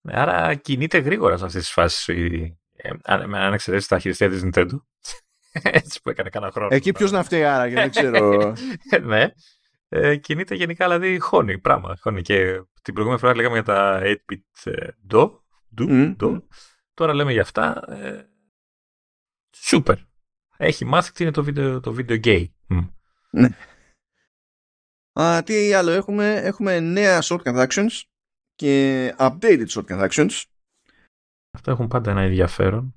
Ναι, 0.00 0.12
Άρα 0.20 0.54
κινείται 0.54 0.98
γρήγορα 0.98 1.36
σε 1.36 1.44
αυτές 1.44 1.62
τις 1.62 1.72
φάσεις. 1.72 2.08
Ε, 2.76 2.90
αν, 3.02 3.34
αν 3.34 3.52
εξαιρέσεις 3.52 3.88
τα 3.88 3.98
χειριστήρια 3.98 4.40
της 4.40 4.48
Nintendo. 4.50 4.76
Έτσι 5.62 6.00
που 6.02 6.10
έκανε 6.10 6.28
κάνα 6.28 6.50
χρόνο. 6.50 6.74
Εκεί 6.74 6.92
ποιος 6.92 7.10
να 7.10 7.22
φταίει 7.22 7.44
άρα, 7.44 7.66
γιατί 7.66 7.80
δεν 7.80 7.90
ξέρω. 7.90 8.54
ναι. 9.10 9.30
Ε, 9.88 10.16
κινείται 10.16 10.54
γενικά, 10.54 10.84
δηλαδή 10.88 11.18
χώνει 11.18 11.58
πράγμα. 11.58 11.96
Χώνει. 12.00 12.22
Και 12.22 12.62
την 12.82 12.94
προηγούμενη 12.94 13.20
φορά 13.20 13.34
λέγαμε 13.34 13.54
για 13.54 13.64
τα 13.64 14.00
8-bit 14.02 14.70
ε, 14.72 14.86
DO. 15.10 15.30
Do, 15.78 15.86
Μμμ. 15.88 16.14
do. 16.20 16.42
Τώρα 16.94 17.14
λέμε 17.14 17.32
για 17.32 17.42
αυτά. 17.42 17.82
Ε, 17.88 18.26
super. 19.70 19.96
Έχει 20.56 20.84
μάθει 20.84 21.12
τι 21.12 21.22
είναι 21.22 21.32
το 21.32 21.44
βίντεο, 21.44 21.80
το 21.80 21.92
βίντεο 21.92 22.18
gay. 22.24 22.46
Μμ. 22.66 23.46
Α, 25.20 25.42
τι 25.42 25.72
άλλο 25.72 25.90
έχουμε, 25.90 26.34
έχουμε 26.34 26.80
νέα 26.80 27.20
shortcut 27.22 27.66
actions 27.68 28.02
και 28.54 29.14
updated 29.18 29.66
shortcut 29.68 30.08
actions. 30.10 30.42
Αυτά 31.50 31.70
έχουν 31.70 31.88
πάντα 31.88 32.10
ένα 32.10 32.20
ενδιαφέρον. 32.20 32.94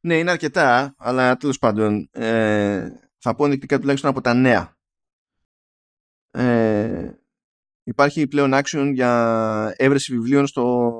Ναι, 0.00 0.18
είναι 0.18 0.30
αρκετά, 0.30 0.94
αλλά 0.98 1.36
τέλος 1.36 1.58
πάντων 1.58 2.08
ε, 2.12 2.88
θα 3.18 3.34
πω 3.34 3.44
ενδεικτικά 3.44 3.78
τουλάχιστον 3.78 4.10
από 4.10 4.20
τα 4.20 4.34
νέα. 4.34 4.76
Ε, 6.30 7.12
υπάρχει 7.82 8.26
πλέον 8.26 8.50
action 8.54 8.90
για 8.94 9.74
έβρεση 9.76 10.12
βιβλίων 10.12 10.46
στο 10.46 10.92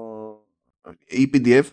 e-PDF 1.10 1.64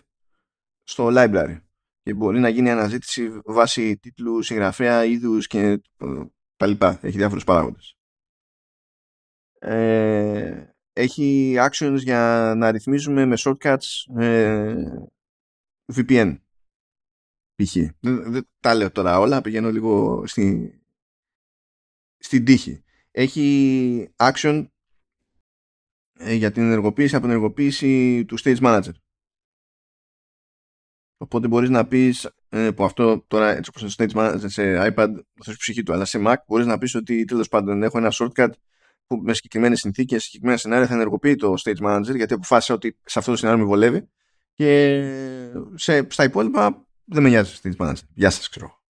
στο 0.82 1.08
library 1.10 1.60
και 2.02 2.14
μπορεί 2.14 2.40
να 2.40 2.48
γίνει 2.48 2.70
αναζήτηση 2.70 3.40
βάσει 3.44 3.96
τίτλου, 3.96 4.42
συγγραφέα, 4.42 5.04
είδους 5.04 5.46
και 5.46 5.58
ε, 5.98 6.24
τα 6.56 6.66
λοιπά. 6.66 6.98
Έχει 7.02 7.16
διάφορους 7.16 7.44
παράγοντες. 7.44 7.96
Ε, 9.64 10.74
έχει 10.92 11.54
actions 11.58 11.96
για 11.98 12.52
να 12.56 12.70
ρυθμίζουμε 12.70 13.24
με 13.24 13.36
shortcuts 13.38 14.16
ε, 14.18 14.74
VPN 15.94 16.38
π.χ. 17.54 17.76
Δεν, 18.00 18.32
δεν 18.32 18.48
τα 18.60 18.74
λέω 18.74 18.90
τώρα 18.90 19.18
όλα, 19.18 19.40
πηγαίνω 19.40 19.70
λίγο 19.70 20.22
στη, 20.26 20.74
στην 22.18 22.44
τύχη. 22.44 22.84
Έχει 23.10 24.14
action 24.16 24.66
ε, 26.12 26.34
για 26.34 26.52
την 26.52 26.62
ενεργοποίηση, 26.62 27.16
απενεργοποίηση 27.16 28.24
του 28.24 28.38
Stage 28.40 28.60
Manager. 28.60 28.92
Οπότε 31.16 31.48
μπορείς 31.48 31.70
να 31.70 31.86
πεις, 31.86 32.30
ε, 32.48 32.70
που 32.70 32.84
αυτό 32.84 33.20
τώρα 33.20 33.50
έτσι 33.50 33.70
όπως 33.70 33.82
είναι 33.82 33.90
στο 33.90 34.04
Stage 34.04 34.18
Manager 34.20 34.44
σε 34.46 34.92
iPad, 34.92 35.08
θα 35.42 35.50
σου 35.50 35.56
ψυχή 35.56 35.82
του, 35.82 35.92
αλλά 35.92 36.04
σε 36.04 36.22
Mac 36.26 36.36
μπορείς 36.46 36.66
να 36.66 36.78
πεις 36.78 36.94
ότι 36.94 37.24
τέλος 37.24 37.48
πάντων 37.48 37.82
έχω 37.82 37.98
ένα 37.98 38.12
shortcut 38.12 38.50
που 39.06 39.16
με 39.16 39.34
συγκεκριμένες 39.34 39.78
συνθήκες, 39.80 40.24
συγκεκριμένα 40.24 40.58
σενάρια 40.58 40.86
θα 40.86 40.94
ενεργοποιεί 40.94 41.36
το 41.36 41.54
Stage 41.64 41.86
Manager 41.86 42.16
γιατί 42.16 42.34
αποφάσισα 42.34 42.74
ότι 42.74 42.98
σε 43.04 43.18
αυτό 43.18 43.30
το 43.30 43.36
σενάριο 43.36 43.60
με 43.60 43.66
βολεύει 43.68 44.08
και 44.54 45.02
σε, 45.74 46.06
στα 46.10 46.24
υπόλοιπα 46.24 46.86
δεν 47.04 47.22
με 47.22 47.28
νοιάζει 47.28 47.60
Stage 47.62 47.76
Manager. 47.76 48.02
Γεια 48.14 48.30
σας 48.30 48.48
ξέρω. 48.48 48.82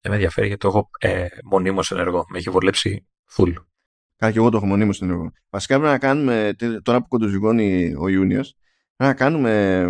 Δεν 0.00 0.10
με 0.10 0.16
ενδιαφέρει 0.16 0.46
γιατί 0.46 0.62
το 0.62 0.68
έχω 0.68 0.90
ε, 0.98 1.26
μονίμως 1.44 1.90
ενεργό. 1.90 2.24
Με 2.28 2.38
έχει 2.38 2.50
βολέψει 2.50 3.06
full. 3.36 3.52
Καλά 4.16 4.32
και 4.32 4.38
εγώ 4.38 4.50
το 4.50 4.56
έχω 4.56 4.66
μονίμως 4.66 4.96
στην 4.96 5.10
εγώ. 5.10 5.32
Βασικά 5.50 5.74
πρέπει 5.74 5.92
να 5.92 5.98
κάνουμε, 5.98 6.56
τώρα 6.82 7.00
που 7.00 7.08
κοντοζυγώνει 7.08 7.94
ο 7.98 8.08
Ιούνιος, 8.08 8.56
πρέπει 8.96 9.12
να 9.12 9.14
κάνουμε 9.14 9.84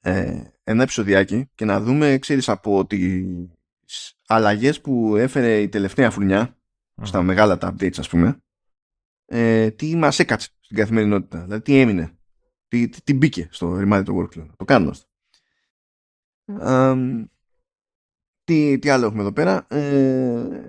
ε, 0.00 0.42
ένα 0.64 0.82
επεισοδιάκι 0.82 1.50
και 1.54 1.64
να 1.64 1.80
δούμε, 1.80 2.18
ξέρεις, 2.18 2.48
από 2.48 2.86
τις 2.86 4.14
αλλαγές 4.26 4.80
που 4.80 5.16
έφερε 5.16 5.60
η 5.60 5.68
τελευταία 5.68 6.10
φουρνιά, 6.10 6.56
στα 7.02 7.22
μεγάλα 7.22 7.58
τα 7.58 7.74
updates 7.74 7.98
ας 7.98 8.08
πούμε, 8.08 8.42
ε, 9.32 9.70
τι 9.70 9.96
μας 9.96 10.18
έκατσε 10.18 10.48
στην 10.60 10.76
καθημερινότητα. 10.76 11.42
Δηλαδή 11.42 11.62
τι 11.62 11.78
έμεινε, 11.80 12.18
τι, 12.68 12.88
τι, 12.88 13.02
τι 13.02 13.14
μπήκε 13.14 13.48
στο 13.50 13.76
reminder 13.80 14.02
το 14.04 14.18
workflow. 14.18 14.46
Το 14.56 14.64
κάνουμε 14.64 14.90
αυτό. 14.90 15.08
Αμ, 16.60 17.24
τι, 18.44 18.78
τι 18.78 18.88
άλλο 18.88 19.06
έχουμε 19.06 19.20
εδώ 19.20 19.32
πέρα. 19.32 19.66
Ε, 19.70 20.68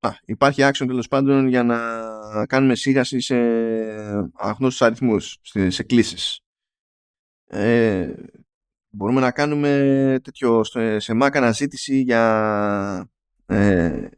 α, 0.00 0.10
υπάρχει 0.24 0.60
action 0.64 0.84
τέλος 0.86 1.08
πάντων 1.08 1.48
για 1.48 1.62
να 1.62 2.46
κάνουμε 2.46 2.74
σίγαση 2.74 3.20
σε 3.20 3.36
αγνώστους 4.32 4.82
αριθμούς, 4.82 5.38
σε, 5.42 5.70
σε 5.70 5.82
κλήσεις. 5.82 6.40
Ε, 7.46 8.14
μπορούμε 8.90 9.20
να 9.20 9.30
κάνουμε 9.30 10.20
τέτοιο 10.22 10.64
στο- 10.64 11.00
σε 11.00 11.12
Mac 11.22 11.30
αναζήτηση 11.32 12.00
για 12.00 13.10
ε, 13.46 14.08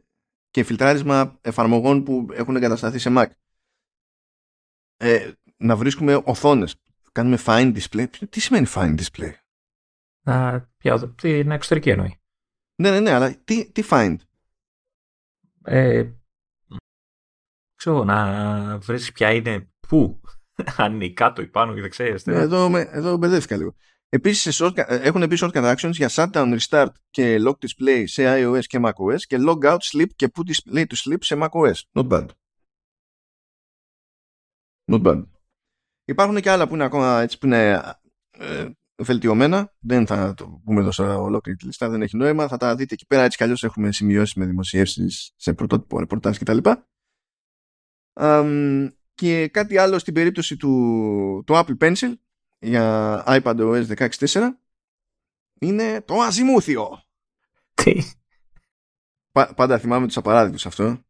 και 0.53 0.63
φιλτράρισμα 0.63 1.39
εφαρμογών 1.41 2.03
που 2.03 2.27
έχουν 2.33 2.55
εγκατασταθεί 2.55 2.99
σε 2.99 3.09
Mac. 3.17 3.25
Ε, 4.97 5.31
να 5.57 5.75
βρίσκουμε 5.75 6.21
οθόνες. 6.25 6.75
Κάνουμε 7.11 7.37
fine 7.45 7.77
display. 7.77 8.05
Τι 8.29 8.39
σημαίνει 8.39 8.65
fine 8.69 8.95
display? 8.99 9.31
Να, 10.25 10.69
ποια, 10.77 11.13
την 11.13 11.51
εξωτερική 11.51 11.89
εννοεί. 11.89 12.21
Ναι, 12.75 12.89
ναι, 12.91 12.99
ναι, 12.99 13.11
αλλά 13.11 13.35
τι, 13.35 13.71
τι 13.71 13.83
find? 13.89 14.15
Ε, 15.63 16.11
ξέρω, 17.75 18.03
να 18.03 18.77
βρεις 18.77 19.11
ποια 19.11 19.33
είναι 19.33 19.71
πού. 19.87 20.21
Αν 20.77 20.93
είναι 20.93 21.09
κάτω 21.09 21.41
ή 21.41 21.47
πάνω 21.47 21.75
ή 21.75 21.81
δεξιά 21.81 22.19
ναι, 22.25 22.35
Εδώ, 22.35 22.77
εδώ 22.77 23.17
μπερδεύτηκα 23.17 23.57
λίγο. 23.57 23.75
Επίσης, 24.13 24.61
έχουν 24.87 25.21
επίσης 25.21 25.47
shortcut 25.47 25.75
actions 25.75 25.91
για 25.91 26.09
shutdown, 26.11 26.57
restart 26.59 26.91
και 27.09 27.37
lock 27.45 27.53
display 27.53 28.03
σε 28.05 28.23
iOS 28.25 28.63
και 28.63 28.79
macOS 28.81 29.21
και 29.27 29.37
log 29.39 29.63
out, 29.63 29.77
sleep 29.77 30.07
και 30.15 30.31
put 30.35 30.43
display 30.51 30.85
to 30.85 30.95
sleep 30.95 31.17
σε 31.19 31.35
macOS. 31.39 31.73
Not 31.93 32.07
bad. 32.07 32.27
Not 34.91 35.01
bad. 35.01 35.23
Υπάρχουν 36.05 36.41
και 36.41 36.49
άλλα 36.49 36.67
που 36.67 36.73
είναι 36.73 36.83
ακόμα 36.83 37.21
έτσι 37.21 37.37
που 37.37 37.45
είναι 37.45 37.81
ε, 38.31 38.69
βελτιωμένα. 38.95 39.73
Δεν 39.79 40.05
θα 40.07 40.33
το 40.33 40.61
πούμε 40.63 40.79
εδώ 40.79 40.91
σε 40.91 41.01
ολόκληρη 41.01 41.57
τη 41.57 41.65
λίστα, 41.65 41.89
δεν 41.89 42.01
έχει 42.01 42.17
νόημα. 42.17 42.47
Θα 42.47 42.57
τα 42.57 42.75
δείτε 42.75 42.93
εκεί 42.93 43.05
πέρα. 43.05 43.23
Έτσι 43.23 43.37
κι 43.37 43.43
αλλιώς 43.43 43.63
έχουμε 43.63 43.91
σημειώσεις 43.91 44.35
με 44.35 44.45
δημοσιεύσεις 44.45 45.33
σε 45.35 45.53
πρωτότυπο 45.53 45.99
ρεπορτάζ 45.99 46.37
κτλ. 46.37 46.57
Um, 48.13 48.87
και 49.13 49.47
κάτι 49.47 49.77
άλλο 49.77 49.99
στην 49.99 50.13
περίπτωση 50.13 50.57
του, 50.57 51.43
του 51.45 51.53
Apple 51.53 51.77
Pencil 51.77 52.13
για 52.63 53.23
iPad 53.27 53.55
OS 53.57 54.09
16.4 54.09 54.49
είναι 55.59 56.01
το 56.01 56.19
αζημούθιο. 56.19 57.03
Τι; 57.73 58.01
πάντα 59.31 59.79
θυμάμαι 59.79 60.07
τους 60.07 60.17
απαράδεκτους 60.17 60.65
αυτό 60.65 61.03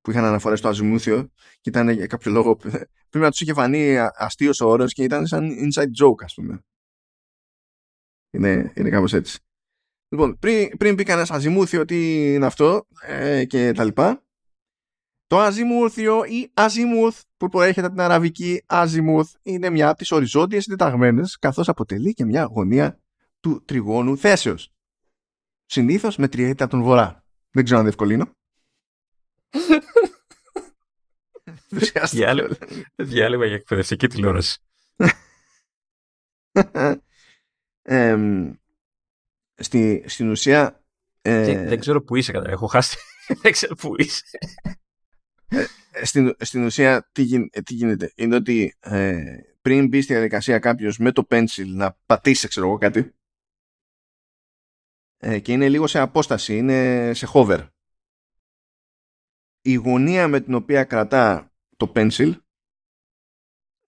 που 0.00 0.10
είχαν 0.10 0.24
αναφορές 0.24 0.58
στο 0.58 0.68
αζημούθιο 0.68 1.30
και 1.60 1.70
ήταν 1.70 1.88
για 1.88 2.06
κάποιο 2.06 2.32
λόγο 2.32 2.56
πρέπει 2.56 3.24
να 3.24 3.30
τους 3.30 3.40
είχε 3.40 3.52
φανεί 3.52 3.96
αστείος 3.98 4.60
ο 4.60 4.68
όρος 4.68 4.92
και 4.92 5.02
ήταν 5.02 5.26
σαν 5.26 5.50
inside 5.50 6.04
joke 6.04 6.22
ας 6.24 6.34
πούμε. 6.34 6.64
Είναι, 8.30 8.72
είναι 8.76 8.90
κάπως 8.90 9.12
έτσι. 9.12 9.38
Λοιπόν, 10.08 10.38
πριν, 10.38 10.76
πριν 10.76 10.94
πει 10.94 11.02
κανένας 11.02 11.30
αζημούθιο 11.30 11.84
τι 11.84 12.32
είναι 12.34 12.46
αυτό 12.46 12.86
ε, 13.02 13.44
και 13.44 13.72
τα 13.72 13.84
λοιπά, 13.84 14.22
το 15.28 15.38
αζημούθιο 15.38 16.24
ή 16.24 16.50
αζημούθ 16.54 17.22
που 17.36 17.48
προέρχεται 17.48 17.86
από 17.86 17.94
την 17.94 18.04
αραβική 18.04 18.62
αζημούθ 18.66 19.34
είναι 19.42 19.70
μια 19.70 19.88
από 19.88 19.98
τις 19.98 20.10
οριζόντιες 20.10 20.62
συντεταγμένες 20.62 21.38
καθώς 21.38 21.68
αποτελεί 21.68 22.12
και 22.12 22.24
μια 22.24 22.44
γωνία 22.44 23.00
του 23.40 23.62
τριγώνου 23.64 24.18
θέσεως. 24.18 24.72
Συνήθως 25.66 26.16
με 26.16 26.28
τριέτα 26.28 26.66
τον 26.66 26.82
βορρά. 26.82 27.24
Δεν 27.50 27.64
ξέρω 27.64 27.78
αν 27.78 27.84
διευκολύνω. 27.84 28.30
Διάλειμμα 32.96 33.46
για 33.46 33.54
εκπαιδευτική 33.54 34.06
τηλεόραση. 34.06 34.58
στη, 39.54 40.04
στην 40.06 40.30
ουσία... 40.30 40.82
Ε, 41.22 41.68
δεν 41.68 41.78
ξέρω 41.80 42.02
που 42.02 42.16
είσαι 42.16 42.32
κατά. 42.32 42.50
Έχω 42.50 42.66
χάσει. 42.66 42.96
δεν 43.42 43.52
ξέρω 43.52 43.74
που 43.74 43.94
είσαι. 43.96 44.22
Ε, 45.48 45.64
στην, 46.04 46.34
στην 46.38 46.64
ουσία 46.64 47.08
τι, 47.12 47.48
τι 47.48 47.74
γίνεται; 47.74 48.12
Είναι 48.16 48.34
ότι 48.34 48.76
ε, 48.80 49.38
πριν 49.60 49.88
μπει 49.88 50.00
στη 50.00 50.12
διαδικασία 50.12 50.58
κάποιος 50.58 50.98
με 50.98 51.12
το 51.12 51.26
pencil 51.30 51.66
να 51.66 51.98
πατήσει 52.06 52.48
ξέρω 52.48 52.66
εγώ 52.66 52.78
κάτι 52.78 53.14
ε, 55.16 55.38
και 55.38 55.52
είναι 55.52 55.68
λίγο 55.68 55.86
σε 55.86 55.98
απόσταση, 55.98 56.56
είναι 56.56 57.10
σε 57.14 57.26
hover. 57.34 57.68
Η 59.60 59.74
γωνία 59.74 60.28
με 60.28 60.40
την 60.40 60.54
οποία 60.54 60.84
κρατά 60.84 61.52
το 61.76 61.92
pencil 61.94 62.32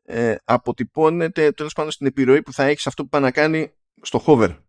ε, 0.02 0.36
αποτυπώνεται 0.44 1.52
τέλος 1.52 1.72
πάντων 1.72 1.90
στην 1.90 2.06
επιρροή 2.06 2.42
που 2.42 2.52
θα 2.52 2.64
έχεις 2.64 2.86
αυτό 2.86 3.02
που 3.02 3.08
πάει 3.08 3.22
να 3.22 3.30
κάνει 3.30 3.72
στο 4.02 4.24
hover. 4.26 4.64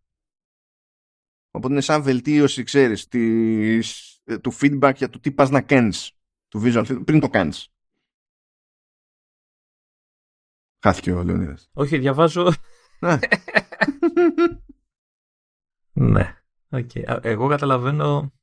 Οπότε 1.52 1.74
είναι 1.74 1.82
σαν 1.82 2.04
βελτίωση, 2.04 2.64
ξέρεις, 2.64 3.08
της, 3.08 4.18
ε, 4.24 4.38
του 4.38 4.54
feedback 4.62 4.94
για 4.96 5.10
το 5.10 5.20
τι 5.20 5.32
πας 5.32 5.50
να 5.50 5.62
κάνεις 5.62 6.21
του 6.52 6.62
visual 6.64 6.86
feedback 6.86 7.06
πριν 7.06 7.20
το 7.20 7.30
κάνεις. 7.30 7.74
Χάθηκε 10.82 11.12
ο 11.12 11.24
Λεωνίδας. 11.24 11.70
Όχι, 11.74 11.98
διαβάζω... 11.98 12.52
Ναι. 13.04 13.20
ναι. 15.94 16.38
Okay. 16.70 17.20
Εγώ 17.22 17.48
καταλαβαίνω 17.48 18.34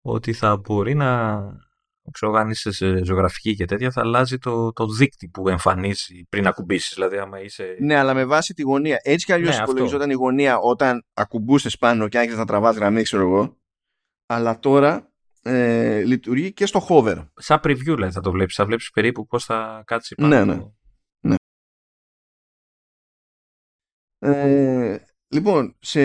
ότι 0.00 0.32
θα 0.32 0.56
μπορεί 0.56 0.94
να 0.94 1.40
ξέρω 2.10 2.32
αν 2.32 2.50
είσαι 2.50 2.70
σε 2.70 3.04
ζωγραφική 3.04 3.54
και 3.54 3.64
τέτοια, 3.64 3.90
θα 3.90 4.00
αλλάζει 4.00 4.38
το, 4.38 4.72
το 4.72 4.86
δίκτυ 4.86 5.28
που 5.28 5.48
εμφανίζει 5.48 6.26
πριν 6.28 6.46
ακουμπήσεις. 6.46 6.94
Δηλαδή, 6.94 7.18
άμα 7.18 7.40
είσαι. 7.40 7.76
Ναι, 7.80 7.96
αλλά 7.96 8.14
με 8.14 8.24
βάση 8.24 8.54
τη 8.54 8.62
γωνία. 8.62 9.00
Έτσι 9.02 9.26
κι 9.26 9.32
αλλιώς 9.32 9.56
ναι, 9.56 9.62
υπολογιζόταν 9.62 10.10
η 10.10 10.14
γωνία 10.14 10.58
όταν 10.58 11.04
ακουμπούσες 11.14 11.78
πάνω 11.78 12.08
και 12.08 12.18
άρχισες 12.18 12.38
να 12.38 12.46
τραβάς 12.46 12.76
γραμμή, 12.76 13.02
ξέρω 13.02 13.22
εγώ. 13.22 13.56
Αλλά 14.26 14.58
τώρα 14.58 15.12
ε, 15.46 16.02
λειτουργεί 16.04 16.52
και 16.52 16.66
στο 16.66 16.86
hover. 16.88 17.28
Σαν 17.34 17.60
preview, 17.62 17.94
δηλαδή, 17.94 18.12
θα 18.12 18.20
το 18.20 18.30
βλέπεις. 18.30 18.54
Θα 18.54 18.66
βλέπεις 18.66 18.90
περίπου 18.90 19.26
πώς 19.26 19.44
θα 19.44 19.82
κάτσει 19.86 20.14
πάνω. 20.14 20.28
Ναι, 20.28 20.44
ναι. 20.44 20.62
ναι. 21.20 21.34
Ε, 24.18 25.06
λοιπόν, 25.28 25.76
σε 25.80 26.00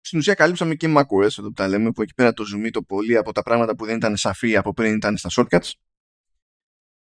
στην 0.00 0.18
ουσία 0.18 0.34
καλύψαμε 0.34 0.74
και 0.74 0.94
macOS 0.96 1.22
εδώ 1.22 1.42
που 1.42 1.52
τα 1.52 1.68
λέμε 1.68 1.92
που 1.92 2.02
εκεί 2.02 2.14
πέρα 2.14 2.32
το 2.32 2.44
zoom 2.54 2.70
το 2.70 2.82
πολύ 2.82 3.16
από 3.16 3.32
τα 3.32 3.42
πράγματα 3.42 3.76
που 3.76 3.84
δεν 3.84 3.96
ήταν 3.96 4.16
σαφή 4.16 4.56
από 4.56 4.72
πριν 4.72 4.94
ήταν 4.94 5.16
στα 5.16 5.28
shortcuts 5.32 5.70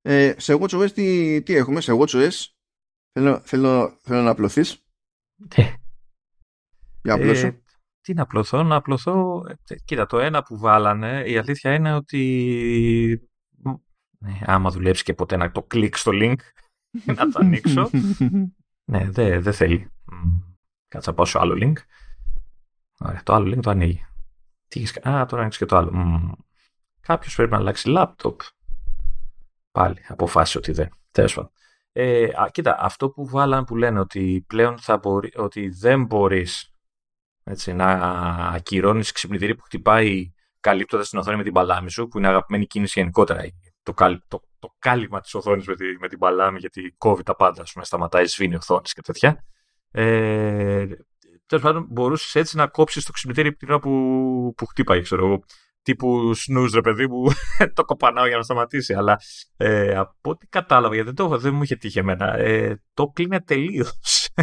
ε, 0.02 0.34
σε 0.38 0.58
WatchOS 0.60 0.92
τι, 0.92 1.42
τι 1.42 1.54
έχουμε; 1.54 1.82
Σε 1.82 1.92
WatchOS 2.00 2.32
θέλω, 3.12 3.42
θέλω, 3.44 4.00
θέλω 4.02 4.22
να 4.22 4.30
απλωθείς 4.30 4.86
ε, 5.56 5.74
για 7.04 7.14
απλώσω 7.14 7.48
ε, 7.48 7.64
τι 8.10 8.16
να 8.16 8.22
απλωθώ 8.22 8.64
να 8.64 8.76
απλωθώ 8.76 9.44
ε, 9.68 9.76
κοίτα 9.76 10.06
το 10.06 10.20
ένα 10.20 10.44
που 10.44 10.58
βάλανε 10.58 11.24
η 11.26 11.38
αλήθεια 11.38 11.74
είναι 11.74 11.94
ότι 11.94 13.30
ναι, 14.20 14.40
άμα 14.46 14.70
δουλέψει 14.70 15.04
και 15.04 15.14
ποτέ 15.14 15.38
να 15.38 15.52
το 15.52 15.64
κλικ 15.64 15.98
στο 15.98 16.12
link 16.14 16.36
να 17.18 17.30
το 17.30 17.40
ανοίξω 17.42 17.90
ναι 18.92 19.10
δεν 19.10 19.42
δε 19.42 19.52
θέλει 19.52 19.92
κάτσα 20.88 21.14
πάω 21.14 21.26
σε 21.26 21.40
άλλο 21.40 21.58
link 21.62 21.74
Ωραία, 23.00 23.24
το 23.24 23.34
άλλο 23.34 23.54
link 23.54 23.62
το 23.62 23.70
ανοίγει. 23.70 24.06
Τι 24.68 24.80
έχεις... 24.80 24.98
Α, 24.98 25.26
τώρα 25.26 25.42
ανοίξεις 25.42 25.58
και 25.58 25.66
το 25.66 25.78
άλλο. 25.78 25.92
Mm. 25.94 26.32
Κάποιος 27.00 27.36
πρέπει 27.36 27.52
να 27.52 27.58
αλλάξει 27.58 27.90
λάπτοπ. 27.90 28.42
Πάλι, 29.72 30.06
αποφάσισε 30.08 30.58
ότι 30.58 30.72
δεν. 30.72 30.90
Τέλος 31.12 31.34
πάντων. 31.34 31.52
Ε, 31.92 32.30
κοίτα, 32.52 32.78
αυτό 32.80 33.10
που 33.10 33.28
βάλαν 33.28 33.64
που 33.64 33.76
λένε 33.76 34.00
ότι 34.00 34.44
πλέον 34.48 34.80
θα 34.80 34.98
μπορεί, 34.98 35.32
ότι 35.36 35.70
δεν 35.70 36.04
μπορεί 37.50 37.78
να 37.78 37.92
ακυρώνεις 38.54 39.12
ξυπνητήρι 39.12 39.56
που 39.56 39.64
χτυπάει 39.64 40.34
καλύπτοντας 40.60 41.10
την 41.10 41.20
οθόνη 41.20 41.38
με 41.38 41.44
την 41.44 41.54
παλάμη 41.54 41.92
σου, 41.92 42.08
που 42.08 42.18
είναι 42.18 42.28
αγαπημένη 42.28 42.66
κίνηση 42.66 43.00
γενικότερα. 43.00 43.42
Το, 43.84 43.94
το, 44.28 44.42
το 44.60 44.76
κάλυμα 44.80 45.20
της 45.20 45.34
οθόνης 45.34 45.68
με, 45.68 45.76
τη, 45.76 45.86
με 46.00 46.08
την 46.08 46.20
παλάμη, 46.20 46.60
γιατί 46.60 46.96
κόβει 46.98 47.24
τα 47.24 47.36
πάντα, 47.36 47.62
ας 47.62 47.72
πούμε, 47.72 47.86
σταματάει, 47.86 48.26
σβήνει 48.26 48.56
οθόνης 48.56 48.94
και 48.94 49.02
τέτοια. 49.02 49.44
Ε, 49.92 50.86
τέλος 51.46 51.64
πάντων 51.64 51.88
μπορούσες 51.90 52.36
έτσι 52.36 52.58
να 52.58 52.68
κόψεις 52.68 53.06
το 53.06 53.12
ξυπνητήρι 53.12 53.56
την 53.56 53.70
ώρα 53.70 53.80
που, 53.80 54.54
που 54.58 54.66
χτύπαγε, 54.66 55.02
ξέρω 55.02 55.26
εγώ. 55.26 55.44
Τύπου 55.82 56.32
snooze, 56.36 56.72
ρε 56.74 56.82
παιδί 56.82 57.08
μου, 57.08 57.32
το 57.74 57.86
κοπανάω 57.86 58.28
για 58.28 58.38
να 58.38 58.44
σταματήσει. 58.44 58.94
Αλλά 58.94 59.20
ε, 59.58 59.96
από 59.96 60.30
ό,τι 60.30 60.48
κατάλαβα, 60.48 60.94
γιατί 60.94 61.12
δεν, 61.14 61.28
το, 61.28 61.38
δεν 61.38 61.54
μου 61.54 61.64
είχε 61.64 61.76
τύχει 61.76 62.00
εμένα, 62.00 62.38
ε, 62.38 62.82
το 62.94 63.08
κλείνε 63.08 63.42
τελείω. 63.42 63.86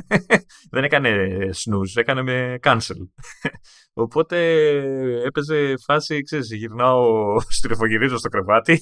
δεν 0.73 0.85
έκανε 0.85 1.29
snooze, 1.55 1.95
έκανε 1.95 2.23
με 2.23 2.59
cancel. 2.63 2.97
Οπότε 3.93 4.37
έπαιζε 5.25 5.75
φάση, 5.85 6.23
ξέρεις, 6.23 6.53
γυρνάω, 6.53 7.37
στριφογυρίζω 7.59 8.17
στο 8.17 8.29
κρεβάτι. 8.29 8.81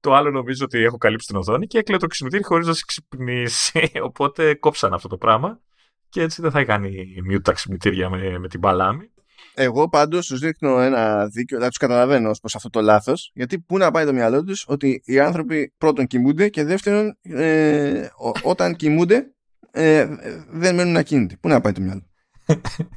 το 0.00 0.14
άλλο 0.14 0.30
νομίζω 0.30 0.64
ότι 0.64 0.78
έχω 0.78 0.96
καλύψει 0.96 1.26
την 1.26 1.36
οθόνη 1.36 1.66
και 1.66 1.78
έκλαιο 1.78 1.98
το 1.98 2.06
ξυπνητήρι 2.06 2.42
χωρίς 2.44 2.66
να 2.66 2.72
σε 2.72 2.82
ξυπνήσει. 2.86 3.90
Οπότε 4.02 4.54
κόψαν 4.54 4.92
αυτό 4.92 5.08
το 5.08 5.16
πράγμα 5.16 5.60
και 6.08 6.22
έτσι 6.22 6.42
δεν 6.42 6.50
θα 6.50 6.64
κάνει 6.64 7.06
mute 7.30 7.42
τα 7.42 7.52
ξυπνητήρια 7.52 8.10
με, 8.10 8.38
με 8.38 8.48
την 8.48 8.60
παλάμη. 8.60 9.10
Εγώ 9.54 9.88
πάντως 9.88 10.26
τους 10.26 10.38
δείχνω 10.38 10.80
ένα 10.80 11.26
δίκιο, 11.26 11.58
δεν 11.58 11.68
τους 11.68 11.76
καταλαβαίνω 11.76 12.30
ως 12.30 12.40
προς 12.40 12.54
αυτό 12.54 12.70
το 12.70 12.80
λάθος, 12.80 13.30
γιατί 13.34 13.60
πού 13.60 13.78
να 13.78 13.90
πάει 13.90 14.04
το 14.04 14.12
μυαλό 14.12 14.44
τους 14.44 14.64
ότι 14.68 15.02
οι 15.04 15.18
άνθρωποι 15.18 15.74
πρώτον 15.78 16.06
κοιμούνται 16.06 16.48
και 16.48 16.64
δεύτερον 16.64 17.18
ε, 17.22 18.08
όταν 18.42 18.76
κοιμούνται 18.76 19.34
ε, 19.72 20.06
δεν 20.50 20.74
μένουν 20.74 20.96
ακίνητοι. 20.96 21.36
Πού 21.36 21.48
να 21.48 21.60
πάει 21.60 21.72
το 21.72 21.80
μυαλό. 21.80 22.10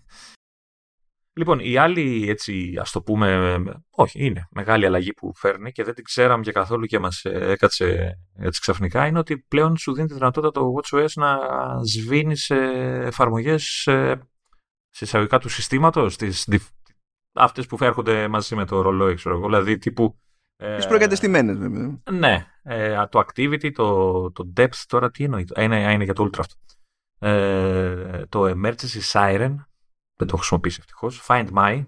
Λοιπόν, 1.38 1.60
η 1.60 1.78
άλλη, 1.78 2.30
έτσι, 2.30 2.74
ας 2.80 2.92
το 2.92 3.02
πούμε, 3.02 3.54
όχι, 3.90 4.26
είναι 4.26 4.48
μεγάλη 4.52 4.86
αλλαγή 4.86 5.14
που 5.14 5.36
φέρνει 5.36 5.72
και 5.72 5.84
δεν 5.84 5.94
την 5.94 6.04
ξέραμε 6.04 6.44
και 6.44 6.52
καθόλου 6.52 6.86
και 6.86 7.00
μας 7.00 7.22
έκατσε 7.26 8.18
έτσι 8.38 8.62
ξαφνικά, 8.62 9.06
είναι 9.06 9.20
ότι 9.20 9.38
πλέον 9.38 9.78
σου 9.78 9.94
δίνει 9.94 10.08
τη 10.08 10.14
δυνατότητα 10.14 10.52
το 10.52 10.74
WatchOS 10.76 11.10
να 11.16 11.38
σβήνεις 11.84 12.44
σε 12.44 12.56
εφαρμογές 13.06 13.64
σε 14.90 15.04
εισαγωγικά 15.04 15.40
του 15.40 15.50
συστήματος, 15.50 16.18
αυτές 17.34 17.66
που 17.66 17.78
έρχονται 17.80 18.28
μαζί 18.28 18.56
με 18.56 18.66
το 18.66 18.82
ρολόι, 18.82 19.16
ξέρω 19.16 19.36
εγώ. 19.36 19.46
Δηλαδή 19.46 19.78
τύπου. 19.78 20.20
Ε, 20.58 20.78
τις 20.78 20.88
προεγκατεστημένες, 20.88 21.54
βέβαια. 21.54 22.02
Ναι. 22.12 22.48
Ε, 22.64 23.06
το 23.08 23.20
activity, 23.20 23.72
το, 23.74 24.32
το 24.32 24.54
depth 24.58 24.84
τώρα 24.88 25.12
τι 25.12 25.24
εννοεί. 25.24 25.46
Είναι, 25.60 25.94
είναι 25.94 26.04
για 26.04 26.14
το 26.14 26.24
ultra 26.24 26.40
αυτό. 26.40 26.56
Ε, 27.20 28.26
το 28.30 28.46
emergency 28.46 29.12
siren. 29.12 29.56
Δεν 30.18 30.28
το 30.28 30.30
'χω 30.30 30.36
χρησιμοποιήσει 30.38 30.78
ευτυχώς. 30.80 31.26
Find 31.28 31.48
my. 31.52 31.86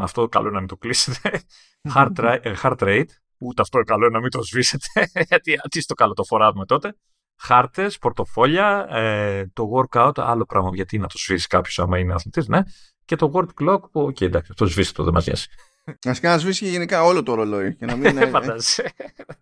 αυτό 0.00 0.28
καλό 0.28 0.44
είναι 0.44 0.54
να 0.54 0.60
μην 0.60 0.68
το 0.68 0.76
κλείσετε. 0.76 1.42
heart, 1.94 2.40
heart 2.62 2.78
rate. 2.78 3.10
Ούτε 3.38 3.62
αυτό 3.62 3.80
καλό 3.80 4.08
να 4.08 4.20
μην 4.20 4.30
το 4.30 4.42
σβήσετε, 4.42 5.10
γιατί 5.28 5.56
τι 5.70 5.80
στο 5.80 5.94
καλό 5.94 6.12
το 6.12 6.24
φοράμε 6.24 6.64
τότε. 6.64 6.96
Χάρτες, 7.40 7.98
πορτοφόλια, 7.98 8.86
ε, 8.90 9.46
το 9.52 9.70
workout, 9.74 10.12
άλλο 10.16 10.44
πράγμα. 10.44 10.70
Γιατί 10.74 10.98
να 10.98 11.06
το 11.06 11.18
σβήσει 11.18 11.46
κάποιος 11.46 11.78
άμα 11.78 11.98
είναι 11.98 12.12
αθλητής, 12.12 12.48
ναι. 12.48 12.60
Και 13.04 13.16
το 13.16 13.30
world 13.34 13.48
clock 13.60 13.80
που, 13.90 14.00
OK, 14.00 14.16
okay, 14.16 14.22
εντάξει, 14.22 14.52
το 14.56 14.66
σβήσεις 14.66 14.94
το, 14.94 15.04
δεν 15.04 15.12
μας 15.12 15.26
νοιάζει. 15.26 15.46
Α 15.88 16.12
να 16.20 16.38
σβήσει 16.38 16.68
γενικά 16.68 17.02
όλο 17.02 17.22
το 17.22 17.34
ρολόι. 17.34 17.76
Και 17.76 17.86
να, 17.86 17.96
μην 17.96 18.10
είναι, 18.10 18.30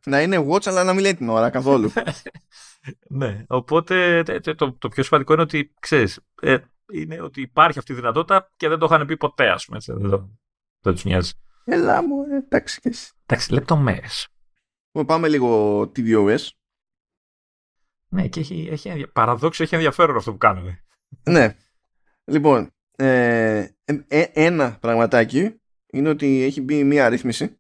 να 0.06 0.22
είναι 0.22 0.46
watch, 0.48 0.66
αλλά 0.66 0.84
να 0.84 0.92
μην 0.92 1.02
λέει 1.02 1.14
την 1.14 1.28
ώρα 1.28 1.50
καθόλου. 1.50 1.92
ναι, 3.20 3.44
οπότε 3.48 4.22
το, 4.56 4.72
το, 4.72 4.88
πιο 4.88 5.02
σημαντικό 5.02 5.32
είναι 5.32 5.42
ότι 5.42 5.74
ξέρεις, 5.80 6.20
ε, 6.42 6.56
είναι 6.92 7.20
ότι 7.20 7.40
υπάρχει 7.40 7.78
αυτή 7.78 7.92
η 7.92 7.94
δυνατότητα 7.94 8.52
και 8.56 8.68
δεν 8.68 8.78
το 8.78 8.86
είχαν 8.86 9.06
πει 9.06 9.16
ποτέ, 9.16 9.50
ας 9.50 9.64
πούμε. 9.64 9.78
δεν, 9.86 10.38
δεν 10.80 10.92
τους 10.92 11.04
νοιάζει. 11.04 11.32
Ελά 11.64 12.02
μου, 12.02 12.22
εντάξει 12.44 12.80
και 12.80 12.88
εσύ. 12.88 13.12
Εντάξει, 13.26 13.52
λεπτομέρειες. 13.52 14.28
Πάμε 15.06 15.28
λίγο 15.28 15.80
TVOS. 15.80 16.48
Ναι, 18.08 18.28
και 18.28 18.40
έχει, 18.40 18.68
έχει, 18.70 19.06
παραδόξω 19.06 19.62
έχει 19.62 19.74
ενδιαφέρον 19.74 20.16
αυτό 20.16 20.32
που 20.32 20.38
κάνουμε. 20.38 20.84
ναι. 21.22 21.56
Λοιπόν, 22.24 22.70
ε, 22.96 23.66
ε, 24.08 24.24
ένα 24.32 24.78
πραγματάκι 24.80 25.60
είναι 25.96 26.08
ότι 26.08 26.42
έχει 26.42 26.60
μπει 26.60 26.84
μια 26.84 27.06
αρρύθμιση 27.06 27.58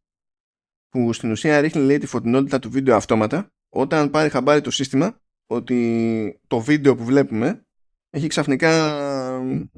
που 0.88 1.12
στην 1.12 1.30
ουσία 1.30 1.60
ρίχνει 1.60 1.82
λέει 1.82 1.98
τη 1.98 2.06
φωτεινότητα 2.06 2.58
του 2.58 2.70
βίντεο 2.70 2.96
αυτόματα 2.96 3.52
όταν 3.68 4.10
πάρει 4.10 4.28
χαμπάρι 4.28 4.60
το 4.60 4.70
σύστημα 4.70 5.20
ότι 5.46 6.40
το 6.46 6.60
βίντεο 6.60 6.96
που 6.96 7.04
βλέπουμε 7.04 7.66
έχει 8.10 8.26
ξαφνικά 8.26 8.70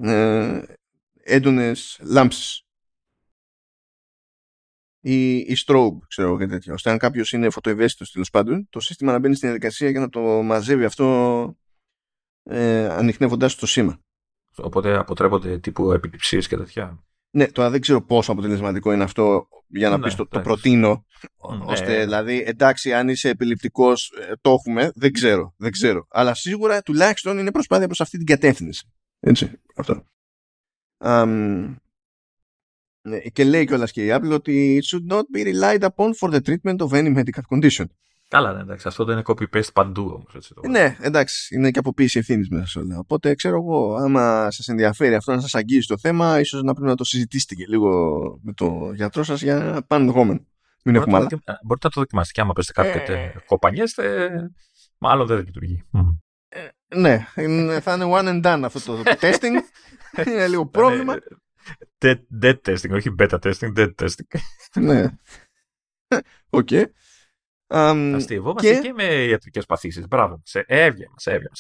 ε, 0.03 0.63
έντονες 1.23 2.01
λάμψεις 2.03 2.63
ή, 5.01 5.37
ή 5.37 5.57
strobe, 5.67 5.99
ξέρω 6.09 6.29
εγώ 6.29 6.39
και 6.39 6.47
τέτοια. 6.47 6.73
Ώστε 6.73 6.91
αν 6.91 6.99
κάποιος 6.99 7.33
είναι 7.33 7.51
φωτοευαίσθητος 7.51 8.11
τέλος 8.11 8.31
πάντων, 8.31 8.69
το 8.71 8.81
σύστημα 8.81 9.13
να 9.13 9.19
μπαίνει 9.19 9.35
στην 9.35 9.49
διαδικασία 9.49 9.91
για 9.91 10.01
να 10.01 10.09
το 10.09 10.21
μαζεύει 10.21 10.85
αυτό 10.85 11.57
ε, 12.43 12.89
ανοιχνεύοντας 12.89 13.55
το 13.55 13.67
σήμα. 13.67 14.01
Οπότε 14.57 14.97
αποτρέπονται 14.97 15.59
τύπου 15.59 15.93
επιληψίε 15.93 16.41
και 16.41 16.57
τέτοια. 16.57 17.08
Ναι, 17.31 17.47
τώρα 17.47 17.71
δεν 17.71 17.81
ξέρω 17.81 18.05
πόσο 18.05 18.33
αποτελεσματικό 18.33 18.93
είναι 18.93 19.03
αυτό 19.03 19.49
για 19.69 19.89
να 19.89 19.97
ναι, 19.97 20.05
πεις 20.05 20.15
το, 20.15 20.27
το 20.27 20.41
προτείνω. 20.41 21.05
Ναι. 21.51 21.65
Ώστε 21.65 22.05
δηλαδή, 22.05 22.43
εντάξει, 22.47 22.95
αν 22.95 23.09
είσαι 23.09 23.29
επιληπτικός, 23.29 24.13
ε, 24.21 24.33
το 24.41 24.51
έχουμε. 24.51 24.93
Δεν 24.95 25.13
ξέρω, 25.13 25.55
δεν 25.57 25.71
ξέρω. 25.71 26.07
Αλλά 26.11 26.35
σίγουρα 26.35 26.83
τουλάχιστον 26.83 27.39
είναι 27.39 27.51
προσπάθεια 27.51 27.87
προς 27.87 28.01
αυτή 28.01 28.17
την 28.17 28.27
κατεύθυνση. 28.27 28.91
Έτσι, 29.21 29.61
αυτό. 29.77 30.05
Um, 31.05 31.75
ναι, 33.01 33.19
και 33.19 33.45
λέει 33.45 33.67
κιόλας 33.67 33.93
και 33.93 34.05
η 34.05 34.09
Apple 34.13 34.31
ότι 34.33 34.83
it 34.83 34.97
should 34.97 35.15
not 35.15 35.23
be 35.37 35.45
relied 35.45 35.81
upon 35.81 36.11
for 36.21 36.31
the 36.31 36.41
treatment 36.41 36.79
of 36.79 36.93
any 36.93 37.15
medical 37.15 37.43
condition. 37.51 37.85
Καλά, 38.29 38.53
ναι, 38.53 38.61
εντάξει, 38.61 38.89
αυτό 38.89 39.05
δεν 39.05 39.15
είναι 39.15 39.25
copy-paste 39.27 39.73
παντού 39.73 40.03
όμως. 40.03 40.53
Ναι, 40.69 40.97
εντάξει, 41.01 41.55
είναι 41.55 41.71
και 41.71 41.79
αποποίηση 41.79 42.19
ευθύνης 42.19 42.49
μέσα 42.49 42.67
σε 42.67 42.79
όλα. 42.79 42.99
Οπότε 42.99 43.35
ξέρω 43.35 43.57
εγώ, 43.57 43.95
άμα 43.95 44.51
σας 44.51 44.69
ενδιαφέρει 44.69 45.15
αυτό 45.15 45.35
να 45.35 45.41
σας 45.41 45.55
αγγίζει 45.55 45.87
το 45.87 45.99
θέμα, 45.99 46.41
ίσως 46.41 46.63
να 46.63 46.73
πρέπει 46.73 46.89
να 46.89 46.95
το 46.95 47.05
συζητήσετε 47.05 47.55
και 47.55 47.65
λίγο 47.69 47.91
με 48.43 48.53
το 48.53 48.93
γιατρό 48.95 49.23
σας 49.23 49.43
για 49.43 49.85
πάνω 49.87 50.03
ενδεχόμενο. 50.03 50.47
Μην 50.85 50.95
έχουμε 50.95 51.17
άλλα. 51.17 51.27
Μπορείτε 51.65 51.87
να 51.87 51.91
το 51.91 52.01
δοκιμάσετε 52.01 52.33
και 52.33 52.41
άμα 52.41 52.53
πέστε 52.53 52.73
κάτι 52.73 53.13
ε... 53.13 53.33
κοπανιέστε, 53.47 54.31
μάλλον 54.99 55.27
δεν 55.27 55.39
λειτουργεί. 55.39 55.85
Ε, 56.49 56.69
ναι, 56.97 57.27
θα 57.81 57.95
είναι 57.95 58.05
one 58.09 58.25
and 58.25 58.45
done 58.45 58.63
αυτό 58.65 58.97
το 58.97 59.03
testing. 59.21 59.61
είναι 60.27 60.49
λίγο 60.49 60.67
πρόβλημα. 60.67 61.15
Dead, 61.99 62.19
dead 62.43 62.57
testing, 62.67 62.91
όχι 62.93 63.15
beta 63.19 63.39
testing, 63.39 63.77
dead 63.77 63.91
testing. 64.03 64.41
ναι. 64.75 65.05
OK. 66.51 66.69
Okay. 66.71 66.85
Um, 67.71 68.13
Αστειευόμαστε 68.15 68.75
και... 68.75 68.81
και 68.81 68.93
με 68.93 69.05
ιατρικές 69.05 69.67
παθήσεις. 69.67 70.09
Μπράβο. 70.09 70.41
Σε 70.45 70.65
έβγαινε, 70.67 71.13
σε 71.17 71.31
έβγαινε. 71.31 71.51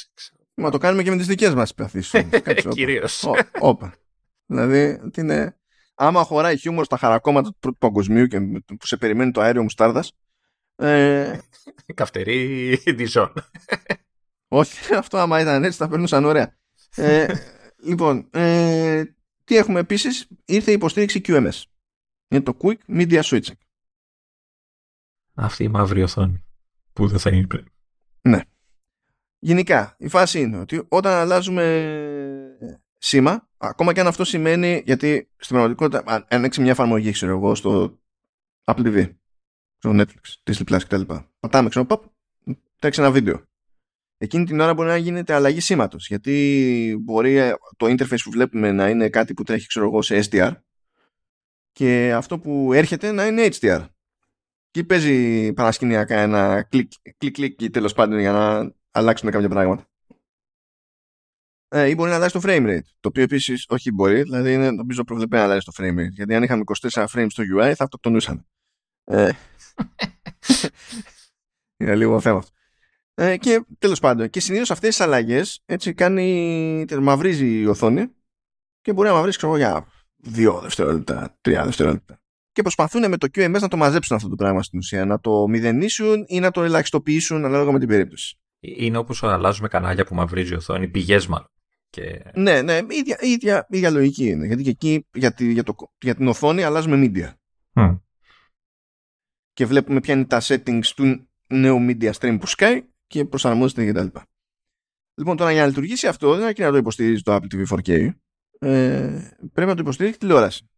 Μας 0.55 0.71
το 0.71 0.79
κάνουμε 0.79 1.03
και 1.03 1.11
με 1.11 1.17
τις 1.17 1.27
δικές 1.27 1.55
μας 1.55 1.75
παθήσεις. 1.75 2.25
Κυρίως. 2.69 3.27
Όπα. 3.59 3.95
Δηλαδή, 4.47 5.11
τι 5.13 5.21
είναι... 5.21 5.57
Άμα 5.95 6.23
χωράει 6.23 6.57
χιούμορ 6.57 6.85
στα 6.85 6.97
χαρακώματα 6.97 7.51
του 7.51 7.57
πρώτου 7.59 7.79
παγκοσμίου 7.79 8.27
και 8.27 8.41
που 8.79 8.87
σε 8.87 8.97
περιμένει 8.97 9.31
το 9.31 9.41
αέριο 9.41 9.63
μουστάρδας, 9.63 10.13
ε... 10.77 11.39
Καυτερή 11.95 12.75
Ντιζόν. 12.87 13.33
Όχι, 14.49 14.95
αυτό 14.95 15.19
άμα 15.19 15.41
ήταν 15.41 15.65
έτσι 15.65 15.79
θα 15.79 15.89
περνούσαν 15.89 16.25
ωραία. 16.25 16.57
ε, 16.95 17.35
λοιπόν, 17.85 18.29
ε, 18.31 19.05
τι 19.45 19.57
έχουμε 19.57 19.81
επίσης, 19.81 20.29
ήρθε 20.45 20.71
η 20.71 20.75
υποστήριξη 20.75 21.21
QMS. 21.25 21.63
Είναι 22.29 22.43
το 22.43 22.57
Quick 22.63 22.77
Media 22.89 23.21
Switching. 23.23 23.59
Αυτή 25.41 25.65
η 25.65 25.69
μαύρη 25.69 26.03
οθόνη 26.03 26.45
που 26.93 27.07
δεν 27.07 27.19
θα 27.19 27.31
είναι 27.31 27.47
πριν. 27.47 27.65
Ναι. 28.21 28.41
Γενικά, 29.39 29.95
η 29.99 30.09
φάση 30.09 30.41
είναι 30.41 30.59
ότι 30.59 30.85
όταν 30.89 31.13
αλλάζουμε 31.13 32.77
σήμα, 32.99 33.49
ακόμα 33.57 33.93
και 33.93 34.01
αν 34.01 34.07
αυτό 34.07 34.25
σημαίνει, 34.25 34.83
γιατί 34.87 35.31
στην 35.37 35.57
πραγματικότητα, 35.57 36.25
αν 36.29 36.45
έξι 36.45 36.61
μια 36.61 36.71
εφαρμογή, 36.71 37.11
ξέρω 37.11 37.33
εγώ, 37.33 37.55
στο 37.55 37.99
Apple 38.65 38.87
TV, 38.87 39.15
στο 39.79 39.91
Netflix, 39.95 40.51
Disney 40.51 40.65
Plus 40.73 40.81
κτλ. 40.89 41.01
Πατάμε, 41.41 41.69
ξέρω, 41.69 41.85
παπ, 41.85 42.03
τρέξει 42.79 43.01
ένα 43.01 43.11
βίντεο 43.11 43.49
εκείνη 44.19 44.45
την 44.45 44.61
ώρα 44.61 44.75
μπορεί 44.75 44.89
να 44.89 44.97
γίνεται 44.97 45.35
αλλαγή 45.35 45.61
σήματος 45.61 46.09
γιατί 46.09 46.97
μπορεί 47.01 47.37
ε, 47.37 47.53
το 47.77 47.87
interface 47.87 48.23
που 48.25 48.31
βλέπουμε 48.31 48.73
να 48.73 48.89
είναι 48.89 49.09
κάτι 49.09 49.35
που 49.35 49.43
τρέχει 49.43 49.67
ξέρω 49.67 49.87
εγώ 49.87 50.03
σε 50.03 50.21
SDR 50.31 50.53
και 51.73 52.13
αυτό 52.15 52.39
που 52.39 52.73
έρχεται 52.73 53.13
να 53.13 53.27
είναι 53.27 53.49
HDR 53.53 53.87
και 54.79 54.85
παίζει 54.85 55.53
παρασκηνιακά 55.53 56.19
ένα 56.19 56.63
κλικ 56.63 56.93
κλικ 57.19 57.35
κλικ 57.35 57.71
τέλος 57.71 57.93
πάντων 57.93 58.19
για 58.19 58.33
να 58.33 58.73
αλλάξουν 58.91 59.31
κάποια 59.31 59.49
πράγματα 59.49 59.89
ε, 61.69 61.89
ή 61.89 61.95
μπορεί 61.97 62.11
να 62.11 62.17
αλλάξει 62.17 62.41
το 62.41 62.41
frame 62.45 62.67
rate 62.67 62.89
το 63.01 63.09
οποίο 63.09 63.23
επίσης 63.23 63.67
όχι 63.69 63.93
μπορεί 63.93 64.23
δηλαδή 64.23 64.53
είναι 64.53 64.71
νομίζω 64.71 65.05
προβλεπέ 65.05 65.37
να 65.37 65.43
αλλάξει 65.43 65.67
το 65.67 65.73
frame 65.77 65.99
rate 65.99 66.11
γιατί 66.11 66.35
αν 66.35 66.43
είχαμε 66.43 66.63
24 66.91 67.05
frames 67.07 67.27
στο 67.29 67.43
UI 67.57 67.73
θα 67.77 67.85
αυτοκτονούσαμε 67.85 68.45
ε, 69.05 69.31
είναι 71.81 71.97
λίγο 71.97 72.21
θέμα 72.21 72.39
αυτό 72.39 72.57
ε, 73.21 73.37
και 73.37 73.65
τέλος 73.79 74.01
πάντων, 74.01 74.31
και 74.31 74.41
συνήθως 74.41 74.71
αυτές 74.71 74.89
τις 74.89 75.01
αλλαγές 75.01 75.63
έτσι 75.67 75.95
κάνει. 75.95 76.85
μαυρίζει 77.01 77.61
η 77.61 77.67
οθόνη 77.67 78.11
και 78.81 78.93
μπορεί 78.93 79.09
να 79.09 79.15
μαυρίσει 79.15 79.37
ξέρω, 79.37 79.57
για 79.57 79.87
δύο 80.17 80.61
δευτερόλεπτα, 80.61 81.39
τρία 81.41 81.65
δευτερόλεπτα. 81.65 82.21
Και 82.59 82.65
προσπαθούν 82.65 83.09
με 83.09 83.17
το 83.17 83.29
QMS 83.35 83.61
να 83.61 83.69
το 83.69 83.77
μαζέψουν 83.77 84.17
αυτό 84.17 84.29
το 84.29 84.35
πράγμα 84.35 84.63
στην 84.63 84.79
ουσία. 84.79 85.05
Να 85.05 85.21
το 85.21 85.49
μηδενίσουν 85.49 86.25
ή 86.27 86.41
να 86.41 86.51
το 86.51 86.63
ελαχιστοποιήσουν 86.63 87.45
ανάλογα 87.45 87.73
με 87.73 87.79
την 87.79 87.89
περίπτωση. 87.89 88.39
Είναι 88.61 88.97
όπως 88.97 89.23
αλλάζουμε 89.23 89.69
κανάλια 89.69 90.05
που 90.05 90.15
μαυρίζει 90.15 90.53
η 90.53 90.57
οθόνη, 90.57 90.89
πηγές 90.89 91.27
μάλλον. 91.27 91.51
Και... 91.91 92.23
Ναι, 92.35 92.63
ναι, 92.63 92.79
ίδια, 92.89 93.17
ίδια, 93.21 93.67
ίδια 93.71 93.91
λογική 93.91 94.29
είναι. 94.29 94.47
Γιατί 94.47 94.63
και 94.63 94.71
εκεί 94.71 95.07
για, 95.13 95.33
τη, 95.33 95.53
για, 95.53 95.63
το, 95.63 95.75
για 96.01 96.15
την 96.15 96.29
οθόνη 96.29 96.63
αλλάζουμε 96.63 97.11
media. 97.15 97.33
Mm. 97.75 97.99
Και 99.53 99.67
βλέπουμε 99.67 100.01
ποια 100.01 100.15
είναι 100.15 100.25
τα 100.25 100.41
settings 100.43 100.87
του 100.97 101.29
νέου 101.47 101.87
media 101.89 102.13
stream 102.13 102.37
που 102.41 102.47
σκάει 102.47 102.83
και 103.07 103.25
προσαρμόζεται 103.25 103.93
κτλ. 103.93 104.19
Λοιπόν, 105.15 105.37
τώρα 105.37 105.53
για 105.53 105.61
να 105.61 105.67
λειτουργήσει 105.67 106.07
αυτό, 106.07 106.35
δεν 106.37 106.47
αρκεί 106.47 106.63
να 106.63 106.71
το 106.71 106.77
υποστηρίζει 106.77 107.23
το 107.23 107.35
Apple 107.35 107.55
TV 107.55 107.77
4K. 107.77 108.11
Ε, 108.59 109.31
πρέπει 109.53 109.69
να 109.69 109.75
το 109.75 109.81
υποστηρίζει 109.81 110.17
τηλεόραση. 110.17 110.69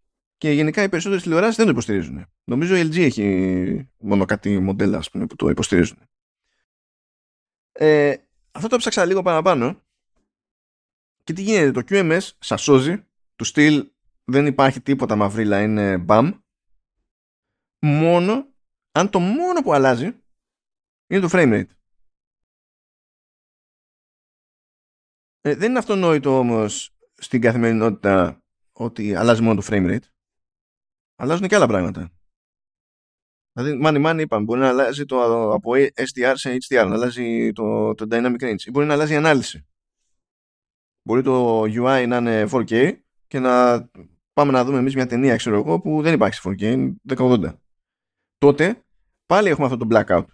Και 0.40 0.50
γενικά 0.50 0.82
οι 0.82 0.88
περισσότερες 0.88 1.22
τηλεοράσεις 1.22 1.56
δεν 1.56 1.64
το 1.64 1.70
υποστηρίζουν. 1.70 2.26
Νομίζω 2.44 2.76
η 2.76 2.80
LG 2.80 2.98
έχει 2.98 3.90
μόνο 3.98 4.24
κάτι 4.24 4.58
μοντέλα 4.58 4.98
ας 4.98 5.10
πούμε, 5.10 5.26
που 5.26 5.36
το 5.36 5.48
υποστηρίζουν. 5.48 5.98
Ε, 7.72 8.16
αυτό 8.50 8.68
το 8.68 8.74
έψαξα 8.74 9.04
λίγο 9.04 9.22
παραπάνω. 9.22 9.82
Και 11.24 11.32
τι 11.32 11.42
γίνεται, 11.42 11.70
το 11.70 11.82
QMS 11.88 12.28
σας 12.38 12.62
σώζει. 12.62 13.06
Του 13.36 13.44
στυλ 13.44 13.90
δεν 14.24 14.46
υπάρχει 14.46 14.80
τίποτα 14.80 15.16
μαυρίλα, 15.16 15.62
είναι 15.62 16.04
BAM. 16.08 16.40
Μόνο 17.80 18.54
αν 18.92 19.10
το 19.10 19.18
μόνο 19.18 19.62
που 19.62 19.72
αλλάζει 19.72 20.22
είναι 21.06 21.20
το 21.20 21.28
frame 21.32 21.52
rate. 21.52 21.70
Ε, 25.40 25.54
δεν 25.54 25.70
είναι 25.70 25.78
αυτονόητο 25.78 26.38
όμως 26.38 26.96
στην 27.14 27.40
καθημερινότητα 27.40 28.42
ότι 28.72 29.14
αλλάζει 29.14 29.42
μόνο 29.42 29.60
το 29.60 29.66
frame 29.70 29.90
rate. 29.90 30.08
Αλλάζουν 31.20 31.48
και 31.48 31.55
άλλα 31.55 31.66
πράγματα. 31.66 32.10
Δηλαδή, 33.52 33.76
μάνι 33.76 33.98
μάνι 33.98 34.22
είπαμε, 34.22 34.44
μπορεί 34.44 34.60
να 34.60 34.68
αλλάζει 34.68 35.05
το 35.05 35.51
από 35.52 35.70
SDR 35.94 36.32
σε 36.34 36.56
HDR, 36.68 36.86
να 36.88 36.94
αλλάζει 36.94 37.52
το, 37.52 37.94
το 37.94 38.06
dynamic 38.10 38.42
range 38.42 38.60
ή 38.64 38.70
μπορεί 38.70 38.86
να 38.86 38.92
αλλάζει 38.92 39.12
η 39.12 39.16
ανάλυση. 39.16 39.66
Μπορεί 41.02 41.22
το 41.22 41.62
UI 41.62 42.05
να 42.09 42.16
είναι 42.16 42.48
4K, 42.51 42.98
και 43.26 43.38
να 43.38 43.84
πάμε 44.32 44.52
να 44.52 44.64
δούμε 44.64 44.78
εμείς 44.78 44.94
μια 44.94 45.06
ταινία, 45.06 45.36
ξέρω 45.36 45.56
εγώ, 45.56 45.80
που 45.80 46.02
δεν 46.02 46.14
υπάρχει 46.14 46.40
4K, 46.44 46.94
1080. 47.09 47.55
Τότε 48.38 48.84
πάλι 49.26 49.48
έχουμε 49.48 49.66
αυτό 49.66 49.76
το 49.76 49.86
blackout. 49.90 50.26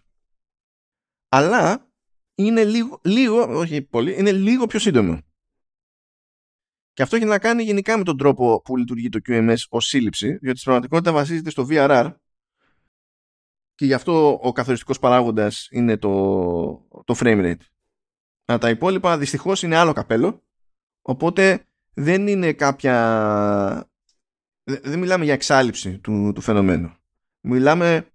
Αλλά 1.29 1.91
είναι 2.35 2.65
λίγο, 2.65 3.01
λίγο, 3.05 3.59
όχι 3.59 3.83
πολύ, 3.83 4.19
είναι 4.19 4.33
λίγο 4.33 4.67
πιο 4.67 4.79
σύντομο. 4.79 5.21
Και 6.97 7.03
αυτό 7.03 7.17
έχει 7.17 7.25
να 7.25 7.39
κάνει 7.39 7.63
γενικά 7.63 7.99
με 7.99 8.05
τον 8.05 8.19
τρόπο 8.19 8.61
που 8.65 8.77
λειτουργεί 8.77 9.09
το 9.09 9.21
QMS 9.29 9.57
ως 9.69 9.87
σύλληψη, 9.87 10.27
διότι 10.27 10.59
στην 10.59 10.71
πραγματικότητα 10.71 11.13
βασίζεται 11.13 11.51
στο 11.51 11.67
VRR 11.71 12.13
και 13.75 13.85
γι' 13.85 13.93
αυτό 13.93 14.41
ο 14.43 14.53
καθοριστικός 14.53 14.99
παράγοντας 14.99 15.69
είναι 15.71 15.97
το, 15.97 16.11
το 17.05 17.15
frame 17.19 17.45
rate. 17.45 17.65
Αλλά 18.45 18.59
τα 18.59 18.71
υπόλοιπα 18.71 19.19
δυστυχώς 19.19 19.63
είναι 19.63 19.77
άλλο 19.77 19.93
καπέλο, 19.93 20.43
οπότε 21.03 21.67
δεν 21.95 22.27
είναι 22.27 22.53
κάποια... 22.53 23.91
Δεν 24.65 24.99
μιλάμε 24.99 25.25
για 25.25 25.35
εξάλληψη 25.35 25.99
του, 25.99 26.33
του 26.35 26.41
φαινομένου. 26.41 26.95
Μιλάμε 27.41 28.09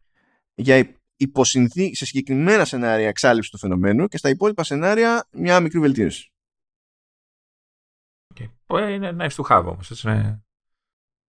για 0.54 1.02
υποσυνθή 1.16 1.96
σε 1.96 2.06
συγκεκριμένα 2.06 2.66
σενάρια 2.66 3.08
εξάλληψη 3.08 3.52
του 3.52 3.58
φαινομένου 3.58 4.08
και 4.08 4.18
στα 4.18 4.30
υπόλοιπα 4.30 4.64
σενάρια 4.64 5.28
μια 5.32 5.60
μικρή 5.60 5.80
βελτίωση. 5.80 6.32
Okay. 8.32 8.48
Είναι 8.90 9.16
nice 9.20 9.36
to 9.36 9.44
have 9.50 9.66
όμως, 9.66 9.92
έτσι 9.92 10.08
ναι. 10.08 10.40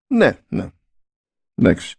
Ναι, 0.07 0.39
ναι. 0.49 0.71
Εντάξει. 1.55 1.97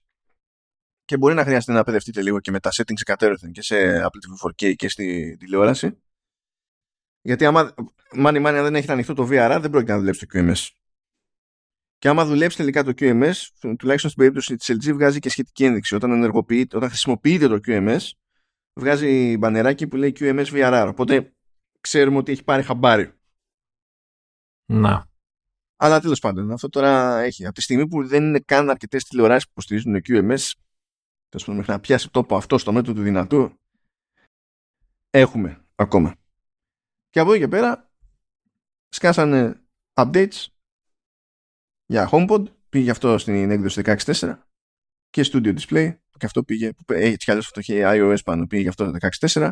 Και 1.06 1.18
μπορεί 1.18 1.34
να 1.34 1.44
χρειάζεται 1.44 1.72
να 1.72 1.84
παιδευτείτε 1.84 2.22
λίγο 2.22 2.40
και 2.40 2.52
με 2.52 2.60
τα 2.60 2.70
settings 2.74 3.02
εκατέρωθεν 3.02 3.52
και 3.52 3.62
σε 3.62 4.02
Apple 4.02 4.48
TV 4.48 4.50
4K 4.50 4.76
και 4.76 4.90
στη 4.90 5.38
τηλεόραση. 5.38 5.98
Γιατί 7.22 7.46
άμα 7.46 7.74
μάνι 8.14 8.40
μάνι 8.40 8.60
δεν 8.60 8.76
έχετε 8.76 8.92
ανοιχτό 8.92 9.14
το 9.14 9.24
VRR 9.24 9.58
δεν 9.62 9.70
πρόκειται 9.70 9.92
να 9.92 9.98
δουλέψει 9.98 10.26
το 10.26 10.40
QMS. 10.40 10.70
Και 11.98 12.08
άμα 12.08 12.26
δουλέψει 12.26 12.58
τελικά 12.58 12.84
το 12.84 12.92
QMS, 12.98 13.34
τουλάχιστον 13.60 14.12
στην 14.12 14.16
περίπτωση 14.16 14.56
της 14.56 14.72
LG 14.72 14.94
βγάζει 14.94 15.20
και 15.20 15.30
σχετική 15.30 15.64
ένδειξη. 15.64 15.96
Όταν, 15.96 16.12
ενεργοποιείται, 16.12 16.78
όταν 16.78 16.90
χρησιμοποιείται 16.90 17.48
το 17.48 17.60
QMS, 17.68 18.10
βγάζει 18.80 19.38
μπανεράκι 19.38 19.88
που 19.88 19.96
λέει 19.96 20.16
QMS 20.20 20.46
VRR. 20.46 20.88
Οπότε 20.90 21.34
ξέρουμε 21.80 22.18
ότι 22.18 22.32
έχει 22.32 22.44
πάρει 22.44 22.64
χαμπάρι. 22.64 23.14
Να. 24.66 25.08
Αλλά 25.76 26.00
τέλος 26.00 26.20
πάντων, 26.20 26.52
αυτό 26.52 26.70
τώρα 26.70 27.20
έχει. 27.20 27.46
Από 27.46 27.56
τη 27.56 27.62
στιγμή 27.62 27.88
που 27.88 28.08
δεν 28.08 28.24
είναι 28.24 28.40
καν 28.40 28.70
αρκετές 28.70 29.04
τηλεοράσεις 29.04 29.46
που 29.46 29.52
υποστηρίζουν 29.52 29.96
QMS, 29.96 30.52
τέλος 31.30 31.46
πάντων, 31.46 31.56
μέχρι 31.56 31.72
να 31.72 31.80
πιάσει 31.80 32.10
τόπο 32.10 32.36
αυτό 32.36 32.58
στο 32.58 32.72
μέτρο 32.72 32.94
του 32.94 33.02
δυνατού, 33.02 33.60
έχουμε 35.10 35.66
ακόμα. 35.76 36.16
Και 37.10 37.20
από 37.20 37.32
εκεί 37.32 37.42
και 37.42 37.48
πέρα, 37.48 37.92
σκάσανε 38.90 39.62
updates 39.94 40.46
για 41.86 42.10
HomePod, 42.12 42.44
πήγε 42.70 42.92
αυτό 42.92 43.18
στην 43.18 43.52
έκδοση 43.52 43.82
16.4 43.86 44.38
και 45.10 45.30
Studio 45.32 45.60
Display, 45.60 45.96
και 46.18 46.26
αυτό 46.26 46.44
πήγε, 46.44 46.74
που 46.74 46.94
έτσι 46.94 47.18
κι 47.18 47.32
αλλιώς 47.32 47.46
αυτό 47.46 47.60
είχε 47.60 47.84
iOS 47.86 48.24
πάνω, 48.26 48.48
πήγε 48.48 48.62
γι' 48.62 48.68
αυτό 48.68 48.92
το 48.92 48.98
16.4. 49.20 49.52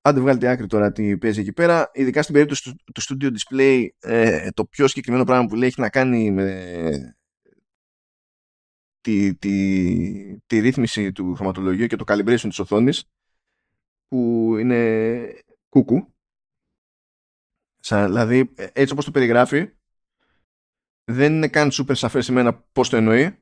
Άντε 0.00 0.20
βγάλετε 0.20 0.48
άκρη 0.48 0.66
τώρα 0.66 0.92
τι 0.92 1.18
παίζει 1.18 1.40
εκεί 1.40 1.52
πέρα. 1.52 1.90
Ειδικά 1.94 2.22
στην 2.22 2.34
περίπτωση 2.34 2.62
του, 2.62 2.76
του 2.92 3.02
Studio 3.02 3.30
Display, 3.36 3.86
ε, 3.98 4.50
το 4.50 4.64
πιο 4.64 4.88
συγκεκριμένο 4.88 5.24
πράγμα 5.24 5.46
που 5.46 5.54
λέει 5.54 5.68
έχει 5.68 5.80
να 5.80 5.90
κάνει 5.90 6.30
με 6.30 7.18
τη, 9.00 9.34
τη, 9.34 10.40
τη 10.46 10.58
ρύθμιση 10.58 11.12
του 11.12 11.34
χρωματολογίου 11.34 11.86
και 11.86 11.96
το 11.96 12.04
calibration 12.08 12.46
της 12.48 12.58
οθόνης 12.58 13.04
που 14.08 14.54
είναι 14.58 15.42
κούκου. 15.68 16.12
Σαν, 17.80 18.06
δηλαδή, 18.06 18.54
έτσι 18.56 18.92
όπως 18.92 19.04
το 19.04 19.10
περιγράφει, 19.10 19.68
δεν 21.04 21.32
είναι 21.32 21.48
καν 21.48 21.70
super 21.72 21.96
σαφές 21.96 22.24
σε 22.24 22.32
μένα 22.32 22.54
πώς 22.72 22.88
το 22.88 22.96
εννοεί, 22.96 23.38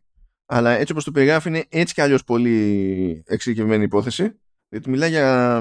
αλλά 0.47 0.71
έτσι 0.71 0.93
όπως 0.93 1.05
το 1.05 1.11
περιγράφει 1.11 1.49
είναι 1.49 1.65
έτσι 1.69 1.95
κι 1.95 2.01
αλλιώς 2.01 2.25
πολύ 2.25 3.23
εξειδικευμένη 3.27 3.85
υπόθεση, 3.85 4.41
διότι 4.69 4.91
μιλάει 4.91 5.11
για, 5.11 5.61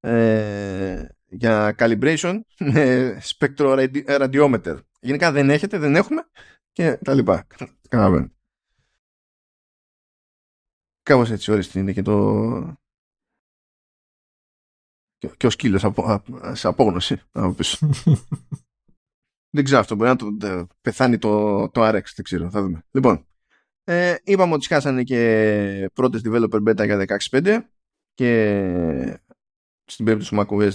ε, 0.00 1.06
για 1.26 1.74
calibration 1.78 2.40
με 2.58 3.18
spectro 3.22 3.66
Γενικά 5.00 5.32
δεν 5.32 5.50
έχετε, 5.50 5.78
δεν 5.78 5.96
έχουμε 5.96 6.28
και 6.72 6.96
τα 6.96 7.14
λοιπά. 7.14 7.46
Καταλαβαίνω. 7.88 8.30
Κάπως 11.02 11.30
έτσι 11.30 11.52
όριστη 11.52 11.78
είναι 11.78 11.92
και 11.92 12.02
το... 12.02 12.76
Και 15.36 15.46
ο 15.46 15.50
σκύλος 15.50 15.84
από, 15.84 16.22
σε 16.52 16.68
απόγνωση 16.68 17.20
από 17.32 17.52
πίσω. 17.52 17.88
Δεν 19.50 19.64
ξέρω 19.64 19.80
αυτό. 19.80 19.94
Μπορεί 19.94 20.08
να 20.08 20.16
το, 20.16 20.26
πεθάνει 20.80 21.18
το, 21.18 21.68
το 21.70 21.88
RX. 21.88 22.02
Δεν 22.14 22.24
ξέρω. 22.24 22.50
Θα 22.50 22.62
δούμε. 22.62 22.84
Λοιπόν, 22.90 23.26
ε, 23.84 24.14
είπαμε 24.24 24.54
ότι 24.54 24.64
σχάσανε 24.64 25.02
και 25.02 25.90
πρώτες 25.92 26.20
developer 26.24 26.68
beta 26.68 26.84
για 26.84 27.18
16.5 27.30 27.60
και 28.14 29.20
στην 29.88 30.04
περίπτωση 30.04 30.34
του 30.34 30.46
macOS 30.48 30.70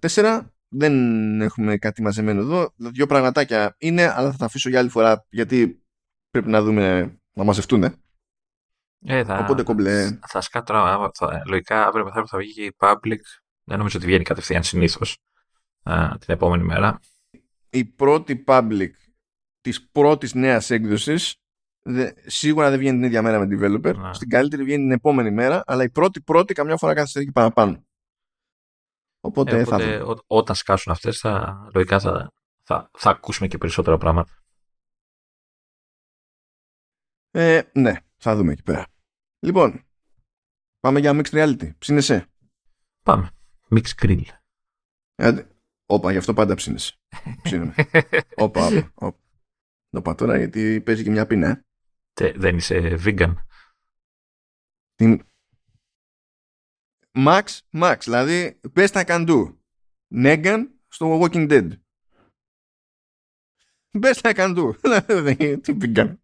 13.4 0.00 0.40
δεν 0.68 1.40
έχουμε 1.40 1.76
κάτι 1.76 2.02
μαζεμένο 2.02 2.40
εδώ. 2.40 2.72
Δύο 2.76 3.06
πραγματάκια 3.06 3.74
είναι, 3.78 4.12
αλλά 4.14 4.30
θα 4.30 4.36
τα 4.36 4.44
αφήσω 4.44 4.68
για 4.68 4.78
άλλη 4.78 4.88
φορά 4.88 5.26
γιατί 5.28 5.84
πρέπει 6.30 6.48
να 6.48 6.62
δούμε 6.62 7.16
να 7.32 7.44
μαζευτούν. 7.44 7.82
Ε, 9.06 9.24
θα, 9.24 9.38
Οπότε 9.38 9.62
κομπλέ. 9.62 10.18
Θα 10.26 10.40
σκάτω 10.40 11.10
λογικά 11.46 11.86
αύριο 11.86 12.04
μεθαύριο 12.04 12.26
θα 12.26 12.38
βγει 12.38 12.52
και 12.52 12.64
η 12.64 12.76
public. 12.78 13.20
Δεν 13.64 13.78
νομίζω 13.78 13.98
ότι 13.98 14.06
βγαίνει 14.06 14.24
κατευθείαν 14.24 14.62
συνήθως 14.62 15.18
την 16.18 16.34
επόμενη 16.34 16.62
μέρα 16.62 17.00
η 17.74 17.84
πρώτη 17.84 18.44
public 18.46 18.90
της 19.60 19.88
πρώτης 19.90 20.34
νέας 20.34 20.70
έκδοσης 20.70 21.36
σίγουρα 22.26 22.70
δεν 22.70 22.78
βγαίνει 22.78 22.96
την 22.96 23.06
ίδια 23.06 23.22
μέρα 23.22 23.38
με 23.38 23.46
developer. 23.50 23.96
Ναι. 23.96 24.14
Στην 24.14 24.28
καλύτερη 24.28 24.62
βγαίνει 24.62 24.82
την 24.82 24.92
επόμενη 24.92 25.30
μέρα, 25.30 25.62
αλλά 25.66 25.82
η 25.82 25.90
πρώτη 25.90 26.20
πρώτη 26.20 26.54
καμιά 26.54 26.76
φορά 26.76 26.94
καθυστερεί 26.94 27.24
και 27.24 27.32
παραπάνω. 27.32 27.84
Οπότε, 29.24 29.56
ε, 29.58 29.62
οπότε 29.62 29.98
θα 29.98 30.24
όταν 30.26 30.56
σκάσουν 30.56 30.92
αυτές 30.92 31.18
θα, 31.18 31.66
λογικά 31.74 32.00
θα, 32.00 32.32
θα, 32.62 32.90
θα 32.98 33.10
ακούσουμε 33.10 33.48
και 33.48 33.58
περισσότερα 33.58 33.98
πράγματα. 33.98 34.32
Ε, 37.30 37.62
ναι, 37.72 37.94
θα 38.16 38.36
δούμε 38.36 38.52
εκεί 38.52 38.62
πέρα. 38.62 38.86
Λοιπόν, 39.38 39.84
πάμε 40.80 41.00
για 41.00 41.12
mixed 41.12 41.30
reality. 41.30 41.76
Ψήνεσαι; 41.78 42.26
Πάμε. 43.02 43.30
Mixed 43.70 44.04
grill. 44.04 44.22
Ε, 45.14 45.42
Όπα, 45.86 46.12
γι' 46.12 46.18
αυτό 46.18 46.34
πάντα 46.34 46.54
ψήνεσαι. 46.54 46.94
Ψήνομαι. 47.42 47.74
Όπα, 48.36 48.92
όπα. 48.94 49.18
Το 49.90 50.14
τώρα 50.14 50.36
γιατί 50.36 50.80
παίζει 50.80 51.02
και 51.02 51.10
μια 51.10 51.26
πίνα. 51.26 51.64
Ε. 52.14 52.32
δεν 52.32 52.56
είσαι 52.56 52.98
vegan. 53.04 53.34
Την... 54.94 55.26
Max, 57.16 57.42
Max, 57.72 57.96
δηλαδή 58.04 58.60
best 58.74 58.92
I 58.92 59.04
can 59.04 59.26
do. 59.28 59.54
Negan 60.14 60.66
στο 60.88 61.20
Walking 61.20 61.50
Dead. 61.50 61.70
Best 64.00 64.20
I 64.22 64.34
can 64.34 64.56
do. 64.56 64.74
Τι 65.62 65.76
vegan. 65.80 66.14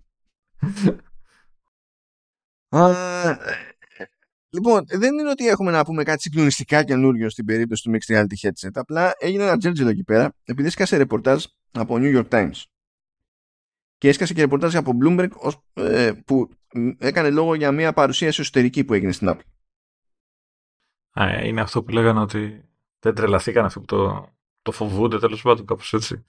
Λοιπόν, 4.52 4.84
δεν 4.86 5.18
είναι 5.18 5.30
ότι 5.30 5.46
έχουμε 5.46 5.70
να 5.70 5.84
πούμε 5.84 6.02
κάτι 6.02 6.20
συγκλονιστικά 6.22 6.84
καινούριο 6.84 7.30
στην 7.30 7.44
περίπτωση 7.44 7.82
του 7.82 7.90
Mixed 7.90 8.14
Reality 8.14 8.48
Headset. 8.48 8.70
Απλά 8.72 9.12
έγινε 9.18 9.42
ένα 9.42 9.56
τζέρτζελο 9.56 9.88
εκεί 9.88 10.04
πέρα, 10.04 10.34
επειδή 10.44 10.68
έσκασε 10.68 10.96
ρεπορτάζ 10.96 11.44
από 11.70 11.96
New 11.98 12.16
York 12.18 12.28
Times. 12.28 12.62
Και 13.98 14.08
έσκασε 14.08 14.34
και 14.34 14.40
ρεπορτάζ 14.40 14.76
από 14.76 14.92
Bloomberg 15.02 15.28
ε, 15.72 16.12
που 16.24 16.50
έκανε 16.98 17.30
λόγο 17.30 17.54
για 17.54 17.72
μια 17.72 17.92
παρουσίαση 17.92 18.40
εσωτερική 18.40 18.84
που 18.84 18.94
έγινε 18.94 19.12
στην 19.12 19.28
Apple. 19.30 19.40
Α, 21.12 21.45
είναι 21.45 21.61
αυτό 21.61 21.82
που 21.82 21.91
λέγανε 21.91 22.20
ότι 22.20 22.65
δεν 22.99 23.15
τρελαθήκαν 23.15 23.65
αυτοί 23.65 23.78
που 23.81 23.85
το, 23.85 24.28
το 24.62 24.73
φοβούνται 24.73 25.19
τέλος 25.19 25.43
πάντων, 25.43 25.66
κάπως 25.66 25.93
έτσι. 25.93 26.24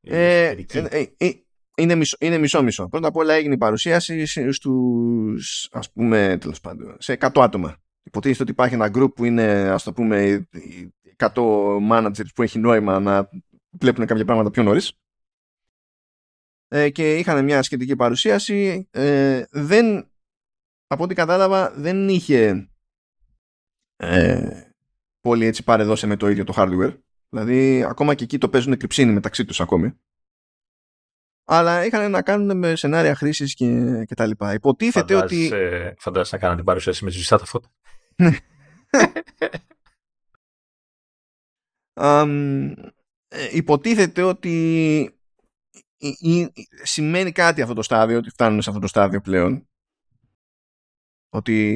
Ε, 0.00 0.46
ε, 0.46 0.86
ε, 0.90 1.06
ε, 1.16 1.30
είναι 1.76 1.94
μισό, 1.94 2.16
είναι 2.20 2.38
μισό 2.38 2.62
μισό. 2.62 2.88
Πρώτα 2.88 3.08
απ' 3.08 3.16
όλα 3.16 3.34
έγινε 3.34 3.54
η 3.54 3.58
παρουσίαση 3.58 4.26
στους, 4.52 5.68
ας 5.72 5.92
πούμε, 5.92 6.38
τέλος 6.40 6.60
πάντων, 6.60 6.96
σε 6.98 7.12
100 7.12 7.42
άτομα. 7.42 7.76
Υποτίθεται 8.02 8.42
ότι 8.42 8.50
υπάρχει 8.50 8.74
ένα 8.74 8.90
group 8.94 9.14
που 9.14 9.24
είναι, 9.24 9.44
ας 9.70 9.82
το 9.82 9.92
πούμε, 9.92 10.48
100 11.16 11.32
managers 11.90 12.32
που 12.34 12.42
έχει 12.42 12.58
νόημα 12.58 13.00
να 13.00 13.28
βλέπουν 13.70 14.06
κάποια 14.06 14.24
πράγματα 14.24 14.50
πιο 14.50 14.62
νωρίς. 14.62 14.92
Ε, 16.68 16.90
και 16.90 17.16
είχαν 17.16 17.44
μια 17.44 17.62
σχετική 17.62 17.96
παρουσίαση. 17.96 18.88
Ε, 18.90 19.42
δεν, 19.50 20.10
από 20.86 21.04
ό,τι 21.04 21.14
κατάλαβα, 21.14 21.70
δεν 21.70 22.08
είχε 22.08 22.69
ε, 24.00 24.60
πολύ 25.20 25.46
έτσι 25.46 25.64
παρεδώσει 25.64 26.06
με 26.06 26.16
το 26.16 26.28
ίδιο 26.28 26.44
το 26.44 26.54
hardware. 26.56 26.98
Δηλαδή, 27.28 27.84
ακόμα 27.84 28.14
και 28.14 28.24
εκεί 28.24 28.38
το 28.38 28.48
παίζουν 28.48 28.76
κρυψίνη 28.76 29.12
μεταξύ 29.12 29.44
τους 29.44 29.60
ακόμη 29.60 29.94
αλλά 31.52 31.84
είχαν 31.84 32.10
να 32.10 32.22
κάνουν 32.22 32.58
με 32.58 32.76
σενάρια 32.76 33.14
χρήσης 33.14 33.54
και, 33.54 34.04
και 34.06 34.14
τα 34.14 34.26
λοιπά. 34.26 34.54
Υποτίθεται 34.54 35.14
ότι. 35.14 35.52
Φαντάζεσαι 35.98 36.34
να 36.34 36.40
κάνουν 36.40 36.56
την 36.56 36.64
παρουσίαση 36.64 37.04
με 37.04 37.10
ζεστά 37.10 37.38
τα 37.38 37.44
φώτα. 37.44 37.68
um, 42.00 42.74
υποτίθεται 43.52 44.22
ότι 44.22 45.14
σημαίνει 46.82 47.32
κάτι 47.32 47.62
αυτό 47.62 47.74
το 47.74 47.82
στάδιο, 47.82 48.18
ότι 48.18 48.30
φτάνουν 48.30 48.62
σε 48.62 48.68
αυτό 48.68 48.80
το 48.80 48.88
στάδιο 48.88 49.20
πλέον. 49.20 49.68
Ότι 51.32 51.70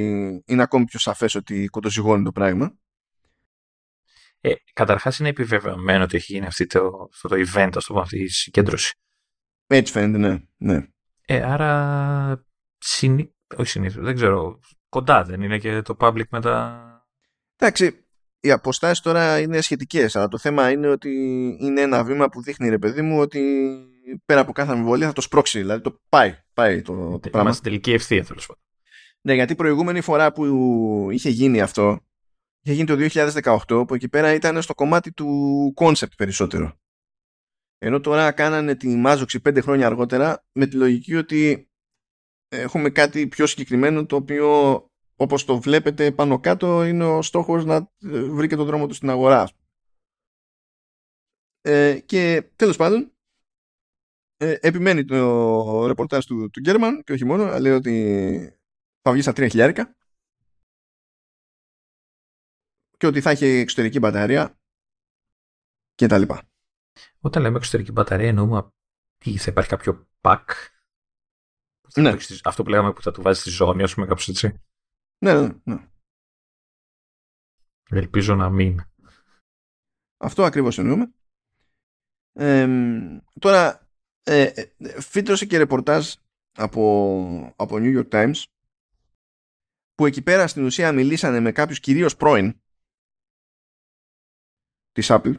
είναι 0.46 0.62
ακόμη 0.62 0.84
πιο 0.84 0.98
σαφές 0.98 1.34
ότι 1.34 1.66
κοντοζυγώνει 1.66 2.24
το 2.24 2.32
πράγμα. 2.32 2.78
Ε, 4.40 4.52
καταρχάς 4.72 5.18
είναι 5.18 5.28
επιβεβαιωμένο 5.28 6.04
ότι 6.04 6.16
έχει 6.16 6.32
γίνει 6.32 6.46
αυτή 6.46 6.66
το, 6.66 7.08
αυτό 7.12 7.28
το 7.28 7.36
event, 7.36 7.70
ας 7.74 7.84
το 7.84 7.92
πούμε, 7.92 8.00
αυτή 8.00 8.22
η 8.22 8.28
συγκέντρωση. 8.28 8.94
Έτσι 9.66 9.92
φαίνεται, 9.92 10.18
ναι. 10.18 10.38
ναι. 10.56 10.86
Ε, 11.26 11.42
άρα, 11.42 12.46
συνή... 12.78 13.34
όχι 13.56 13.68
συνήθως, 13.68 14.04
δεν 14.04 14.14
ξέρω, 14.14 14.58
κοντά 14.88 15.24
δεν 15.24 15.42
είναι 15.42 15.58
και 15.58 15.82
το 15.82 15.96
public 15.98 16.28
μετά. 16.30 16.80
Εντάξει, 17.56 18.06
οι 18.40 18.50
αποστάσεις 18.50 19.00
τώρα 19.00 19.40
είναι 19.40 19.60
σχετικές, 19.60 20.16
αλλά 20.16 20.28
το 20.28 20.38
θέμα 20.38 20.70
είναι 20.70 20.88
ότι 20.88 21.10
είναι 21.60 21.80
ένα 21.80 22.04
βήμα 22.04 22.28
που 22.28 22.42
δείχνει 22.42 22.68
ρε 22.68 22.78
παιδί 22.78 23.02
μου 23.02 23.20
ότι 23.20 23.74
πέρα 24.24 24.40
από 24.40 24.52
κάθε 24.52 24.70
αμφιβολία 24.70 25.06
θα 25.06 25.12
το 25.12 25.20
σπρώξει. 25.20 25.58
Δηλαδή 25.58 25.82
το 25.82 26.00
πάει, 26.08 26.38
πάει 26.54 26.82
το, 26.82 27.18
το 27.18 27.30
πράγμα. 27.30 27.52
στην 27.52 27.64
τελική 27.64 27.92
ευθεία 27.92 28.24
τέλος 28.24 28.46
πάντων. 28.46 28.63
Ναι, 29.26 29.34
γιατί 29.34 29.52
η 29.52 29.56
προηγούμενη 29.56 30.00
φορά 30.00 30.32
που 30.32 31.08
είχε 31.10 31.30
γίνει 31.30 31.60
αυτό, 31.60 32.00
είχε 32.60 32.74
γίνει 32.74 32.86
το 32.86 32.96
2018, 33.66 33.86
που 33.86 33.94
εκεί 33.94 34.08
πέρα 34.08 34.34
ήταν 34.34 34.62
στο 34.62 34.74
κομμάτι 34.74 35.12
του 35.12 35.74
concept 35.76 36.16
περισσότερο. 36.16 36.78
Ενώ 37.78 38.00
τώρα 38.00 38.32
κάνανε 38.32 38.74
τη 38.74 38.88
μάζοξη 38.88 39.40
πέντε 39.40 39.60
χρόνια 39.60 39.86
αργότερα 39.86 40.44
με 40.52 40.66
τη 40.66 40.76
λογική 40.76 41.14
ότι 41.14 41.70
έχουμε 42.48 42.90
κάτι 42.90 43.26
πιο 43.26 43.46
συγκεκριμένο 43.46 44.06
το 44.06 44.16
οποίο 44.16 44.80
όπως 45.16 45.44
το 45.44 45.60
βλέπετε 45.60 46.12
πάνω 46.12 46.40
κάτω 46.40 46.84
είναι 46.84 47.04
ο 47.04 47.22
στόχος 47.22 47.64
να 47.64 47.90
βρει 48.30 48.48
και 48.48 48.56
τον 48.56 48.66
δρόμο 48.66 48.86
του 48.86 48.94
στην 48.94 49.10
αγορά. 49.10 49.48
Ε, 51.60 52.00
και 52.06 52.50
τέλος 52.56 52.76
πάντων 52.76 53.12
ε, 54.36 54.56
επιμένει 54.60 55.04
το 55.04 55.86
ρεπορτάζ 55.86 56.24
του, 56.24 56.50
του 56.50 56.60
Γκέρμαν 56.60 57.02
και 57.02 57.12
όχι 57.12 57.24
μόνο, 57.24 57.58
λέει 57.58 57.72
ότι 57.72 58.58
θα 59.04 59.12
βγει 59.12 59.22
στα 59.22 59.32
τρία 59.32 59.48
χιλιάρικα 59.48 59.96
και 62.96 63.06
ότι 63.06 63.20
θα 63.20 63.30
έχει 63.30 63.44
εξωτερική 63.44 63.98
μπαταρία 63.98 64.58
και 65.94 66.06
τα 66.06 66.18
λοιπά. 66.18 66.48
Όταν 67.20 67.42
λέμε 67.42 67.56
εξωτερική 67.56 67.92
μπαταρία 67.92 68.28
εννοούμε 68.28 68.68
τι, 69.16 69.36
θα 69.36 69.50
υπάρχει 69.50 69.70
κάποιο 69.70 70.08
pack 70.20 70.44
ναι. 72.00 72.16
αυτό 72.44 72.62
που 72.62 72.68
λέγαμε 72.68 72.92
που 72.92 73.02
θα 73.02 73.12
του 73.12 73.22
βάζεις 73.22 73.40
στη 73.40 73.50
ζώνη, 73.50 73.82
ας 73.82 73.94
πούμε, 73.94 74.06
κάπως 74.06 74.28
έτσι. 74.28 74.60
Ναι, 75.24 75.40
ναι, 75.40 75.54
ναι. 75.64 75.88
Ελπίζω 77.90 78.34
να 78.34 78.50
μην. 78.50 78.80
Αυτό 80.16 80.44
ακριβώς 80.44 80.78
εννοούμε. 80.78 81.12
Ε, 82.32 82.68
τώρα, 83.40 83.88
ε, 84.22 84.42
ε, 84.76 85.00
φύτρωσε 85.00 85.46
και 85.46 85.58
ρεπορτάζ 85.58 86.14
από, 86.52 87.54
από 87.56 87.76
New 87.78 88.02
York 88.02 88.08
Times 88.08 88.44
που 89.94 90.06
εκεί 90.06 90.22
πέρα 90.22 90.46
στην 90.46 90.64
ουσία 90.64 90.92
μιλήσανε 90.92 91.40
με 91.40 91.52
κάποιους 91.52 91.80
κυρίως 91.80 92.16
πρώην 92.16 92.60
της 94.92 95.06
Apple 95.10 95.34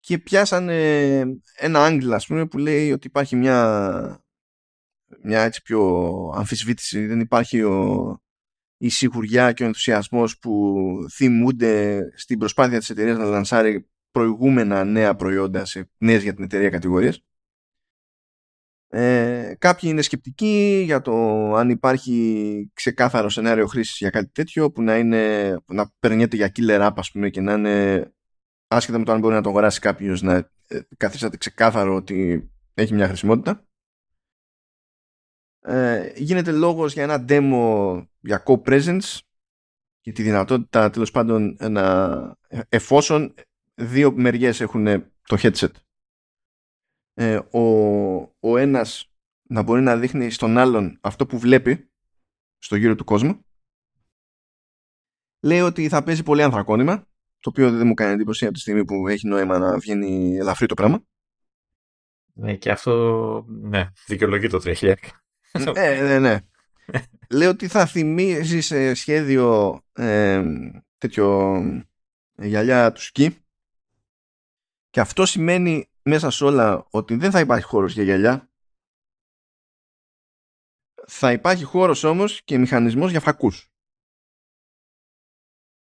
και 0.00 0.18
πιάσανε 0.18 1.20
ένα 1.56 1.84
άγγλ 1.84 2.12
ας 2.12 2.26
πούμε 2.26 2.46
που 2.46 2.58
λέει 2.58 2.92
ότι 2.92 3.06
υπάρχει 3.06 3.36
μια 3.36 4.20
μια 5.22 5.42
έτσι 5.42 5.62
πιο 5.62 5.80
αμφισβήτηση 6.34 7.06
δεν 7.06 7.20
υπάρχει 7.20 7.62
ο, 7.62 8.18
η 8.76 8.88
σιγουριά 8.88 9.52
και 9.52 9.62
ο 9.62 9.66
ενθουσιασμός 9.66 10.38
που 10.38 10.74
θυμούνται 11.12 12.00
στην 12.14 12.38
προσπάθεια 12.38 12.78
της 12.78 12.90
εταιρείας 12.90 13.18
να 13.18 13.24
λανσάρει 13.24 13.90
προηγούμενα 14.10 14.84
νέα 14.84 15.14
προϊόντα 15.14 15.64
σε 15.64 15.90
νέες 15.98 16.22
για 16.22 16.34
την 16.34 16.44
εταιρεία 16.44 16.70
κατηγορίες 16.70 17.24
ε, 18.88 19.54
κάποιοι 19.58 19.88
είναι 19.92 20.02
σκεπτικοί 20.02 20.82
για 20.84 21.00
το 21.00 21.12
αν 21.54 21.70
υπάρχει 21.70 22.70
ξεκάθαρο 22.74 23.28
σενάριο 23.28 23.66
χρήσης 23.66 23.96
για 23.96 24.10
κάτι 24.10 24.30
τέτοιο 24.32 24.70
που 24.70 24.82
να, 24.82 24.96
είναι, 24.96 25.54
που 25.64 25.74
να 25.74 25.92
περνιέται 25.98 26.36
για 26.36 26.52
killer 26.56 26.86
app 26.86 26.92
ας 26.96 27.10
πούμε 27.10 27.30
και 27.30 27.40
να 27.40 27.52
είναι 27.52 28.06
άσχετα 28.68 28.98
με 28.98 29.04
το 29.04 29.12
αν 29.12 29.20
μπορεί 29.20 29.34
να 29.34 29.42
το 29.42 29.48
αγοράσει 29.48 29.80
κάποιος 29.80 30.22
να 30.22 30.50
ε, 30.68 30.80
καθίσατε 30.96 31.36
ξεκάθαρο 31.36 31.94
ότι 31.94 32.50
έχει 32.74 32.94
μια 32.94 33.06
χρησιμότητα. 33.06 33.66
Ε, 35.60 36.12
γίνεται 36.16 36.52
λόγος 36.52 36.92
για 36.92 37.02
ένα 37.02 37.24
demo 37.28 38.06
για 38.20 38.42
co-presence 38.46 39.18
και 40.00 40.12
τη 40.12 40.22
δυνατότητα 40.22 40.90
τέλος 40.90 41.10
πάντων 41.10 41.56
να, 41.60 42.36
εφόσον 42.68 43.34
δύο 43.74 44.12
μεριές 44.12 44.60
έχουν 44.60 44.84
το 45.22 45.36
headset 45.38 45.70
ε, 47.18 47.36
ο, 47.36 47.60
ο 48.40 48.56
ένας 48.56 49.10
να 49.48 49.62
μπορεί 49.62 49.82
να 49.82 49.96
δείχνει 49.96 50.30
στον 50.30 50.58
άλλον 50.58 50.98
αυτό 51.00 51.26
που 51.26 51.38
βλέπει 51.38 51.90
στο 52.58 52.76
γύρο 52.76 52.94
του 52.94 53.04
κόσμου 53.04 53.44
λέει 55.40 55.60
ότι 55.60 55.88
θα 55.88 56.02
παίζει 56.02 56.22
πολύ 56.22 56.42
ανθρακόνημα 56.42 57.06
το 57.40 57.50
οποίο 57.50 57.70
δεν 57.70 57.86
μου 57.86 57.94
κάνει 57.94 58.12
εντύπωση 58.12 58.44
από 58.44 58.54
τη 58.54 58.60
στιγμή 58.60 58.84
που 58.84 59.08
έχει 59.08 59.26
νόημα 59.26 59.58
να 59.58 59.78
βγαίνει 59.78 60.36
ελαφρύ 60.36 60.66
το 60.66 60.74
πράγμα. 60.74 61.04
Ναι 62.32 62.56
και 62.56 62.70
αυτό 62.70 63.44
ναι 63.48 63.90
δικαιολογεί 64.06 64.48
το 64.48 64.60
3000 64.64 64.94
ναι, 65.74 66.00
ναι, 66.00 66.18
ναι. 66.18 66.38
Λέω 67.30 67.50
ότι 67.50 67.68
θα 67.68 67.86
θυμίζει 67.86 68.60
σε 68.60 68.94
σχέδιο 68.94 69.80
ε, 69.92 70.42
τέτοιο 70.98 71.56
γυαλιά 72.38 72.92
του 72.92 73.02
σκι. 73.02 73.36
Και 74.90 75.00
αυτό 75.00 75.26
σημαίνει 75.26 75.90
μέσα 76.06 76.30
σε 76.30 76.44
όλα 76.44 76.86
ότι 76.90 77.16
δεν 77.16 77.30
θα 77.30 77.40
υπάρχει 77.40 77.64
χώρος 77.64 77.92
για 77.92 78.02
γυαλιά 78.02 78.50
θα 81.06 81.32
υπάρχει 81.32 81.64
χώρος 81.64 82.04
όμως 82.04 82.42
και 82.42 82.58
μηχανισμός 82.58 83.10
για 83.10 83.20
φακούς 83.20 83.70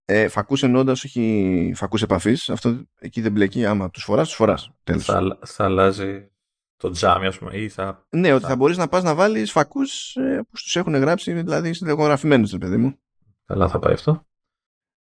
ε, 0.05 0.27
φακούς 0.27 0.63
εννοώντας 0.63 1.03
όχι 1.03 1.73
φακούς 1.75 2.01
επαφής 2.01 2.49
αυτό 2.49 2.83
εκεί 2.99 3.21
δεν 3.21 3.31
μπλεκεί 3.31 3.65
άμα 3.65 3.89
τους 3.89 4.03
φοράς 4.03 4.27
τους 4.27 4.35
φοράς 4.35 4.71
θα, 4.83 5.39
θα 5.45 5.63
αλλάζει 5.63 6.33
το 6.83 6.89
τζάμι, 6.89 7.25
ας 7.25 7.37
πούμε. 7.37 7.57
Ή 7.57 7.69
θα, 7.69 8.07
ναι, 8.09 8.27
θα... 8.27 8.35
ότι 8.35 8.45
θα 8.45 8.55
μπορείς 8.55 8.77
να 8.77 8.87
πας 8.87 9.03
να 9.03 9.15
βάλεις 9.15 9.51
φακούς 9.51 10.15
ε, 10.15 10.37
που 10.37 10.51
τους 10.51 10.75
έχουν 10.75 10.95
γράψει, 10.95 11.33
δηλαδή 11.33 11.73
συνταγογραφημένου, 11.73 12.47
παιδί 12.47 12.77
μου. 12.77 12.99
Καλά, 13.45 13.67
θα 13.67 13.79
πάει 13.79 13.93
αυτό. 13.93 14.27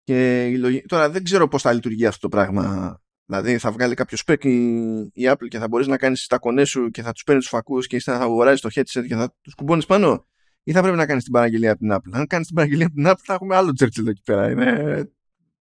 Και 0.02 0.46
η 0.46 0.82
Τώρα 0.86 1.10
δεν 1.10 1.24
ξέρω 1.24 1.48
πώς 1.48 1.62
θα 1.62 1.72
λειτουργεί 1.72 2.06
αυτό 2.06 2.20
το 2.20 2.28
πράγμα. 2.28 2.96
Δηλαδή 3.26 3.58
θα 3.58 3.72
βγάλει 3.72 3.94
κάποιο 3.94 4.18
spec 4.26 4.44
η, 4.44 4.66
η 5.00 5.30
Apple 5.30 5.48
και 5.48 5.58
θα 5.58 5.68
μπορείς 5.68 5.86
να 5.86 5.96
κάνεις 5.96 6.26
τα 6.26 6.38
κονέ 6.38 6.64
σου 6.64 6.90
και 6.90 7.02
θα 7.02 7.12
τους 7.12 7.22
παίρνεις 7.22 7.44
τους 7.44 7.52
φακούς 7.52 7.86
και 7.86 7.96
ύστερα 7.96 8.18
θα 8.18 8.24
αγοράζεις 8.24 8.60
το 8.60 8.68
headset 8.74 9.06
και 9.06 9.14
θα 9.14 9.34
τους 9.40 9.54
κουμπώνεις 9.54 9.86
πάνω. 9.86 10.26
Ή 10.62 10.72
θα 10.72 10.80
πρέπει 10.80 10.96
να 10.96 11.06
κάνεις 11.06 11.22
την 11.22 11.32
παραγγελία 11.32 11.70
από 11.70 11.80
την 11.80 11.92
Apple. 11.92 12.10
Αν 12.12 12.26
κάνεις 12.26 12.46
την 12.46 12.56
παραγγελία 12.56 12.86
από 12.86 12.94
την 12.94 13.06
Apple 13.06 13.22
θα 13.24 13.34
έχουμε 13.34 13.56
άλλο 13.56 13.72
Churchill 13.80 14.06
εκεί 14.06 14.22
πέρα. 14.24 14.50
Είναι. 14.50 15.10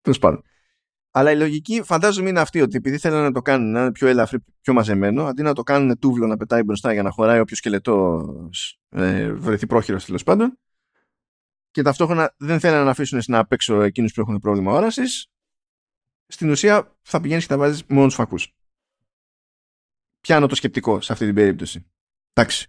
Τέλος 0.00 0.18
πάντων. 0.18 0.42
Αλλά 1.10 1.30
η 1.30 1.36
λογική 1.36 1.82
φαντάζομαι 1.82 2.28
είναι 2.28 2.40
αυτή 2.40 2.60
ότι 2.60 2.76
επειδή 2.76 2.98
θέλουν 2.98 3.22
να 3.22 3.32
το 3.32 3.42
κάνουν 3.42 3.70
να 3.70 3.80
είναι 3.80 3.92
πιο 3.92 4.08
ελαφρύ, 4.08 4.38
πιο 4.60 4.72
μαζεμένο, 4.72 5.24
αντί 5.24 5.42
να 5.42 5.54
το 5.54 5.62
κάνουν 5.62 5.98
τούβλο 5.98 6.26
να 6.26 6.36
πετάει 6.36 6.62
μπροστά 6.62 6.92
για 6.92 7.02
να 7.02 7.10
χωράει 7.10 7.40
όποιος 7.40 7.58
σκελετός 7.58 8.80
ε, 8.88 9.32
βρεθεί 9.32 9.66
πρόχειρος 9.66 10.04
τέλος 10.04 10.22
πάντων, 10.22 10.58
και 11.70 11.82
ταυτόχρονα 11.82 12.34
δεν 12.38 12.60
θέλουν 12.60 12.84
να 12.84 12.90
αφήσουν 12.90 13.20
να 13.26 13.38
απ' 13.38 13.52
έξω 13.52 13.82
εκείνους 13.82 14.12
που 14.12 14.20
έχουν 14.20 14.38
πρόβλημα 14.38 14.72
όρασης, 14.72 15.30
στην 16.31 16.51
ουσία 16.51 16.97
θα 17.02 17.20
πηγαίνεις 17.20 17.47
και 17.47 17.52
θα 17.52 17.59
βάζεις 17.59 17.85
μόνο 17.85 18.07
τους 18.07 18.15
φακούς. 18.15 18.55
Πιάνω 20.20 20.47
το 20.47 20.55
σκεπτικό 20.55 21.01
σε 21.01 21.12
αυτή 21.12 21.24
την 21.24 21.35
περίπτωση. 21.35 21.90
Εντάξει. 22.32 22.69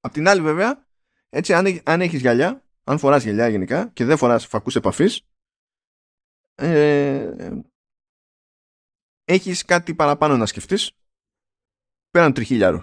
Απ' 0.00 0.12
την 0.12 0.28
άλλη, 0.28 0.40
βέβαια, 0.40 0.86
έτσι, 1.28 1.54
αν, 1.54 1.80
αν 1.84 2.00
έχεις 2.00 2.20
γυαλιά, 2.20 2.64
αν 2.84 2.98
φοράς 2.98 3.22
γυαλιά 3.22 3.48
γενικά 3.48 3.88
και 3.88 4.04
δεν 4.04 4.16
φοράς 4.16 4.46
φακούς 4.46 4.76
επαφής, 4.76 5.26
ε, 6.54 7.60
έχεις 9.24 9.64
κάτι 9.64 9.94
παραπάνω 9.94 10.36
να 10.36 10.46
σκεφτείς 10.46 10.90
πέραν 12.10 12.32
τριχίλιαρου. 12.32 12.80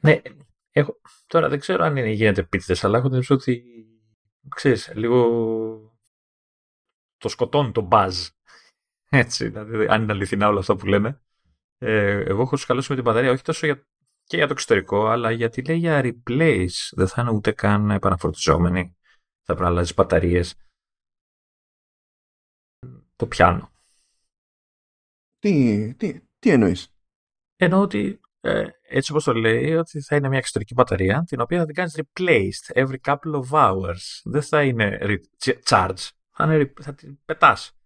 Ναι, 0.00 0.20
έχω, 0.70 1.00
τώρα 1.26 1.48
δεν 1.48 1.58
ξέρω 1.58 1.84
αν 1.84 1.96
είναι, 1.96 2.10
γίνεται 2.10 2.40
επίτηδες, 2.40 2.84
αλλά 2.84 2.98
έχω 2.98 3.08
την 3.08 3.22
ότι 3.28 3.64
ξέρεις, 4.48 4.92
λίγο 4.94 5.85
το 7.26 7.32
σκοτώνει 7.32 7.72
το 7.72 7.88
buzz. 7.90 8.28
Έτσι, 9.08 9.48
δηλαδή, 9.48 9.86
αν 9.88 10.02
είναι 10.02 10.12
αληθινά 10.12 10.48
όλα 10.48 10.58
αυτά 10.58 10.76
που 10.76 10.86
λένε. 10.86 11.20
Ε, 11.78 12.24
εγώ 12.24 12.42
έχω 12.42 12.56
σκαλώσει 12.56 12.86
με 12.90 12.94
την 12.94 13.04
μπαταρία 13.04 13.30
όχι 13.30 13.42
τόσο 13.42 13.66
για, 13.66 13.86
και 14.24 14.36
για 14.36 14.46
το 14.46 14.52
εξωτερικό, 14.52 15.06
αλλά 15.06 15.30
γιατί 15.30 15.62
λέει 15.62 15.76
για 15.76 16.00
replace. 16.04 16.88
Δεν 16.90 17.08
θα 17.08 17.22
είναι 17.22 17.30
ούτε 17.30 17.52
καν 17.52 17.90
επαναφορτιζόμενοι. 17.90 18.96
Θα 19.42 19.54
πρέπει 19.54 19.62
να 19.62 19.66
αλλάζει 19.66 19.92
μπαταρίες 19.96 20.54
το 23.16 23.26
πιάνω. 23.26 23.72
Τι, 25.38 25.94
τι, 25.94 26.20
τι 26.38 26.50
εννοείς; 26.50 26.94
Εννοώ 27.56 27.80
ότι 27.80 28.20
ε, 28.40 28.66
έτσι 28.82 29.10
όπως 29.10 29.24
το 29.24 29.34
λέει 29.34 29.74
ότι 29.74 30.00
θα 30.00 30.16
είναι 30.16 30.28
μια 30.28 30.38
εξωτερική 30.38 30.74
μπαταρία 30.74 31.24
την 31.26 31.40
οποία 31.40 31.58
θα 31.58 31.64
την 31.64 31.74
κάνεις 31.74 32.00
replaced 32.00 32.74
every 32.74 32.96
couple 33.04 33.42
of 33.42 33.50
hours. 33.50 34.20
Δεν 34.24 34.42
θα 34.42 34.62
είναι 34.62 34.98
charge, 35.64 36.08
θα, 36.36 36.44
είναι, 36.54 36.72
θα 36.80 36.94
την 36.94 37.18
πετάς. 37.24 37.78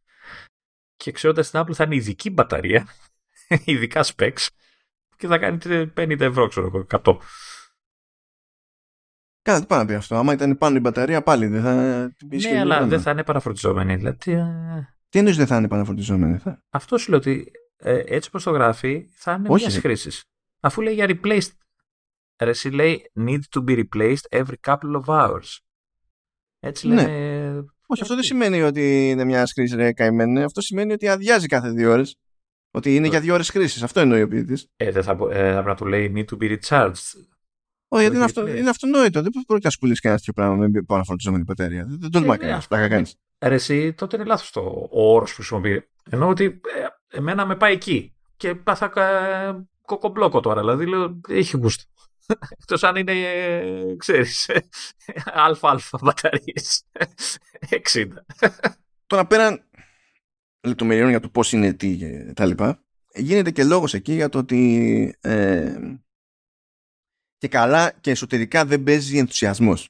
Και 0.97 1.13
ξέροντας 1.13 1.51
την 1.51 1.61
Apple 1.61 1.73
θα 1.75 1.85
είναι 1.85 1.95
ειδική 1.95 2.31
μπαταρία 2.31 2.89
ειδικά 3.65 4.05
specs 4.05 4.47
και 5.17 5.27
θα 5.27 5.39
κάνει 5.39 5.59
50 5.97 6.21
ευρώ, 6.21 6.49
ξέρω 6.49 6.67
εγώ, 6.67 6.87
100. 7.05 7.19
Καλά, 9.43 9.61
τι 9.61 9.67
πάει 9.67 9.79
να 9.79 9.85
πει 9.87 9.95
αυτό. 9.95 10.17
Άμα 10.17 10.33
ήταν 10.33 10.59
πάνω 10.59 10.77
η 10.77 10.81
μπαταρία, 10.81 11.23
πάλι 11.23 11.47
δεν 11.47 11.63
θα. 11.63 11.75
Ναι, 12.51 12.61
αλλά 12.61 12.87
δεν 12.87 13.01
θα 13.01 13.11
είναι 13.11 13.25
παραφορτιζόμενη. 13.25 13.97
Δηλαδή, 13.97 14.33
ε, 14.33 14.95
Τι 15.09 15.19
εννοείς 15.19 15.37
δεν 15.37 15.47
θα 15.47 15.57
είναι 15.57 15.65
επαναφορτιζόμενη. 15.65 16.39
Θα... 16.39 16.63
αυτό 16.71 16.99
σου 16.99 17.11
λέω 17.11 17.19
ότι 17.19 17.51
ε, 17.77 18.03
έτσι 18.07 18.29
όπως 18.29 18.43
το 18.43 18.51
γράφει 18.51 19.09
θα 19.13 19.33
είναι 19.33 19.49
Όχι, 19.49 19.61
μιας 19.63 19.75
ρε. 19.75 19.81
χρήσης. 19.81 20.25
Αφού 20.61 20.81
λέει 20.83 20.95
για 20.95 21.07
replaced. 21.09 21.51
Ρε, 22.43 22.51
εσύ 22.51 22.71
λέει 22.71 23.11
need 23.21 23.41
to 23.51 23.65
be 23.65 23.85
replaced 23.85 24.29
every 24.31 24.55
couple 24.67 25.03
of 25.03 25.05
hours. 25.05 25.59
Έτσι 26.59 26.89
Ναι. 26.89 26.95
λένε. 26.95 27.40
Όχι, 27.93 28.03
αυτό 28.03 28.15
δεν 28.15 28.25
σημαίνει 28.25 28.63
ότι 28.63 29.09
είναι 29.11 29.25
μια 29.25 29.47
χρήση 29.55 29.77
ρε 29.77 29.93
καημένη. 29.93 30.43
Αυτό 30.43 30.61
σημαίνει 30.61 30.93
ότι 30.93 31.09
αδειάζει 31.09 31.47
κάθε 31.47 31.71
δύο 31.71 31.91
ώρες. 31.93 32.17
Ότι 32.71 32.95
είναι 32.95 33.09
για 33.09 33.21
δύο 33.21 33.35
ώρες 33.35 33.51
χρήσης. 33.51 33.83
Αυτό 33.83 34.01
εννοεί 34.01 34.23
ο 34.23 34.29
ποιητής. 34.29 34.67
Ε, 34.77 34.91
δεν 34.91 35.03
θα, 35.03 35.15
μπο- 35.15 35.31
ε, 35.31 35.45
θα 35.47 35.53
πρέπει 35.53 35.67
να 35.67 35.75
του 35.75 35.87
λέει 35.87 36.13
need 36.17 36.35
to 36.35 36.43
be 36.43 36.57
recharged. 36.59 36.93
Όχι, 37.89 38.03
γιατί 38.03 38.17
είναι, 38.17 38.25
Όχι, 38.25 38.25
αυτό, 38.25 38.43
replace. 38.43 38.57
είναι 38.57 38.69
αυτονόητο. 38.69 39.23
Δεν 39.23 39.31
πρόκειται 39.31 39.59
να 39.63 39.71
σου 39.71 39.79
πουλήσει 39.79 40.01
κανένας 40.01 40.25
τέτοιο 40.25 40.43
πράγμα 40.43 40.67
με 40.69 40.79
επαναφορτιζόμενη 40.79 41.43
μπαταρία. 41.45 41.85
Δεν, 41.89 41.99
δεν 42.01 42.11
τολμά 42.11 42.27
Ε, 42.27 42.31
ναι, 42.31 42.37
κανένας. 42.37 42.59
αυτό 42.59 42.69
Πλάκα 42.75 42.87
είναι. 42.87 42.95
κάνεις. 42.95 43.17
Ρε, 43.39 43.55
εσύ 43.55 43.93
τότε 43.93 44.17
είναι 44.17 44.25
λάθος 44.25 44.51
το 44.51 44.89
ο 44.91 45.15
όρος 45.15 45.31
που 45.31 45.37
χρησιμοποιεί. 45.37 45.89
Ενώ 46.11 46.29
ότι 46.29 46.45
ε, 47.11 47.17
εμένα 47.19 47.47
με 47.47 47.57
πάει 47.57 47.73
εκεί. 47.73 48.15
Και 48.37 48.55
πάθα 48.55 48.93
ε, 49.01 49.67
κοκομπλόκο 49.85 50.41
τώρα. 50.41 50.61
Δηλαδή 50.61 50.87
λέω 50.87 51.21
έχει 51.29 51.57
γούστο. 51.57 51.85
Εκτός 52.59 52.83
αν 52.83 52.97
είναι, 52.97 53.13
ε, 53.13 53.97
ξέρεις, 53.97 54.49
ε, 54.49 54.61
αλφα-αλφα 55.25 55.99
μπαταρίες. 56.03 56.85
60. 57.71 58.25
Τώρα 59.07 59.27
πέραν 59.27 59.65
λεπτομεριών 60.67 61.09
για 61.09 61.21
το 61.21 61.29
πώς 61.29 61.53
είναι 61.53 61.73
τι 61.73 61.97
και 61.97 62.33
τα 62.35 62.47
λοιπά, 62.47 62.85
γίνεται 63.15 63.51
και 63.51 63.65
λόγος 63.65 63.95
εκεί 63.95 64.13
για 64.13 64.29
το 64.29 64.39
ότι 64.39 65.15
ε, 65.21 65.79
και 67.39 67.49
καλά 67.49 67.93
και 68.01 68.11
εσωτερικά 68.11 68.65
δεν 68.65 68.83
παίζει 68.83 69.19
ενθουσιασμός. 69.19 69.89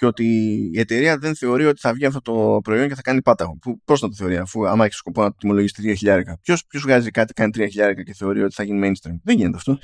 Και 0.00 0.06
ότι 0.06 0.24
η 0.72 0.78
εταιρεία 0.78 1.18
δεν 1.18 1.36
θεωρεί 1.36 1.64
ότι 1.66 1.80
θα 1.80 1.92
βγει 1.92 2.04
αυτό 2.04 2.20
το 2.20 2.60
προϊόν 2.62 2.88
και 2.88 2.94
θα 2.94 3.02
κάνει 3.02 3.22
πάταγο. 3.22 3.56
Που, 3.60 3.80
πώς 3.84 4.00
να 4.00 4.08
το 4.08 4.14
θεωρεί, 4.14 4.36
αφού 4.36 4.68
άμα 4.68 4.84
έχεις 4.84 4.96
σκοπό 4.96 5.22
να 5.22 5.28
το 5.30 5.36
τιμολογήσει 5.38 5.96
3.000. 6.02 6.20
Ποιος 6.42 6.66
ποιος 6.66 6.82
βγάζει 6.82 7.10
κάτι, 7.10 7.32
κάνει 7.32 7.50
3.000 7.54 8.02
και 8.04 8.14
θεωρεί 8.14 8.42
ότι 8.42 8.54
θα 8.54 8.62
γίνει 8.62 8.88
mainstream; 8.88 9.14
Δεν 9.22 9.36
γίνεται 9.36 9.56
αυτό. 9.56 9.78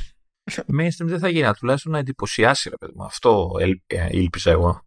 Mainstream 0.54 1.06
δεν 1.06 1.18
θα 1.18 1.28
γίνει, 1.28 1.44
αλλά 1.44 1.54
τουλάχιστον 1.54 1.92
να 1.92 1.98
εντυπωσιάσει, 1.98 2.68
ρε 2.68 2.76
παιδί 2.76 2.92
μου. 2.96 3.04
Αυτό 3.04 3.50
ελ- 3.60 3.80
ε, 3.86 4.08
ήλπιζα 4.10 4.50
εγώ. 4.50 4.80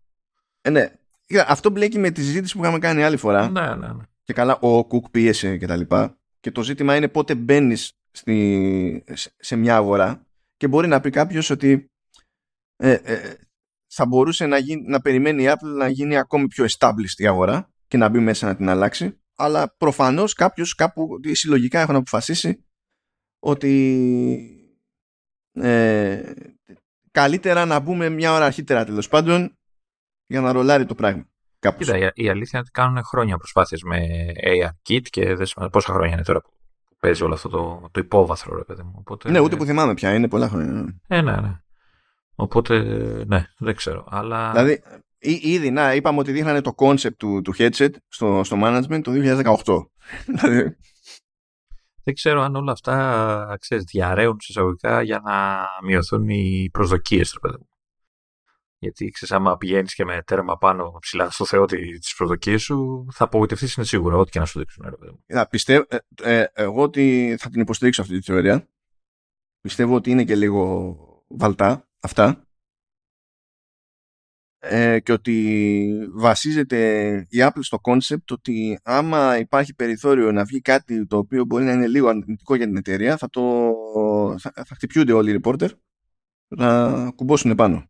Ε, 0.62 0.70
ναι. 0.70 0.92
Κοίτα, 1.26 1.46
Αυτό 1.48 1.70
μπλέκει 1.70 2.00
με 2.00 2.12
τη 2.12 2.22
συζήτηση 2.24 2.56
που 2.58 2.64
είχαμε 2.64 2.80
κάνει 2.80 3.04
άλλη 3.04 3.18
φορά. 3.18 3.50
Ναι, 3.50 3.76
ναι, 3.76 3.88
ναι. 3.88 4.04
και 4.24 4.34
καλά 4.34 4.58
ο 4.60 4.86
Κουκ 4.86 5.10
πίεσε 5.10 5.58
και 5.58 5.68
τα 5.68 5.76
λοιπά 5.76 6.18
και 6.40 6.52
το 6.52 6.64
ζήτημα 6.64 6.96
είναι 6.96 7.08
πότε 7.08 7.36
μπαίνεις 7.36 7.92
σε, 8.12 9.34
σε 9.38 9.56
μια 9.56 9.76
αγορά 9.76 10.26
και 10.58 10.68
μπορεί 10.68 10.88
να 10.88 11.00
πει 11.02 11.10
κάποιος 11.10 11.50
ότι 11.50 11.86
ε, 12.76 12.92
ε, 12.92 13.34
θα 13.92 14.06
μπορούσε 14.06 14.46
να, 14.46 14.58
γίνει, 14.58 14.82
να 14.88 15.02
περιμένει 15.02 15.44
η 15.44 15.48
Apple 15.50 15.78
να 15.78 15.88
γίνει 15.88 16.18
ακόμη 16.18 16.48
πιο 16.48 16.66
established 16.66 17.18
η 17.18 17.28
αγορά 17.28 17.72
και 17.88 17.98
να 17.98 18.10
μπει 18.10 18.20
μέσα 18.20 18.48
να 18.48 18.56
την 18.56 18.70
αλλάξει 18.70 19.20
αλλά 19.36 19.76
προφανώς 19.78 20.34
κάποιος 20.34 20.76
κάπου 20.76 21.20
συλλογικά 21.32 21.80
έχουν 21.80 21.96
αποφασίσει 21.96 22.66
ότι 23.40 23.74
ε, 25.52 26.34
καλύτερα 27.12 27.66
να 27.66 27.80
μπούμε 27.80 28.10
μια 28.10 28.34
ώρα 28.34 28.46
αρχίτερα 28.46 28.86
τέλος 28.86 29.08
πάντων 29.08 29.58
για 30.26 30.42
να 30.42 30.52
ρολάρει 30.52 30.86
το 30.86 30.96
πράγμα. 30.96 31.28
Κάπως. 31.60 31.86
Κοίτα, 31.86 31.98
η, 31.98 32.24
η 32.24 32.30
αλήθεια 32.30 32.60
είναι 32.60 32.60
ότι 32.60 32.72
κάνουν 32.72 33.04
χρόνια 33.04 33.38
προσπάθειες 33.38 33.82
με 33.84 34.08
ARKit 34.44 35.02
και 35.02 35.36
δεν 35.36 35.46
σημαίνει 35.46 35.72
πόσα 35.72 35.94
χρόνια 35.94 36.14
είναι 36.14 36.24
τώρα 36.24 36.42
που 36.42 36.50
παίζει 37.00 37.24
όλο 37.24 37.34
αυτό 37.34 37.50
το, 37.50 37.90
το 37.92 38.00
υπόβαθρο, 38.00 38.58
ρε 38.58 38.64
παιδί 38.64 38.84
μου. 38.84 38.94
Οπότε, 38.96 39.32
Ναι, 39.32 39.40
ούτε 39.40 39.56
που 39.56 39.66
θυμάμαι 39.66 39.94
πια, 39.94 40.14
είναι 40.14 40.28
πολλά 40.28 40.48
χρόνια. 40.48 41.00
Ε, 41.08 41.22
ναι, 41.22 41.32
ναι. 41.32 41.62
Οπότε, 42.40 42.80
ναι, 43.28 43.46
δεν 43.58 43.76
ξέρω. 43.76 44.08
Αλλά 44.10 44.52
Δηλαδή, 44.52 44.82
ή- 45.20 45.42
ήδη, 45.44 45.72
να, 45.72 45.94
είπαμε 45.94 46.20
ότι 46.20 46.32
δείχνανε 46.32 46.62
το 46.62 46.74
concept 46.78 47.16
του, 47.18 47.42
του 47.42 47.54
headset 47.58 47.92
στο, 48.08 48.42
στο 48.44 48.58
management 48.64 49.02
το 49.04 49.12
2018. 49.66 49.86
Δηλαδή, 50.36 50.78
δεν 52.04 52.14
ξέρω 52.14 52.42
αν 52.42 52.56
όλα 52.56 52.72
αυτά, 52.72 53.58
ξέρεις, 53.60 53.84
διαραίουν 53.84 54.40
σε 54.40 54.48
εισαγωγικά 54.50 55.02
για 55.02 55.22
να 55.24 55.66
μειωθούν 55.84 56.30
οι 56.30 56.70
προσδοκίες, 56.72 57.32
ρε 57.34 57.40
παιδί 57.40 57.58
μου. 57.60 57.70
Γιατί 58.78 59.10
ξέρεις, 59.10 59.36
άμα 59.36 59.58
πηγαίνεις 59.58 59.94
και 59.94 60.06
με 60.06 60.22
τέρμα 60.26 60.58
πάνω 60.58 60.98
ψηλά 61.02 61.30
στο 61.30 61.46
Θεό 61.46 61.66
τις 61.66 62.16
προσδοκίες 62.18 62.62
σου, 62.62 63.06
θα 63.12 63.24
απογοητευτείς 63.24 63.74
είναι 63.76 63.86
σίγουρο, 63.86 64.20
ό,τι 64.20 64.32
και 64.32 64.40
να 64.40 64.46
σου 64.46 64.60
δείξουν, 64.60 64.86
ρε 64.90 64.96
παιδί 64.96 65.12
μου. 65.12 65.24
να, 65.28 65.46
πιστεύω, 65.46 65.86
ε, 65.90 65.98
ε, 66.40 66.46
εγώ 66.54 66.82
ότι 66.82 67.36
θα 67.40 67.50
την 67.50 67.62
υποστηρίξω 67.62 68.02
αυτή 68.02 68.20
τη 68.20 68.32
θεωρία. 68.32 68.68
Πιστεύω 69.62 69.96
ότι 69.96 70.10
είναι 70.12 70.24
και 70.24 70.36
λίγο 70.36 70.96
βαλτά 71.28 71.89
αυτά. 72.00 72.44
Ε, 74.62 75.00
και 75.00 75.12
ότι 75.12 76.08
βασίζεται 76.12 77.16
η 77.30 77.38
Apple 77.38 77.60
στο 77.60 77.78
concept 77.82 78.32
ότι 78.32 78.80
άμα 78.84 79.38
υπάρχει 79.38 79.74
περιθώριο 79.74 80.32
να 80.32 80.44
βγει 80.46 80.62
κάτι 80.62 81.06
το 81.06 81.18
οποίο 81.18 81.46
μπορεί 81.46 81.64
να 81.64 81.72
είναι 81.72 81.88
λίγο 81.88 82.08
αρνητικό 82.08 82.56
για 82.56 82.66
την 82.66 82.78
εταιρεία 82.78 83.18
θα, 83.18 83.30
το, 83.30 83.74
θα, 84.40 84.52
θα 84.56 84.76
χτυπιούνται 84.76 85.14
όλοι 85.14 85.32
οι 85.32 85.40
reporter 85.44 85.70
να 86.48 87.12
κουμπώσουν 87.12 87.56
πάνω. 87.56 87.90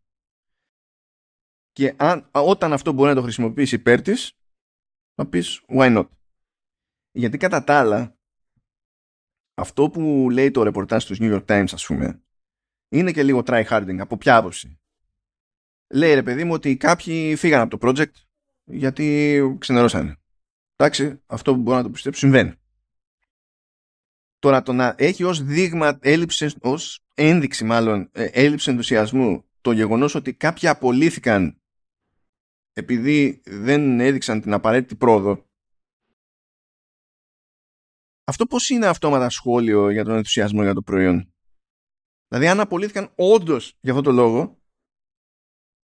Και 1.72 1.94
αν, 1.96 2.28
όταν 2.30 2.72
αυτό 2.72 2.92
μπορεί 2.92 3.08
να 3.08 3.14
το 3.14 3.22
χρησιμοποιήσει 3.22 3.74
υπέρ 3.74 4.02
της 4.02 4.32
θα 5.14 5.26
πεις 5.26 5.60
why 5.68 5.96
not; 5.98 6.08
Γιατί 7.10 7.36
κατά 7.36 7.64
τα 7.64 7.78
άλλα 7.78 8.18
αυτό 9.54 9.90
που 9.90 10.28
λέει 10.30 10.50
το 10.50 10.62
ρεπορτάζ 10.62 11.04
του 11.04 11.14
New 11.18 11.38
York 11.38 11.44
Times 11.46 11.72
ας 11.72 11.86
πούμε 11.86 12.22
είναι 12.90 13.12
και 13.12 13.22
λίγο 13.22 13.42
try 13.46 13.64
harding 13.64 13.96
από 13.98 14.16
ποια 14.16 14.36
άποψη 14.36 14.78
λέει 15.88 16.14
ρε 16.14 16.22
παιδί 16.22 16.44
μου 16.44 16.52
ότι 16.52 16.76
κάποιοι 16.76 17.36
φύγαν 17.36 17.60
από 17.60 17.78
το 17.78 17.88
project 17.88 18.12
γιατί 18.64 19.56
ξενερώσανε 19.58 20.16
εντάξει 20.76 21.22
αυτό 21.26 21.54
που 21.54 21.60
μπορώ 21.60 21.76
να 21.76 21.82
το 21.82 21.90
πιστέψω 21.90 22.20
συμβαίνει 22.20 22.54
τώρα 24.38 24.62
το 24.62 24.72
να 24.72 24.94
έχει 24.98 25.24
ως 25.24 25.42
δείγμα 25.42 25.98
έλλειψη 26.02 26.54
ως 26.60 27.04
ένδειξη 27.14 27.64
μάλλον 27.64 28.08
ε, 28.12 28.24
έλλειψη 28.24 28.70
ενθουσιασμού 28.70 29.44
το 29.60 29.72
γεγονός 29.72 30.14
ότι 30.14 30.34
κάποιοι 30.34 30.68
απολύθηκαν 30.68 31.60
επειδή 32.72 33.42
δεν 33.44 34.00
έδειξαν 34.00 34.40
την 34.40 34.52
απαραίτητη 34.52 34.96
πρόοδο 34.96 35.44
αυτό 38.30 38.46
πώς 38.46 38.68
είναι 38.68 38.86
αυτόματα 38.86 39.30
σχόλιο 39.30 39.90
για 39.90 40.04
τον 40.04 40.14
ενθουσιασμό 40.14 40.62
για 40.62 40.74
το 40.74 40.82
προϊόν; 40.82 41.32
Δηλαδή 42.30 42.48
αν 42.48 42.60
απολύθηκαν 42.60 43.12
όντως 43.14 43.76
για 43.80 43.92
αυτό 43.92 44.02
το 44.02 44.12
λόγο, 44.12 44.58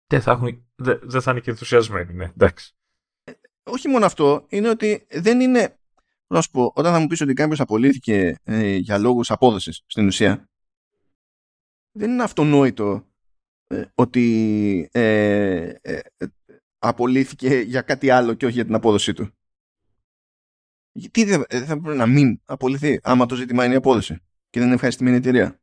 Δεν 0.06 0.22
θα, 0.22 0.32
έχουν, 0.32 0.66
δεν, 0.74 1.00
δεν 1.02 1.20
θα 1.20 1.30
είναι 1.30 1.40
και 1.40 1.50
ενθουσιασμένοι, 1.50 2.12
ναι, 2.12 2.24
εντάξει. 2.24 2.76
όχι 3.62 3.88
μόνο 3.88 4.06
αυτό, 4.06 4.46
είναι 4.48 4.68
ότι 4.68 5.06
δεν 5.10 5.40
είναι, 5.40 5.78
να 6.26 6.40
σου 6.40 6.50
πω, 6.50 6.72
όταν 6.74 6.92
θα 6.92 6.98
μου 6.98 7.06
πεις 7.06 7.20
ότι 7.20 7.32
κάποιος 7.32 7.60
απολύθηκε 7.60 8.38
ε, 8.42 8.76
για 8.76 8.98
λόγους 8.98 9.30
απόδοσης 9.30 9.82
στην 9.86 10.06
ουσία, 10.06 10.48
δεν 11.92 12.10
είναι 12.10 12.22
αυτονόητο 12.22 13.06
ε, 13.66 13.84
ότι 13.94 14.88
ε, 14.92 15.72
ε, 15.80 16.00
ε, 16.16 16.26
απολύθηκε 16.78 17.56
για 17.56 17.82
κάτι 17.82 18.10
άλλο 18.10 18.34
και 18.34 18.46
όχι 18.46 18.54
για 18.54 18.64
την 18.64 18.74
απόδοσή 18.74 19.12
του. 19.12 19.30
Γιατί 20.92 21.24
δεν 21.24 21.44
δεν 21.48 21.66
θα 21.66 21.80
πρέπει 21.80 21.96
να 21.96 22.06
μην 22.06 22.40
απολυθεί 22.44 23.00
άμα 23.02 23.26
το 23.26 23.34
ζήτημα 23.34 23.64
είναι 23.64 23.74
η 23.74 23.76
απόδοση 23.76 24.14
και 24.50 24.58
δεν 24.58 24.64
είναι 24.64 24.74
ευχαριστημένη 24.74 25.16
η 25.16 25.18
εταιρεία. 25.18 25.58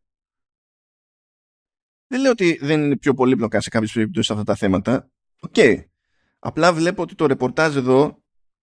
Δεν 2.11 2.21
λέω 2.21 2.31
ότι 2.31 2.57
δεν 2.61 2.83
είναι 2.83 2.97
πιο 2.97 3.13
πολύπλοκα 3.13 3.61
σε 3.61 3.69
κάποιες 3.69 3.91
περιπτώσεις 3.91 4.31
αυτά 4.31 4.43
τα 4.43 4.55
θέματα. 4.55 5.11
Οκ. 5.39 5.55
Απλά 6.39 6.73
βλέπω 6.73 7.01
ότι 7.01 7.15
το 7.15 7.25
ρεπορτάζ 7.25 7.75
εδώ 7.75 8.23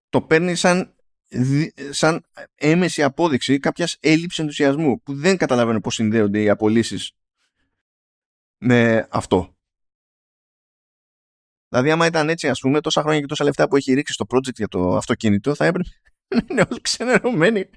το 0.09 0.23
παίρνει 0.23 0.55
σαν, 0.55 0.95
δι- 1.29 1.93
σαν 1.93 2.25
έμμεση 2.55 3.03
απόδειξη 3.03 3.59
κάποιας 3.59 3.97
έλλειψης 4.01 4.39
ενθουσιασμού 4.39 5.03
που 5.03 5.15
δεν 5.15 5.37
καταλαβαίνω 5.37 5.81
πώς 5.81 5.95
συνδέονται 5.95 6.43
οι 6.43 6.49
απολύσεις 6.49 7.13
με 8.59 9.09
αυτό. 9.11 9.57
Δηλαδή, 11.69 11.91
άμα 11.91 12.07
ήταν 12.07 12.29
έτσι, 12.29 12.49
ας 12.49 12.61
πούμε, 12.61 12.81
τόσα 12.81 13.01
χρόνια 13.03 13.21
και 13.21 13.27
τόσα 13.27 13.45
λεφτά 13.45 13.69
που 13.69 13.77
έχει 13.77 13.95
ρίξει 13.95 14.13
στο 14.13 14.25
project 14.29 14.55
για 14.55 14.69
το 14.69 14.97
αυτοκίνητο, 14.97 15.55
θα 15.55 15.65
έπρεπε 15.65 15.89
να 16.35 16.41
είναι 16.51 16.67
όλοι 16.71 16.81
ξενερωμένοι. 16.81 17.71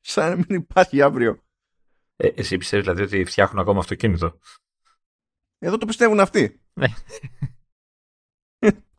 Σαν 0.00 0.30
να 0.30 0.36
μην 0.36 0.60
υπάρχει 0.60 1.02
αύριο. 1.02 1.42
Ε, 2.20 2.28
εσύ 2.34 2.56
πιστεύεις 2.56 2.86
δηλαδή 2.86 3.02
ότι 3.02 3.24
φτιάχνουν 3.24 3.60
ακόμα 3.60 3.78
αυτοκίνητο; 3.78 4.38
Εδώ 5.58 5.78
το 5.78 5.86
πιστεύουν 5.86 6.20
αυτοί. 6.20 6.60
Ναι. 6.72 6.86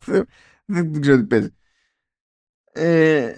δεν, 0.04 0.26
δεν 0.64 1.00
ξέρω 1.00 1.16
τι 1.16 1.26
παίζει. 1.26 1.54
Ε, 2.72 3.36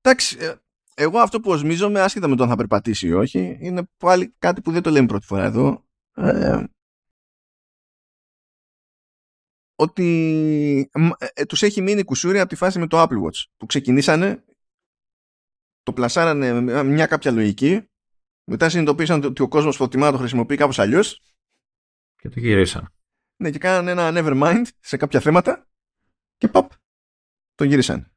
εντάξει, 0.00 0.36
ε, 0.40 0.54
εγώ 0.94 1.18
αυτό 1.18 1.40
που 1.40 1.50
οσμίζομαι, 1.50 2.00
άσχετα 2.00 2.28
με 2.28 2.36
το 2.36 2.42
αν 2.42 2.48
θα 2.48 2.56
περπατήσει 2.56 3.06
ή 3.06 3.12
όχι, 3.12 3.58
είναι 3.60 3.82
πάλι 3.96 4.34
κάτι 4.38 4.60
που 4.60 4.72
δεν 4.72 4.82
το 4.82 4.90
λέμε 4.90 5.06
πρώτη 5.06 5.26
φορά 5.26 5.44
εδώ. 5.44 5.84
Ε, 6.14 6.64
ότι 9.74 10.90
μ, 10.94 11.08
ε, 11.18 11.26
ε, 11.32 11.44
τους 11.44 11.62
έχει 11.62 11.82
μείνει 11.82 12.04
κουσούρι 12.04 12.40
από 12.40 12.48
τη 12.48 12.54
φάση 12.56 12.78
με 12.78 12.86
το 12.86 13.02
Apple 13.02 13.22
Watch 13.22 13.44
που 13.56 13.66
ξεκινήσανε 13.66 14.44
το 15.82 15.92
πλασάρανε 15.92 16.60
με 16.60 16.82
μια 16.82 17.06
κάποια 17.06 17.30
λογική, 17.30 17.88
μετά 18.44 18.68
συνειδητοποίησαν 18.68 19.24
ότι 19.24 19.42
ο 19.42 19.48
κόσμος 19.48 19.76
προτιμά 19.76 20.06
να 20.06 20.12
το 20.12 20.18
χρησιμοποιεί 20.18 20.56
κάπως 20.56 20.78
αλλιώς 20.78 21.20
και 22.22 22.28
το 22.28 22.40
γυρίσαν. 22.40 22.88
Ναι, 23.36 23.50
και 23.50 23.58
κάνανε 23.58 23.90
ένα 23.90 24.10
never 24.14 24.42
mind 24.42 24.64
σε 24.80 24.96
κάποια 24.96 25.20
θέματα 25.20 25.66
και 26.36 26.48
παπ, 26.48 26.70
το 27.54 27.64
γύρισαν. 27.64 28.12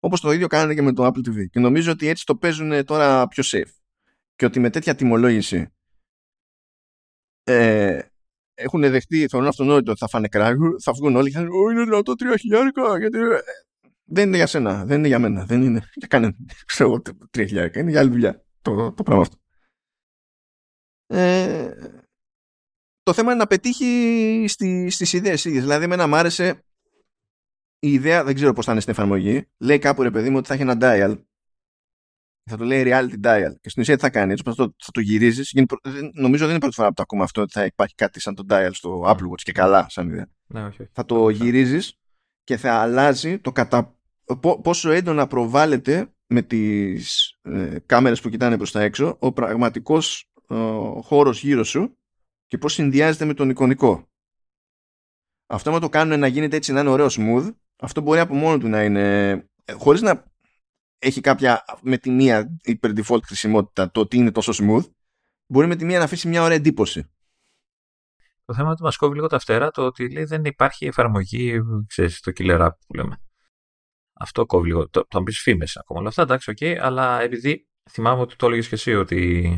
Όπως 0.00 0.20
το 0.20 0.32
ίδιο 0.32 0.46
κάνανε 0.46 0.74
και 0.74 0.82
με 0.82 0.92
το 0.92 1.06
Apple 1.06 1.28
TV. 1.28 1.48
Και 1.50 1.60
νομίζω 1.60 1.92
ότι 1.92 2.06
έτσι 2.06 2.26
το 2.26 2.36
παίζουν 2.36 2.84
τώρα 2.84 3.28
πιο 3.28 3.42
safe. 3.46 3.72
Και 4.34 4.44
ότι 4.44 4.60
με 4.60 4.70
τέτοια 4.70 4.94
τιμολόγηση 4.94 5.72
ε, 7.42 8.00
έχουν 8.54 8.80
δεχτεί, 8.80 9.28
θεωρούν 9.28 9.48
αυτονόητο 9.48 9.90
ότι 9.90 10.00
θα 10.00 10.08
φάνε 10.08 10.28
κράγου, 10.28 10.80
θα 10.80 10.92
βγουν 10.92 11.16
όλοι 11.16 11.30
και 11.30 11.36
θα 11.36 11.42
λένε 11.42 11.72
είναι 11.72 11.84
δυνατό 11.84 12.14
τρία 12.14 12.36
χιλιάρικα, 12.36 12.98
γιατί 12.98 13.18
ε, 13.18 13.38
δεν 14.04 14.26
είναι 14.28 14.36
για 14.36 14.46
σένα, 14.46 14.84
δεν 14.84 14.98
είναι 14.98 15.08
για 15.08 15.18
μένα, 15.18 15.44
δεν 15.44 15.62
είναι 15.62 15.82
για 16.00 16.06
κανένα, 16.06 16.34
ξέρω 16.64 16.90
εγώ, 16.90 17.02
τρία 17.30 17.46
χιλιάρικα, 17.46 17.80
είναι 17.80 17.90
για 17.90 18.00
άλλη 18.00 18.10
δουλειά 18.10 18.44
το, 18.62 18.92
το 18.92 19.02
πράγμα 19.02 19.22
αυτό. 19.22 19.36
Ε, 21.06 22.01
το 23.02 23.12
θέμα 23.12 23.30
είναι 23.30 23.40
να 23.40 23.46
πετύχει 23.46 24.44
στι, 24.48 24.90
στις 24.90 25.12
ιδέες 25.12 25.44
ίδιες. 25.44 25.62
Δηλαδή, 25.62 25.84
εμένα 25.84 26.06
μου 26.06 26.16
άρεσε 26.16 26.64
η 27.78 27.92
ιδέα, 27.92 28.24
δεν 28.24 28.34
ξέρω 28.34 28.52
πώς 28.52 28.64
θα 28.64 28.72
είναι 28.72 28.80
στην 28.80 28.92
εφαρμογή, 28.92 29.48
λέει 29.58 29.78
κάπου 29.78 30.02
ρε 30.02 30.10
παιδί 30.10 30.30
μου 30.30 30.36
ότι 30.36 30.48
θα 30.48 30.54
έχει 30.54 30.62
ένα 30.62 30.76
dial 30.80 31.16
θα 32.50 32.56
το 32.56 32.64
λέει 32.64 32.82
reality 32.86 33.26
dial. 33.26 33.54
Και 33.60 33.68
στην 33.68 33.82
ουσία 33.82 33.94
τι 33.94 34.00
θα 34.00 34.10
κάνει, 34.10 34.32
έτσι 34.32 34.44
θα 34.44 34.54
το, 34.54 34.74
θα 34.78 34.90
το 34.92 35.00
γυρίζεις. 35.00 35.54
Νομίζω 36.14 36.42
δεν 36.42 36.50
είναι 36.50 36.58
πρώτη 36.58 36.74
φορά 36.74 36.88
που 36.88 36.94
το 36.94 37.02
ακούμε 37.02 37.22
αυτό 37.22 37.40
ότι 37.42 37.52
θα 37.52 37.64
υπάρχει 37.64 37.94
κάτι 37.94 38.20
σαν 38.20 38.34
το 38.34 38.44
dial 38.48 38.70
στο 38.72 39.02
Apple 39.06 39.30
Watch 39.30 39.42
και 39.42 39.52
καλά, 39.52 39.86
σαν 39.88 40.08
ιδέα. 40.08 40.28
Ναι, 40.46 40.64
όχι, 40.64 40.82
όχι. 40.82 40.90
Θα 40.92 41.04
το 41.04 41.28
γυρίζεις 41.28 41.98
και 42.44 42.56
θα 42.56 42.72
αλλάζει 42.74 43.38
το 43.38 43.52
κατά 43.52 43.96
πόσο 44.62 44.90
έντονα 44.90 45.26
προβάλλεται 45.26 46.12
με 46.26 46.42
τις 46.42 47.34
ε, 47.42 47.76
κάμερες 47.86 48.20
που 48.20 48.28
κοιτάνε 48.28 48.56
προς 48.56 48.70
τα 48.72 48.82
έξω 48.82 49.16
ο 49.18 49.32
πραγματικός 49.32 50.30
ε, 50.48 50.54
χώρος 51.02 51.42
γύρω 51.42 51.64
σου 51.64 51.96
και 52.52 52.58
πώς 52.58 52.72
συνδυάζεται 52.72 53.24
με 53.24 53.34
τον 53.34 53.50
εικονικό. 53.50 54.08
Αυτό 55.46 55.72
με 55.72 55.80
το 55.80 55.88
κάνουν 55.88 56.18
να 56.18 56.26
γίνεται 56.26 56.56
έτσι 56.56 56.72
να 56.72 56.80
είναι 56.80 56.90
ωραίο 56.90 57.06
smooth, 57.10 57.54
αυτό 57.82 58.00
μπορεί 58.00 58.18
από 58.18 58.34
μόνο 58.34 58.58
του 58.58 58.68
να 58.68 58.84
είναι, 58.84 59.30
ε, 59.64 59.72
χωρίς 59.72 60.00
να 60.00 60.24
έχει 60.98 61.20
κάποια 61.20 61.64
με 61.82 61.98
τη 61.98 62.10
μία 62.10 62.58
υπερ 62.62 62.90
default 62.94 63.22
χρησιμότητα 63.22 63.90
το 63.90 64.00
ότι 64.00 64.16
είναι 64.16 64.30
τόσο 64.30 64.52
smooth, 64.54 64.90
μπορεί 65.46 65.66
με 65.66 65.76
τη 65.76 65.84
μία 65.84 65.98
να 65.98 66.04
αφήσει 66.04 66.28
μια 66.28 66.42
ωραία 66.42 66.56
εντύπωση. 66.56 67.10
Το 68.44 68.54
θέμα 68.54 68.74
του 68.74 68.82
μας 68.82 68.96
κόβει 68.96 69.14
λίγο 69.14 69.26
τα 69.26 69.38
φτερά 69.38 69.70
το 69.70 69.86
ότι 69.86 70.12
λέει 70.12 70.24
δεν 70.24 70.44
υπάρχει 70.44 70.86
εφαρμογή, 70.86 71.60
ξέρεις, 71.86 72.20
το 72.20 72.32
killer 72.36 72.60
app 72.60 72.76
που 72.86 72.94
λέμε. 72.94 73.22
Αυτό 74.12 74.46
κόβει 74.46 74.66
λίγο. 74.66 74.88
Το, 74.88 75.06
θα 75.08 75.18
μου 75.18 75.24
πεις 75.24 75.40
φήμες 75.40 75.76
ακόμα 75.76 76.00
όλα 76.00 76.08
αυτά, 76.08 76.22
εντάξει, 76.22 76.52
okay, 76.56 76.76
αλλά 76.80 77.20
επειδή 77.20 77.68
θυμάμαι 77.90 78.20
ότι 78.20 78.36
το 78.36 78.46
έλεγες 78.46 78.68
και 78.68 78.74
εσύ 78.74 78.94
ότι 78.94 79.56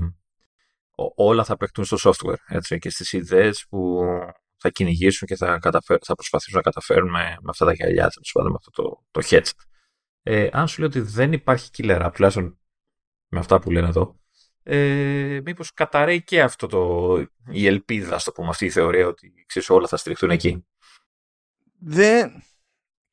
όλα 1.15 1.45
θα 1.45 1.57
παιχτούν 1.57 1.85
στο 1.85 1.97
software 2.03 2.35
έτσι, 2.49 2.79
και 2.79 2.91
στις 2.91 3.13
ιδέες 3.13 3.67
που 3.69 4.01
θα 4.57 4.71
κυνηγήσουν 4.71 5.29
και 5.29 5.37
θα, 5.37 5.59
θα 5.83 6.15
προσπαθήσουν 6.15 6.57
να 6.57 6.61
καταφέρουν 6.61 7.11
με, 7.11 7.37
αυτά 7.49 7.65
τα 7.65 7.73
γυαλιά, 7.73 8.11
με 8.35 8.55
αυτό 8.57 8.71
το, 8.71 9.03
το 9.11 9.27
headset. 9.31 9.65
Ε, 10.23 10.49
αν 10.53 10.69
σου 10.69 10.79
λέω 10.79 10.89
ότι 10.89 11.01
δεν 11.01 11.33
υπάρχει 11.33 11.71
killer 11.77 12.07
app, 12.07 12.11
τουλάχιστον 12.15 12.59
με 13.29 13.39
αυτά 13.39 13.59
που 13.59 13.71
λένε 13.71 13.89
εδώ, 13.89 14.21
ε, 14.63 15.41
μήπως 15.45 15.73
καταραίει 15.73 16.23
και 16.23 16.43
αυτό 16.43 16.67
το, 16.67 17.19
η 17.51 17.67
ελπίδα, 17.67 18.19
στο 18.19 18.33
πούμε, 18.33 18.49
αυτή 18.49 18.65
η 18.65 18.71
θεωρία 18.71 19.07
ότι 19.07 19.45
ξέρεις, 19.47 19.71
όλα 19.71 19.89
θα 19.89 19.97
στηριχθούν 19.97 20.31
εκεί; 20.31 20.67
Δεν... 21.79 22.43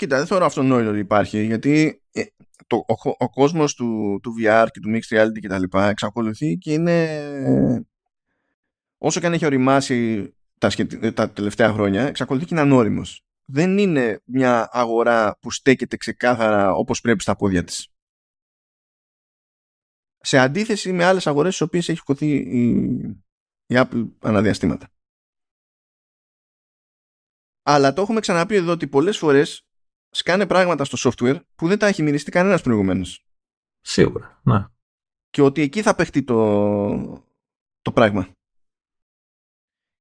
Κοίτα, 0.01 0.17
δεν 0.17 0.25
θεωρώ 0.27 0.45
αυτονόητο 0.45 0.89
ότι 0.89 0.99
υπάρχει, 0.99 1.43
γιατί 1.43 2.01
ε, 2.11 2.23
το, 2.67 2.75
ο, 2.75 3.09
ο 3.17 3.29
κόσμος 3.29 3.75
του, 3.75 4.19
του 4.23 4.33
VR 4.39 4.67
και 4.71 4.79
του 4.79 4.89
Mixed 4.93 5.17
Reality 5.17 5.39
και 5.39 5.47
τα 5.47 5.59
λοιπά 5.59 5.87
εξακολουθεί 5.87 6.57
και 6.57 6.73
είναι... 6.73 7.85
Όσο 8.97 9.19
και 9.19 9.25
αν 9.25 9.33
έχει 9.33 9.45
οριμάσει 9.45 10.29
τα, 10.57 10.69
τα 11.13 11.31
τελευταία 11.31 11.71
χρόνια, 11.71 12.01
εξακολουθεί 12.01 12.45
και 12.45 12.53
είναι 12.53 12.63
ανώριμος 12.63 13.25
δεν 13.45 13.77
είναι 13.77 14.21
μια 14.25 14.69
αγορά 14.71 15.37
που 15.39 15.51
στέκεται 15.51 15.97
ξεκάθαρα 15.97 16.73
όπως 16.73 17.01
πρέπει 17.01 17.21
στα 17.21 17.35
πόδια 17.35 17.63
της. 17.63 17.87
Σε 20.19 20.37
αντίθεση 20.37 20.91
με 20.93 21.03
άλλες 21.03 21.27
αγορές 21.27 21.55
στις 21.55 21.67
οποίες 21.67 21.89
έχει 21.89 21.99
χωθεί 21.99 22.35
η, 22.35 22.69
η 23.65 23.75
Apple 23.75 24.09
αναδιαστήματα. 24.19 24.87
Αλλά 27.61 27.93
το 27.93 28.01
έχουμε 28.01 28.19
ξαναπεί 28.19 28.55
εδώ 28.55 28.71
ότι 28.71 28.87
πολλές 28.87 29.17
φορές 29.17 29.65
σκάνε 30.11 30.45
πράγματα 30.45 30.85
στο 30.85 31.11
software 31.11 31.39
που 31.55 31.67
δεν 31.67 31.79
τα 31.79 31.87
έχει 31.87 32.03
μοιριστεί 32.03 32.31
κανένας 32.31 32.61
προηγουμένως. 32.61 33.25
Σίγουρα, 33.81 34.39
ναι. 34.43 34.65
Και 35.29 35.41
ότι 35.41 35.61
εκεί 35.61 35.81
θα 35.81 35.95
παιχτεί 35.95 36.23
το, 36.23 37.25
το 37.81 37.91
πράγμα. 37.91 38.27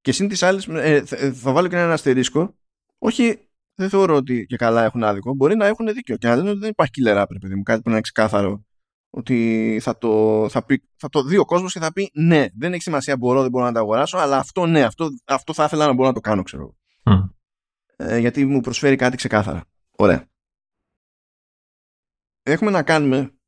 Και 0.01 0.13
συν 0.13 0.29
τις 0.29 0.43
άλλες, 0.43 0.69
ε, 0.69 1.05
θα 1.33 1.53
βάλω 1.53 1.69
και 1.69 1.77
ένα 1.77 1.93
αστερίσκο 1.93 2.55
όχι, 3.03 3.49
δεν 3.75 3.89
θεωρώ 3.89 4.17
ότι 4.17 4.47
και 4.47 4.57
καλά 4.57 4.85
έχουν 4.85 5.05
άδικο. 5.05 5.35
Μπορεί 5.35 5.57
να 5.57 5.67
έχουν 5.67 5.87
δίκιο. 5.93 6.17
Και 6.17 6.29
να 6.29 6.37
λένε 6.37 6.51
ότι 6.51 6.59
δεν 6.59 6.69
υπάρχει 6.69 6.93
killer 6.97 7.23
app, 7.23 7.27
παιδί 7.41 7.55
μου. 7.55 7.63
Κάτι 7.63 7.81
που 7.81 7.89
να 7.89 7.93
είναι 7.93 8.01
ξεκάθαρο. 8.01 8.65
Ότι 9.11 9.79
θα 9.83 9.99
το, 9.99 10.47
θα 10.49 10.65
πει, 10.65 10.83
θα 10.97 11.09
το 11.09 11.23
δει 11.23 11.37
ο 11.37 11.45
κόσμος 11.45 11.73
και 11.73 11.79
θα 11.79 11.93
πει 11.93 12.11
ναι, 12.15 12.47
δεν 12.59 12.73
έχει 12.73 12.83
σημασία, 12.83 13.17
μπορώ, 13.17 13.41
δεν 13.41 13.51
μπορώ 13.51 13.65
να 13.65 13.73
τα 13.73 13.81
αγοράσω, 13.81 14.19
αλλά 14.19 14.37
αυτό 14.37 14.67
ναι, 14.67 14.83
αυτό, 14.83 15.09
αυτό 15.25 15.53
θα 15.53 15.65
ήθελα 15.65 15.87
να 15.87 15.93
μπορώ 15.93 16.09
να 16.09 16.15
το 16.15 16.21
κάνω, 16.21 16.43
ξέρω. 16.43 16.77
Mm. 17.03 17.31
Ε, 17.97 18.19
γιατί 18.19 18.45
μου 18.45 18.61
προσφέρει 18.61 18.97
κάτι 18.97 19.17
ξεκάθαρα. 19.17 19.65
Ωραία. 20.01 20.29
Έχουμε 22.43 22.71
να 22.71 22.83
κάνουμε 22.83 23.39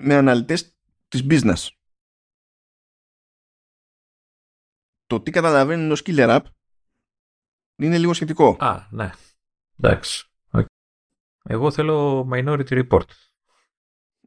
με 0.00 0.14
αναλυτές 0.14 0.76
της 1.08 1.26
business. 1.30 1.68
Το 5.06 5.20
τι 5.20 5.30
καταλαβαίνουν 5.30 5.90
ως 5.90 6.02
killer 6.04 6.40
app 6.40 6.44
είναι 7.76 7.98
λίγο 7.98 8.12
σχετικό. 8.12 8.56
Α, 8.60 8.86
ναι. 8.90 9.10
Εντάξει. 9.78 10.26
Εγώ 11.44 11.70
θέλω 11.70 12.28
Minority 12.32 12.88
Report. 12.88 13.08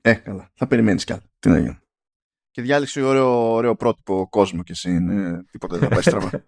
Ε, 0.01 0.13
καλά. 0.13 0.51
Θα 0.53 0.67
περιμένεις 0.67 1.03
κι 1.03 1.13
άλλο. 1.13 1.31
Τι 1.39 1.49
να 1.49 1.59
γίνει. 1.59 1.79
Και 2.51 2.61
διάλεξε 2.61 3.01
ωραίο, 3.01 3.53
ωραίο 3.53 3.75
πρότυπο 3.75 4.29
κόσμο 4.29 4.63
και 4.63 4.71
εσύ 4.71 4.91
είναι 4.91 5.43
τίποτα 5.43 5.77
δεν 5.77 5.89
θα 5.89 5.93
πάει 5.93 6.03
στραβά. 6.03 6.43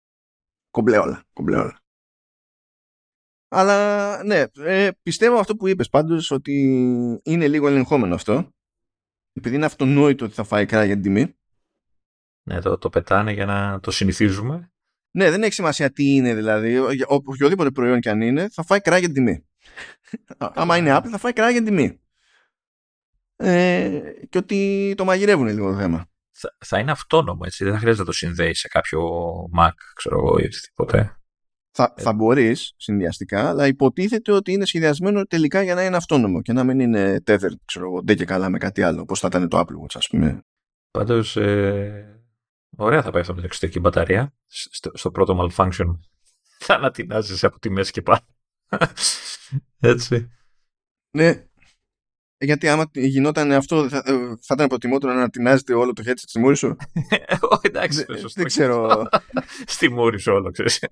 κομπλέ 0.76 0.98
όλα. 0.98 1.24
Κομπλέ 1.32 1.56
όλα. 1.56 1.85
Αλλά 3.48 4.22
ναι, 4.24 4.44
ε, 4.56 4.90
πιστεύω 5.02 5.38
αυτό 5.38 5.56
που 5.56 5.66
είπες 5.66 5.88
πάντως 5.88 6.30
ότι 6.30 6.52
είναι 7.22 7.48
λίγο 7.48 7.68
ελεγχόμενο 7.68 8.14
αυτό. 8.14 8.50
Επειδή 9.32 9.54
είναι 9.54 9.64
αυτονόητο 9.64 10.24
ότι 10.24 10.34
θα 10.34 10.44
φάει 10.44 10.66
κρά 10.66 10.84
για 10.84 10.94
την 10.94 11.02
τιμή. 11.02 11.36
Ναι, 12.42 12.60
το, 12.60 12.78
το 12.78 12.88
πετάνε 12.88 13.32
για 13.32 13.46
να 13.46 13.80
το 13.80 13.90
συνηθίζουμε. 13.90 14.70
Ναι, 15.10 15.30
δεν 15.30 15.42
έχει 15.42 15.52
σημασία 15.52 15.92
τι 15.92 16.14
είναι 16.14 16.34
δηλαδή. 16.34 16.78
Οποιοδήποτε 17.06 17.70
προϊόν 17.70 18.00
και 18.00 18.10
αν 18.10 18.20
είναι, 18.20 18.48
θα 18.48 18.62
φάει 18.64 18.80
κρά 18.80 18.98
για 18.98 19.10
την 19.10 19.16
τιμή. 19.16 19.46
Άμα 20.38 20.76
είναι 20.76 20.96
Apple, 20.96 21.08
θα 21.10 21.18
φάει 21.18 21.32
κρά 21.32 21.50
για 21.50 21.62
την 21.62 21.76
τιμή. 21.76 22.00
Ε, 23.36 24.00
και 24.28 24.38
ότι 24.38 24.94
το 24.96 25.04
μαγειρεύουν 25.04 25.46
λίγο 25.46 25.70
το 25.70 25.78
θέμα. 25.78 26.06
Θα, 26.30 26.56
θα 26.64 26.78
είναι 26.78 26.90
αυτόνομο, 26.90 27.40
έτσι. 27.44 27.64
Δεν 27.64 27.72
θα 27.72 27.78
χρειάζεται 27.78 28.02
να 28.02 28.08
το 28.10 28.16
συνδέεις 28.16 28.58
σε 28.58 28.68
κάποιο 28.68 29.00
Mac, 29.58 29.72
ξέρω 29.94 30.16
εγώ, 30.16 30.38
ή 30.38 30.44
οτιδήποτε. 30.44 31.16
Θα, 31.78 31.94
ε. 31.96 32.02
θα 32.02 32.12
μπορείς 32.12 32.74
συνδυαστικά, 32.76 33.48
αλλά 33.48 33.66
υποτίθεται 33.66 34.32
ότι 34.32 34.52
είναι 34.52 34.66
σχεδιασμένο 34.66 35.24
τελικά 35.24 35.62
για 35.62 35.74
να 35.74 35.84
είναι 35.84 35.96
αυτόνομο 35.96 36.42
και 36.42 36.52
να 36.52 36.64
μην 36.64 36.80
είναι 36.80 37.22
tethered, 37.26 37.56
ξέρω 37.64 37.86
εγώ, 37.86 38.02
ντε 38.02 38.14
και 38.14 38.24
καλά 38.24 38.48
με 38.48 38.58
κάτι 38.58 38.82
άλλο, 38.82 39.00
όπω 39.00 39.14
θα 39.14 39.26
ήταν 39.26 39.48
το 39.48 39.58
Apple 39.58 39.84
Watch, 39.84 39.94
ας 39.94 40.08
πούμε. 40.08 40.40
Πάντως, 40.90 41.36
ε, 41.36 42.16
Ωραία 42.76 43.02
θα 43.02 43.10
πάει 43.10 43.20
αυτό 43.20 43.32
με 43.32 43.38
την 43.38 43.48
εξωτερική 43.48 43.80
μπαταρία. 43.80 44.34
Στο, 44.46 44.90
στο 44.94 45.10
πρώτο 45.10 45.48
malfunction 45.50 45.98
θα 46.58 46.74
ανατινάζεσαι 46.74 47.46
από 47.46 47.58
τη 47.58 47.70
μέση 47.70 47.92
και 47.92 48.02
πάνω. 48.02 48.26
Έτσι. 49.80 50.30
Ναι. 51.10 51.44
Γιατί 52.38 52.68
άμα 52.68 52.90
γινόταν 52.92 53.52
αυτό, 53.52 53.88
θα, 53.88 54.02
θα 54.40 54.54
ήταν 54.54 54.66
προτιμότερο 54.66 55.12
να 55.12 55.18
ανατινάζεται 55.18 55.74
όλο 55.74 55.92
το 55.92 56.02
headset 56.06 56.14
στη 56.16 56.38
μούρη 56.38 56.56
σου; 56.56 56.76
εντάξει, 57.62 58.04
δεν 58.34 58.44
ξέρω. 58.44 59.08
στη 59.74 59.90
μούρη 59.90 60.18
σου 60.18 60.32
όλο, 60.32 60.50
ξέρεις. 60.50 60.84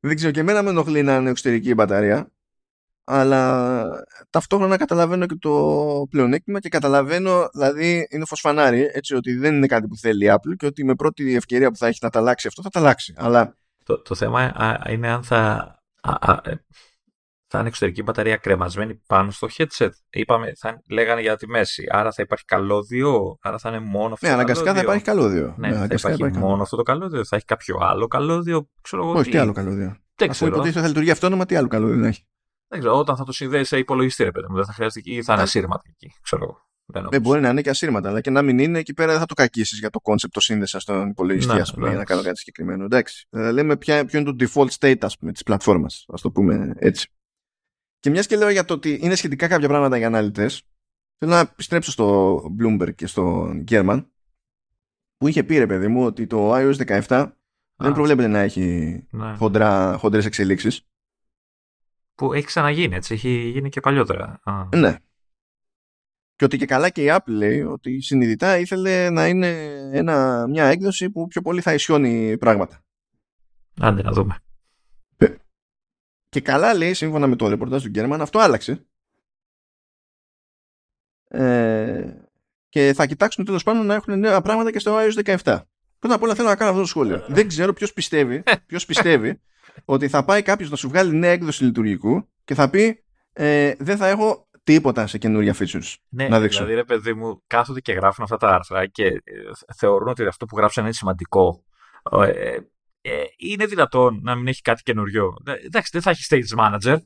Δεν 0.00 0.16
ξέρω. 0.16 0.32
Και 0.32 0.40
εμένα 0.40 0.62
με 0.62 0.70
ενοχλεί 0.70 1.02
να 1.02 1.16
είναι 1.16 1.30
εξωτερική 1.30 1.74
μπαταρία 1.74 2.30
αλλά 3.10 3.84
ταυτόχρονα 4.30 4.76
καταλαβαίνω 4.76 5.26
και 5.26 5.36
το 5.40 6.06
πλεονέκτημα 6.10 6.58
και 6.58 6.68
καταλαβαίνω, 6.68 7.48
δηλαδή 7.52 8.06
είναι 8.10 8.24
φωσφανάρι, 8.24 8.90
έτσι 8.92 9.14
ότι 9.14 9.34
δεν 9.34 9.54
είναι 9.54 9.66
κάτι 9.66 9.86
που 9.86 9.96
θέλει 9.96 10.24
η 10.24 10.30
Apple 10.32 10.56
και 10.56 10.66
ότι 10.66 10.84
με 10.84 10.94
πρώτη 10.94 11.34
ευκαιρία 11.34 11.70
που 11.70 11.76
θα 11.76 11.86
έχει 11.86 11.98
να 12.02 12.10
τα 12.10 12.18
αλλάξει 12.18 12.46
αυτό 12.46 12.62
θα 12.62 12.68
τα 12.68 12.80
αλλάξει. 12.80 13.14
Αλλά... 13.16 13.54
Το, 13.84 13.98
το 13.98 14.14
θέμα 14.14 14.52
είναι 14.90 15.08
αν 15.08 15.22
θα, 15.22 15.38
α, 16.00 16.32
α, 16.32 16.40
ε, 16.44 16.54
θα 17.50 17.58
είναι 17.58 17.68
εξωτερική 17.68 18.02
μπαταρία 18.02 18.36
κρεμασμένη 18.36 19.00
πάνω 19.06 19.30
στο 19.30 19.48
headset. 19.56 19.90
Είπαμε, 20.10 20.52
θα 20.56 20.82
λέγανε 20.90 21.20
για 21.20 21.36
τη 21.36 21.46
μέση. 21.48 21.84
Άρα 21.90 22.12
θα 22.12 22.22
υπάρχει 22.22 22.44
καλώδιο, 22.44 23.38
άρα 23.40 23.58
θα 23.58 23.68
είναι 23.68 23.80
μόνο 23.80 24.12
αυτό 24.12 24.26
ναι, 24.26 24.32
το 24.32 24.38
αναγκαστικά 24.38 24.74
θα 24.74 24.80
υπάρχει 24.80 25.04
καλώδιο. 25.04 25.54
Ναι, 25.58 25.68
ναι 25.68 25.74
θα 25.74 25.84
υπάρχει, 25.84 26.18
υπάρχει 26.18 26.38
μόνο 26.38 26.62
αυτό 26.62 26.76
το 26.76 26.82
καλώδιο, 26.82 27.24
θα 27.24 27.36
έχει 27.36 27.44
κάποιο 27.44 27.78
άλλο 27.80 28.06
καλώδιο. 28.06 28.68
Ξέρω 28.80 29.02
εγώ 29.02 29.12
Όχι, 29.12 29.30
τι 29.30 29.38
άλλο 29.38 29.52
καλώδιο. 29.52 29.96
Δεν 30.14 30.28
ξέρω. 30.28 30.50
Αφού 30.50 30.54
υποτίθεται 30.54 30.80
θα 30.80 30.86
λειτουργεί 30.86 31.10
αυτόνομα, 31.10 31.46
τι 31.46 31.56
άλλο 31.56 31.68
καλώδιο 31.68 31.96
να 31.96 32.08
έχει. 32.08 32.26
Δεν 32.68 32.78
ξέρω, 32.78 32.98
όταν 32.98 33.16
θα 33.16 33.24
το 33.24 33.32
συνδέσει 33.32 33.64
σε 33.64 33.78
υπολογιστή, 33.78 34.24
ρε 34.24 34.30
παιδί 34.30 34.46
μου, 34.50 34.56
δεν 34.56 34.64
θα 34.64 34.72
χρειάζεται 34.72 35.10
ή 35.10 35.22
θα 35.22 35.32
είναι 35.32 35.42
ασύρματα 35.42 35.82
εκεί. 35.86 36.12
Ξέρω 36.22 36.42
εγώ. 36.44 36.68
Δεν, 36.92 37.06
δεν 37.10 37.20
μπορεί 37.20 37.40
να 37.40 37.48
είναι 37.48 37.62
και 37.62 37.70
ασύρματα, 37.70 38.08
αλλά 38.08 38.20
και 38.20 38.30
να 38.30 38.42
μην 38.42 38.58
είναι 38.58 38.78
εκεί 38.78 38.94
πέρα 38.94 39.10
δεν 39.10 39.20
θα 39.20 39.26
το 39.26 39.34
κακίσεις 39.34 39.78
για 39.78 39.90
το 39.90 40.00
concept 40.00 40.34
το 40.34 40.40
σύνδεσα 40.40 40.80
στον 40.80 41.08
υπολογιστή, 41.08 41.54
ναι, 41.54 41.60
ας 41.60 41.72
πούμε, 41.72 41.84
ναι. 41.84 41.90
για 41.90 41.98
να 41.98 42.04
κάνω 42.04 42.22
κάτι 42.22 42.38
συγκεκριμένο. 42.38 42.84
Εντάξει. 42.84 43.26
Ε, 43.30 43.50
λέμε 43.50 43.76
ποια, 43.76 44.04
ποιο 44.04 44.18
είναι 44.18 44.32
το 44.32 44.44
default 44.44 44.68
state, 44.78 45.00
ας 45.00 45.18
πούμε, 45.18 45.32
της 45.32 45.42
πλατφόρμας. 45.42 46.04
Α 46.08 46.14
το 46.22 46.30
πούμε 46.30 46.72
έτσι. 46.76 47.12
Και 48.00 48.10
μιας 48.10 48.26
και 48.26 48.36
λέω 48.36 48.50
για 48.50 48.64
το 48.64 48.74
ότι 48.74 48.98
είναι 49.02 49.14
σχετικά 49.14 49.48
κάποια 49.48 49.68
πράγματα 49.68 49.96
για 49.96 50.06
αναλυτές, 50.06 50.62
θέλω 51.18 51.32
να 51.32 51.38
επιστρέψω 51.38 51.90
στο 51.90 52.40
Bloomberg 52.60 52.94
και 52.94 53.06
στο 53.06 53.52
Gurman, 53.68 54.06
που 55.16 55.28
είχε 55.28 55.44
πει 55.44 55.58
ρε 55.58 55.66
παιδί 55.66 55.88
μου 55.88 56.04
ότι 56.04 56.26
το 56.26 56.54
iOS 56.54 57.02
17 57.06 57.30
δεν 57.76 57.92
προβλέπεται 57.92 58.28
να 58.28 58.38
έχει 58.38 58.96
ναι. 59.10 59.36
χοντρές 59.96 60.24
εξελίξεις. 60.24 60.86
Που 62.14 62.32
έχει 62.32 62.46
ξαναγίνει 62.46 62.94
έτσι, 62.94 63.14
έχει 63.14 63.28
γίνει 63.28 63.68
και 63.68 63.80
παλιότερα. 63.80 64.40
Ναι. 64.74 64.96
Και 66.36 66.44
ότι 66.44 66.56
και 66.56 66.66
καλά 66.66 66.90
και 66.90 67.02
η 67.02 67.06
Apple 67.10 67.32
λέει 67.32 67.62
ότι 67.62 68.00
συνειδητά 68.00 68.58
ήθελε 68.58 69.10
να 69.10 69.26
είναι 69.26 69.48
ένα, 69.92 70.46
μια 70.48 70.64
έκδοση 70.64 71.10
που 71.10 71.26
πιο 71.26 71.42
πολύ 71.42 71.60
θα 71.60 71.74
ισιώνει 71.74 72.38
πράγματα. 72.38 72.84
Άντε 73.80 74.02
να 74.02 74.12
δούμε. 74.12 74.38
Ε, 76.30 76.38
και 76.38 76.40
καλά 76.40 76.74
λέει, 76.74 76.94
σύμφωνα 76.94 77.26
με 77.26 77.36
το 77.36 77.48
ρεπορτάζ 77.48 77.82
του 77.82 77.88
Γκέρμαν, 77.88 78.20
αυτό 78.20 78.38
άλλαξε. 78.38 78.86
Ε, 81.28 82.14
και 82.68 82.92
θα 82.94 83.06
κοιτάξουν 83.06 83.44
τέλος 83.44 83.62
πάντων 83.62 83.86
να 83.86 83.94
έχουν 83.94 84.18
νέα 84.18 84.40
πράγματα 84.40 84.70
και 84.70 84.78
στο 84.78 84.98
iOS 84.98 85.36
17. 85.42 85.60
Πρώτα 85.98 86.14
απ' 86.14 86.22
όλα 86.22 86.34
θέλω 86.34 86.48
να 86.48 86.56
κάνω 86.56 86.70
αυτό 86.70 86.82
το 86.82 86.88
σχόλιο. 86.88 87.24
Δεν 87.28 87.48
ξέρω 87.48 87.72
ποιος 87.72 87.92
πιστεύει, 87.92 88.42
ποιος 88.66 88.84
πιστεύει 88.84 89.40
ότι 89.84 90.08
θα 90.08 90.24
πάει 90.24 90.42
κάποιος 90.42 90.70
να 90.70 90.76
σου 90.76 90.88
βγάλει 90.88 91.16
νέα 91.16 91.30
έκδοση 91.30 91.64
λειτουργικού 91.64 92.28
και 92.44 92.54
θα 92.54 92.70
πει 92.70 93.04
ε, 93.32 93.74
δεν 93.78 93.96
θα 93.96 94.08
έχω 94.08 94.48
τίποτα 94.64 95.06
σε 95.06 95.18
καινούργια 95.18 95.54
features 95.58 95.94
ναι, 96.08 96.28
να 96.28 96.40
δείξω. 96.40 96.64
Δηλαδή, 96.64 96.74
ρε 96.74 96.84
παιδί 96.84 97.14
μου, 97.14 97.42
κάθονται 97.46 97.80
και 97.80 97.92
γράφουν 97.92 98.24
αυτά 98.24 98.36
τα 98.36 98.48
άρθρα 98.48 98.86
και 98.86 99.04
ε, 99.04 99.22
θεωρούν 99.76 100.08
ότι 100.08 100.26
αυτό 100.26 100.46
που 100.46 100.56
γράψαν 100.56 100.84
είναι 100.84 100.92
σημαντικό. 100.92 101.64
Ε, 102.12 102.56
ε, 103.00 103.22
είναι 103.36 103.66
δυνατόν 103.66 104.20
να 104.22 104.34
μην 104.34 104.46
έχει 104.46 104.62
κάτι 104.62 104.82
καινούριο. 104.82 105.34
Ε, 105.46 105.52
εντάξει, 105.52 105.90
δεν 105.92 106.02
θα 106.02 106.10
έχει 106.10 106.24
stage 106.28 106.58
manager, 106.58 106.96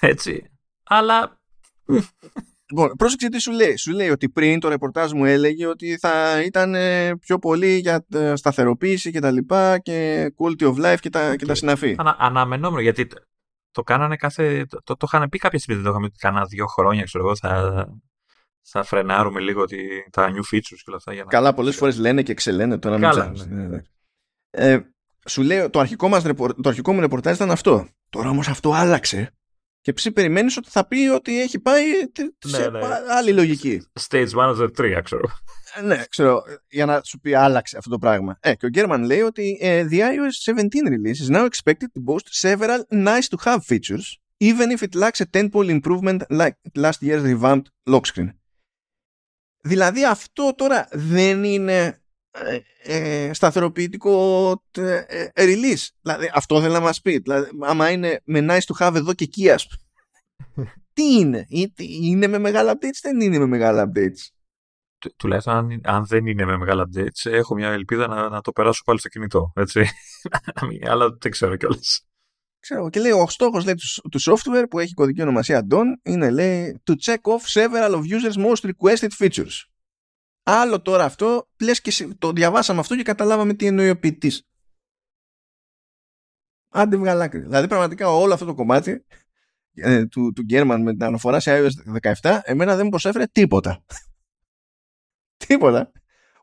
έτσι. 0.00 0.50
Αλλά 0.82 1.38
Λοιπόν, 2.70 2.96
πρόσεξε 2.96 3.28
τι 3.28 3.40
σου 3.40 3.52
λέει. 3.52 3.76
Σου 3.76 3.92
λέει 3.92 4.10
ότι 4.10 4.28
πριν 4.28 4.60
το 4.60 4.68
ρεπορτάζ 4.68 5.12
μου 5.12 5.24
έλεγε 5.24 5.66
ότι 5.66 5.98
θα 5.98 6.42
ήταν 6.42 6.74
ε, 6.74 7.16
πιο 7.16 7.38
πολύ 7.38 7.76
για 7.76 8.06
ε, 8.12 8.36
σταθεροποίηση 8.36 9.10
και 9.10 9.20
τα 9.20 9.30
λοιπά 9.30 9.78
και 9.78 10.28
quality 10.38 10.74
of 10.74 10.84
life 10.84 10.98
και 11.00 11.10
τα, 11.10 11.32
okay. 11.32 11.36
και 11.36 11.46
τα 11.46 11.54
συναφή. 11.54 11.94
Ανα, 11.98 12.16
αναμενόμενο 12.18 12.80
γιατί 12.80 13.08
το 13.70 13.82
κάνανε 13.82 14.16
κάθε. 14.16 14.66
Το, 14.68 14.82
το, 14.84 14.96
το 14.96 15.06
είχαν 15.12 15.28
πει 15.28 15.38
κάποια 15.38 15.58
στιγμή, 15.58 15.80
δεν 15.80 15.90
το 15.90 15.96
είχαμε 15.96 16.10
πει 16.10 16.18
κανένα 16.18 16.44
δύο 16.44 16.66
χρόνια, 16.66 17.04
ξέρω 17.04 17.24
εγώ, 17.24 17.36
θα, 17.36 17.86
θα 18.62 18.82
φρενάρουμε 18.82 19.40
λίγο 19.40 19.62
ότι, 19.62 20.08
τα 20.10 20.30
new 20.30 20.54
features 20.54 20.80
και 20.84 20.84
όλα 20.86 20.96
αυτά. 20.96 21.12
Για 21.12 21.24
να... 21.24 21.30
Καλά, 21.30 21.54
πολλές 21.54 21.76
φορές 21.76 21.98
λένε 21.98 22.22
και 22.22 22.34
ξελένε 22.34 22.78
το 22.78 22.88
ένα 22.88 22.98
Καλά, 22.98 23.30
ναι. 23.30 23.44
Ναι, 23.44 23.66
ναι. 23.66 23.82
Ε, 24.50 24.93
σου 25.26 25.42
λέει, 25.42 25.70
το 25.70 25.78
αρχικό, 25.78 26.08
μας, 26.08 26.22
το 26.22 26.68
αρχικό 26.68 26.92
μου 26.92 27.00
ρεπορτάζ 27.00 27.34
ήταν 27.34 27.50
αυτό. 27.50 27.88
Τώρα 28.10 28.28
όμως 28.28 28.48
αυτό 28.48 28.72
άλλαξε 28.72 29.32
και 29.84 29.92
ψή 29.92 30.12
περιμένεις 30.12 30.56
ότι 30.56 30.70
θα 30.70 30.86
πει 30.86 31.08
ότι 31.08 31.40
έχει 31.40 31.58
πάει 31.58 31.84
σε 32.38 32.70
ναι, 32.70 32.78
ναι. 32.78 32.86
άλλη 33.10 33.32
λογική. 33.32 33.86
Stage 34.00 34.30
Manager 34.30 34.68
3, 34.76 35.00
ξέρω. 35.04 35.28
Ε, 35.74 35.82
ναι, 35.82 36.04
ξέρω, 36.08 36.42
για 36.68 36.86
να 36.86 37.00
σου 37.04 37.18
πει 37.18 37.34
άλλαξε 37.34 37.76
αυτό 37.76 37.90
το 37.90 37.98
πράγμα. 37.98 38.38
Ε, 38.40 38.54
και 38.54 38.66
ο 38.66 38.68
Γκέρμαν 38.68 39.02
λέει 39.02 39.20
ότι 39.20 39.58
uh, 39.62 39.88
the 39.90 39.98
iOS 39.98 40.54
17 40.54 40.62
release 40.64 41.28
is 41.28 41.36
now 41.36 41.44
expected 41.44 41.88
to 41.94 42.02
boast 42.06 42.28
several 42.30 42.82
nice 42.90 43.28
to 43.28 43.36
have 43.44 43.58
features, 43.64 44.18
even 44.38 44.70
if 44.70 44.82
it 44.82 44.94
lacks 44.94 45.20
a 45.20 45.26
10-point 45.26 45.80
improvement 45.80 46.20
like 46.30 46.56
last 46.74 47.02
year's 47.02 47.22
revamped 47.22 47.68
lock 47.90 48.06
screen. 48.06 48.30
Δηλαδή 49.60 50.04
αυτό 50.04 50.54
τώρα 50.56 50.88
δεν 50.92 51.44
είναι 51.44 52.03
ε, 52.34 52.58
ε, 52.82 53.32
σταθεροποιητικό 53.32 54.50
ε, 54.78 55.02
ε, 55.06 55.30
release. 55.34 55.88
Δηλαδή, 56.00 56.30
αυτό 56.34 56.60
θέλει 56.60 56.72
να 56.72 56.80
μας 56.80 57.00
πει. 57.00 57.18
Δηλαδή, 57.18 57.50
άμα 57.60 57.90
είναι 57.90 58.20
με 58.24 58.46
nice 58.48 58.74
to 58.74 58.86
have 58.86 58.94
εδώ 58.94 59.12
και 59.12 59.24
εκεί, 59.24 59.50
ας 59.50 59.68
τι 60.94 61.04
είναι; 61.04 61.46
Είναι 61.76 62.26
με 62.26 62.38
μεγάλα 62.38 62.72
updates, 62.74 62.98
δεν 63.02 63.20
είναι 63.20 63.38
με 63.38 63.46
μεγάλα 63.46 63.90
updates; 63.90 64.28
Του, 64.98 65.14
τουλάχιστον 65.16 65.54
αν, 65.54 65.80
αν, 65.84 66.06
δεν 66.06 66.26
είναι 66.26 66.44
με 66.44 66.56
μεγάλα 66.56 66.88
updates, 66.88 67.30
έχω 67.30 67.54
μια 67.54 67.68
ελπίδα 67.68 68.06
να, 68.06 68.28
να 68.28 68.40
το 68.40 68.52
περάσω 68.52 68.82
πάλι 68.84 68.98
στο 68.98 69.08
κινητό. 69.08 69.52
Έτσι. 69.54 69.86
Αλλά 70.90 71.16
δεν 71.20 71.30
ξέρω 71.30 71.56
κιόλας. 71.56 72.06
Ξέρω, 72.60 72.90
και 72.90 73.00
λέει 73.00 73.10
ο 73.10 73.26
στόχος 73.28 73.64
του, 73.64 74.08
του 74.10 74.20
software 74.20 74.64
που 74.70 74.78
έχει 74.78 74.94
κωδική 74.94 75.22
ονομασία 75.22 75.66
DON 75.70 75.84
είναι 76.02 76.30
λέει 76.30 76.82
to 76.90 76.92
check 77.04 77.20
off 77.22 77.60
several 77.60 77.94
of 77.94 78.00
users 78.00 78.36
most 78.36 78.70
requested 78.70 79.10
features. 79.18 79.73
Άλλο 80.46 80.82
τώρα 80.82 81.04
αυτό, 81.04 81.48
λες 81.60 81.80
και 81.80 82.14
το 82.18 82.32
διαβάσαμε 82.32 82.80
αυτό 82.80 82.96
και 82.96 83.02
καταλάβαμε 83.02 83.54
τι 83.54 83.66
εννοεί 83.66 83.90
ο 83.90 83.98
ποιητής. 83.98 84.48
Άντε 86.68 86.96
βγαλάκρι. 86.96 87.40
Δηλαδή 87.40 87.68
πραγματικά 87.68 88.08
όλο 88.08 88.32
αυτό 88.32 88.44
το 88.44 88.54
κομμάτι 88.54 89.04
ε, 89.74 90.06
του, 90.06 90.32
του 90.32 90.42
Γκέρμαν 90.42 90.82
με 90.82 90.92
την 90.92 91.04
αναφορά 91.04 91.40
σε 91.40 91.50
iOS 91.58 92.02
17 92.22 92.40
εμένα 92.42 92.74
δεν 92.74 92.84
μου 92.84 92.90
προσέφερε 92.90 93.26
τίποτα. 93.26 93.84
τίποτα. 95.46 95.92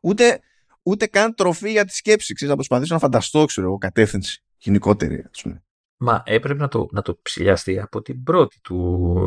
Ούτε, 0.02 0.40
ούτε 0.82 1.06
καν 1.06 1.34
τροφή 1.34 1.70
για 1.70 1.84
τη 1.84 1.94
σκέψη. 1.94 2.34
Ξέρεις, 2.34 2.54
να 2.54 2.58
προσπαθήσω 2.58 2.94
να 2.94 3.00
φανταστώ, 3.00 3.44
ξέρω 3.44 3.66
εγώ, 3.66 3.78
κατεύθυνση 3.78 4.42
γενικότερη, 4.56 5.24
ας 5.30 5.42
πούμε. 5.42 5.64
Μα 5.96 6.22
έπρεπε 6.26 6.60
να 6.60 6.68
το, 6.68 6.88
να 6.90 7.02
το 7.02 7.18
ψηλιαστεί 7.22 7.80
από 7.80 8.02
την 8.02 8.22
πρώτη 8.22 8.60
του 8.60 9.26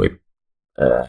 ε, 0.73 1.01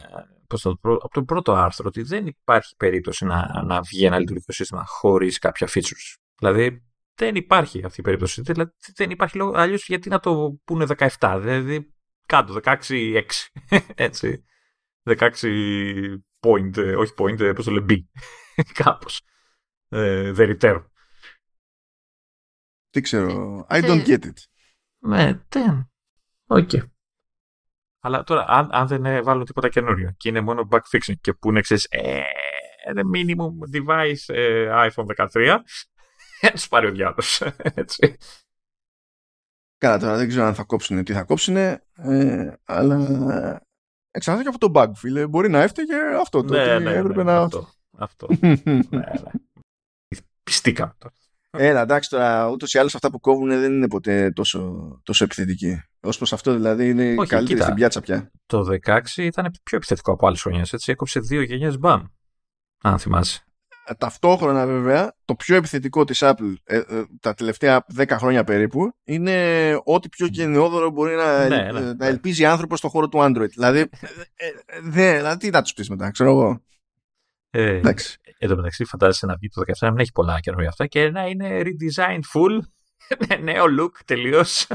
πώς 0.47 0.61
το, 0.61 0.77
από 0.81 1.09
το 1.09 1.23
πρώτο 1.23 1.53
άρθρο 1.53 1.85
ότι 1.87 2.01
δεν 2.01 2.27
υπάρχει 2.27 2.75
περίπτωση 2.75 3.25
να, 3.25 3.63
να 3.63 3.81
βγει 3.81 4.05
ένα 4.05 4.19
λειτουργικό 4.19 4.51
σύστημα 4.51 4.85
χωρίς 4.85 5.39
κάποια 5.39 5.67
features. 5.67 6.15
Δηλαδή 6.39 6.87
δεν 7.15 7.35
υπάρχει 7.35 7.85
αυτή 7.85 7.99
η 7.99 8.03
περίπτωση. 8.03 8.41
Δηλαδή, 8.41 8.71
δεν 8.95 9.09
υπάρχει 9.09 9.37
λόγο. 9.37 9.51
Αλλιώς 9.55 9.85
γιατί 9.87 10.09
να 10.09 10.19
το 10.19 10.59
πούνε 10.63 10.85
17. 11.19 11.37
Δηλαδή 11.39 11.93
κάτω, 12.25 12.59
16-6. 12.63 13.21
Έτσι. 13.95 14.45
16 15.03 15.31
point, 16.39 16.77
ε, 16.77 16.95
όχι 16.95 17.13
point, 17.17 17.39
ε, 17.39 17.53
πώς 17.53 17.65
το 17.65 17.71
λέει, 17.71 17.85
B. 17.89 17.93
Κάπως. 18.83 19.21
Ε, 19.89 20.33
return. 20.35 20.85
Τι 22.89 23.01
ξέρω. 23.01 23.65
I 23.69 23.81
don't 23.81 24.05
get 24.05 24.23
it. 24.25 24.43
Ναι, 24.97 25.41
δεν. 25.49 25.91
Οκ. 26.45 26.69
Αλλά 28.07 28.23
τώρα, 28.23 28.45
αν, 28.47 28.69
αν 28.71 28.87
δεν 28.87 29.23
βάλουν 29.23 29.45
τίποτα 29.45 29.69
καινούριο 29.69 30.13
και 30.17 30.29
είναι 30.29 30.41
μόνο 30.41 30.67
bug 30.71 30.79
fixing 30.91 31.13
και 31.21 31.33
που 31.33 31.49
είναι 31.49 31.59
εξή, 31.59 31.75
ε, 31.89 32.21
minimum 33.13 33.75
device 33.75 34.35
ε, 34.35 34.69
iPhone 34.89 35.27
13, 35.33 35.57
θα 36.41 36.51
τους 36.51 36.67
πάρει 36.67 36.87
ο 36.87 36.91
διάολος. 36.91 37.19
Έτσι. 37.73 38.17
Καλά, 39.77 39.99
τώρα 39.99 40.17
δεν 40.17 40.27
ξέρω 40.27 40.45
αν 40.45 40.55
θα 40.55 40.63
κόψουν 40.63 41.03
τι 41.03 41.13
θα 41.13 41.23
κόψουν, 41.23 41.55
ε, 41.55 41.81
αλλά 42.63 43.61
εξαρτάται 44.11 44.49
και 44.49 44.55
αυτό 44.55 44.71
το 44.71 44.81
bug, 44.81 44.91
φίλε. 44.95 45.27
Μπορεί 45.27 45.49
να 45.49 45.61
έφταιγε 45.61 45.95
αυτό 46.21 46.43
το. 46.43 46.53
Ναι, 46.53 46.79
ναι, 46.79 46.93
έπρεπε 46.93 47.23
ναι, 47.23 47.31
να... 47.31 47.41
Αυτό. 47.41 47.69
αυτό. 47.97 48.27
ναι, 48.41 48.81
ναι. 48.89 49.03
Πιστήκαμε 50.43 50.93
τώρα. 50.97 51.13
Έλα, 51.49 51.81
εντάξει 51.81 52.09
τώρα, 52.09 52.47
ούτως 52.49 52.73
ή 52.73 52.77
άλλως 52.77 52.95
αυτά 52.95 53.11
που 53.11 53.19
κόβουν 53.19 53.49
δεν 53.49 53.73
είναι 53.73 53.87
ποτέ 53.87 54.31
τόσο, 54.31 55.01
τόσο 55.03 55.23
επιθετικοί. 55.23 55.81
Ω 55.99 56.09
προς 56.09 56.33
αυτό 56.33 56.53
δηλαδή 56.53 56.89
είναι 56.89 57.15
Όχι, 57.17 57.29
καλύτερη 57.29 57.61
στην 57.61 57.73
πιάτσα 57.73 58.01
πια. 58.01 58.31
Το 58.45 58.65
16 58.85 58.99
ήταν 59.15 59.51
πιο 59.63 59.77
επιθετικό 59.77 60.11
από 60.11 60.27
άλλες 60.27 60.41
χρονιές. 60.41 60.73
Έτσι 60.73 60.91
έκοψε 60.91 61.19
δύο 61.19 61.41
γενιές 61.41 61.77
μπαμ. 61.79 62.03
Αν 62.81 62.99
θυμάσαι. 62.99 63.41
Ε, 63.89 63.93
ταυτόχρονα 63.93 64.65
βέβαια 64.65 65.15
το 65.25 65.35
πιο 65.35 65.55
επιθετικό 65.55 66.03
της 66.03 66.19
Apple 66.23 66.53
ε, 66.63 66.77
ε, 66.77 66.83
τα 67.19 67.33
τελευταία 67.33 67.85
10 67.97 68.05
χρόνια 68.09 68.43
περίπου 68.43 68.91
είναι 69.03 69.79
ό,τι 69.83 70.09
πιο 70.09 70.25
γενναιόδωρο 70.25 70.89
μπορεί 70.89 71.15
να, 71.15 71.47
ναι, 71.47 71.55
ναι, 71.55 71.71
να 71.71 71.93
ναι. 71.93 72.05
ελπίζει 72.05 72.45
άνθρωπος 72.45 72.77
στον 72.77 72.89
χώρο 72.89 73.07
του 73.09 73.19
Android. 73.21 73.49
δηλαδή, 73.49 73.89
δε, 74.83 75.15
δηλαδή 75.15 75.37
τι 75.37 75.49
να 75.49 75.61
τους 75.61 75.73
πεις 75.73 75.89
μετά, 75.89 76.11
ξέρω 76.11 76.29
εγώ. 76.29 76.61
Ε, 77.57 77.75
Εντάξει. 77.75 78.17
Εν 78.37 78.49
τω 78.49 78.55
μεταξύ, 78.55 78.85
φαντάζεσαι 78.85 79.25
να 79.25 79.35
βγει 79.35 79.49
το 79.49 79.61
17 79.65 79.71
να 79.79 79.89
μην 79.89 79.99
έχει 79.99 80.11
πολλά 80.11 80.39
καινούργια 80.39 80.69
αυτά 80.69 80.87
και 80.87 81.09
να 81.09 81.25
είναι 81.27 81.61
redesign 81.63 82.19
full, 82.33 82.59
νέο 83.43 83.65
look 83.79 83.91
τελείως. 84.05 84.67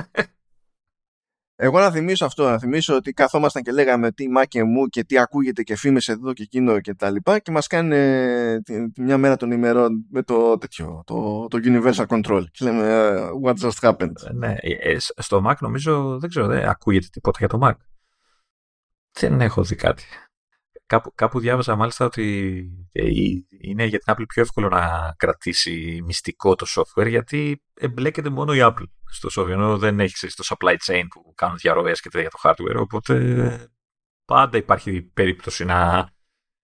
Εγώ 1.57 1.79
να 1.79 1.91
θυμίσω 1.91 2.25
αυτό, 2.25 2.49
να 2.49 2.59
θυμίσω 2.59 2.95
ότι 2.95 3.13
καθόμασταν 3.13 3.63
και 3.63 3.73
λέγαμε 3.73 4.13
τι 4.13 4.29
μα 4.29 4.45
και 4.45 4.63
μου 4.65 4.87
και 4.87 5.05
τι 5.05 5.19
ακούγεται 5.19 5.63
και 5.63 5.77
φήμες 5.77 6.09
εδώ 6.09 6.33
και 6.33 6.43
εκείνο 6.43 6.81
και 6.81 6.95
τα 6.95 7.11
λοιπά 7.11 7.39
και 7.39 7.51
μας 7.51 7.67
κάνει 7.67 7.97
τη, 8.63 9.03
μια 9.03 9.19
μέρα 9.19 9.37
των 9.37 9.51
ημερών 9.51 10.07
με 10.11 10.23
το 10.23 10.59
τέτοιο, 10.59 11.03
το, 11.07 11.47
το 11.47 11.59
Universal 11.65 12.07
Control 12.07 12.45
και 12.51 12.65
λέμε 12.65 12.87
ε, 12.87 13.29
what 13.45 13.55
just 13.55 13.91
happened. 13.91 14.13
Ε, 14.29 14.33
ναι, 14.33 14.55
ε, 14.61 14.97
στο 14.99 15.43
Mac 15.49 15.55
νομίζω, 15.61 16.19
δεν 16.19 16.31
ξέρω, 16.31 16.47
δεν 16.47 16.69
ακούγεται 16.69 17.07
τίποτα 17.11 17.39
για 17.39 17.49
το 17.49 17.59
Mac. 17.63 17.75
Δεν 19.13 19.41
έχω 19.41 19.63
δει 19.63 19.75
κάτι. 19.75 20.05
Κάπου, 20.93 21.13
κάπου 21.15 21.41
διάβασα 21.41 21.77
μάλιστα 21.77 22.05
ότι 22.05 22.67
ε, 22.93 23.03
είναι 23.61 23.85
για 23.85 23.99
την 23.99 24.15
Apple 24.15 24.25
πιο 24.29 24.43
εύκολο 24.43 24.69
να 24.69 25.15
κρατήσει 25.17 26.03
μυστικό 26.05 26.55
το 26.55 26.67
software 26.69 27.09
γιατί 27.09 27.63
εμπλέκεται 27.75 28.29
μόνο 28.29 28.55
η 28.55 28.59
Apple 28.61 28.85
στο 29.11 29.43
software 29.43 29.51
ενώ 29.51 29.79
δεν 29.79 30.01
έχει 30.01 30.27
το 30.27 30.45
supply 30.49 30.77
chain 30.87 31.05
που 31.11 31.33
κάνουν 31.35 31.57
διαρροές 31.57 32.01
και 32.01 32.09
τέτοια 32.09 32.31
το 32.31 32.39
hardware 32.43 32.77
οπότε 32.77 33.71
πάντα 34.25 34.59
υπάρχει 34.59 35.03
περίπτωση 35.03 35.65
να 35.65 36.09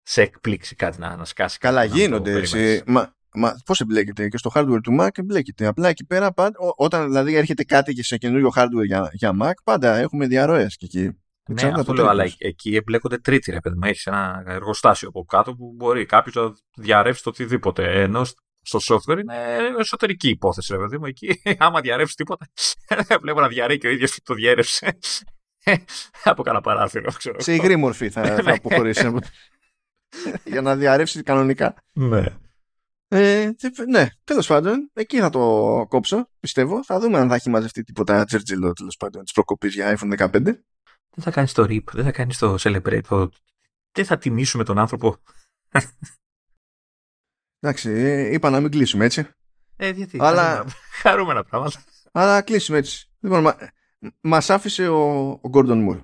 σε 0.02 0.22
εκπλήξει 0.22 0.76
κάτι 0.76 1.00
να, 1.00 1.16
να 1.16 1.26
σκάσει. 1.26 1.58
Καλά 1.58 1.84
γίνονται. 1.84 2.42
μα, 2.86 3.14
μα 3.34 3.56
πώς 3.66 3.80
εμπλέκεται 3.80 4.28
και 4.28 4.38
στο 4.38 4.52
hardware 4.54 4.80
του 4.84 4.98
Mac 5.00 5.10
εμπλέκεται. 5.18 5.66
Απλά 5.66 5.88
εκεί 5.88 6.06
πέρα 6.06 6.34
πάντα, 6.34 6.58
όταν 6.76 7.06
δηλαδή 7.06 7.36
έρχεται 7.36 7.64
κάτι 7.64 7.94
και 7.94 8.04
σε 8.04 8.18
καινούριο 8.18 8.52
hardware 8.56 8.86
για, 8.86 9.10
για 9.14 9.38
Mac 9.42 9.54
πάντα 9.64 9.96
έχουμε 9.96 10.28
διαρροές 10.28 10.76
και 10.76 10.86
εκεί. 10.86 11.25
Ναι, 11.48 11.72
αυτό 11.76 11.94
λέω, 11.94 12.08
αλλά 12.08 12.26
εκεί 12.38 12.76
εμπλέκονται 12.76 13.18
τρίτη, 13.18 13.52
ρε 13.52 13.60
παιδί 13.60 13.76
μου. 13.76 13.88
Έχεις 13.88 14.06
ένα 14.06 14.44
εργοστάσιο 14.46 15.08
από 15.08 15.24
κάτω 15.24 15.56
που 15.56 15.74
μπορεί 15.76 16.06
κάποιος 16.06 16.36
να 16.36 16.54
διαρρεύσει 16.84 17.24
το 17.24 17.30
οτιδήποτε. 17.30 18.02
Ενώ 18.02 18.26
στο 18.62 18.80
software 18.82 19.20
είναι 19.20 19.36
εσωτερική 19.80 20.30
υπόθεση, 20.30 20.74
ρε 20.74 20.80
παιδί 20.80 20.98
μου. 20.98 21.06
Εκεί, 21.06 21.42
άμα 21.58 21.82
διαρρεύσεις 21.82 22.16
τίποτα, 22.16 22.48
βλέπω 23.22 23.40
να 23.40 23.48
διαρρέει 23.48 23.78
και 23.78 23.88
ο 23.88 23.90
ίδιος 23.90 24.20
το 24.24 24.34
διέρευσε. 24.34 24.98
από 26.24 26.44
κανένα 26.44 26.64
παράθυρο, 26.64 27.12
ξέρω. 27.12 27.42
Σε 27.42 27.54
υγρή 27.54 27.76
μορφή 27.76 28.10
θα, 28.10 28.24
θα 28.26 28.42
ναι. 28.42 28.52
αποχωρήσει. 28.52 29.14
για 30.44 30.62
να 30.62 30.76
διαρρεύσει 30.76 31.24
κανονικά. 31.24 31.76
Ναι. 31.94 32.24
Ε, 33.08 33.52
ναι, 33.90 34.08
τέλος 34.24 34.48
πάντων, 34.48 34.90
εκεί 34.94 35.20
θα 35.20 35.30
το 35.30 35.86
κόψω, 35.90 36.30
πιστεύω. 36.40 36.84
Θα 36.84 37.00
δούμε 37.00 37.18
αν 37.18 37.30
θα 37.30 37.36
έχει 37.36 37.50
μαζευτεί 37.50 37.84
τίποτα 37.84 38.26
τζερτζιλό 38.26 38.74
τέλος 38.74 38.96
πάντων 38.96 39.24
τη 39.24 39.32
προκοπής 39.34 39.74
για 39.74 39.98
iPhone 39.98 40.30
15. 40.32 40.54
Δεν 41.16 41.24
θα 41.24 41.32
κάνεις 41.32 41.54
το 41.54 41.64
RIP, 41.64 41.84
δεν 41.92 42.04
θα 42.04 42.12
κάνεις 42.12 42.38
το 42.38 42.56
Celebrate. 42.60 43.04
Το... 43.08 43.30
Δεν 43.92 44.06
θα 44.06 44.18
τιμήσουμε 44.18 44.64
τον 44.64 44.78
άνθρωπο. 44.78 45.18
Εντάξει, 47.60 47.92
είπα 48.32 48.50
να 48.50 48.60
μην 48.60 48.72
κλείσουμε 48.72 49.06
έτσι. 49.06 49.28
Ε, 49.76 49.90
γιατί. 49.90 50.18
Αλλά... 50.22 50.66
Χαρούμενα 51.02 51.44
πράγματα. 51.44 51.84
Αλλά 52.12 52.42
κλείσουμε 52.42 52.78
έτσι. 52.78 53.10
Λοιπόν, 53.20 53.42
μα, 53.42 53.56
μας 54.22 54.50
άφησε 54.50 54.88
ο, 54.88 55.30
ο 55.30 55.50
Gordon 55.54 55.90
Moore. 55.90 56.04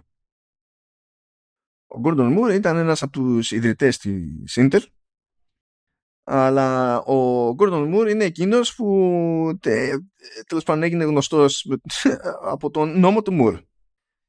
Ο 1.87 2.01
Gordon 2.03 2.37
Moore 2.37 2.53
ήταν 2.53 2.77
ένας 2.77 3.01
από 3.01 3.11
τους 3.11 3.51
ιδρυτές 3.51 3.97
της 3.97 4.57
Intel 4.59 4.81
αλλά 6.23 6.99
ο 6.99 7.49
Gordon 7.57 7.93
Moore 7.93 8.09
είναι 8.09 8.23
εκείνος 8.23 8.75
που 8.75 9.57
τε, 9.61 9.89
τέλος 10.47 10.63
πάντων 10.63 10.83
έγινε 10.83 11.03
γνωστός 11.03 11.67
από 12.53 12.69
τον 12.69 12.99
νόμο 12.99 13.21
του 13.21 13.37
Moore. 13.41 13.61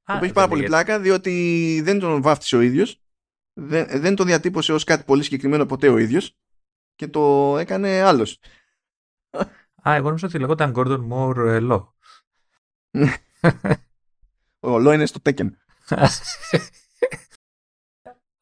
Που 0.04 0.24
έχει 0.24 0.32
πάρα 0.32 0.48
πολύ 0.48 0.64
πλάκα 0.64 1.00
διότι 1.00 1.80
δεν 1.84 1.98
τον 1.98 2.22
βάφτισε 2.22 2.56
ο 2.56 2.60
ίδιος 2.60 3.02
δεν, 3.52 4.00
δεν 4.00 4.14
το 4.14 4.24
διατύπωσε 4.24 4.72
ως 4.72 4.84
κάτι 4.84 5.04
πολύ 5.04 5.22
συγκεκριμένο 5.22 5.66
ποτέ 5.66 5.88
ο 5.88 5.98
ίδιος 5.98 6.36
και 6.94 7.08
το 7.08 7.56
έκανε 7.58 8.00
άλλος. 8.00 8.38
Α, 9.88 9.94
εγώ 9.94 10.06
νομίζω 10.06 10.26
ότι 10.26 10.38
λεγόταν 10.38 10.72
Gordon 10.76 11.08
Moore 11.10 11.36
ε, 11.36 11.58
Law. 11.62 11.86
ο 14.70 14.76
Law 14.76 14.92
είναι 14.94 15.06
στο 15.06 15.20
Tekken. 15.24 15.50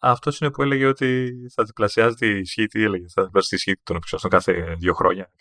Αυτός 0.02 0.40
είναι 0.40 0.51
που 0.51 0.62
έλεγε 0.62 0.86
ότι 0.86 1.32
θα 1.55 1.64
διπλασιάζει 1.64 2.14
τη 2.14 2.27
ισχύ, 2.27 2.66
τι 2.66 2.82
έλεγε, 2.82 3.05
θα 3.14 3.24
διπλασιάζει 3.24 3.48
τη 3.48 3.70
ισχύ 3.70 3.82
των 3.82 3.97
επεξεργαστών 3.97 4.31
κάθε 4.31 4.77
δύο 4.78 4.94
χρόνια. 4.94 5.32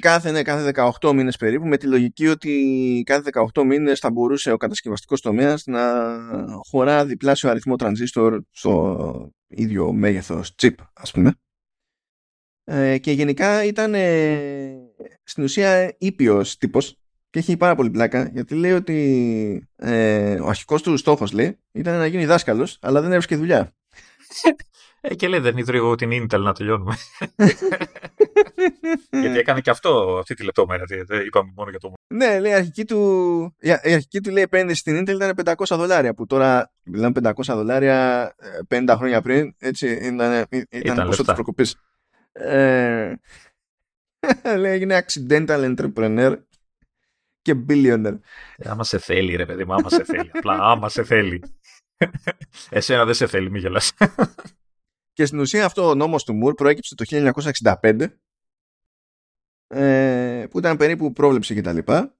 Κάθε, 0.00 0.30
ναι, 0.30 0.42
κάθε 0.42 0.72
18 1.00 1.12
μήνες 1.12 1.36
περίπου, 1.36 1.66
με 1.66 1.76
τη 1.76 1.86
λογική 1.86 2.26
ότι 2.26 3.02
κάθε 3.06 3.30
18 3.54 3.64
μήνες 3.64 3.98
θα 3.98 4.10
μπορούσε 4.10 4.52
ο 4.52 4.56
κατασκευαστικός 4.56 5.20
τομέας 5.20 5.66
να 5.66 5.80
χωρά 6.70 7.04
διπλάσιο 7.04 7.50
αριθμό 7.50 7.76
τρανζίστορ 7.76 8.40
στο 8.50 9.32
ίδιο 9.46 9.92
μέγεθος 9.92 10.54
chip, 10.62 10.74
ας 10.92 11.10
πούμε. 11.10 11.34
Ε, 12.64 12.98
και 12.98 13.12
γενικά 13.12 13.64
ήταν 13.64 13.94
ε, 13.94 14.74
στην 15.24 15.42
ουσία 15.44 15.94
ήπιος 15.98 16.56
τύπος 16.56 16.96
και 17.30 17.38
έχει 17.38 17.56
πάρα 17.56 17.74
πολύ 17.74 17.90
πλάκα 17.90 18.30
γιατί 18.32 18.54
λέει 18.54 18.72
ότι 18.72 19.68
ε, 19.76 20.40
ο 20.40 20.48
αρχικός 20.48 20.82
του 20.82 20.96
στόχος 20.96 21.32
λέει 21.32 21.58
ήταν 21.72 21.98
να 21.98 22.06
γίνει 22.06 22.26
δάσκαλος 22.26 22.78
αλλά 22.80 23.00
δεν 23.00 23.10
έβρισκε 23.10 23.36
δουλειά. 23.36 23.72
Ε, 25.00 25.14
και 25.14 25.28
λέει, 25.28 25.40
δεν 25.40 25.56
ιδρύω 25.56 25.84
εγώ 25.84 25.94
την 25.94 26.10
Intel 26.12 26.40
να 26.40 26.52
τελειώνουμε. 26.52 26.96
Γιατί 29.22 29.38
έκανε 29.38 29.60
και 29.60 29.70
αυτό, 29.70 30.16
αυτή 30.20 30.34
τη 30.34 30.44
λεπτόμερια. 30.44 31.04
Δεν 31.06 31.26
είπαμε 31.26 31.52
μόνο 31.56 31.70
για 31.70 31.78
το 31.78 31.92
Ναι, 32.14 32.40
λέει, 32.40 32.50
η 32.50 32.54
αρχική 32.54 32.84
του, 32.84 33.54
η 33.60 33.70
αρχική 33.70 34.20
του 34.20 34.30
λέει, 34.30 34.42
επένδυση 34.42 34.80
στην 34.80 35.00
Intel 35.00 35.14
ήταν 35.14 35.32
500 35.44 35.76
δολάρια. 35.76 36.14
Που 36.14 36.26
τώρα 36.26 36.72
μιλάμε 36.82 37.20
500 37.22 37.32
δολάρια 37.46 38.34
50 38.68 38.84
ε, 38.88 38.94
χρόνια 38.94 39.22
πριν. 39.22 39.54
Έτσι 39.58 39.88
ήταν, 39.88 40.32
ε, 40.32 40.46
ήταν, 40.50 40.66
ήταν 40.70 41.06
ποσό 41.06 41.24
της 41.24 41.34
προκοπής. 41.34 41.76
Ε, 42.32 43.14
λέει, 44.58 44.72
έγινε 44.72 45.06
accidental 45.06 45.74
entrepreneur 45.74 46.36
και 47.42 47.54
billionaire. 47.68 48.18
Ε, 48.56 48.68
άμα 48.68 48.84
σε 48.84 48.98
θέλει, 48.98 49.36
ρε 49.36 49.46
παιδί 49.46 49.64
μου, 49.64 49.74
άμα 49.74 49.90
σε 49.90 50.04
θέλει. 50.04 50.30
Απλά 50.34 50.58
άμα 50.60 50.88
σε 50.88 51.04
θέλει. 51.04 51.42
Εσένα 52.70 53.04
δεν 53.04 53.14
σε 53.14 53.26
θέλει, 53.26 53.50
μη 53.50 53.58
γελάς. 53.58 53.92
Και 55.12 55.26
στην 55.26 55.38
ουσία 55.38 55.64
αυτό 55.64 55.88
ο 55.88 55.94
νόμος 55.94 56.24
του 56.24 56.34
Μουρ 56.34 56.54
προέκυψε 56.54 56.94
το 56.94 57.04
1965 57.80 58.06
ε, 59.66 60.46
που 60.50 60.58
ήταν 60.58 60.76
περίπου 60.76 61.12
πρόβλεψη 61.12 61.54
και 61.54 61.60
τα 61.60 61.72
λοιπά. 61.72 62.16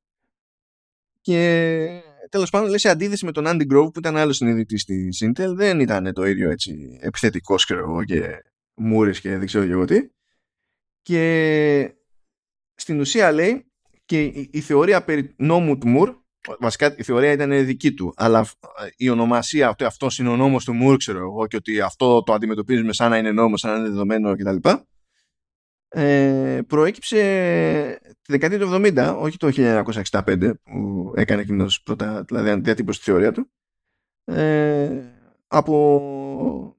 Και 1.20 2.02
τέλος 2.28 2.50
πάντων 2.50 2.68
λέει 2.68 2.78
σε 2.78 2.88
αντίθεση 2.88 3.24
με 3.24 3.32
τον 3.32 3.44
Andy 3.46 3.72
Grove 3.72 3.92
που 3.92 3.98
ήταν 3.98 4.16
άλλος 4.16 4.36
συνειδητής 4.36 4.84
της 4.84 5.24
Intel 5.24 5.52
δεν 5.54 5.80
ήταν 5.80 6.12
το 6.12 6.24
ίδιο 6.24 6.50
έτσι 6.50 6.98
επιθετικός 7.00 7.64
ξέρω 7.64 8.04
και 8.04 8.42
μούρης 8.74 9.20
και 9.20 9.36
δεν 9.36 9.46
ξέρω 9.46 9.64
και 9.64 9.72
εγώ 9.72 9.84
τι. 9.84 10.08
Και 11.02 11.94
στην 12.74 13.00
ουσία 13.00 13.32
λέει 13.32 13.72
και 14.04 14.22
η, 14.22 14.50
η 14.52 14.60
θεωρία 14.60 15.04
περί 15.04 15.34
νόμου 15.36 15.78
του 15.78 15.88
Μουρ 15.88 16.16
βασικά 16.58 16.94
η 16.96 17.02
θεωρία 17.02 17.32
ήταν 17.32 17.66
δική 17.66 17.94
του, 17.94 18.12
αλλά 18.16 18.46
η 18.96 19.08
ονομασία, 19.08 19.68
ότι 19.68 19.84
αυτός 19.84 20.18
είναι 20.18 20.28
ο 20.28 20.36
νόμος 20.36 20.64
του 20.64 20.72
Μουρ, 20.72 20.96
ξέρω 20.96 21.18
εγώ, 21.18 21.46
και 21.46 21.56
ότι 21.56 21.80
αυτό 21.80 22.22
το 22.22 22.32
αντιμετωπίζουμε 22.32 22.92
σαν 22.92 23.10
να 23.10 23.16
είναι 23.16 23.32
νόμος, 23.32 23.60
σαν 23.60 23.72
να 23.72 23.78
είναι 23.78 23.88
δεδομένο 23.88 24.36
κτλ. 24.36 24.68
Ε, 25.90 26.60
προέκυψε 26.66 27.18
τη 28.02 28.32
δεκαετία 28.32 28.58
του 28.58 28.70
70, 28.72 29.16
όχι 29.18 29.36
το 29.36 29.50
1965 30.10 30.52
που 30.62 31.12
έκανε 31.16 31.42
εκείνος 31.42 31.82
πρώτα, 31.82 32.22
δηλαδή 32.22 32.60
διατύπωση 32.60 32.98
τη 32.98 33.04
θεωρία 33.04 33.32
του, 33.32 33.50
ε, 34.24 35.02
από, 35.46 36.76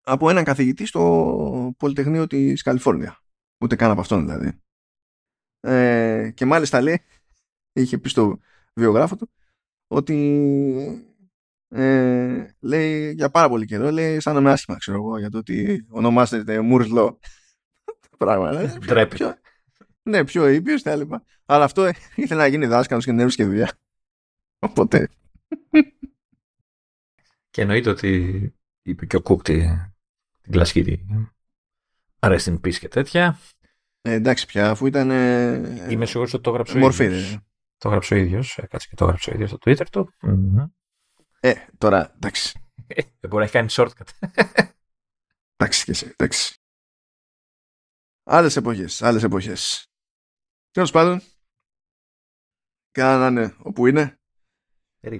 από 0.00 0.30
έναν 0.30 0.44
καθηγητή 0.44 0.86
στο 0.86 1.74
Πολυτεχνείο 1.78 2.26
της 2.26 2.62
Καλιφόρνια. 2.62 3.18
Ούτε 3.60 3.76
καν 3.76 3.90
από 3.90 4.00
αυτόν 4.00 4.26
δηλαδή. 4.26 4.60
Ε, 5.60 6.30
και 6.34 6.44
μάλιστα 6.44 6.80
λέει 6.80 7.02
είχε 7.80 7.98
πει 7.98 8.08
στο 8.08 8.38
βιογράφο 8.74 9.16
του 9.16 9.30
ότι 9.86 11.06
ε, 11.68 12.46
λέει 12.60 13.12
για 13.12 13.30
πάρα 13.30 13.48
πολύ 13.48 13.66
καιρό 13.66 13.90
λέει 13.90 14.20
σαν 14.20 14.34
να 14.34 14.40
με 14.40 14.50
άσχημα 14.50 14.76
ξέρω 14.76 14.96
εγώ 14.96 15.18
για 15.18 15.30
το 15.30 15.38
ότι 15.38 15.86
ονομάζεται 15.88 16.60
Moore's 16.62 16.98
Law 16.98 17.16
πράγμα 18.16 18.52
ναι, 18.52 19.06
πιο, 19.06 19.36
ναι 20.02 20.24
πιο 20.24 20.48
ήπιος 20.48 20.82
τα 20.82 20.96
λοιπά. 20.96 21.24
Αλλά 21.44 21.64
αυτό 21.64 21.90
ήθελε 22.14 22.40
να 22.40 22.46
γίνει 22.46 22.66
δάσκαλος 22.66 23.04
και 23.04 23.12
να 23.12 23.28
και 23.28 23.44
δουλειά. 23.44 23.78
Οπότε. 24.58 25.08
Και 27.50 27.62
εννοείται 27.62 27.90
ότι 27.90 28.54
είπε 28.82 29.06
και 29.06 29.16
ο 29.16 29.22
Κουκ 29.22 29.42
την 29.42 29.92
κλασική 30.50 31.06
Rest 32.20 32.38
in 32.38 32.60
peace 32.60 32.74
και 32.74 32.88
τέτοια. 32.88 33.38
Ε, 34.00 34.12
εντάξει 34.12 34.46
πια 34.46 34.70
αφού 34.70 34.86
ήταν 34.86 35.10
Είμαι 35.90 36.06
σίγουρος 36.06 36.34
ότι 36.34 36.42
το 36.42 36.50
έγραψε 36.50 36.78
Μορφή 36.78 37.40
το 37.78 37.88
έγραψε 37.88 38.14
ο 38.14 38.16
ίδιος. 38.16 38.58
Κάτσε 38.68 38.88
και 38.88 38.94
το 38.94 39.04
έγραψε 39.04 39.30
ο 39.30 39.32
ίδιος 39.32 39.48
στο 39.48 39.58
Twitter 39.60 39.86
του. 39.90 40.12
Ε, 41.40 41.54
τώρα 41.78 42.12
εντάξει. 42.14 42.60
Δεν 42.86 43.30
μπορεί 43.30 43.36
να 43.36 43.42
έχει 43.42 43.52
κάνει 43.52 43.68
shortcut. 43.70 44.08
εντάξει 45.56 45.84
και 45.84 45.90
εσύ, 45.90 46.06
εντάξει. 46.16 46.54
Άλλες 48.22 48.56
εποχές, 48.56 49.02
άλλες 49.02 49.22
εποχές. 49.22 49.90
Τέλος 50.70 50.90
πάντων, 50.90 51.20
και 52.90 53.02
αν 53.02 53.36
είναι 53.36 53.56
όπου 53.58 53.86
είναι. 53.86 54.20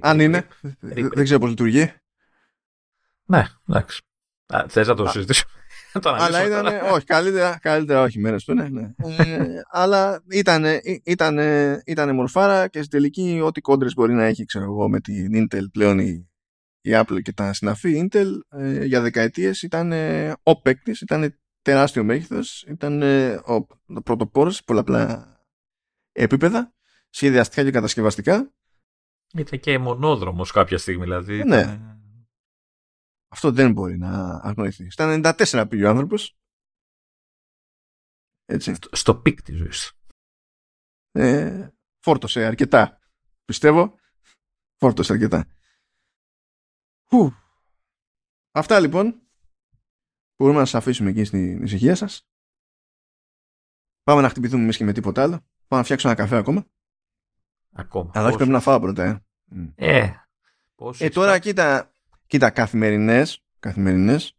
αν 0.01 0.19
είναι, 0.19 0.47
δεν 0.79 1.23
ξέρω 1.23 1.39
πώς 1.39 1.49
λειτουργεί. 1.49 1.93
Ναι, 3.25 3.47
εντάξει. 3.67 4.01
Θες 4.67 4.87
να 4.87 4.95
το 4.95 5.07
συζητήσουμε. 5.07 5.51
αλλά 6.25 6.45
ήταν, 6.45 6.65
όχι, 6.93 7.05
καλύτερα, 7.05 7.59
καλύτερα 7.61 8.01
όχι 8.01 8.19
μέρες 8.19 8.43
του, 8.43 8.53
ναι, 8.53 8.69
ναι. 8.69 8.93
ε, 9.17 9.61
αλλά 9.71 10.23
ήταν, 10.31 10.65
ήταν, 11.03 11.39
ήταν 11.85 12.15
μορφάρα 12.15 12.67
και 12.67 12.77
στην 12.77 12.89
τελική 12.89 13.39
ό,τι 13.43 13.61
κόντρες 13.61 13.93
μπορεί 13.93 14.13
να 14.13 14.23
έχει, 14.23 14.45
ξέρω 14.45 14.65
εγώ, 14.65 14.89
με 14.89 14.99
την 14.99 15.31
Intel 15.33 15.63
πλέον 15.71 15.99
η, 15.99 16.29
η 16.81 16.91
Apple 16.93 17.21
και 17.21 17.33
τα 17.33 17.53
συναφή 17.53 18.09
Intel 18.11 18.27
ε, 18.49 18.85
για 18.85 19.01
δεκαετίες 19.01 19.61
ήταν 19.61 19.91
ε, 19.91 20.33
ο 20.43 20.61
παίκτης, 20.61 21.01
ήταν 21.01 21.39
τεράστιο 21.61 22.03
μέγεθος, 22.03 22.63
ήταν 22.67 23.01
ε, 23.01 23.33
ο, 23.33 23.53
ο 23.95 24.01
πρωτοπόρος 24.03 24.55
σε 24.55 24.61
πολλαπλά 24.65 25.35
επίπεδα, 26.11 26.73
σχεδιαστικά 27.09 27.63
και 27.63 27.71
κατασκευαστικά. 27.71 28.51
Ήταν 29.33 29.59
και 29.59 29.77
μονόδρομος 29.77 30.51
κάποια 30.51 30.77
στιγμή, 30.77 31.03
δηλαδή. 31.03 31.43
Ναι. 31.43 31.79
Αυτό 33.27 33.51
δεν 33.51 33.71
μπορεί 33.71 33.97
να 33.97 34.39
αγνοηθεί. 34.43 34.89
Στα 34.89 35.19
94 35.23 35.65
πήγε 35.69 35.85
ο 35.85 35.89
άνθρωπος. 35.89 36.37
Έτσι. 38.45 38.73
Στο, 38.73 38.89
στο 38.95 39.15
peak 39.15 39.41
της 39.41 39.57
ζωής. 39.57 39.91
Ε, 41.11 41.69
φόρτωσε 41.99 42.45
αρκετά. 42.45 42.99
Πιστεύω. 43.45 43.95
Φόρτωσε 44.79 45.13
αρκετά. 45.13 45.47
Φου. 47.09 47.31
Αυτά 48.51 48.79
λοιπόν. 48.79 49.21
Μπορούμε 50.37 50.59
να 50.59 50.65
σας 50.65 50.75
αφήσουμε 50.81 51.09
εκεί 51.09 51.23
στην 51.23 51.63
ησυχία 51.63 51.95
σας. 51.95 52.27
Πάμε 54.03 54.21
να 54.21 54.29
χτυπηθούμε 54.29 54.63
εμείς 54.63 54.77
και 54.77 54.83
με 54.83 54.93
τίποτα 54.93 55.21
άλλο. 55.21 55.35
Πάμε 55.39 55.81
να 55.81 55.83
φτιάξω 55.83 56.07
ένα 56.07 56.17
καφέ 56.17 56.35
ακόμα. 56.37 56.65
Ακόμα. 57.71 58.11
Αλλά 58.13 58.27
όχι 58.27 58.35
πρέπει 58.35 58.51
να 58.51 58.59
φάω 58.59 58.79
πρώτα. 58.79 59.03
Ε, 59.03 59.21
Ε, 59.75 60.13
πώς 60.75 61.01
ε 61.01 61.09
τώρα 61.09 61.39
κοίτα, 61.39 61.91
κοίτα 62.27 62.49
καθημερινές, 62.49 63.43
καθημερινές 63.59 64.37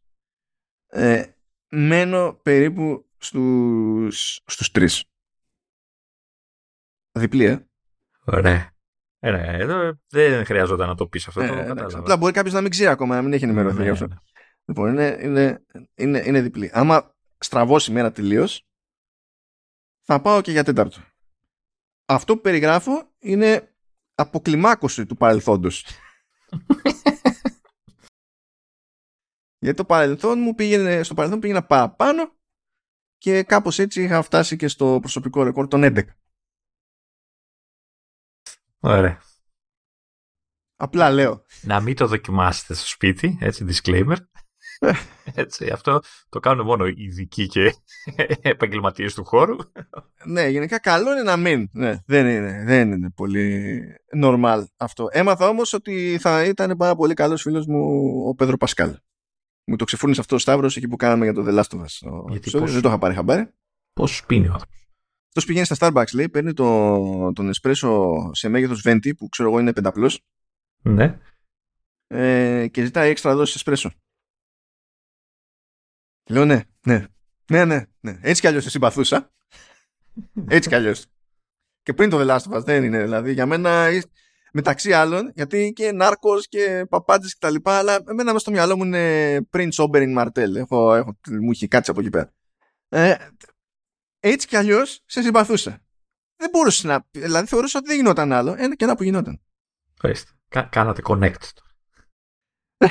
ε, 0.88 1.24
μένω 1.68 2.32
περίπου 2.42 3.08
στους, 3.18 4.40
στους 4.46 4.70
τρεις. 4.70 5.04
Διπλή, 7.12 7.44
ε. 7.44 7.66
Ωραία. 8.24 8.76
Ε, 9.18 9.30
ναι, 9.30 9.56
εδώ 9.58 9.98
δεν 10.08 10.44
χρειαζόταν 10.44 10.88
να 10.88 10.94
το 10.94 11.06
πεις 11.06 11.28
αυτό. 11.28 11.40
Ε, 11.40 11.46
το 11.46 11.52
εντάξει. 11.52 11.68
κατάλαβα. 11.68 11.98
Απλά 11.98 12.16
μπορεί 12.16 12.32
κάποιος 12.32 12.54
να 12.54 12.60
μην 12.60 12.70
ξέρει 12.70 12.88
ακόμα, 12.88 13.14
να 13.14 13.22
μην 13.22 13.32
έχει 13.32 13.44
ενημερωθεί 13.44 13.76
Ναι, 13.76 13.82
γι' 13.82 13.90
αυτό. 13.90 14.06
ναι. 14.06 14.14
Λοιπόν, 14.64 14.88
είναι, 14.88 15.18
είναι, 15.22 15.64
είναι, 15.94 16.22
είναι 16.26 16.40
διπλή. 16.40 16.70
Άμα 16.72 17.14
στραβώσει 17.38 17.90
η 17.90 17.94
μέρα 17.94 18.12
τελείως, 18.12 18.66
θα 20.02 20.20
πάω 20.20 20.40
και 20.40 20.50
για 20.50 20.64
τέταρτο. 20.64 21.00
Αυτό 22.06 22.34
που 22.34 22.40
περιγράφω 22.40 23.12
είναι 23.18 23.74
αποκλιμάκωση 24.14 25.06
του 25.06 25.16
παρελθόντος. 25.16 25.84
Γιατί 29.58 29.76
το 29.76 29.84
παρελθόν 29.84 30.38
μου 30.38 30.54
πήγαινε, 30.54 31.02
στο 31.02 31.14
παρελθόν 31.14 31.40
πήγαινα 31.40 31.66
παραπάνω 31.66 32.36
και 33.18 33.42
κάπως 33.42 33.78
έτσι 33.78 34.02
είχα 34.02 34.22
φτάσει 34.22 34.56
και 34.56 34.68
στο 34.68 34.98
προσωπικό 35.00 35.42
ρεκόρ 35.42 35.68
των 35.68 35.82
11. 35.84 36.02
Ωραία. 38.80 39.20
Απλά 40.76 41.10
λέω. 41.10 41.44
Να 41.62 41.80
μην 41.80 41.96
το 41.96 42.06
δοκιμάσετε 42.06 42.74
στο 42.74 42.86
σπίτι, 42.86 43.38
έτσι, 43.40 43.66
disclaimer. 43.68 44.16
έτσι, 45.34 45.70
αυτό 45.72 46.00
το 46.28 46.40
κάνουν 46.40 46.66
μόνο 46.66 46.86
οι 46.86 46.94
ειδικοί 46.96 47.46
και 47.46 47.74
επαγγελματίες 48.42 49.14
του 49.14 49.24
χώρου. 49.24 49.56
Ναι, 50.24 50.46
γενικά 50.46 50.78
καλό 50.78 51.12
είναι 51.12 51.22
να 51.22 51.36
μην. 51.36 51.68
Ναι, 51.72 51.98
δεν 52.06 52.26
είναι, 52.26 52.64
δεν 52.64 52.92
είναι 52.92 53.10
πολύ 53.10 53.82
normal 54.22 54.64
αυτό. 54.76 55.08
Έμαθα 55.10 55.48
όμως 55.48 55.72
ότι 55.72 56.18
θα 56.20 56.44
ήταν 56.44 56.76
πάρα 56.76 56.94
πολύ 56.94 57.14
καλός 57.14 57.42
φίλος 57.42 57.66
μου 57.66 57.80
ο 58.28 58.34
Πέδρο 58.34 58.56
Πασκάλ. 58.56 58.96
Μου 59.70 59.76
το 59.76 59.84
ξεφούρνησε 59.84 60.20
αυτό 60.20 60.34
ο 60.34 60.38
Σταύρος 60.38 60.76
εκεί 60.76 60.88
που 60.88 60.96
κάναμε 60.96 61.24
για 61.24 61.34
το 61.34 61.44
The 61.46 61.58
Last 61.58 61.76
of 61.78 61.80
Us. 61.80 61.86
το 62.00 62.08
Γιατί 62.20 62.36
επεισόδιο. 62.36 62.60
πώς- 62.60 62.72
Δεν 62.72 62.82
το 62.82 62.88
είχα 62.88 62.98
πάρει 62.98 63.14
χαμπάρι. 63.14 63.50
Πώς 63.92 64.24
πίνει 64.26 64.48
ο 64.48 64.52
άνθρωπος; 64.52 64.76
Αυτός 65.28 65.44
πηγαίνει 65.44 65.64
στα 65.66 65.76
Starbucks, 65.78 66.14
λέει, 66.14 66.28
παίρνει 66.28 66.52
το, 66.52 67.32
τον 67.32 67.48
εσπρέσο 67.48 68.12
σε 68.34 68.48
μέγεθος 68.48 68.82
venti, 68.86 69.16
που 69.16 69.28
ξέρω 69.28 69.48
εγώ 69.48 69.58
είναι 69.58 69.72
πενταπλός, 69.72 70.20
Ναι. 70.82 71.18
ε, 72.06 72.68
και 72.70 72.84
ζητάει 72.84 73.10
έξτρα 73.10 73.34
δόση 73.36 73.52
εσπρέσο. 73.56 73.90
Λέω 76.30 76.44
ναι, 76.44 76.62
ναι, 76.86 77.06
ναι, 77.50 77.64
ναι, 77.64 77.84
ναι. 78.00 78.18
Έτσι 78.22 78.40
κι 78.40 78.46
αλλιώς 78.46 78.62
σε 78.62 78.70
συμπαθούσα. 78.70 79.32
Έτσι 80.48 80.68
κι 80.68 80.74
αλλιώς. 80.74 81.06
Και 81.82 81.94
πριν 81.94 82.10
το 82.10 82.18
The 82.20 82.26
Last 82.36 82.50
of 82.52 82.56
Us 82.58 82.64
δεν 82.64 82.84
είναι, 82.84 83.02
δηλαδή 83.02 83.32
για 83.32 83.46
μένα 83.46 83.90
είσαι- 83.90 84.08
μεταξύ 84.52 84.92
άλλων, 84.92 85.32
γιατί 85.34 85.72
και 85.72 85.92
νάρκος 85.92 86.48
και 86.48 86.86
παπάντζες 86.88 87.32
και 87.32 87.38
τα 87.40 87.50
λοιπά, 87.50 87.78
αλλά 87.78 87.94
εμένα 87.94 88.24
μέσα 88.24 88.38
στο 88.38 88.50
μυαλό 88.50 88.76
μου 88.76 88.84
είναι 88.84 89.36
Prince 89.52 89.74
Oberyn 89.76 90.18
Martell. 90.18 90.54
Έχω, 90.54 90.94
έχω, 90.94 91.18
μου 91.40 91.50
έχει 91.50 91.68
κάτσει 91.68 91.90
από 91.90 92.00
εκεί 92.00 92.10
πέρα. 92.10 92.32
Ε, 92.88 93.14
έτσι 94.20 94.46
κι 94.46 94.56
αλλιώς 94.56 95.02
σε 95.06 95.22
συμπαθούσα. 95.22 95.82
Δεν 96.36 96.50
μπορούσε 96.50 96.86
να. 96.86 97.06
Δηλαδή 97.10 97.46
θεωρούσα 97.46 97.78
ότι 97.78 97.88
δεν 97.88 97.96
γινόταν 97.96 98.32
άλλο. 98.32 98.54
Ένα 98.58 98.76
και 98.76 98.84
ένα 98.84 98.96
που 98.96 99.02
γινόταν. 99.02 99.42
Ορίστε. 100.02 100.30
Κα- 100.48 100.68
κάνατε 100.72 101.02
connect. 101.04 101.48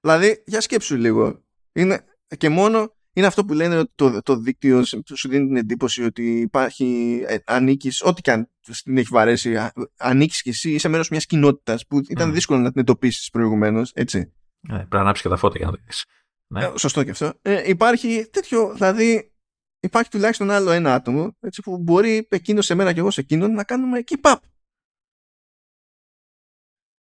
Δηλαδή, 0.00 0.42
για 0.46 0.60
σκέψου 0.60 0.96
λίγο. 0.96 1.44
Είναι, 1.72 2.04
και 2.38 2.48
μόνο 2.48 2.96
είναι 3.12 3.26
αυτό 3.26 3.44
που 3.44 3.52
λένε 3.52 3.76
ότι 3.78 3.92
το, 3.94 4.22
το 4.22 4.36
δίκτυο 4.36 4.84
σου 4.84 5.02
σου 5.14 5.28
δίνει 5.28 5.46
την 5.46 5.56
εντύπωση 5.56 6.04
ότι 6.04 6.40
υπάρχει, 6.40 7.20
ε, 7.26 7.36
ανήκεις, 7.46 8.02
ό,τι 8.02 8.20
και 8.20 8.32
αν 8.32 8.50
την 8.84 8.96
έχει 8.98 9.08
βαρέσει, 9.10 9.56
α- 9.56 9.72
ανήκεις 9.96 10.42
και 10.42 10.50
εσύ, 10.50 10.70
είσαι 10.72 10.88
μέρος 10.88 11.08
μιας 11.08 11.26
κοινότητας 11.26 11.86
που 11.86 11.98
ήταν 12.08 12.26
Μμμ. 12.28 12.34
δύσκολο 12.34 12.58
να 12.60 12.70
την 12.72 12.80
εντοπίσεις 12.80 13.30
προηγουμένως, 13.30 13.92
έτσι. 13.94 14.18
Ε, 14.18 14.74
πρέπει 14.74 14.86
να 14.94 15.00
ανάψεις 15.00 15.22
και 15.22 15.28
τα 15.30 15.36
φώτα 15.36 15.56
για 15.56 15.66
να 15.66 15.72
το 15.72 15.78
δεις. 15.84 16.04
Ναι. 16.46 16.64
Ε, 16.64 16.72
σωστό 16.76 17.04
και 17.04 17.10
αυτό. 17.10 17.32
Ε, 17.42 17.68
υπάρχει 17.68 18.28
τέτοιο, 18.30 18.72
δηλαδή, 18.74 19.32
υπάρχει 19.80 20.10
τουλάχιστον 20.10 20.50
άλλο 20.50 20.70
ένα 20.70 20.94
άτομο, 20.94 21.36
έτσι, 21.40 21.62
που 21.62 21.78
μπορεί 21.78 22.26
εκείνος 22.30 22.66
σε 22.66 22.74
μένα 22.74 22.92
και 22.92 23.00
εγώ 23.00 23.10
σε 23.10 23.20
εκείνον 23.20 23.52
να 23.52 23.64
κάνουμε 23.64 24.02
keep 24.06 24.32
up. 24.32 24.36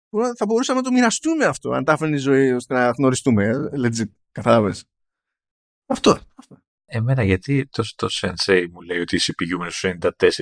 Μπορώ- 0.09 0.35
Θα 0.37 0.47
μπορούσαμε 0.47 0.79
να 0.79 0.85
το 0.85 0.93
μοιραστούμε 0.93 1.45
αυτό, 1.45 1.71
αν 1.71 1.85
τα 1.85 1.93
έφερνε 1.93 2.17
η 2.17 2.19
ζωή 2.19 2.53
ώστε 2.53 2.75
να 2.75 2.91
γνωριστούμε. 2.91 3.45
ε, 3.45 3.69
Legit, 3.87 4.11
κατάλαβες. 4.33 4.85
Αυτό. 5.87 6.19
αυτό. 6.35 6.57
Εμένα 6.87 7.23
γιατί 7.23 7.67
το, 7.67 7.83
το 7.97 8.09
Sensei 8.11 8.67
μου 8.73 8.81
λέει 8.81 8.99
ότι 8.99 9.17
η 9.17 9.21
CPU 9.23 9.51
είναι 9.51 9.71
στους 9.71 9.91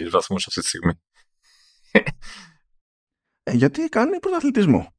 94 0.07 0.11
βαθμούς 0.11 0.47
αυτή 0.47 0.61
τη 0.61 0.66
στιγμή; 0.66 0.93
Ε, 3.43 3.53
γιατί 3.53 3.89
κάνει 3.89 4.19
πρωταθλητισμό. 4.19 4.95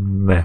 Ναι. 0.00 0.44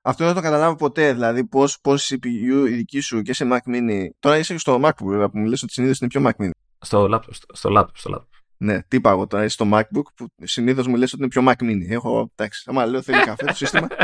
Αυτό 0.00 0.24
δεν 0.24 0.34
το 0.34 0.40
καταλάβω 0.40 0.74
ποτέ. 0.76 1.12
Δηλαδή, 1.12 1.46
πώς 1.46 1.80
πώς 1.80 2.10
η 2.10 2.18
CPU 2.22 2.66
η 2.68 2.74
δική 2.74 3.00
σου 3.00 3.22
και 3.22 3.32
σε 3.32 3.48
Mac 3.52 3.58
Mini. 3.74 4.06
Τώρα 4.18 4.38
είσαι 4.38 4.58
στο 4.58 4.80
MacBook, 4.82 5.04
βέβαια, 5.04 5.28
που 5.30 5.38
μου 5.38 5.46
λες 5.46 5.62
ότι 5.62 5.72
συνήθως 5.72 5.98
είναι 5.98 6.08
πιο 6.08 6.22
Mac 6.24 6.44
Mini. 6.44 6.50
Στο 6.80 7.04
laptop, 7.04 7.28
στο, 7.30 7.46
στο 7.52 7.70
laptop, 7.76 7.94
στο 7.94 8.10
laptop. 8.14 8.38
Ναι, 8.56 8.82
τι 8.82 8.96
είπα 8.96 9.10
εγώ 9.10 9.26
τώρα, 9.26 9.44
είσαι 9.44 9.52
στο 9.52 9.68
MacBook 9.72 10.12
που 10.14 10.28
συνήθως 10.42 10.86
μου 10.86 10.96
λες 10.96 11.12
ότι 11.12 11.22
είναι 11.22 11.30
πιο 11.30 11.42
Mac 11.46 11.64
Mini. 11.64 11.90
Έχω, 11.90 12.32
εντάξει, 12.36 12.64
άμα 12.66 12.86
λέω 12.86 13.02
θέλει 13.02 13.24
καφέ 13.24 13.44
το 13.44 13.54
σύστημα. 13.54 13.88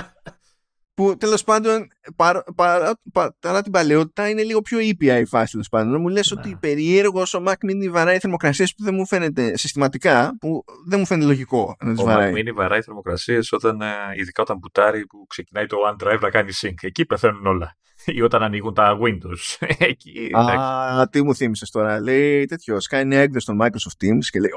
που 0.95 1.17
τέλος 1.17 1.45
πάντων, 1.45 1.87
παρά, 2.17 2.45
παρά, 2.57 2.93
παρά 3.41 3.63
την 3.63 3.73
παλαιότητα, 3.73 4.29
είναι 4.29 4.43
λίγο 4.43 4.61
πιο 4.63 4.79
ήπια 4.79 5.19
η 5.19 5.25
φάση 5.25 5.53
τέλος 5.53 5.69
πάντων. 5.69 6.01
Μου 6.01 6.09
λες 6.09 6.31
Ναι. 6.31 6.41
ότι 6.41 6.57
περίεργο 6.61 7.21
ο 7.21 7.43
Mac 7.47 7.53
Mini 7.53 7.89
βαράει 7.91 8.19
θερμοκρασίες 8.19 8.75
που 8.75 8.85
δεν 8.85 8.95
μου 8.95 9.07
φαίνεται 9.07 9.57
συστηματικά, 9.57 10.37
που 10.41 10.65
δεν 10.87 10.99
μου 10.99 11.07
φαίνεται 11.07 11.27
λογικό 11.27 11.77
να 11.81 11.93
τις 11.93 12.03
Ο 12.03 12.05
βαράει. 12.05 12.33
Mac 12.35 12.39
Mini 12.39 12.55
βαράει 12.55 12.83
θερμοκρασίες 12.83 13.53
όταν, 13.53 13.81
ε, 13.81 13.87
ειδικά 14.17 14.43
όταν 14.43 14.57
μπουτάρει 14.59 15.07
που 15.07 15.27
ξεκινάει 15.29 15.67
το 15.67 15.77
OneDrive 15.91 16.21
να 16.21 16.31
κάνει 16.31 16.51
sync. 16.63 16.75
Εκεί 16.81 17.05
πεθαίνουν 17.07 17.47
όλα. 17.47 17.77
Ή 18.05 18.23
όταν 18.23 18.43
ανοίγουν 18.43 18.75
τα 18.75 18.99
Windows. 19.03 19.67
Εκεί. 19.79 20.29
εντάξει. 20.33 20.57
Α, 21.01 21.09
τι 21.11 21.23
μου 21.23 21.35
θύμισες 21.35 21.71
τώρα. 21.71 22.01
Λέει 22.01 22.45
τέτοιο, 22.45 22.81
σκάει 22.81 23.05
νέα 23.05 23.21
έκδοση 23.21 23.47
των 23.47 23.59
Microsoft 23.63 24.05
Teams 24.05 24.25
και 24.31 24.41
λέει 24.41 24.51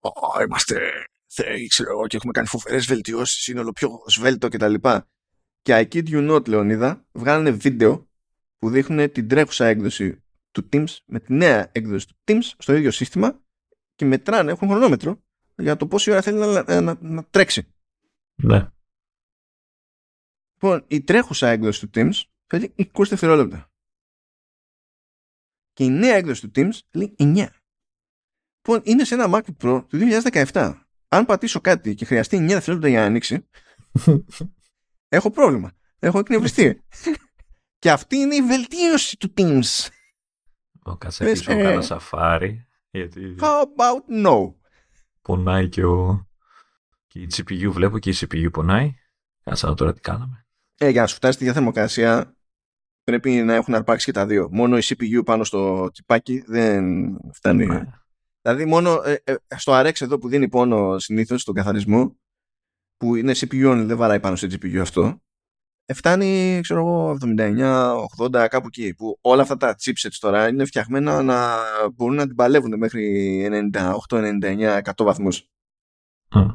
«Ω, 0.00 0.08
ω, 0.08 0.42
είμαστε 0.42 0.80
θεοί, 1.26 1.66
ξέρω 1.66 1.90
εγώ, 1.90 2.06
και 2.06 2.16
έχουμε 2.16 2.32
κάνει 2.32 2.46
φοβερές 2.46 2.86
βελτιώσεις, 2.86 3.46
είναι 3.46 3.60
όλο 3.60 3.72
πιο 3.72 3.90
σβέλτο 4.06 4.48
κτλ. 4.48 4.74
Και 5.62 5.74
I 5.74 5.94
kid 5.94 6.08
you 6.08 6.30
not, 6.30 6.48
Λεωνίδα, 6.48 7.06
βγάλανε 7.12 7.50
βίντεο 7.50 8.08
που 8.58 8.70
δείχνουν 8.70 9.12
την 9.12 9.28
τρέχουσα 9.28 9.66
έκδοση 9.66 10.22
του 10.50 10.68
Teams 10.72 10.96
με 11.06 11.20
τη 11.20 11.32
νέα 11.32 11.70
έκδοση 11.72 12.06
του 12.06 12.16
Teams 12.24 12.52
στο 12.58 12.74
ίδιο 12.74 12.90
σύστημα 12.90 13.40
και 13.94 14.04
μετράνε, 14.04 14.50
έχουν 14.50 14.68
χρονόμετρο 14.68 15.22
για 15.56 15.76
το 15.76 15.86
πόση 15.86 16.10
ώρα 16.10 16.22
θέλει 16.22 16.38
να, 16.38 16.62
να, 16.62 16.80
να, 16.80 16.98
να 17.00 17.24
τρέξει. 17.24 17.74
Ναι. 18.34 18.70
Λοιπόν, 20.52 20.84
η 20.88 21.02
τρέχουσα 21.02 21.48
έκδοση 21.48 21.86
του 21.86 21.90
Teams 21.94 22.22
θέλει 22.46 22.74
20 22.76 23.04
δευτερόλεπτα. 23.08 23.70
Και 25.72 25.84
η 25.84 25.88
νέα 25.88 26.14
έκδοση 26.14 26.48
του 26.48 26.50
Teams 26.54 26.78
λέει 26.92 27.14
9. 27.18 27.46
Λοιπόν, 28.56 28.80
είναι 28.82 29.04
σε 29.04 29.14
ένα 29.14 29.26
MacBook 29.30 29.56
Pro 29.62 29.84
του 29.88 29.98
2017. 30.52 30.74
Αν 31.08 31.24
πατήσω 31.24 31.60
κάτι 31.60 31.94
και 31.94 32.04
χρειαστεί 32.04 32.36
9 32.36 32.46
δευτερόλεπτα 32.46 32.88
για 32.88 33.00
να 33.00 33.06
ανοίξει, 33.06 33.46
έχω 35.08 35.30
πρόβλημα. 35.30 35.72
Έχω 35.98 36.18
εκνευριστεί. 36.18 36.82
και 37.78 37.90
αυτή 37.90 38.16
είναι 38.16 38.34
η 38.34 38.42
βελτίωση 38.42 39.16
του 39.16 39.32
Teams. 39.36 39.88
Ο 40.82 40.96
κάτσε 40.96 41.24
Λες, 41.24 41.38
πίσω 41.38 41.52
ε. 41.52 41.62
κάνα 41.62 41.80
σαφάρι. 41.80 42.66
Γιατί 42.90 43.36
How 43.40 43.62
about 43.62 44.26
no? 44.26 44.54
πονάει 45.22 45.68
και, 45.68 45.84
ο... 45.84 46.28
και 47.06 47.20
η 47.20 47.28
CPU. 47.36 47.70
Βλέπω 47.70 47.98
και 47.98 48.10
η 48.10 48.14
CPU 48.20 48.48
πονάει. 48.52 48.94
Κάτσε 49.44 49.64
να 49.64 49.70
δω 49.70 49.76
τώρα 49.76 49.92
τι 49.92 50.00
κάναμε. 50.00 50.46
Ε, 50.78 50.88
για 50.88 51.00
να 51.00 51.06
σου 51.06 51.14
φτάσει 51.14 51.38
τη 51.38 51.44
διαθερμοκρασία 51.44 52.36
πρέπει 53.08 53.30
να 53.30 53.54
έχουν 53.54 53.74
αρπάξει 53.74 54.04
και 54.04 54.12
τα 54.12 54.26
δύο. 54.26 54.48
Μόνο 54.50 54.78
η 54.78 54.80
CPU 54.84 55.24
πάνω 55.24 55.44
στο 55.44 55.90
τσιπάκι 55.92 56.44
δεν 56.46 56.84
φτάνει. 57.32 57.66
Ναι. 57.66 57.84
Δηλαδή 58.42 58.64
μόνο 58.64 59.02
ε, 59.04 59.16
ε, 59.24 59.34
στο 59.56 59.80
RX 59.80 60.00
εδώ 60.00 60.18
που 60.18 60.28
δίνει 60.28 60.48
πόνο 60.48 60.98
συνήθως 60.98 61.40
στον 61.40 61.54
καθαρισμό 61.54 62.16
που 62.98 63.14
είναι 63.14 63.32
CPU 63.36 63.72
only, 63.72 63.84
δεν 63.86 63.96
βαράει 63.96 64.20
πάνω 64.20 64.36
σε 64.36 64.46
GPU 64.46 64.76
αυτό 64.76 65.20
ε, 65.84 65.94
φτάνει 65.94 66.60
ξέρω 66.62 66.80
εγώ 66.80 67.18
79, 67.36 67.94
80 68.18 68.46
κάπου 68.50 68.66
εκεί 68.66 68.94
που 68.94 69.18
όλα 69.20 69.42
αυτά 69.42 69.56
τα 69.56 69.76
chipsets 69.80 70.16
τώρα 70.20 70.48
είναι 70.48 70.64
φτιαγμένα 70.64 71.22
να 71.22 71.56
μπορούν 71.94 72.14
να 72.14 72.26
την 72.26 72.34
παλεύουν 72.34 72.78
μέχρι 72.78 73.70
98, 74.08 74.40
99, 74.42 74.80
100 74.82 74.92
βαθμούς 74.96 75.48
Μμ. 76.34 76.48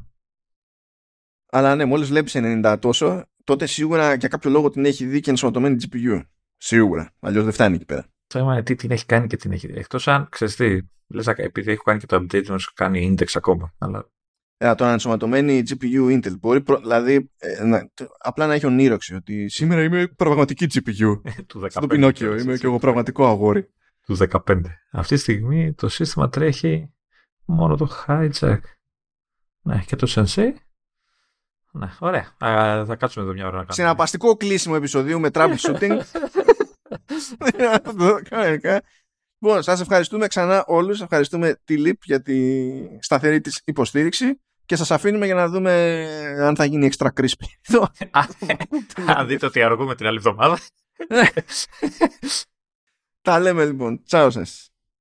αλλά 1.50 1.76
ναι 1.76 1.86
μόλις 1.86 2.08
βλέπεις 2.08 2.34
90 2.36 2.78
τόσο 2.80 3.26
τότε 3.44 3.66
σίγουρα 3.66 4.14
για 4.14 4.28
κάποιο 4.28 4.50
λόγο 4.50 4.70
την 4.70 4.86
έχει 4.86 5.06
δει 5.06 5.20
και 5.20 5.30
ενσωματωμένη 5.30 5.78
GPU. 5.82 6.22
Σίγουρα. 6.58 7.14
Αλλιώς 7.20 7.44
δεν 7.44 7.54
φτάνει 7.54 7.76
εκεί 7.76 7.86
πέρα. 7.86 8.02
Το 8.02 8.40
θέμα 8.40 8.54
είναι 8.54 8.64
τι 8.64 8.76
την 8.76 8.92
έχει 8.92 9.06
κάνει 9.06 9.28
και 9.28 9.38
την 9.38 9.52
έχει 9.52 9.68
δει. 9.68 9.78
Εκτός 9.78 10.08
αν 10.08 10.28
ξέρεις 10.30 10.56
τι, 10.56 10.80
λες, 11.08 11.28
επειδή 11.28 11.72
έχω 11.72 11.84
κάνει 11.84 12.00
και 12.00 12.06
το 12.06 12.16
update, 12.16 12.46
να 12.46 12.58
σου 12.58 12.74
κάνει 12.74 13.16
index 13.18 13.28
ακόμα. 13.34 13.74
Αλλά... 13.78 14.12
Ε, 14.58 14.76
το 14.76 14.86
ενσωματωμένη 14.86 15.64
GPU 15.70 16.18
Intel 16.18 16.40
μπορεί, 16.40 16.62
προ, 16.62 16.78
δηλαδή, 16.78 17.32
ε, 17.38 17.64
να, 17.64 17.90
απλά 18.18 18.48
να 18.48 18.54
έχει 18.54 18.66
ονείροξη 18.66 19.16
ότι 19.16 19.50
σήμερα 19.50 19.84
είμαι 19.84 20.08
πραγματική 20.08 20.68
GPU. 20.74 21.22
του 21.48 21.62
15, 21.62 21.68
Στο 21.70 21.88
Πινόκιο, 21.88 22.38
είμαι 22.38 22.58
και 22.58 22.66
εγώ 22.66 22.80
πραγματικό 22.80 23.28
αγόρι. 23.28 23.70
Του 24.06 24.18
15. 24.32 24.62
Αυτή 24.92 25.16
τη 25.16 25.22
στιγμή 25.22 25.74
το 25.74 25.90
σύστημα 25.90 26.30
τρέχει 26.30 26.94
μόνο 27.46 27.76
το 27.76 27.90
hijack. 28.08 28.60
Ναι, 29.62 29.84
και 29.86 29.96
το 29.96 30.08
sensei. 30.10 30.52
Ναι, 31.72 31.88
ωραία. 32.00 32.36
Α, 32.38 32.86
θα 32.86 32.96
κάτσουμε 32.96 33.26
εδώ 33.26 33.34
μια 33.34 33.44
ώρα 33.44 33.58
να 33.58 33.64
κάνουμε. 33.66 33.74
Συναπαστικό 33.74 34.36
κλείσιμο 34.36 34.74
επεισοδίου 34.78 35.20
με 35.20 35.30
troubleshooting. 35.34 36.00
λοιπόν, 39.44 39.64
σας 39.64 39.82
ευχαριστούμε 39.82 40.28
ξανά 40.28 40.64
όλους. 40.68 41.02
Ευχαριστούμε 41.02 41.60
τη 41.66 41.78
ΛΥΠ 41.78 42.04
για 42.04 42.22
τη 42.22 42.62
σταθερή 43.00 43.42
της 43.42 43.62
υποστήριξη 43.66 44.40
και 44.66 44.76
σας 44.76 44.92
αφήνουμε 44.92 45.26
για 45.26 45.36
να 45.36 45.48
δούμε 45.48 45.72
αν 46.40 46.56
θα 46.56 46.66
γίνει 46.66 46.90
extra 46.92 47.08
crispy. 47.08 47.76
Αν 49.18 49.28
δείτε 49.28 49.46
ότι 49.46 49.64
αργούμε 49.64 49.96
την 49.96 50.06
άλλη 50.06 50.18
εβδομάδα. 50.18 50.58
Τα 53.22 53.40
λέμε 53.40 53.66
λοιπόν. 53.66 54.04
Τσάω 54.04 54.30
σας. 54.30 54.73